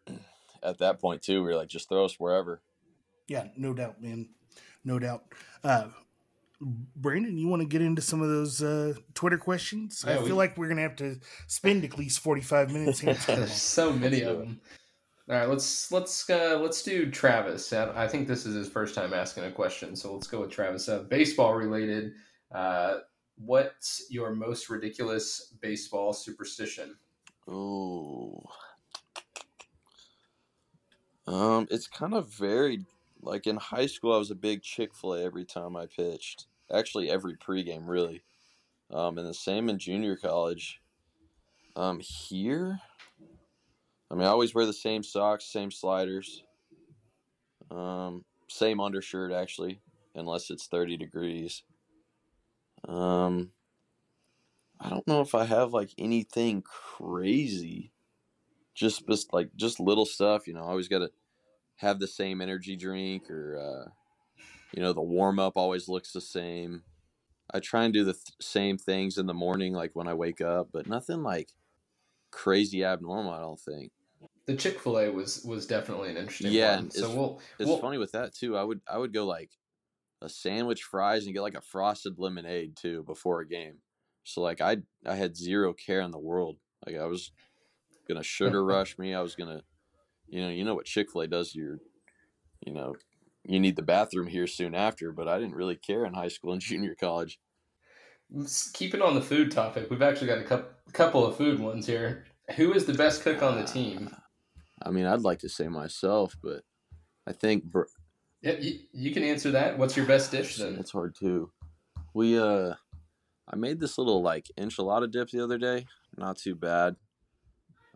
at 0.62 0.79
that 0.79 0.99
point 1.01 1.23
too, 1.23 1.43
we 1.43 1.51
were 1.51 1.57
like, 1.57 1.69
just 1.69 1.89
throw 1.89 2.05
us 2.05 2.19
wherever. 2.19 2.61
Yeah, 3.29 3.49
no 3.57 3.75
doubt, 3.75 4.03
man, 4.03 4.31
no 4.85 4.99
doubt. 4.99 5.25
Uh, 5.62 5.89
Brandon, 6.61 7.39
you 7.39 7.47
want 7.49 7.63
to 7.63 7.69
get 7.69 7.83
into 7.83 8.03
some 8.03 8.21
of 8.21 8.29
those 8.29 8.63
uh, 8.63 8.95
Twitter 9.15 9.39
questions? 9.39 10.05
I 10.07 10.15
feel 10.17 10.25
we- 10.25 10.33
like 10.33 10.57
we're 10.57 10.69
gonna 10.69 10.83
have 10.83 10.97
to 10.97 11.21
spend 11.47 11.85
at 11.85 11.97
least 11.99 12.21
forty 12.21 12.41
five 12.43 12.73
minutes 12.73 13.01
here. 13.01 13.15
So 13.47 13.93
many 13.93 14.23
of 14.23 14.39
them. 14.39 14.61
All 15.31 15.37
right, 15.37 15.49
let's 15.49 15.93
let's 15.93 16.29
uh, 16.31 16.59
let's 16.61 16.83
do 16.83 17.11
Travis. 17.11 17.73
I 17.73 18.05
I 18.05 18.09
think 18.09 18.27
this 18.27 18.47
is 18.47 18.55
his 18.55 18.69
first 18.69 18.95
time 18.95 19.13
asking 19.15 19.45
a 19.45 19.51
question, 19.53 19.95
so 19.95 20.15
let's 20.15 20.27
go 20.27 20.41
with 20.41 20.51
Travis. 20.51 20.89
Uh, 20.89 21.01
baseball 21.01 21.55
related. 21.55 22.13
Uh, 22.53 22.99
what's 23.37 24.07
your 24.11 24.35
most 24.35 24.69
ridiculous 24.71 25.55
baseball 25.61 26.13
superstition? 26.13 26.97
Ooh. 27.49 28.43
Um, 31.27 31.69
it's 31.71 31.87
kind 31.87 32.15
of 32.15 32.33
varied. 32.33 32.87
Like 33.21 33.47
in 33.47 33.57
high 33.57 33.87
school, 33.87 34.14
I 34.14 34.19
was 34.19 34.31
a 34.31 34.37
big 34.37 34.62
Chick 34.62 34.95
Fil 34.95 35.14
A 35.14 35.23
every 35.23 35.45
time 35.45 35.77
I 35.77 35.87
pitched. 35.87 36.47
Actually, 36.73 37.11
every 37.11 37.37
pregame, 37.37 37.87
really. 37.87 38.23
Um, 38.91 39.19
and 39.19 39.27
the 39.27 39.35
same 39.35 39.69
in 39.69 39.79
junior 39.79 40.16
college. 40.16 40.81
Um, 41.77 42.01
here, 42.01 42.81
I 44.11 44.14
mean, 44.14 44.25
I 44.25 44.31
always 44.31 44.55
wear 44.55 44.66
the 44.66 44.73
same 44.73 45.03
socks, 45.03 45.45
same 45.45 45.71
sliders, 45.71 46.43
um, 47.71 48.25
same 48.49 48.81
undershirt 48.81 49.33
actually, 49.33 49.81
unless 50.14 50.51
it's 50.51 50.66
thirty 50.66 50.97
degrees. 50.97 51.62
Um, 52.89 53.51
I 54.81 54.91
don't 54.91 55.07
know 55.07 55.21
if 55.21 55.35
I 55.35 55.45
have 55.45 55.73
like 55.73 55.91
anything 55.99 56.62
crazy. 56.62 57.93
Just 58.75 59.07
just 59.09 59.33
like 59.33 59.51
just 59.57 59.81
little 59.81 60.07
stuff, 60.07 60.47
you 60.47 60.55
know. 60.55 60.62
I 60.62 60.69
always 60.69 60.89
got 60.89 61.01
to 61.01 61.11
have 61.79 62.01
the 62.01 62.09
same 62.09 62.41
energy 62.41 62.76
drink 62.76 63.31
or 63.31 63.59
uh 63.59 63.91
you 64.72 64.83
know, 64.83 64.93
the 64.93 65.03
warm 65.03 65.39
up 65.39 65.57
always 65.57 65.89
looks 65.89 66.12
the 66.12 66.20
same. 66.20 66.85
I 67.53 67.61
try 67.61 67.85
and 67.85 67.95
do 67.95 68.05
the 68.05 68.14
th- 68.14 68.37
same 68.41 68.79
things 68.79 69.18
in 69.18 69.26
the 69.26 69.35
morning 69.35 69.72
like 69.74 69.97
when 69.97 70.09
I 70.09 70.14
wake 70.14 70.41
up, 70.41 70.70
but 70.72 70.87
nothing 70.89 71.22
like 71.22 71.55
crazy 72.33 72.85
abnormal, 72.85 73.33
I 73.33 73.41
don't 73.41 73.61
think. 73.61 73.93
The 74.47 74.57
Chick 74.57 74.81
Fil 74.81 74.99
A 74.99 75.11
was 75.12 75.45
was 75.45 75.64
definitely 75.64 76.11
an 76.11 76.16
interesting 76.16 76.57
Yeah, 76.57 76.59
one. 76.59 76.91
So 76.91 77.09
we'll 77.14 77.41
It's 77.59 77.70
we'll, 77.70 77.81
funny 77.81 77.99
with 77.99 78.12
that 78.12 78.35
too. 78.35 78.57
I 78.57 78.62
would 78.62 78.81
I 78.89 78.99
would 78.99 79.12
go 79.12 79.26
like 79.26 79.53
a 80.22 80.29
sandwich, 80.29 80.83
fries, 80.85 81.26
and 81.26 81.35
get 81.35 81.43
like 81.43 81.57
a 81.57 81.61
frosted 81.62 82.18
lemonade 82.18 82.76
too 82.76 83.05
before 83.05 83.41
a 83.41 83.49
game. 83.49 83.83
So 84.24 84.43
like 84.43 84.61
I 84.61 84.79
I 85.07 85.16
had 85.16 85.37
zero 85.37 85.74
care 85.74 86.03
in 86.03 86.12
the 86.12 86.18
world. 86.18 86.59
Like 86.87 86.97
I 86.97 87.07
was 87.07 87.33
gonna 88.09 88.22
sugar 88.24 88.64
rush 88.64 88.99
me. 88.99 89.14
I 89.14 89.22
was 89.22 89.37
gonna, 89.37 89.64
you 90.29 90.41
know, 90.41 90.49
you 90.49 90.64
know 90.64 90.74
what 90.74 90.87
Chick 90.87 91.11
Fil 91.11 91.22
A 91.22 91.26
does. 91.26 91.53
to 91.53 91.59
Your, 91.59 91.79
you 92.64 92.72
know, 92.72 92.95
you 93.45 93.59
need 93.59 93.76
the 93.76 93.83
bathroom 93.83 94.26
here 94.26 94.47
soon 94.47 94.74
after. 94.74 95.12
But 95.12 95.29
I 95.29 95.39
didn't 95.39 95.55
really 95.55 95.76
care 95.76 96.05
in 96.05 96.14
high 96.14 96.29
school 96.29 96.53
and 96.53 96.61
junior 96.62 96.95
college. 96.95 97.39
Keeping 98.74 99.01
on 99.01 99.14
the 99.14 99.22
food 99.22 99.51
topic, 99.51 99.89
we've 99.91 100.03
actually 100.03 100.26
got 100.26 100.39
a 100.39 100.45
couple 100.45 100.68
couple 100.93 101.26
of 101.26 101.37
food 101.37 101.61
ones 101.61 101.87
here. 101.87 102.24
Who 102.57 102.72
is 102.72 102.87
the 102.87 102.95
best 102.95 103.22
cook 103.22 103.43
on 103.43 103.59
the 103.59 103.64
team? 103.64 104.14
I 104.83 104.91
mean, 104.91 105.07
I'd 105.07 105.20
like 105.20 105.41
to 105.41 105.49
say 105.49 105.68
myself, 105.68 106.37
but 106.43 106.62
I 107.26 107.33
think 107.33 107.64
Br- 107.64 107.83
Yeah, 108.43 108.53
you, 108.59 108.81
you 108.93 109.12
can 109.12 109.22
answer 109.22 109.51
that. 109.53 109.79
What's 109.79 109.97
your 109.97 110.07
best 110.07 110.31
dish 110.31 110.57
then? 110.57 110.76
It's 110.76 110.93
hard 110.93 111.14
too. 111.14 111.51
We 112.14 112.39
uh 112.39 112.74
I 113.51 113.57
made 113.57 113.81
this 113.81 113.97
little 113.99 114.22
like 114.22 114.51
enchilada 114.59 115.11
dip 115.11 115.31
the 115.31 115.43
other 115.43 115.59
day. 115.59 115.87
Not 116.16 116.37
too 116.37 116.55
bad. 116.55 116.97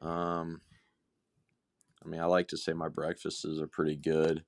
Um 0.01 0.61
I 2.05 2.09
mean, 2.09 2.21
I 2.21 2.27
like 2.27 2.49
to 2.49 2.57
say 2.57 2.73
my 2.73 2.89
breakfasts 2.89 3.45
are 3.45 3.67
pretty 3.67 3.97
good. 3.97 4.45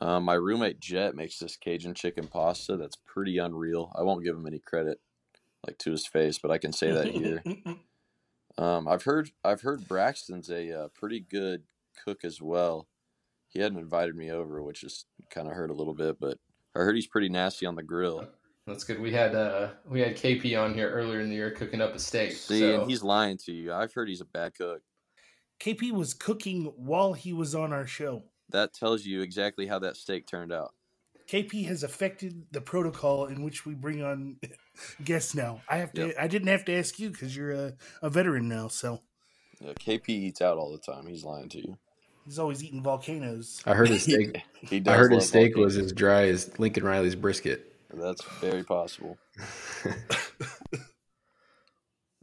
Um, 0.00 0.24
my 0.24 0.34
roommate 0.34 0.80
Jet 0.80 1.16
makes 1.16 1.38
this 1.38 1.56
Cajun 1.56 1.94
chicken 1.94 2.28
pasta 2.28 2.76
that's 2.76 2.96
pretty 3.04 3.38
unreal. 3.38 3.92
I 3.98 4.02
won't 4.02 4.24
give 4.24 4.36
him 4.36 4.46
any 4.46 4.60
credit, 4.60 5.00
like 5.66 5.78
to 5.78 5.90
his 5.90 6.06
face, 6.06 6.38
but 6.38 6.52
I 6.52 6.58
can 6.58 6.72
say 6.72 6.92
that 6.92 7.08
here. 7.08 7.42
Um, 8.58 8.88
I've 8.88 9.04
heard 9.04 9.30
I've 9.44 9.60
heard 9.60 9.86
Braxton's 9.86 10.50
a 10.50 10.72
uh, 10.72 10.88
pretty 10.88 11.20
good 11.20 11.62
cook 12.04 12.24
as 12.24 12.42
well. 12.42 12.88
He 13.46 13.60
hadn't 13.60 13.78
invited 13.78 14.16
me 14.16 14.32
over, 14.32 14.60
which 14.62 14.82
is 14.82 15.06
kind 15.30 15.46
of 15.46 15.54
hurt 15.54 15.70
a 15.70 15.74
little 15.74 15.94
bit, 15.94 16.18
but 16.18 16.38
I 16.74 16.80
heard 16.80 16.96
he's 16.96 17.06
pretty 17.06 17.28
nasty 17.28 17.66
on 17.66 17.76
the 17.76 17.84
grill. 17.84 18.28
That's 18.66 18.82
good. 18.84 19.00
We 19.00 19.12
had 19.12 19.34
uh 19.34 19.70
we 19.88 20.00
had 20.00 20.16
KP 20.16 20.60
on 20.60 20.74
here 20.74 20.90
earlier 20.90 21.20
in 21.20 21.30
the 21.30 21.36
year 21.36 21.52
cooking 21.52 21.80
up 21.80 21.94
a 21.94 21.98
steak. 22.00 22.32
See, 22.32 22.60
so 22.60 22.80
and 22.80 22.90
he's 22.90 23.02
lying 23.02 23.38
to 23.46 23.52
you. 23.52 23.72
I've 23.72 23.94
heard 23.94 24.08
he's 24.08 24.20
a 24.20 24.26
bad 24.26 24.54
cook. 24.56 24.82
KP 25.60 25.92
was 25.92 26.14
cooking 26.14 26.72
while 26.76 27.12
he 27.14 27.32
was 27.32 27.54
on 27.54 27.72
our 27.72 27.86
show. 27.86 28.22
That 28.50 28.72
tells 28.72 29.04
you 29.04 29.20
exactly 29.22 29.66
how 29.66 29.78
that 29.80 29.96
steak 29.96 30.26
turned 30.26 30.52
out. 30.52 30.74
KP 31.28 31.66
has 31.66 31.82
affected 31.82 32.44
the 32.52 32.60
protocol 32.60 33.26
in 33.26 33.42
which 33.42 33.66
we 33.66 33.74
bring 33.74 34.02
on 34.02 34.36
guests 35.04 35.34
now. 35.34 35.60
I 35.68 35.76
have 35.76 35.92
to. 35.94 36.06
Yep. 36.06 36.16
I 36.18 36.26
didn't 36.26 36.48
have 36.48 36.64
to 36.66 36.74
ask 36.74 36.98
you 36.98 37.10
because 37.10 37.36
you're 37.36 37.52
a, 37.52 37.74
a 38.00 38.08
veteran 38.08 38.48
now. 38.48 38.68
So 38.68 39.02
Yeah, 39.60 39.72
KP 39.74 40.08
eats 40.08 40.40
out 40.40 40.56
all 40.56 40.72
the 40.72 40.78
time. 40.78 41.06
He's 41.06 41.24
lying 41.24 41.50
to 41.50 41.58
you. 41.58 41.78
he's 42.24 42.38
always 42.38 42.64
eating 42.64 42.82
volcanoes. 42.82 43.60
I 43.66 43.74
heard 43.74 43.88
his 43.88 44.02
steak. 44.04 44.42
He 44.62 44.80
does. 44.80 44.94
I 44.94 44.96
heard 44.96 45.12
his 45.12 45.28
steak 45.28 45.54
volcanoes. 45.54 45.76
was 45.76 45.84
as 45.86 45.92
dry 45.92 46.28
as 46.28 46.58
Lincoln 46.58 46.84
Riley's 46.84 47.14
brisket. 47.16 47.74
That's 47.92 48.22
very 48.40 48.64
possible. 48.64 49.18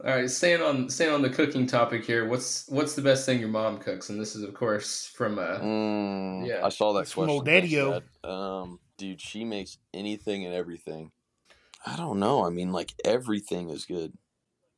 all 0.06 0.14
right, 0.14 0.30
staying 0.30 0.62
on 0.62 0.88
staying 0.88 1.12
on 1.12 1.20
the 1.22 1.30
cooking 1.30 1.66
topic 1.66 2.04
here. 2.04 2.28
What's 2.28 2.68
what's 2.68 2.94
the 2.94 3.02
best 3.02 3.26
thing 3.26 3.40
your 3.40 3.48
mom 3.48 3.78
cooks? 3.78 4.08
And 4.08 4.20
this 4.20 4.36
is 4.36 4.42
of 4.42 4.54
course 4.54 5.06
from 5.08 5.38
uh 5.38 5.58
Mm, 5.58 6.46
Yeah. 6.46 6.64
I 6.64 6.68
saw 6.68 6.92
that 6.92 7.00
It's 7.00 7.12
from 7.12 7.24
question. 7.24 7.34
old 7.34 7.46
Daddy-O. 7.46 8.02
Um, 8.28 8.80
dude, 8.98 9.20
she 9.20 9.44
makes 9.44 9.78
anything 9.92 10.44
and 10.46 10.54
everything. 10.54 11.10
I 11.84 11.96
don't 11.96 12.20
know. 12.20 12.44
I 12.44 12.50
mean, 12.50 12.72
like 12.72 12.94
everything 13.04 13.68
is 13.70 13.84
good. 13.84 14.16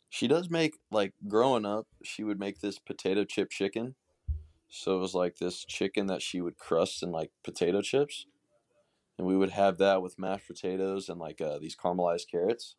She 0.09 0.29
does 0.29 0.49
make 0.49 0.79
like 0.91 1.13
growing 1.27 1.67
up, 1.67 1.87
she 2.03 2.25
would 2.25 2.39
make 2.39 2.61
this 2.61 2.79
potato 2.79 3.25
chip 3.25 3.51
chicken. 3.51 3.95
So 4.71 4.97
it 4.97 5.01
was 5.01 5.15
like 5.15 5.37
this 5.37 5.65
chicken 5.65 6.07
that 6.07 6.23
she 6.23 6.41
would 6.41 6.57
crust 6.57 7.03
in 7.03 7.11
like 7.11 7.31
potato 7.43 7.81
chips, 7.83 8.27
and 9.19 9.27
we 9.27 9.37
would 9.37 9.51
have 9.51 9.79
that 9.79 10.01
with 10.03 10.19
mashed 10.19 10.47
potatoes 10.47 11.09
and 11.09 11.19
like 11.19 11.41
uh, 11.41 11.59
these 11.59 11.77
caramelized 11.77 12.31
carrots. 12.31 12.77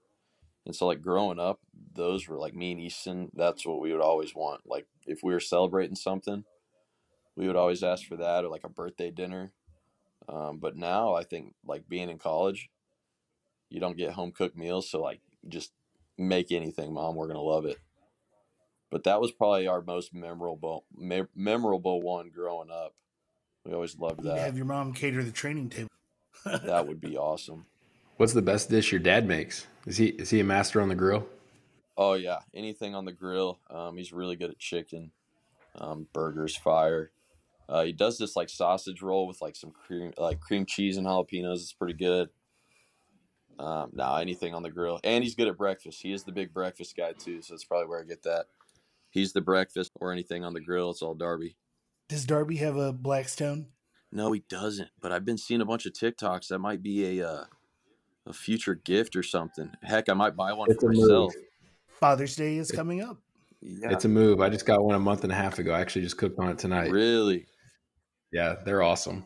And 0.65 0.75
so, 0.75 0.85
like 0.87 1.01
growing 1.01 1.39
up, 1.39 1.59
those 1.95 2.27
were 2.27 2.37
like 2.37 2.53
me 2.55 2.71
and 2.71 2.81
Easton. 2.81 3.31
That's 3.33 3.65
what 3.65 3.79
we 3.81 3.91
would 3.91 4.01
always 4.01 4.35
want. 4.35 4.61
Like 4.65 4.85
if 5.07 5.19
we 5.23 5.33
were 5.33 5.39
celebrating 5.39 5.95
something, 5.95 6.43
we 7.35 7.47
would 7.47 7.55
always 7.55 7.83
ask 7.83 8.05
for 8.05 8.17
that 8.17 8.43
or 8.43 8.49
like 8.49 8.63
a 8.63 8.69
birthday 8.69 9.09
dinner. 9.11 9.51
Um, 10.27 10.57
but 10.59 10.75
now 10.75 11.15
I 11.15 11.23
think 11.23 11.55
like 11.65 11.89
being 11.89 12.09
in 12.09 12.19
college, 12.19 12.69
you 13.69 13.79
don't 13.79 13.97
get 13.97 14.11
home 14.11 14.31
cooked 14.31 14.57
meals, 14.57 14.89
so 14.89 15.01
like 15.01 15.21
just 15.47 15.71
make 16.17 16.51
anything, 16.51 16.93
mom. 16.93 17.15
We're 17.15 17.27
gonna 17.27 17.41
love 17.41 17.65
it. 17.65 17.79
But 18.91 19.03
that 19.05 19.21
was 19.21 19.31
probably 19.31 19.67
our 19.67 19.81
most 19.81 20.13
memorable 20.13 20.85
me- 20.95 21.23
memorable 21.35 22.01
one 22.01 22.29
growing 22.29 22.69
up. 22.69 22.93
We 23.65 23.73
always 23.73 23.97
loved 23.97 24.23
You 24.23 24.29
that. 24.29 24.39
have 24.39 24.57
your 24.57 24.65
mom 24.65 24.93
cater 24.93 25.23
the 25.23 25.31
training 25.31 25.69
table. 25.69 25.89
That 26.45 26.87
would 26.87 26.99
be 27.01 27.17
awesome. 27.17 27.65
What's 28.19 28.33
the 28.33 28.41
best 28.41 28.69
dish 28.69 28.91
your 28.91 28.99
dad 28.99 29.25
makes? 29.25 29.65
Is 29.87 29.95
he 29.95 30.07
is 30.07 30.29
he 30.29 30.41
a 30.41 30.43
master 30.43 30.81
on 30.81 30.89
the 30.89 30.95
grill? 30.95 31.25
Oh 31.95 32.15
yeah, 32.15 32.39
anything 32.53 32.93
on 32.93 33.05
the 33.05 33.13
grill. 33.13 33.61
Um, 33.69 33.95
he's 33.95 34.11
really 34.11 34.35
good 34.35 34.49
at 34.49 34.59
chicken, 34.59 35.11
um, 35.79 36.05
burgers, 36.11 36.53
fire. 36.53 37.11
Uh, 37.69 37.83
he 37.83 37.93
does 37.93 38.17
this 38.17 38.35
like 38.35 38.49
sausage 38.49 39.01
roll 39.01 39.25
with 39.25 39.41
like 39.41 39.55
some 39.55 39.71
cream, 39.71 40.11
like 40.17 40.41
cream 40.41 40.65
cheese 40.65 40.97
and 40.97 41.07
jalapenos. 41.07 41.61
It's 41.61 41.71
pretty 41.71 41.93
good. 41.93 42.27
Um, 43.57 43.91
now 43.93 44.17
anything 44.17 44.53
on 44.53 44.63
the 44.63 44.69
grill, 44.69 44.99
and 45.05 45.23
he's 45.23 45.35
good 45.35 45.47
at 45.47 45.57
breakfast. 45.57 46.01
He 46.01 46.11
is 46.11 46.25
the 46.25 46.33
big 46.33 46.53
breakfast 46.53 46.97
guy 46.97 47.13
too, 47.13 47.41
so 47.41 47.53
that's 47.53 47.63
probably 47.63 47.87
where 47.87 48.01
I 48.01 48.03
get 48.03 48.23
that. 48.23 48.47
He's 49.11 49.31
the 49.31 49.39
breakfast 49.39 49.93
or 49.95 50.11
anything 50.11 50.43
on 50.43 50.53
the 50.53 50.59
grill. 50.59 50.89
It's 50.89 51.01
all 51.01 51.15
Darby. 51.15 51.55
Does 52.09 52.25
Darby 52.25 52.57
have 52.57 52.75
a 52.75 52.91
Blackstone? 52.91 53.67
No, 54.11 54.33
he 54.33 54.43
doesn't. 54.49 54.89
But 54.99 55.13
I've 55.13 55.23
been 55.23 55.37
seeing 55.37 55.61
a 55.61 55.65
bunch 55.65 55.85
of 55.85 55.93
TikToks. 55.93 56.49
That 56.49 56.59
might 56.59 56.83
be 56.83 57.17
a 57.17 57.25
uh, 57.25 57.43
a 58.25 58.33
future 58.33 58.75
gift 58.75 59.15
or 59.15 59.23
something. 59.23 59.71
Heck, 59.83 60.09
I 60.09 60.13
might 60.13 60.35
buy 60.35 60.53
one 60.53 60.69
It's 60.71 60.81
for 60.81 60.91
a 60.91 60.93
move. 60.93 61.01
myself. 61.09 61.33
Father's 61.99 62.35
Day 62.35 62.57
is 62.57 62.71
coming 62.71 63.01
up. 63.01 63.17
Yeah, 63.61 63.91
It's 63.91 64.05
a 64.05 64.09
move. 64.09 64.39
I 64.39 64.49
just 64.49 64.65
got 64.65 64.81
one 64.83 64.95
a 64.95 64.99
month 64.99 65.23
and 65.23 65.33
a 65.33 65.35
half 65.35 65.59
ago. 65.59 65.73
I 65.73 65.81
actually 65.81 66.03
just 66.03 66.17
cooked 66.17 66.39
on 66.39 66.49
it 66.49 66.57
tonight. 66.59 66.91
really. 66.91 67.45
Yeah, 68.31 68.55
they're 68.63 68.83
awesome. 68.83 69.25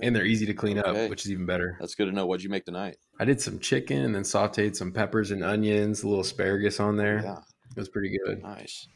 And 0.00 0.14
they're 0.16 0.24
easy 0.24 0.46
to 0.46 0.54
clean 0.54 0.78
Okay. 0.78 1.04
up, 1.04 1.10
which 1.10 1.24
is 1.24 1.30
even 1.30 1.46
better. 1.46 1.76
That's 1.78 1.94
good 1.94 2.06
to 2.06 2.12
know. 2.12 2.26
What'd 2.26 2.42
you 2.42 2.50
make 2.50 2.64
tonight? 2.64 2.96
I 3.20 3.24
did 3.24 3.40
some 3.40 3.58
chicken 3.60 3.98
and 4.04 4.14
then 4.14 4.22
sauteed 4.22 4.74
some 4.74 4.90
peppers 4.92 5.30
and 5.30 5.44
onions, 5.44 6.02
a 6.02 6.08
little 6.08 6.22
asparagus 6.22 6.80
on 6.80 6.96
there. 6.96 7.20
Yeah, 7.22 7.38
It 7.76 7.76
was 7.76 7.88
pretty 7.88 8.16
good. 8.24 8.42
nice. 8.42 8.88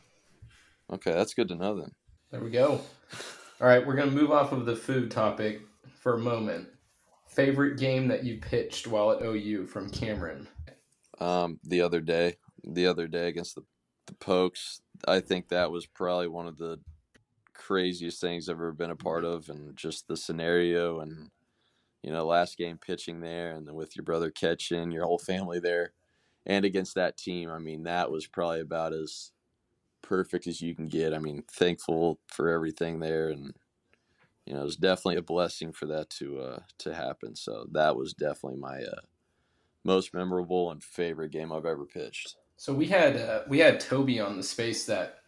Okay, 0.92 1.12
that's 1.12 1.34
good 1.34 1.48
to 1.48 1.54
know 1.54 1.78
then. 1.78 1.90
There 2.30 2.40
we 2.40 2.50
go. 2.50 2.80
All 3.60 3.66
right, 3.66 3.84
we're 3.86 3.94
going 3.94 4.08
to 4.10 4.14
move 4.14 4.30
off 4.32 4.52
of 4.52 4.64
the 4.66 4.74
food 4.74 5.10
topic 5.10 5.60
for 6.00 6.14
a 6.14 6.18
moment. 6.18 6.68
Favorite 7.38 7.78
game 7.78 8.08
that 8.08 8.24
you 8.24 8.38
pitched 8.38 8.88
while 8.88 9.12
at 9.12 9.22
OU 9.22 9.66
from 9.66 9.88
Cameron? 9.90 10.48
Um, 11.20 11.60
the 11.62 11.80
other 11.80 12.00
day, 12.00 12.34
the 12.64 12.86
other 12.86 13.06
day 13.06 13.28
against 13.28 13.54
the 13.54 13.62
the 14.08 14.14
Pokes, 14.14 14.80
I 15.06 15.20
think 15.20 15.48
that 15.48 15.70
was 15.70 15.86
probably 15.86 16.28
one 16.28 16.48
of 16.48 16.58
the 16.58 16.80
craziest 17.54 18.20
things 18.20 18.48
I've 18.48 18.56
ever 18.56 18.72
been 18.72 18.90
a 18.90 18.96
part 18.96 19.24
of, 19.24 19.48
and 19.48 19.76
just 19.76 20.08
the 20.08 20.16
scenario 20.16 21.00
and 21.00 21.30
you 22.02 22.10
know 22.10 22.26
last 22.26 22.58
game 22.58 22.78
pitching 22.78 23.20
there, 23.20 23.52
and 23.52 23.68
then 23.68 23.74
with 23.74 23.94
your 23.94 24.04
brother 24.04 24.30
catching, 24.30 24.90
your 24.90 25.04
whole 25.04 25.18
family 25.18 25.60
there, 25.60 25.92
and 26.46 26.64
against 26.64 26.96
that 26.96 27.16
team. 27.16 27.50
I 27.50 27.58
mean, 27.58 27.84
that 27.84 28.10
was 28.10 28.26
probably 28.26 28.60
about 28.60 28.92
as 28.92 29.30
perfect 30.02 30.46
as 30.46 30.60
you 30.60 30.74
can 30.74 30.88
get. 30.88 31.14
I 31.14 31.18
mean, 31.18 31.44
thankful 31.52 32.18
for 32.26 32.48
everything 32.48 32.98
there, 32.98 33.28
and 33.28 33.54
you 34.48 34.54
know, 34.54 34.62
it 34.62 34.64
was 34.64 34.76
definitely 34.76 35.16
a 35.16 35.22
blessing 35.22 35.72
for 35.72 35.84
that 35.86 36.08
to 36.08 36.40
uh, 36.40 36.58
to 36.78 36.94
happen. 36.94 37.36
So 37.36 37.66
that 37.72 37.96
was 37.96 38.14
definitely 38.14 38.58
my 38.58 38.78
uh, 38.78 39.00
most 39.84 40.14
memorable 40.14 40.70
and 40.70 40.82
favorite 40.82 41.32
game 41.32 41.52
I've 41.52 41.66
ever 41.66 41.84
pitched. 41.84 42.34
So 42.56 42.72
we 42.72 42.86
had 42.86 43.16
uh, 43.16 43.42
we 43.46 43.58
had 43.58 43.78
Toby 43.78 44.20
on 44.20 44.38
the 44.38 44.42
space 44.42 44.86
that 44.86 45.18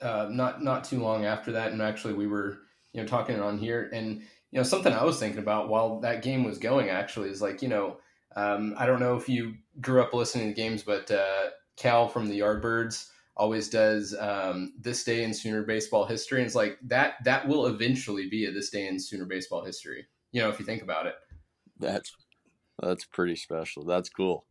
uh, 0.00 0.28
not 0.30 0.62
not 0.62 0.84
too 0.84 1.00
long 1.00 1.24
after 1.24 1.50
that, 1.52 1.72
and 1.72 1.82
actually 1.82 2.14
we 2.14 2.28
were 2.28 2.60
you 2.92 3.00
know 3.00 3.06
talking 3.08 3.40
on 3.40 3.58
here, 3.58 3.90
and 3.92 4.20
you 4.20 4.58
know 4.58 4.62
something 4.62 4.92
I 4.92 5.02
was 5.02 5.18
thinking 5.18 5.40
about 5.40 5.68
while 5.68 5.98
that 6.00 6.22
game 6.22 6.44
was 6.44 6.58
going 6.58 6.90
actually 6.90 7.30
is 7.30 7.42
like 7.42 7.60
you 7.60 7.68
know 7.68 7.96
um, 8.36 8.74
I 8.78 8.86
don't 8.86 9.00
know 9.00 9.16
if 9.16 9.28
you 9.28 9.54
grew 9.80 10.00
up 10.00 10.14
listening 10.14 10.46
to 10.46 10.54
games, 10.54 10.84
but 10.84 11.10
uh, 11.10 11.50
Cal 11.76 12.06
from 12.06 12.28
the 12.28 12.38
Yardbirds 12.38 13.08
always 13.36 13.68
does 13.68 14.14
um, 14.18 14.72
this 14.80 15.04
day 15.04 15.24
in 15.24 15.34
Sooner 15.34 15.62
baseball 15.62 16.04
history, 16.04 16.38
and 16.38 16.46
it's 16.46 16.54
like 16.54 16.78
that 16.84 17.14
that 17.24 17.46
will 17.48 17.66
eventually 17.66 18.28
be 18.28 18.46
a 18.46 18.52
this 18.52 18.70
day 18.70 18.86
in 18.86 18.98
Sooner 18.98 19.24
baseball 19.24 19.64
history. 19.64 20.06
You 20.32 20.42
know 20.42 20.48
if 20.48 20.58
you 20.58 20.66
think 20.66 20.82
about 20.82 21.06
it. 21.06 21.14
That's 21.78 22.12
that's 22.80 23.04
pretty 23.04 23.36
special. 23.36 23.84
That's 23.84 24.08
cool. 24.08 24.44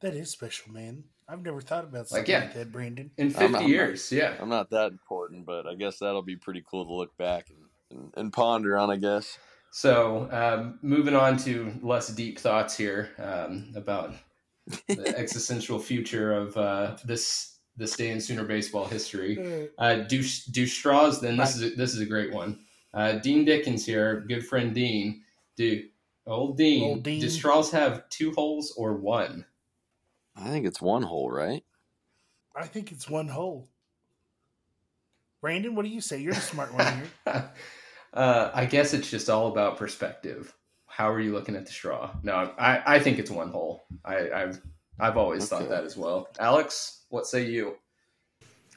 That 0.00 0.14
is 0.14 0.30
special, 0.30 0.72
man. 0.72 1.04
I've 1.28 1.42
never 1.42 1.60
thought 1.60 1.84
about 1.84 2.00
Like, 2.10 2.26
something 2.26 2.30
yeah. 2.32 2.40
like 2.40 2.54
that, 2.54 2.72
Brandon. 2.72 3.10
In 3.16 3.28
I'm 3.28 3.32
50 3.32 3.52
not- 3.52 3.68
years, 3.68 4.10
yeah. 4.12 4.34
I'm 4.40 4.48
not 4.48 4.70
that 4.70 4.88
important, 4.88 5.46
but 5.46 5.66
I 5.66 5.74
guess 5.76 5.98
that'll 5.98 6.22
be 6.22 6.36
pretty 6.36 6.62
cool 6.68 6.84
to 6.84 6.92
look 6.92 7.16
back 7.16 7.46
and, 7.50 7.98
and, 7.98 8.12
and 8.16 8.32
ponder 8.32 8.76
on. 8.76 8.90
I 8.90 8.96
guess. 8.96 9.38
So, 9.70 10.28
um, 10.30 10.78
moving 10.82 11.14
on 11.14 11.38
to 11.38 11.72
less 11.80 12.08
deep 12.08 12.38
thoughts 12.38 12.76
here 12.76 13.10
um, 13.18 13.72
about 13.74 14.12
the 14.88 15.14
existential 15.18 15.78
future 15.78 16.34
of 16.34 16.56
uh, 16.58 16.96
this 17.04 17.58
this 17.82 17.96
day 17.96 18.10
in 18.10 18.20
Sooner 18.20 18.44
baseball 18.44 18.86
history. 18.86 19.68
Uh, 19.76 19.96
do 19.96 20.22
do 20.50 20.66
straws? 20.66 21.20
Then 21.20 21.36
this 21.36 21.56
is 21.56 21.72
a, 21.72 21.74
this 21.74 21.92
is 21.94 22.00
a 22.00 22.06
great 22.06 22.32
one. 22.32 22.60
Uh, 22.94 23.12
Dean 23.14 23.44
Dickens 23.44 23.84
here, 23.84 24.24
good 24.28 24.46
friend 24.46 24.74
Dean. 24.74 25.22
Do 25.56 25.82
old 26.26 26.56
Dean? 26.56 26.84
Old 26.84 27.02
Dean. 27.02 27.20
Do 27.20 27.28
straws 27.28 27.70
have 27.72 28.08
two 28.08 28.32
holes 28.32 28.72
or 28.76 28.94
one? 28.94 29.44
I 30.36 30.48
think 30.48 30.64
it's 30.64 30.80
one 30.80 31.02
hole, 31.02 31.30
right? 31.30 31.64
I 32.54 32.66
think 32.66 32.92
it's 32.92 33.08
one 33.10 33.28
hole. 33.28 33.68
Brandon, 35.40 35.74
what 35.74 35.84
do 35.84 35.90
you 35.90 36.00
say? 36.00 36.18
You're 36.18 36.34
the 36.34 36.40
smart 36.40 36.72
one 36.72 36.86
here. 37.26 37.50
uh, 38.14 38.50
I 38.54 38.64
guess 38.64 38.94
it's 38.94 39.10
just 39.10 39.28
all 39.28 39.48
about 39.48 39.76
perspective. 39.76 40.54
How 40.86 41.10
are 41.10 41.20
you 41.20 41.32
looking 41.32 41.56
at 41.56 41.66
the 41.66 41.72
straw? 41.72 42.14
No, 42.22 42.52
I, 42.58 42.82
I 42.86 42.98
think 43.00 43.18
it's 43.18 43.30
one 43.30 43.48
hole. 43.48 43.84
I, 44.04 44.30
I've 44.30 44.62
I've 45.02 45.16
always 45.16 45.52
Okay. 45.52 45.64
thought 45.64 45.70
that 45.70 45.84
as 45.84 45.96
well. 45.96 46.28
Alex, 46.38 47.04
what 47.10 47.26
say 47.26 47.44
you? 47.44 47.76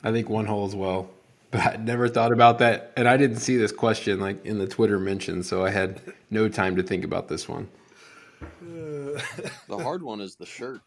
I 0.03 0.11
think 0.11 0.27
one 0.29 0.45
hole 0.45 0.65
as 0.65 0.75
well. 0.75 1.09
But 1.51 1.61
I 1.73 1.75
never 1.77 2.09
thought 2.09 2.33
about 2.33 2.59
that. 2.59 2.91
And 2.97 3.07
I 3.07 3.15
didn't 3.15 3.37
see 3.37 3.55
this 3.55 3.71
question 3.71 4.19
like 4.19 4.43
in 4.45 4.57
the 4.57 4.67
Twitter 4.67 4.99
mention, 4.99 5.41
so 5.43 5.63
I 5.63 5.69
had 5.69 6.01
no 6.29 6.49
time 6.49 6.75
to 6.75 6.83
think 6.83 7.05
about 7.05 7.29
this 7.29 7.47
one. 7.47 7.69
The 8.61 9.77
hard 9.77 10.03
one 10.03 10.19
is 10.19 10.35
the 10.35 10.45
shirt. 10.45 10.81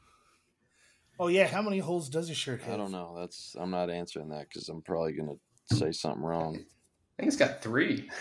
oh 1.18 1.28
yeah, 1.28 1.46
how 1.46 1.62
many 1.62 1.78
holes 1.78 2.08
does 2.10 2.28
a 2.28 2.34
shirt 2.34 2.60
have? 2.62 2.74
I 2.74 2.76
don't 2.76 2.92
know. 2.92 3.14
That's 3.18 3.56
I'm 3.58 3.70
not 3.70 3.88
answering 3.88 4.28
that 4.30 4.48
because 4.48 4.68
I'm 4.68 4.82
probably 4.82 5.12
gonna 5.12 5.36
say 5.72 5.92
something 5.92 6.22
wrong. 6.22 6.56
I 6.56 7.22
think 7.22 7.28
it's 7.28 7.36
got 7.36 7.62
three. 7.62 8.08
I 8.10 8.14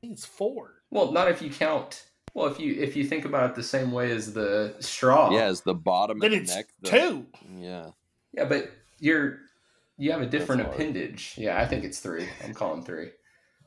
think 0.00 0.14
it's 0.14 0.24
four. 0.26 0.82
Well, 0.90 1.12
not 1.12 1.30
if 1.30 1.40
you 1.42 1.50
count. 1.50 2.04
Well, 2.34 2.46
if 2.46 2.58
you 2.58 2.74
if 2.74 2.96
you 2.96 3.04
think 3.04 3.24
about 3.24 3.50
it 3.50 3.56
the 3.56 3.62
same 3.62 3.92
way 3.92 4.10
as 4.10 4.32
the 4.32 4.74
straw. 4.80 5.30
Yeah, 5.30 5.44
as 5.44 5.60
the 5.60 5.74
bottom 5.74 6.18
Then 6.18 6.32
of 6.32 6.38
the 6.38 6.42
it's 6.42 6.54
neck. 6.54 6.66
The, 6.82 6.90
two. 6.90 7.26
Yeah. 7.56 7.90
Yeah, 8.32 8.44
but 8.46 8.72
you're 8.98 9.38
you 9.96 10.10
have 10.10 10.20
a 10.20 10.26
different 10.26 10.62
hard. 10.62 10.74
appendage. 10.74 11.34
Yeah, 11.36 11.60
I 11.60 11.66
think 11.66 11.84
it's 11.84 12.00
three. 12.00 12.28
I'm 12.44 12.52
calling 12.52 12.82
three. 12.82 13.10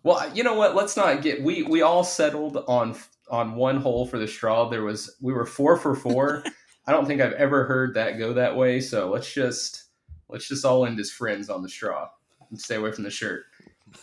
Well, 0.04 0.30
you 0.34 0.44
know 0.44 0.56
what? 0.56 0.76
Let's 0.76 0.98
not 0.98 1.22
get 1.22 1.42
we 1.42 1.64
we 1.64 1.82
all 1.82 2.04
settled 2.04 2.58
on 2.68 2.96
on 3.30 3.56
one 3.56 3.78
hole 3.78 4.06
for 4.06 4.20
the 4.20 4.28
straw. 4.28 4.68
There 4.70 4.84
was 4.84 5.16
we 5.22 5.32
were 5.34 5.46
four 5.46 5.78
for 5.78 5.96
four. 5.96 6.44
I 6.88 6.92
don't 6.92 7.06
think 7.06 7.22
I've 7.22 7.34
ever 7.34 7.66
heard 7.66 7.94
that 7.96 8.18
go 8.18 8.34
that 8.34 8.56
way. 8.56 8.82
So 8.82 9.10
let's 9.10 9.34
just 9.34 9.86
let's 10.28 10.48
just 10.48 10.66
all 10.66 10.86
end 10.86 11.00
as 11.00 11.10
friends 11.10 11.50
on 11.50 11.64
the 11.64 11.70
straw 11.70 12.10
and 12.50 12.60
stay 12.60 12.76
away 12.76 12.92
from 12.92 13.06
the 13.06 13.10
shirt. 13.10 13.46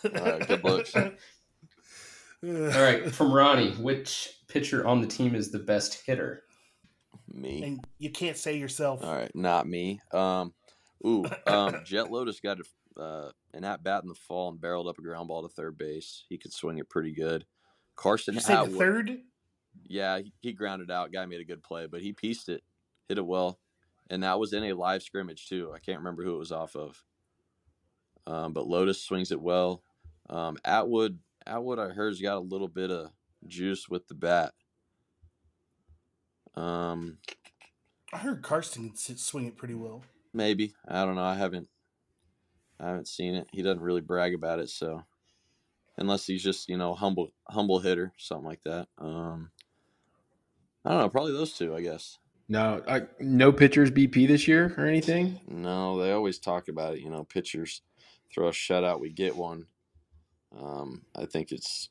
All 0.03 0.11
right, 0.11 0.47
good 0.47 0.63
looks. 0.63 0.93
All 2.45 2.81
right, 2.81 3.11
from 3.11 3.31
Ronnie, 3.33 3.71
which 3.71 4.29
pitcher 4.47 4.85
on 4.85 5.01
the 5.01 5.07
team 5.07 5.33
is 5.35 5.51
the 5.51 5.59
best 5.59 6.03
hitter? 6.05 6.43
Me. 7.33 7.63
and 7.63 7.85
you 7.97 8.11
can't 8.11 8.37
say 8.37 8.55
yourself. 8.57 9.03
All 9.03 9.13
right, 9.15 9.31
not 9.35 9.67
me. 9.67 9.99
Um, 10.13 10.53
ooh, 11.05 11.25
um, 11.47 11.81
Jet 11.85 12.11
Lotus 12.11 12.39
got 12.39 12.59
a, 12.59 13.01
uh, 13.01 13.31
an 13.53 13.63
at 13.63 13.83
bat 13.83 14.03
in 14.03 14.09
the 14.09 14.15
fall 14.15 14.49
and 14.49 14.61
barreled 14.61 14.87
up 14.87 14.99
a 14.99 15.01
ground 15.01 15.27
ball 15.27 15.41
to 15.41 15.49
third 15.49 15.77
base. 15.77 16.23
He 16.29 16.37
could 16.37 16.53
swing 16.53 16.77
it 16.77 16.89
pretty 16.89 17.13
good. 17.13 17.45
Carson 17.95 18.35
Did 18.35 18.41
you 18.41 18.45
say 18.47 18.53
the 18.53 18.61
Atwood, 18.61 18.77
third? 18.77 19.17
yeah, 19.87 20.19
he, 20.19 20.33
he 20.41 20.53
grounded 20.53 20.91
out. 20.91 21.11
Guy 21.11 21.25
made 21.25 21.41
a 21.41 21.45
good 21.45 21.63
play, 21.63 21.87
but 21.87 22.01
he 22.01 22.13
pieced 22.13 22.47
it, 22.49 22.61
hit 23.09 23.17
it 23.17 23.25
well, 23.25 23.59
and 24.09 24.23
that 24.23 24.39
was 24.39 24.53
in 24.53 24.63
a 24.65 24.73
live 24.73 25.01
scrimmage 25.03 25.47
too. 25.47 25.71
I 25.75 25.79
can't 25.79 25.97
remember 25.99 26.23
who 26.23 26.35
it 26.35 26.39
was 26.39 26.51
off 26.51 26.75
of. 26.75 27.03
Um, 28.27 28.53
but 28.53 28.67
Lotus 28.67 29.01
swings 29.01 29.31
it 29.31 29.41
well. 29.41 29.83
Um, 30.29 30.57
Atwood, 30.63 31.19
Atwood, 31.47 31.79
I 31.79 31.93
heard's 31.93 32.21
got 32.21 32.37
a 32.37 32.39
little 32.39 32.67
bit 32.67 32.91
of 32.91 33.11
juice 33.47 33.87
with 33.89 34.07
the 34.07 34.15
bat. 34.15 34.53
Um, 36.55 37.17
I 38.13 38.17
heard 38.17 38.41
Karsten 38.41 38.89
can 38.91 39.17
swing 39.17 39.45
it 39.45 39.57
pretty 39.57 39.73
well. 39.73 40.03
Maybe 40.33 40.73
I 40.87 41.05
don't 41.05 41.15
know. 41.15 41.23
I 41.23 41.35
haven't, 41.35 41.69
I 42.79 42.87
haven't 42.87 43.07
seen 43.07 43.35
it. 43.35 43.47
He 43.51 43.61
doesn't 43.61 43.83
really 43.83 44.01
brag 44.01 44.33
about 44.33 44.59
it, 44.59 44.69
so 44.69 45.03
unless 45.97 46.25
he's 46.25 46.43
just 46.43 46.69
you 46.69 46.77
know 46.77 46.93
humble, 46.93 47.31
humble 47.47 47.79
hitter, 47.79 48.13
something 48.17 48.47
like 48.47 48.63
that. 48.63 48.87
Um, 48.97 49.51
I 50.83 50.91
don't 50.91 50.99
know. 50.99 51.09
Probably 51.09 51.33
those 51.33 51.53
two, 51.53 51.75
I 51.75 51.81
guess. 51.81 52.17
No, 52.47 52.83
I, 52.87 53.03
no 53.19 53.51
pitchers 53.51 53.89
BP 53.89 54.27
this 54.27 54.47
year 54.47 54.73
or 54.77 54.85
anything. 54.85 55.39
No, 55.47 55.99
they 55.99 56.11
always 56.11 56.37
talk 56.37 56.67
about 56.67 56.95
it. 56.95 57.01
You 57.01 57.09
know, 57.09 57.23
pitchers 57.23 57.81
throw 58.33 58.49
a 58.49 58.51
shutout, 58.51 58.99
we 58.99 59.11
get 59.11 59.35
one. 59.35 59.65
Um, 60.59 61.03
I 61.15 61.25
think 61.25 61.51
it's 61.51 61.89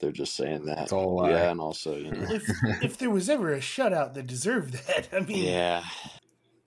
they're 0.00 0.12
just 0.12 0.34
saying 0.34 0.64
that. 0.64 0.84
It's 0.84 0.92
all 0.92 1.12
a 1.12 1.14
lie. 1.22 1.30
Yeah, 1.30 1.50
and 1.50 1.60
also 1.60 1.96
you 1.96 2.10
know, 2.10 2.26
If 2.30 2.48
if 2.82 2.98
there 2.98 3.10
was 3.10 3.28
ever 3.28 3.52
a 3.52 3.60
shutout 3.60 4.14
that 4.14 4.26
deserved 4.26 4.74
that, 4.86 5.08
I 5.12 5.20
mean, 5.20 5.44
yeah. 5.44 5.84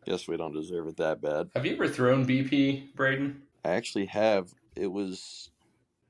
Guess 0.05 0.27
we 0.27 0.37
don't 0.37 0.53
deserve 0.53 0.87
it 0.87 0.97
that 0.97 1.21
bad. 1.21 1.49
Have 1.55 1.65
you 1.65 1.73
ever 1.73 1.87
thrown 1.87 2.25
BP, 2.25 2.93
Braden? 2.93 3.41
I 3.63 3.69
actually 3.69 4.07
have. 4.07 4.53
It 4.75 4.87
was, 4.87 5.49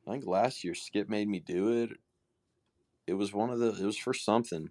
I 0.08 0.12
think 0.12 0.26
last 0.26 0.64
year 0.64 0.74
Skip 0.74 1.10
made 1.10 1.28
me 1.28 1.40
do 1.40 1.84
it. 1.84 1.92
It 3.06 3.14
was 3.14 3.34
one 3.34 3.52
of 3.52 3.60
the. 3.60 3.70
It 3.70 3.86
was 3.86 3.98
for 3.98 4.14
something. 4.14 4.70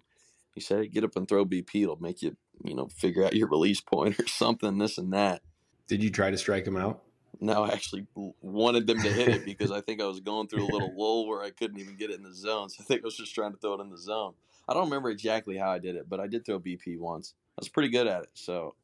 He 0.53 0.61
said, 0.61 0.91
"Get 0.91 1.03
up 1.03 1.15
and 1.15 1.27
throw 1.27 1.45
BP. 1.45 1.83
It'll 1.83 2.01
make 2.01 2.21
you, 2.21 2.35
you 2.63 2.75
know, 2.75 2.87
figure 2.87 3.23
out 3.23 3.35
your 3.35 3.47
release 3.47 3.79
point 3.81 4.19
or 4.19 4.27
something. 4.27 4.77
This 4.77 4.97
and 4.97 5.13
that." 5.13 5.41
Did 5.87 6.03
you 6.03 6.09
try 6.09 6.31
to 6.31 6.37
strike 6.37 6.65
him 6.65 6.77
out? 6.77 7.01
No, 7.39 7.63
I 7.63 7.69
actually 7.69 8.05
wanted 8.41 8.87
them 8.87 9.01
to 9.01 9.11
hit 9.11 9.27
it 9.27 9.45
because 9.45 9.71
I 9.71 9.81
think 9.81 10.01
I 10.01 10.05
was 10.05 10.19
going 10.19 10.47
through 10.47 10.65
a 10.65 10.71
little 10.71 10.93
lull 10.95 11.27
where 11.27 11.43
I 11.43 11.49
couldn't 11.49 11.79
even 11.79 11.95
get 11.95 12.09
it 12.09 12.17
in 12.17 12.23
the 12.23 12.33
zone. 12.33 12.69
So 12.69 12.81
I 12.81 12.85
think 12.85 13.01
I 13.01 13.05
was 13.05 13.17
just 13.17 13.33
trying 13.33 13.51
to 13.51 13.57
throw 13.57 13.73
it 13.73 13.81
in 13.81 13.89
the 13.89 13.97
zone. 13.97 14.33
I 14.67 14.73
don't 14.73 14.85
remember 14.85 15.09
exactly 15.09 15.57
how 15.57 15.71
I 15.71 15.79
did 15.79 15.95
it, 15.95 16.09
but 16.09 16.19
I 16.19 16.27
did 16.27 16.45
throw 16.45 16.59
BP 16.59 16.99
once. 16.99 17.33
I 17.57 17.61
was 17.61 17.69
pretty 17.69 17.89
good 17.89 18.07
at 18.07 18.23
it, 18.23 18.29
so 18.33 18.75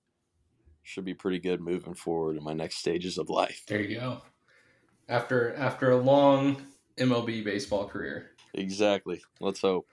should 0.84 1.06
be 1.06 1.14
pretty 1.14 1.40
good 1.40 1.62
moving 1.62 1.94
forward 1.94 2.36
in 2.36 2.44
my 2.44 2.54
next 2.54 2.78
stages 2.78 3.18
of 3.18 3.30
life. 3.30 3.64
There 3.68 3.82
you 3.82 4.00
go. 4.00 4.22
After 5.08 5.56
after 5.56 5.92
a 5.92 5.98
long 5.98 6.66
MLB 6.98 7.44
baseball 7.44 7.88
career. 7.88 8.32
Exactly. 8.54 9.22
Let's 9.40 9.62
hope. 9.62 9.88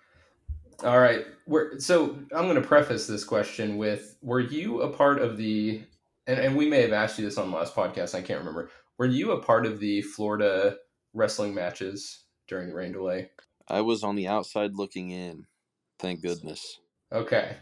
All 0.82 0.98
right. 0.98 1.24
We're, 1.46 1.78
so 1.78 2.18
I'm 2.34 2.44
going 2.44 2.60
to 2.60 2.66
preface 2.66 3.06
this 3.06 3.24
question 3.24 3.76
with 3.76 4.16
Were 4.22 4.40
you 4.40 4.82
a 4.82 4.90
part 4.90 5.20
of 5.20 5.36
the, 5.36 5.82
and, 6.26 6.38
and 6.38 6.56
we 6.56 6.68
may 6.68 6.82
have 6.82 6.92
asked 6.92 7.18
you 7.18 7.24
this 7.24 7.38
on 7.38 7.50
the 7.50 7.56
last 7.56 7.74
podcast, 7.74 8.14
I 8.14 8.22
can't 8.22 8.40
remember. 8.40 8.70
Were 8.98 9.06
you 9.06 9.32
a 9.32 9.42
part 9.42 9.66
of 9.66 9.80
the 9.80 10.02
Florida 10.02 10.76
wrestling 11.12 11.54
matches 11.54 12.24
during 12.48 12.68
the 12.68 12.74
rain 12.74 12.92
delay? 12.92 13.30
I 13.68 13.80
was 13.80 14.04
on 14.04 14.16
the 14.16 14.28
outside 14.28 14.74
looking 14.74 15.10
in. 15.10 15.46
Thank 15.98 16.22
goodness. 16.22 16.80
Okay. 17.12 17.56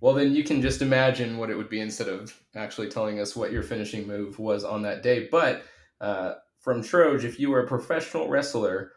Well, 0.00 0.14
then 0.14 0.32
you 0.32 0.44
can 0.44 0.62
just 0.62 0.80
imagine 0.80 1.36
what 1.36 1.50
it 1.50 1.56
would 1.56 1.68
be 1.68 1.80
instead 1.80 2.08
of 2.08 2.34
actually 2.54 2.88
telling 2.88 3.20
us 3.20 3.36
what 3.36 3.52
your 3.52 3.62
finishing 3.62 4.06
move 4.06 4.38
was 4.38 4.64
on 4.64 4.82
that 4.82 5.02
day. 5.02 5.28
But 5.30 5.62
uh, 6.00 6.34
from 6.60 6.82
Troj, 6.82 7.24
if 7.24 7.38
you 7.38 7.50
were 7.50 7.60
a 7.60 7.68
professional 7.68 8.28
wrestler, 8.28 8.92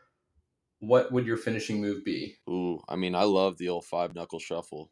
what 0.79 1.11
would 1.11 1.25
your 1.25 1.37
finishing 1.37 1.81
move 1.81 2.05
be? 2.05 2.37
Ooh, 2.49 2.79
I 2.87 2.95
mean, 2.95 3.15
I 3.15 3.23
love 3.23 3.57
the 3.57 3.69
old 3.69 3.85
five 3.85 4.15
knuckle 4.15 4.39
shuffle 4.39 4.91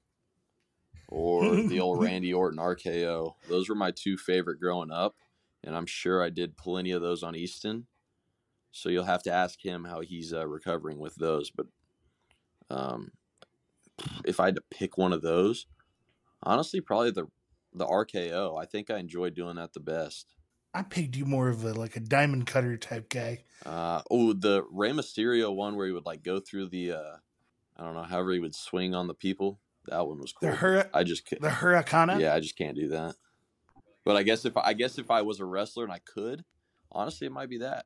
or 1.12 1.56
the 1.56 1.80
old 1.80 2.02
Randy 2.04 2.34
Orton 2.34 2.58
RKO. 2.58 3.36
Those 3.48 3.70
were 3.70 3.76
my 3.76 3.92
two 3.92 4.18
favorite 4.18 4.60
growing 4.60 4.92
up, 4.92 5.16
and 5.64 5.76
I'm 5.76 5.86
sure 5.86 6.24
I 6.24 6.32
did 6.32 6.58
plenty 6.58 6.92
of 6.92 7.02
those 7.02 7.22
on 7.22 7.36
Easton. 7.36 7.86
So 8.72 8.90
you'll 8.90 9.04
have 9.04 9.24
to 9.24 9.34
ask 9.34 9.64
him 9.64 9.84
how 9.84 10.00
he's 10.00 10.34
uh, 10.34 10.48
recovering 10.48 10.98
with 10.98 11.16
those. 11.16 11.52
But 11.52 11.68
um, 12.70 13.12
if 14.26 14.40
I 14.40 14.46
had 14.46 14.56
to 14.56 14.64
pick 14.72 14.98
one 14.98 15.14
of 15.14 15.22
those, 15.22 15.68
honestly, 16.42 16.82
probably 16.82 17.12
the 17.12 17.28
the 17.74 17.86
RKO. 17.86 18.62
I 18.62 18.66
think 18.66 18.90
I 18.90 18.98
enjoyed 18.98 19.34
doing 19.34 19.56
that 19.56 19.74
the 19.74 19.80
best. 19.80 20.36
I 20.74 20.84
picked 20.84 21.16
you 21.16 21.26
more 21.26 21.50
of 21.50 21.64
a 21.66 21.74
like 21.74 21.96
a 21.96 22.00
diamond 22.00 22.48
cutter 22.48 22.78
type 22.78 23.10
guy. 23.10 23.44
Uh, 23.66 24.02
oh, 24.10 24.34
the 24.34 24.64
Rey 24.72 24.92
Mysterio 24.92 25.54
one 25.54 25.76
where 25.76 25.88
he 25.88 25.92
would 25.92 26.06
like 26.06 26.24
go 26.24 26.40
through 26.40 26.70
the, 26.70 26.94
uh, 26.94 27.16
I 27.78 27.84
don't 27.84 27.94
know, 27.94 28.04
however 28.04 28.32
he 28.32 28.40
would 28.40 28.56
swing 28.56 28.96
on 28.96 29.08
the 29.08 29.14
people. 29.14 29.60
That 29.88 30.08
one 30.08 30.20
was 30.20 30.32
cool. 30.34 30.49
The 30.49 30.56
hur- 30.56 30.90
I 30.94 31.03
just 31.03 31.28
ca- 31.30 31.38
the 31.41 31.49
Hurricane. 31.49 32.20
yeah, 32.20 32.34
I 32.36 32.40
just 32.40 32.58
can't 32.58 32.76
do 32.76 32.90
that. 32.90 33.16
But 34.06 34.16
I 34.16 34.24
guess 34.24 34.45
if 34.45 34.56
I 34.58 34.74
guess 34.74 34.98
if 34.98 35.10
I 35.12 35.22
was 35.22 35.40
a 35.40 35.45
wrestler 35.45 35.84
and 35.84 35.94
I 35.94 35.99
could, 35.99 36.44
honestly, 36.91 37.28
it 37.28 37.32
might 37.34 37.49
be 37.49 37.60
that. 37.60 37.86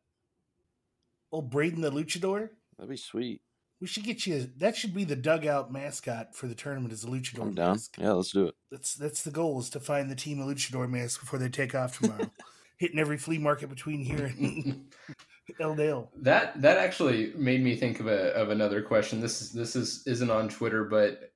Old 1.32 1.50
Braden 1.50 1.82
the 1.82 1.92
Luchador. 1.92 2.50
That'd 2.78 2.90
be 2.90 2.98
sweet. 2.98 3.42
We 3.82 3.88
should 3.88 4.04
get 4.04 4.26
you. 4.26 4.50
That 4.58 4.76
should 4.78 4.94
be 4.96 5.04
the 5.04 5.16
dugout 5.18 5.72
mascot 5.72 6.34
for 6.36 6.48
the 6.48 6.56
tournament. 6.56 6.94
Is 6.94 7.04
a 7.04 7.08
Luchador 7.08 7.42
I'm 7.42 7.54
down. 7.54 7.72
mask. 7.74 7.96
Yeah, 8.00 8.12
let's 8.14 8.32
do 8.32 8.48
it. 8.48 8.56
That's 8.72 8.94
that's 8.96 9.24
the 9.24 9.32
goal 9.32 9.60
is 9.60 9.70
to 9.72 9.80
find 9.80 10.10
the 10.10 10.16
team 10.16 10.40
a 10.42 10.46
Luchador 10.46 10.90
mask 10.90 11.20
before 11.20 11.40
they 11.40 11.50
take 11.50 11.76
off 11.76 12.00
tomorrow. 12.00 12.32
Hitting 12.78 13.00
every 13.00 13.18
flea 13.18 13.38
market 13.38 13.70
between 13.70 14.02
here 14.02 14.26
and 14.26 14.86
El 15.62 15.76
Dale. 15.76 16.12
That 16.18 16.62
that 16.62 16.78
actually 16.78 17.32
made 17.36 17.62
me 17.64 17.76
think 17.76 18.00
of 18.00 18.08
a 18.08 18.34
of 18.34 18.50
another 18.50 18.82
question. 18.82 19.20
This 19.22 19.42
is 19.42 19.52
this 19.52 19.76
is 19.76 20.04
isn't 20.08 20.30
on 20.32 20.50
Twitter, 20.50 20.84
but 20.86 21.32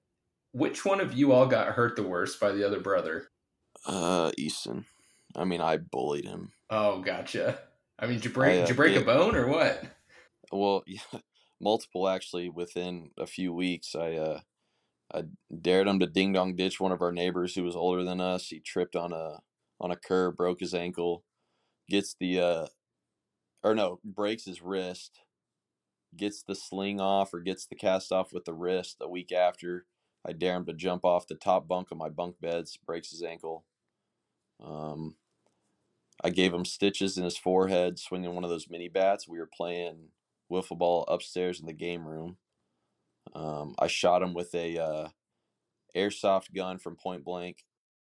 which 0.51 0.85
one 0.85 1.01
of 1.01 1.13
you 1.13 1.31
all 1.31 1.47
got 1.47 1.67
hurt 1.67 1.95
the 1.95 2.03
worst 2.03 2.39
by 2.39 2.51
the 2.51 2.65
other 2.65 2.79
brother? 2.79 3.27
Uh, 3.85 4.31
Easton. 4.37 4.85
I 5.35 5.45
mean, 5.45 5.61
I 5.61 5.77
bullied 5.77 6.25
him. 6.25 6.51
Oh, 6.69 6.99
gotcha. 6.99 7.59
I 7.97 8.05
mean, 8.05 8.15
did 8.15 8.25
you 8.25 8.31
break, 8.31 8.53
I, 8.53 8.57
uh, 8.57 8.61
did 8.61 8.69
you 8.69 8.75
break 8.75 8.95
a 8.95 9.01
bone 9.01 9.35
or 9.35 9.47
what? 9.47 9.83
Well, 10.51 10.83
yeah, 10.87 11.19
multiple 11.59 12.07
actually 12.07 12.49
within 12.49 13.11
a 13.17 13.27
few 13.27 13.53
weeks. 13.53 13.95
I 13.95 14.13
uh, 14.13 14.39
I 15.13 15.23
dared 15.61 15.87
him 15.87 15.99
to 15.99 16.07
ding 16.07 16.33
dong 16.33 16.55
ditch 16.55 16.79
one 16.79 16.91
of 16.91 17.01
our 17.01 17.11
neighbors 17.11 17.55
who 17.55 17.63
was 17.63 17.75
older 17.75 18.03
than 18.03 18.21
us. 18.21 18.47
He 18.47 18.59
tripped 18.59 18.95
on 18.95 19.13
a 19.13 19.39
on 19.81 19.91
a 19.91 19.95
curb, 19.95 20.37
broke 20.37 20.59
his 20.59 20.73
ankle, 20.73 21.23
gets 21.89 22.15
the 22.19 22.39
uh, 22.39 22.65
or 23.63 23.75
no, 23.75 23.99
breaks 24.03 24.45
his 24.45 24.61
wrist, 24.61 25.19
gets 26.15 26.43
the 26.43 26.55
sling 26.55 27.01
off 27.01 27.33
or 27.33 27.41
gets 27.41 27.65
the 27.65 27.75
cast 27.75 28.11
off 28.11 28.33
with 28.33 28.45
the 28.45 28.53
wrist. 28.53 28.97
A 29.01 29.09
week 29.09 29.31
after, 29.31 29.85
I 30.27 30.33
dare 30.33 30.55
him 30.55 30.65
to 30.65 30.73
jump 30.73 31.05
off 31.05 31.27
the 31.27 31.35
top 31.35 31.67
bunk 31.67 31.91
of 31.91 31.97
my 31.97 32.09
bunk 32.09 32.35
beds, 32.41 32.77
breaks 32.77 33.11
his 33.11 33.23
ankle. 33.23 33.65
Um, 34.63 35.15
I 36.23 36.29
gave 36.29 36.53
him 36.53 36.65
stitches 36.65 37.17
in 37.17 37.23
his 37.23 37.37
forehead 37.37 37.97
swinging 37.97 38.35
one 38.35 38.43
of 38.43 38.49
those 38.49 38.69
mini 38.69 38.89
bats. 38.89 39.27
We 39.27 39.39
were 39.39 39.49
playing 39.51 40.09
wiffle 40.51 40.77
ball 40.77 41.03
upstairs 41.07 41.59
in 41.59 41.65
the 41.65 41.73
game 41.73 42.05
room. 42.05 42.37
Um, 43.33 43.75
I 43.79 43.87
shot 43.87 44.21
him 44.21 44.33
with 44.33 44.53
a 44.53 44.77
uh, 44.77 45.07
airsoft 45.95 46.53
gun 46.53 46.77
from 46.77 46.95
point 46.95 47.23
blank. 47.23 47.63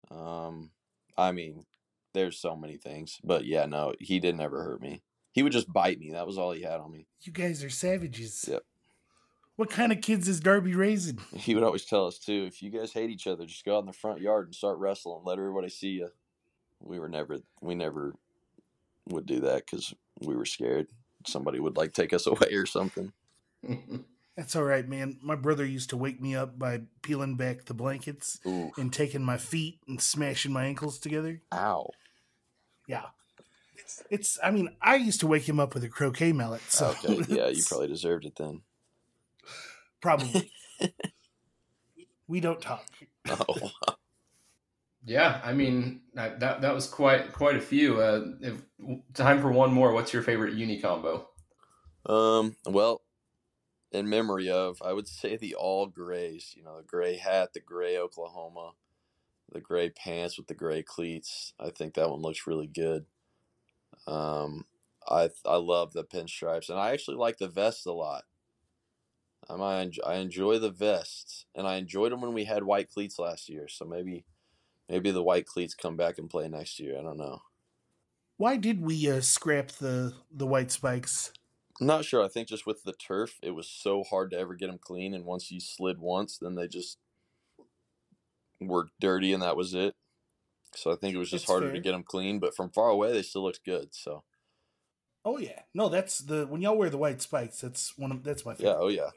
Um, 0.09 0.71
I 1.17 1.31
mean, 1.31 1.65
there's 2.13 2.39
so 2.39 2.55
many 2.55 2.77
things, 2.77 3.19
but 3.23 3.45
yeah, 3.45 3.65
no, 3.65 3.93
he 3.99 4.19
didn't 4.19 4.41
ever 4.41 4.63
hurt 4.63 4.81
me. 4.81 5.03
He 5.31 5.43
would 5.43 5.51
just 5.51 5.71
bite 5.71 5.99
me. 5.99 6.11
That 6.11 6.25
was 6.25 6.37
all 6.37 6.51
he 6.51 6.63
had 6.63 6.79
on 6.79 6.91
me. 6.91 7.07
You 7.21 7.31
guys 7.31 7.63
are 7.63 7.69
savages. 7.69 8.45
Yep. 8.47 8.63
What 9.59 9.69
kind 9.69 9.91
of 9.91 9.99
kids 9.99 10.29
is 10.29 10.39
Darby 10.39 10.73
raising? 10.73 11.19
He 11.35 11.53
would 11.53 11.65
always 11.65 11.83
tell 11.83 12.07
us 12.07 12.17
too, 12.17 12.45
if 12.47 12.63
you 12.63 12.69
guys 12.69 12.93
hate 12.93 13.09
each 13.09 13.27
other, 13.27 13.45
just 13.45 13.65
go 13.65 13.75
out 13.75 13.81
in 13.81 13.87
the 13.87 13.91
front 13.91 14.21
yard 14.21 14.45
and 14.45 14.55
start 14.55 14.77
wrestling. 14.77 15.19
Let 15.25 15.37
everybody 15.37 15.67
see 15.67 15.89
you. 15.89 16.11
We 16.79 16.97
were 16.97 17.09
never, 17.09 17.39
we 17.59 17.75
never 17.75 18.15
would 19.09 19.25
do 19.25 19.41
that 19.41 19.65
because 19.65 19.93
we 20.21 20.33
were 20.33 20.45
scared 20.45 20.87
somebody 21.27 21.59
would 21.59 21.75
like 21.75 21.91
take 21.91 22.13
us 22.13 22.25
away 22.27 22.53
or 22.53 22.65
something. 22.65 23.11
That's 24.37 24.55
all 24.55 24.63
right, 24.63 24.87
man. 24.87 25.17
My 25.21 25.35
brother 25.35 25.65
used 25.65 25.89
to 25.89 25.97
wake 25.97 26.21
me 26.21 26.37
up 26.37 26.57
by 26.57 26.83
peeling 27.01 27.35
back 27.35 27.65
the 27.65 27.73
blankets 27.73 28.39
Ooh, 28.47 28.71
and 28.77 28.93
taking 28.93 29.25
my 29.25 29.35
feet 29.35 29.81
and 29.89 29.99
smashing 29.99 30.53
my 30.53 30.67
ankles 30.67 30.99
together. 30.99 31.41
ow. 31.53 31.89
Yeah. 32.87 33.07
It's, 33.75 34.03
it's 34.09 34.39
I 34.41 34.51
mean, 34.51 34.69
I 34.81 34.95
used 34.95 35.19
to 35.19 35.27
wake 35.27 35.49
him 35.49 35.59
up 35.59 35.73
with 35.73 35.83
a 35.83 35.89
croquet 35.89 36.31
mallet. 36.31 36.61
So 36.69 36.95
Okay, 37.03 37.25
yeah, 37.27 37.49
you 37.49 37.61
probably 37.67 37.89
deserved 37.89 38.23
it 38.23 38.37
then. 38.37 38.61
Probably. 40.01 40.51
we 42.27 42.39
don't 42.39 42.61
talk. 42.61 42.85
Oh, 43.29 43.71
Yeah, 45.05 45.41
I 45.43 45.53
mean 45.53 46.01
that 46.13 46.39
that, 46.39 46.61
that 46.61 46.73
was 46.73 46.87
quite 46.87 47.33
quite 47.33 47.55
a 47.55 47.61
few. 47.61 48.01
Uh, 48.01 48.25
if 48.41 48.61
time 49.13 49.41
for 49.41 49.51
one 49.51 49.73
more, 49.73 49.93
what's 49.93 50.13
your 50.13 50.23
favorite 50.23 50.53
uni 50.53 50.79
combo? 50.79 51.29
um, 52.05 52.55
well, 52.65 53.01
in 53.91 54.09
memory 54.09 54.49
of, 54.49 54.81
I 54.83 54.93
would 54.93 55.07
say 55.07 55.35
the 55.37 55.55
all 55.55 55.87
grays. 55.87 56.53
You 56.55 56.63
know, 56.63 56.77
the 56.77 56.83
gray 56.83 57.17
hat, 57.17 57.53
the 57.53 57.59
gray 57.59 57.97
Oklahoma, 57.97 58.73
the 59.51 59.61
gray 59.61 59.89
pants 59.89 60.37
with 60.37 60.47
the 60.47 60.53
gray 60.53 60.83
cleats. 60.83 61.53
I 61.59 61.69
think 61.69 61.95
that 61.95 62.09
one 62.09 62.21
looks 62.21 62.47
really 62.47 62.67
good. 62.67 63.05
Um, 64.07 64.65
I 65.07 65.29
I 65.45 65.55
love 65.55 65.93
the 65.93 66.03
pinstripes, 66.03 66.69
and 66.69 66.79
I 66.79 66.91
actually 66.91 67.17
like 67.17 67.37
the 67.37 67.47
vest 67.47 67.85
a 67.85 67.91
lot. 67.91 68.23
Um, 69.49 69.61
I 69.63 69.81
enjoy, 69.81 70.03
I 70.03 70.15
enjoy 70.15 70.59
the 70.59 70.69
vests, 70.69 71.45
and 71.55 71.67
I 71.67 71.75
enjoyed 71.75 72.11
them 72.11 72.21
when 72.21 72.33
we 72.33 72.45
had 72.45 72.63
white 72.63 72.89
cleats 72.89 73.17
last 73.17 73.49
year. 73.49 73.67
So 73.67 73.85
maybe 73.85 74.25
maybe 74.89 75.11
the 75.11 75.23
white 75.23 75.45
cleats 75.47 75.75
come 75.75 75.97
back 75.97 76.17
and 76.17 76.29
play 76.29 76.47
next 76.49 76.79
year. 76.79 76.97
I 76.99 77.03
don't 77.03 77.17
know. 77.17 77.41
Why 78.37 78.57
did 78.57 78.81
we 78.81 79.09
uh, 79.09 79.21
scrap 79.21 79.67
the 79.67 80.15
the 80.31 80.47
white 80.47 80.71
spikes? 80.71 81.31
I'm 81.79 81.87
not 81.87 82.05
sure. 82.05 82.23
I 82.23 82.27
think 82.27 82.47
just 82.47 82.65
with 82.65 82.83
the 82.83 82.93
turf, 82.93 83.39
it 83.41 83.51
was 83.51 83.67
so 83.69 84.03
hard 84.03 84.31
to 84.31 84.37
ever 84.37 84.53
get 84.53 84.67
them 84.67 84.77
clean, 84.79 85.13
and 85.13 85.25
once 85.25 85.51
you 85.51 85.59
slid 85.59 85.99
once, 85.99 86.37
then 86.37 86.55
they 86.55 86.67
just 86.67 86.97
were 88.59 88.89
dirty, 88.99 89.33
and 89.33 89.41
that 89.43 89.55
was 89.57 89.73
it. 89.73 89.95
So 90.75 90.91
I 90.91 90.95
think 90.95 91.15
it 91.15 91.19
was 91.19 91.31
just 91.31 91.43
That's 91.43 91.51
harder 91.51 91.67
fair. 91.67 91.75
to 91.75 91.79
get 91.81 91.93
them 91.93 92.03
clean. 92.03 92.39
But 92.39 92.55
from 92.55 92.69
far 92.71 92.89
away, 92.89 93.11
they 93.11 93.23
still 93.23 93.43
looked 93.43 93.65
good. 93.65 93.93
So 93.95 94.23
Oh 95.25 95.37
yeah, 95.37 95.61
no, 95.73 95.89
that's 95.89 96.19
the 96.19 96.45
when 96.47 96.61
y'all 96.61 96.77
wear 96.77 96.89
the 96.89 96.97
white 96.97 97.21
spikes. 97.21 97.61
That's 97.61 97.97
one 97.97 98.11
of 98.11 98.23
that's 98.23 98.45
my 98.45 98.53
favorite. 98.53 98.71
yeah, 98.71 98.77
oh 98.79 98.87
yeah. 98.87 99.09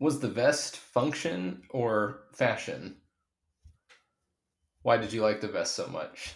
Was 0.00 0.18
the 0.18 0.28
vest 0.28 0.76
function 0.76 1.64
or 1.70 2.24
fashion? 2.32 3.00
Why 4.82 4.96
did 4.96 5.12
you 5.12 5.22
like 5.22 5.40
the 5.40 5.46
vest 5.46 5.76
so 5.76 5.86
much? 5.86 6.34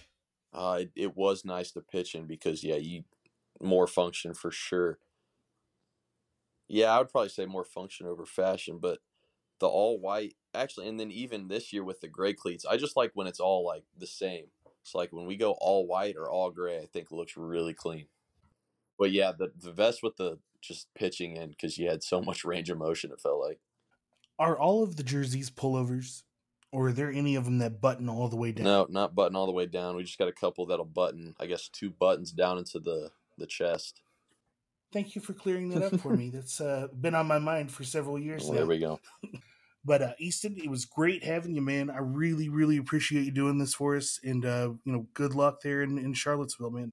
Uh, 0.52 0.78
it, 0.82 0.93
it 0.94 1.16
was 1.16 1.44
nice 1.44 1.72
to 1.72 1.80
pitch 1.80 2.14
in 2.14 2.26
because 2.26 2.62
yeah, 2.62 2.76
you 2.76 3.05
more 3.60 3.86
function 3.86 4.34
for 4.34 4.51
sure. 4.51 4.98
Yeah, 6.68 6.94
I 6.94 6.98
would 6.98 7.10
probably 7.10 7.28
say 7.28 7.47
more 7.47 7.64
function 7.64 8.06
over 8.06 8.24
fashion, 8.24 8.78
but 8.78 9.01
the 9.60 9.68
all 9.68 9.98
white 9.98 10.34
actually, 10.55 10.89
and 10.89 10.98
then 11.01 11.10
even 11.10 11.48
this 11.48 11.72
year 11.72 11.84
with 11.84 12.01
the 12.01 12.09
gray 12.09 12.34
cleats, 12.34 12.64
I 12.66 12.76
just 12.76 12.97
like 12.97 13.12
when 13.14 13.26
it's 13.26 13.40
all 13.40 13.64
like 13.64 13.84
the 13.97 14.06
same. 14.06 14.47
It's 14.82 14.94
like 14.94 15.12
when 15.12 15.26
we 15.26 15.36
go 15.36 15.52
all 15.60 15.86
white 15.86 16.16
or 16.16 16.30
all 16.30 16.51
gray, 16.51 16.78
I 16.78 16.86
think 16.86 17.09
it 17.10 17.14
looks 17.14 17.36
really 17.36 17.74
clean. 17.74 18.06
But 18.98 19.12
yeah, 19.12 19.32
the 19.32 19.52
the 19.56 19.72
vest 19.72 20.02
with 20.02 20.16
the 20.16 20.39
just 20.62 20.86
pitching 20.94 21.36
in 21.36 21.51
because 21.51 21.76
you 21.78 21.89
had 21.89 22.02
so 22.02 22.20
much 22.22 22.44
range 22.44 22.70
of 22.70 22.78
motion. 22.78 23.10
It 23.12 23.20
felt 23.20 23.40
like 23.40 23.59
Are 24.39 24.59
all 24.59 24.82
of 24.82 24.97
the 24.97 25.02
jerseys 25.02 25.51
pullovers, 25.51 26.22
or 26.70 26.89
are 26.89 26.93
there 26.93 27.10
any 27.12 27.34
of 27.34 27.44
them 27.44 27.59
that 27.59 27.80
button 27.80 28.09
all 28.09 28.28
the 28.28 28.36
way 28.36 28.52
down? 28.52 28.64
no, 28.64 28.86
not 28.89 29.14
button 29.14 29.36
all 29.36 29.47
the 29.47 29.52
way 29.52 29.66
down. 29.66 29.97
We 29.97 30.05
just 30.05 30.18
got 30.18 30.28
a 30.28 30.32
couple 30.32 30.64
that'll 30.66 30.84
button. 30.84 31.34
I 31.39 31.47
guess 31.47 31.68
two 31.68 31.90
buttons 31.90 32.32
down 32.32 32.59
into 32.59 32.78
the 32.78 33.10
the 33.39 33.47
chest. 33.47 34.01
Thank 34.93 35.14
you 35.14 35.22
for 35.22 35.32
clearing 35.32 35.70
that 35.70 35.82
up 35.82 36.01
for 36.01 36.14
me. 36.14 36.28
That's 36.30 36.60
uh, 36.60 36.89
been 37.01 37.14
on 37.14 37.26
my 37.26 37.39
mind 37.39 37.72
for 37.72 37.82
several 37.82 38.18
years 38.18 38.43
Well, 38.44 38.52
now. 38.52 38.59
there 38.59 38.66
we 38.66 38.78
go. 38.78 39.01
But 39.84 40.01
uh, 40.01 40.12
Easton, 40.20 40.56
it 40.59 40.70
was 40.70 40.84
great 40.84 41.24
having 41.24 41.56
you, 41.56 41.60
man. 41.60 41.90
I 41.90 41.98
really, 41.98 42.48
really 42.48 42.76
appreciate 42.76 43.24
you 43.24 43.32
doing 43.32 43.59
this 43.59 43.74
for 43.74 43.97
us, 43.97 44.20
and 44.22 44.44
uh, 44.47 44.70
you 44.84 44.93
know, 44.93 45.09
good 45.12 45.34
luck 45.34 45.60
there 45.60 45.82
in, 45.82 45.98
in 45.98 46.14
Charlottesville, 46.14 46.70
man. 46.70 46.93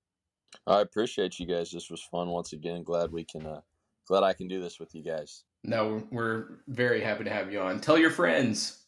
I 0.67 0.81
appreciate 0.81 1.39
you 1.39 1.45
guys. 1.45 1.71
This 1.71 1.89
was 1.89 2.01
fun 2.01 2.29
once 2.29 2.53
again. 2.53 2.83
Glad 2.83 3.11
we 3.11 3.23
can. 3.23 3.45
Uh, 3.45 3.61
glad 4.07 4.23
I 4.23 4.33
can 4.33 4.47
do 4.47 4.61
this 4.61 4.79
with 4.79 4.93
you 4.93 5.03
guys. 5.03 5.43
No, 5.63 6.03
we're 6.11 6.59
very 6.67 7.01
happy 7.01 7.25
to 7.25 7.29
have 7.29 7.51
you 7.51 7.59
on. 7.59 7.81
Tell 7.81 7.97
your 7.97 8.11
friends. 8.11 8.85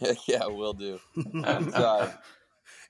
yeah, 0.26 0.46
we'll 0.46 0.72
do. 0.72 0.98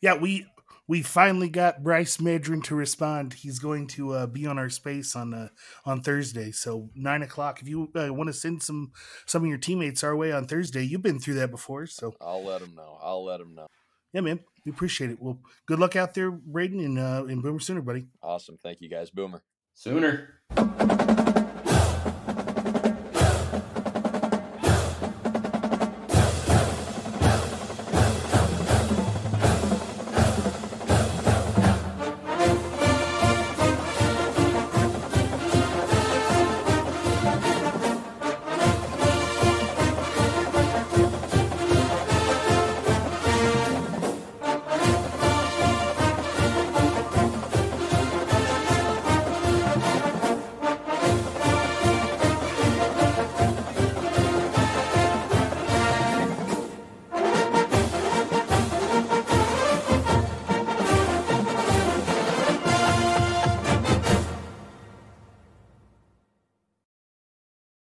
Yeah, 0.01 0.17
we 0.17 0.47
we 0.89 1.03
finally 1.03 1.49
got 1.51 1.83
Bryce 1.83 2.17
Madron 2.17 2.65
to 2.65 2.75
respond. 2.75 3.35
He's 3.35 3.59
going 3.59 3.87
to 3.89 4.13
uh, 4.13 4.27
be 4.27 4.47
on 4.47 4.59
our 4.59 4.71
space 4.71 5.15
on 5.15 5.35
uh, 5.35 5.49
on 5.85 6.01
Thursday, 6.01 6.51
so 6.51 6.91
nine 6.95 7.23
o'clock. 7.23 7.61
If 7.61 7.69
you 7.69 7.91
uh, 7.95 8.13
want 8.13 8.29
to 8.29 8.33
send 8.33 8.63
some 8.63 8.93
some 9.27 9.43
of 9.43 9.49
your 9.49 9.59
teammates 9.59 10.03
our 10.03 10.17
way 10.17 10.33
on 10.33 10.47
Thursday, 10.47 10.83
you've 10.83 11.03
been 11.03 11.21
through 11.21 11.35
that 11.35 11.51
before, 11.51 11.87
so 11.87 12.15
I'll 12.21 12.45
let 12.45 12.61
them 12.61 12.75
know. 12.75 12.99
I'll 13.03 13.25
let 13.25 13.39
them 13.39 13.55
know. 13.55 13.67
yeah, 14.13 14.23
man, 14.23 14.41
we 14.69 14.75
appreciate 14.75 15.11
it. 15.11 15.21
Well, 15.21 15.39
good 15.67 15.79
luck 15.79 15.97
out 15.97 16.13
there, 16.13 16.31
Braden, 16.31 16.81
and 16.81 16.99
uh, 16.99 17.25
and 17.27 17.43
Boomer 17.43 17.59
Sooner, 17.59 17.81
buddy. 17.81 18.07
Awesome. 18.23 18.59
Thank 18.63 18.83
you 18.83 18.89
guys. 18.91 19.11
Boomer. 19.11 19.43
Sooner. 19.75 20.43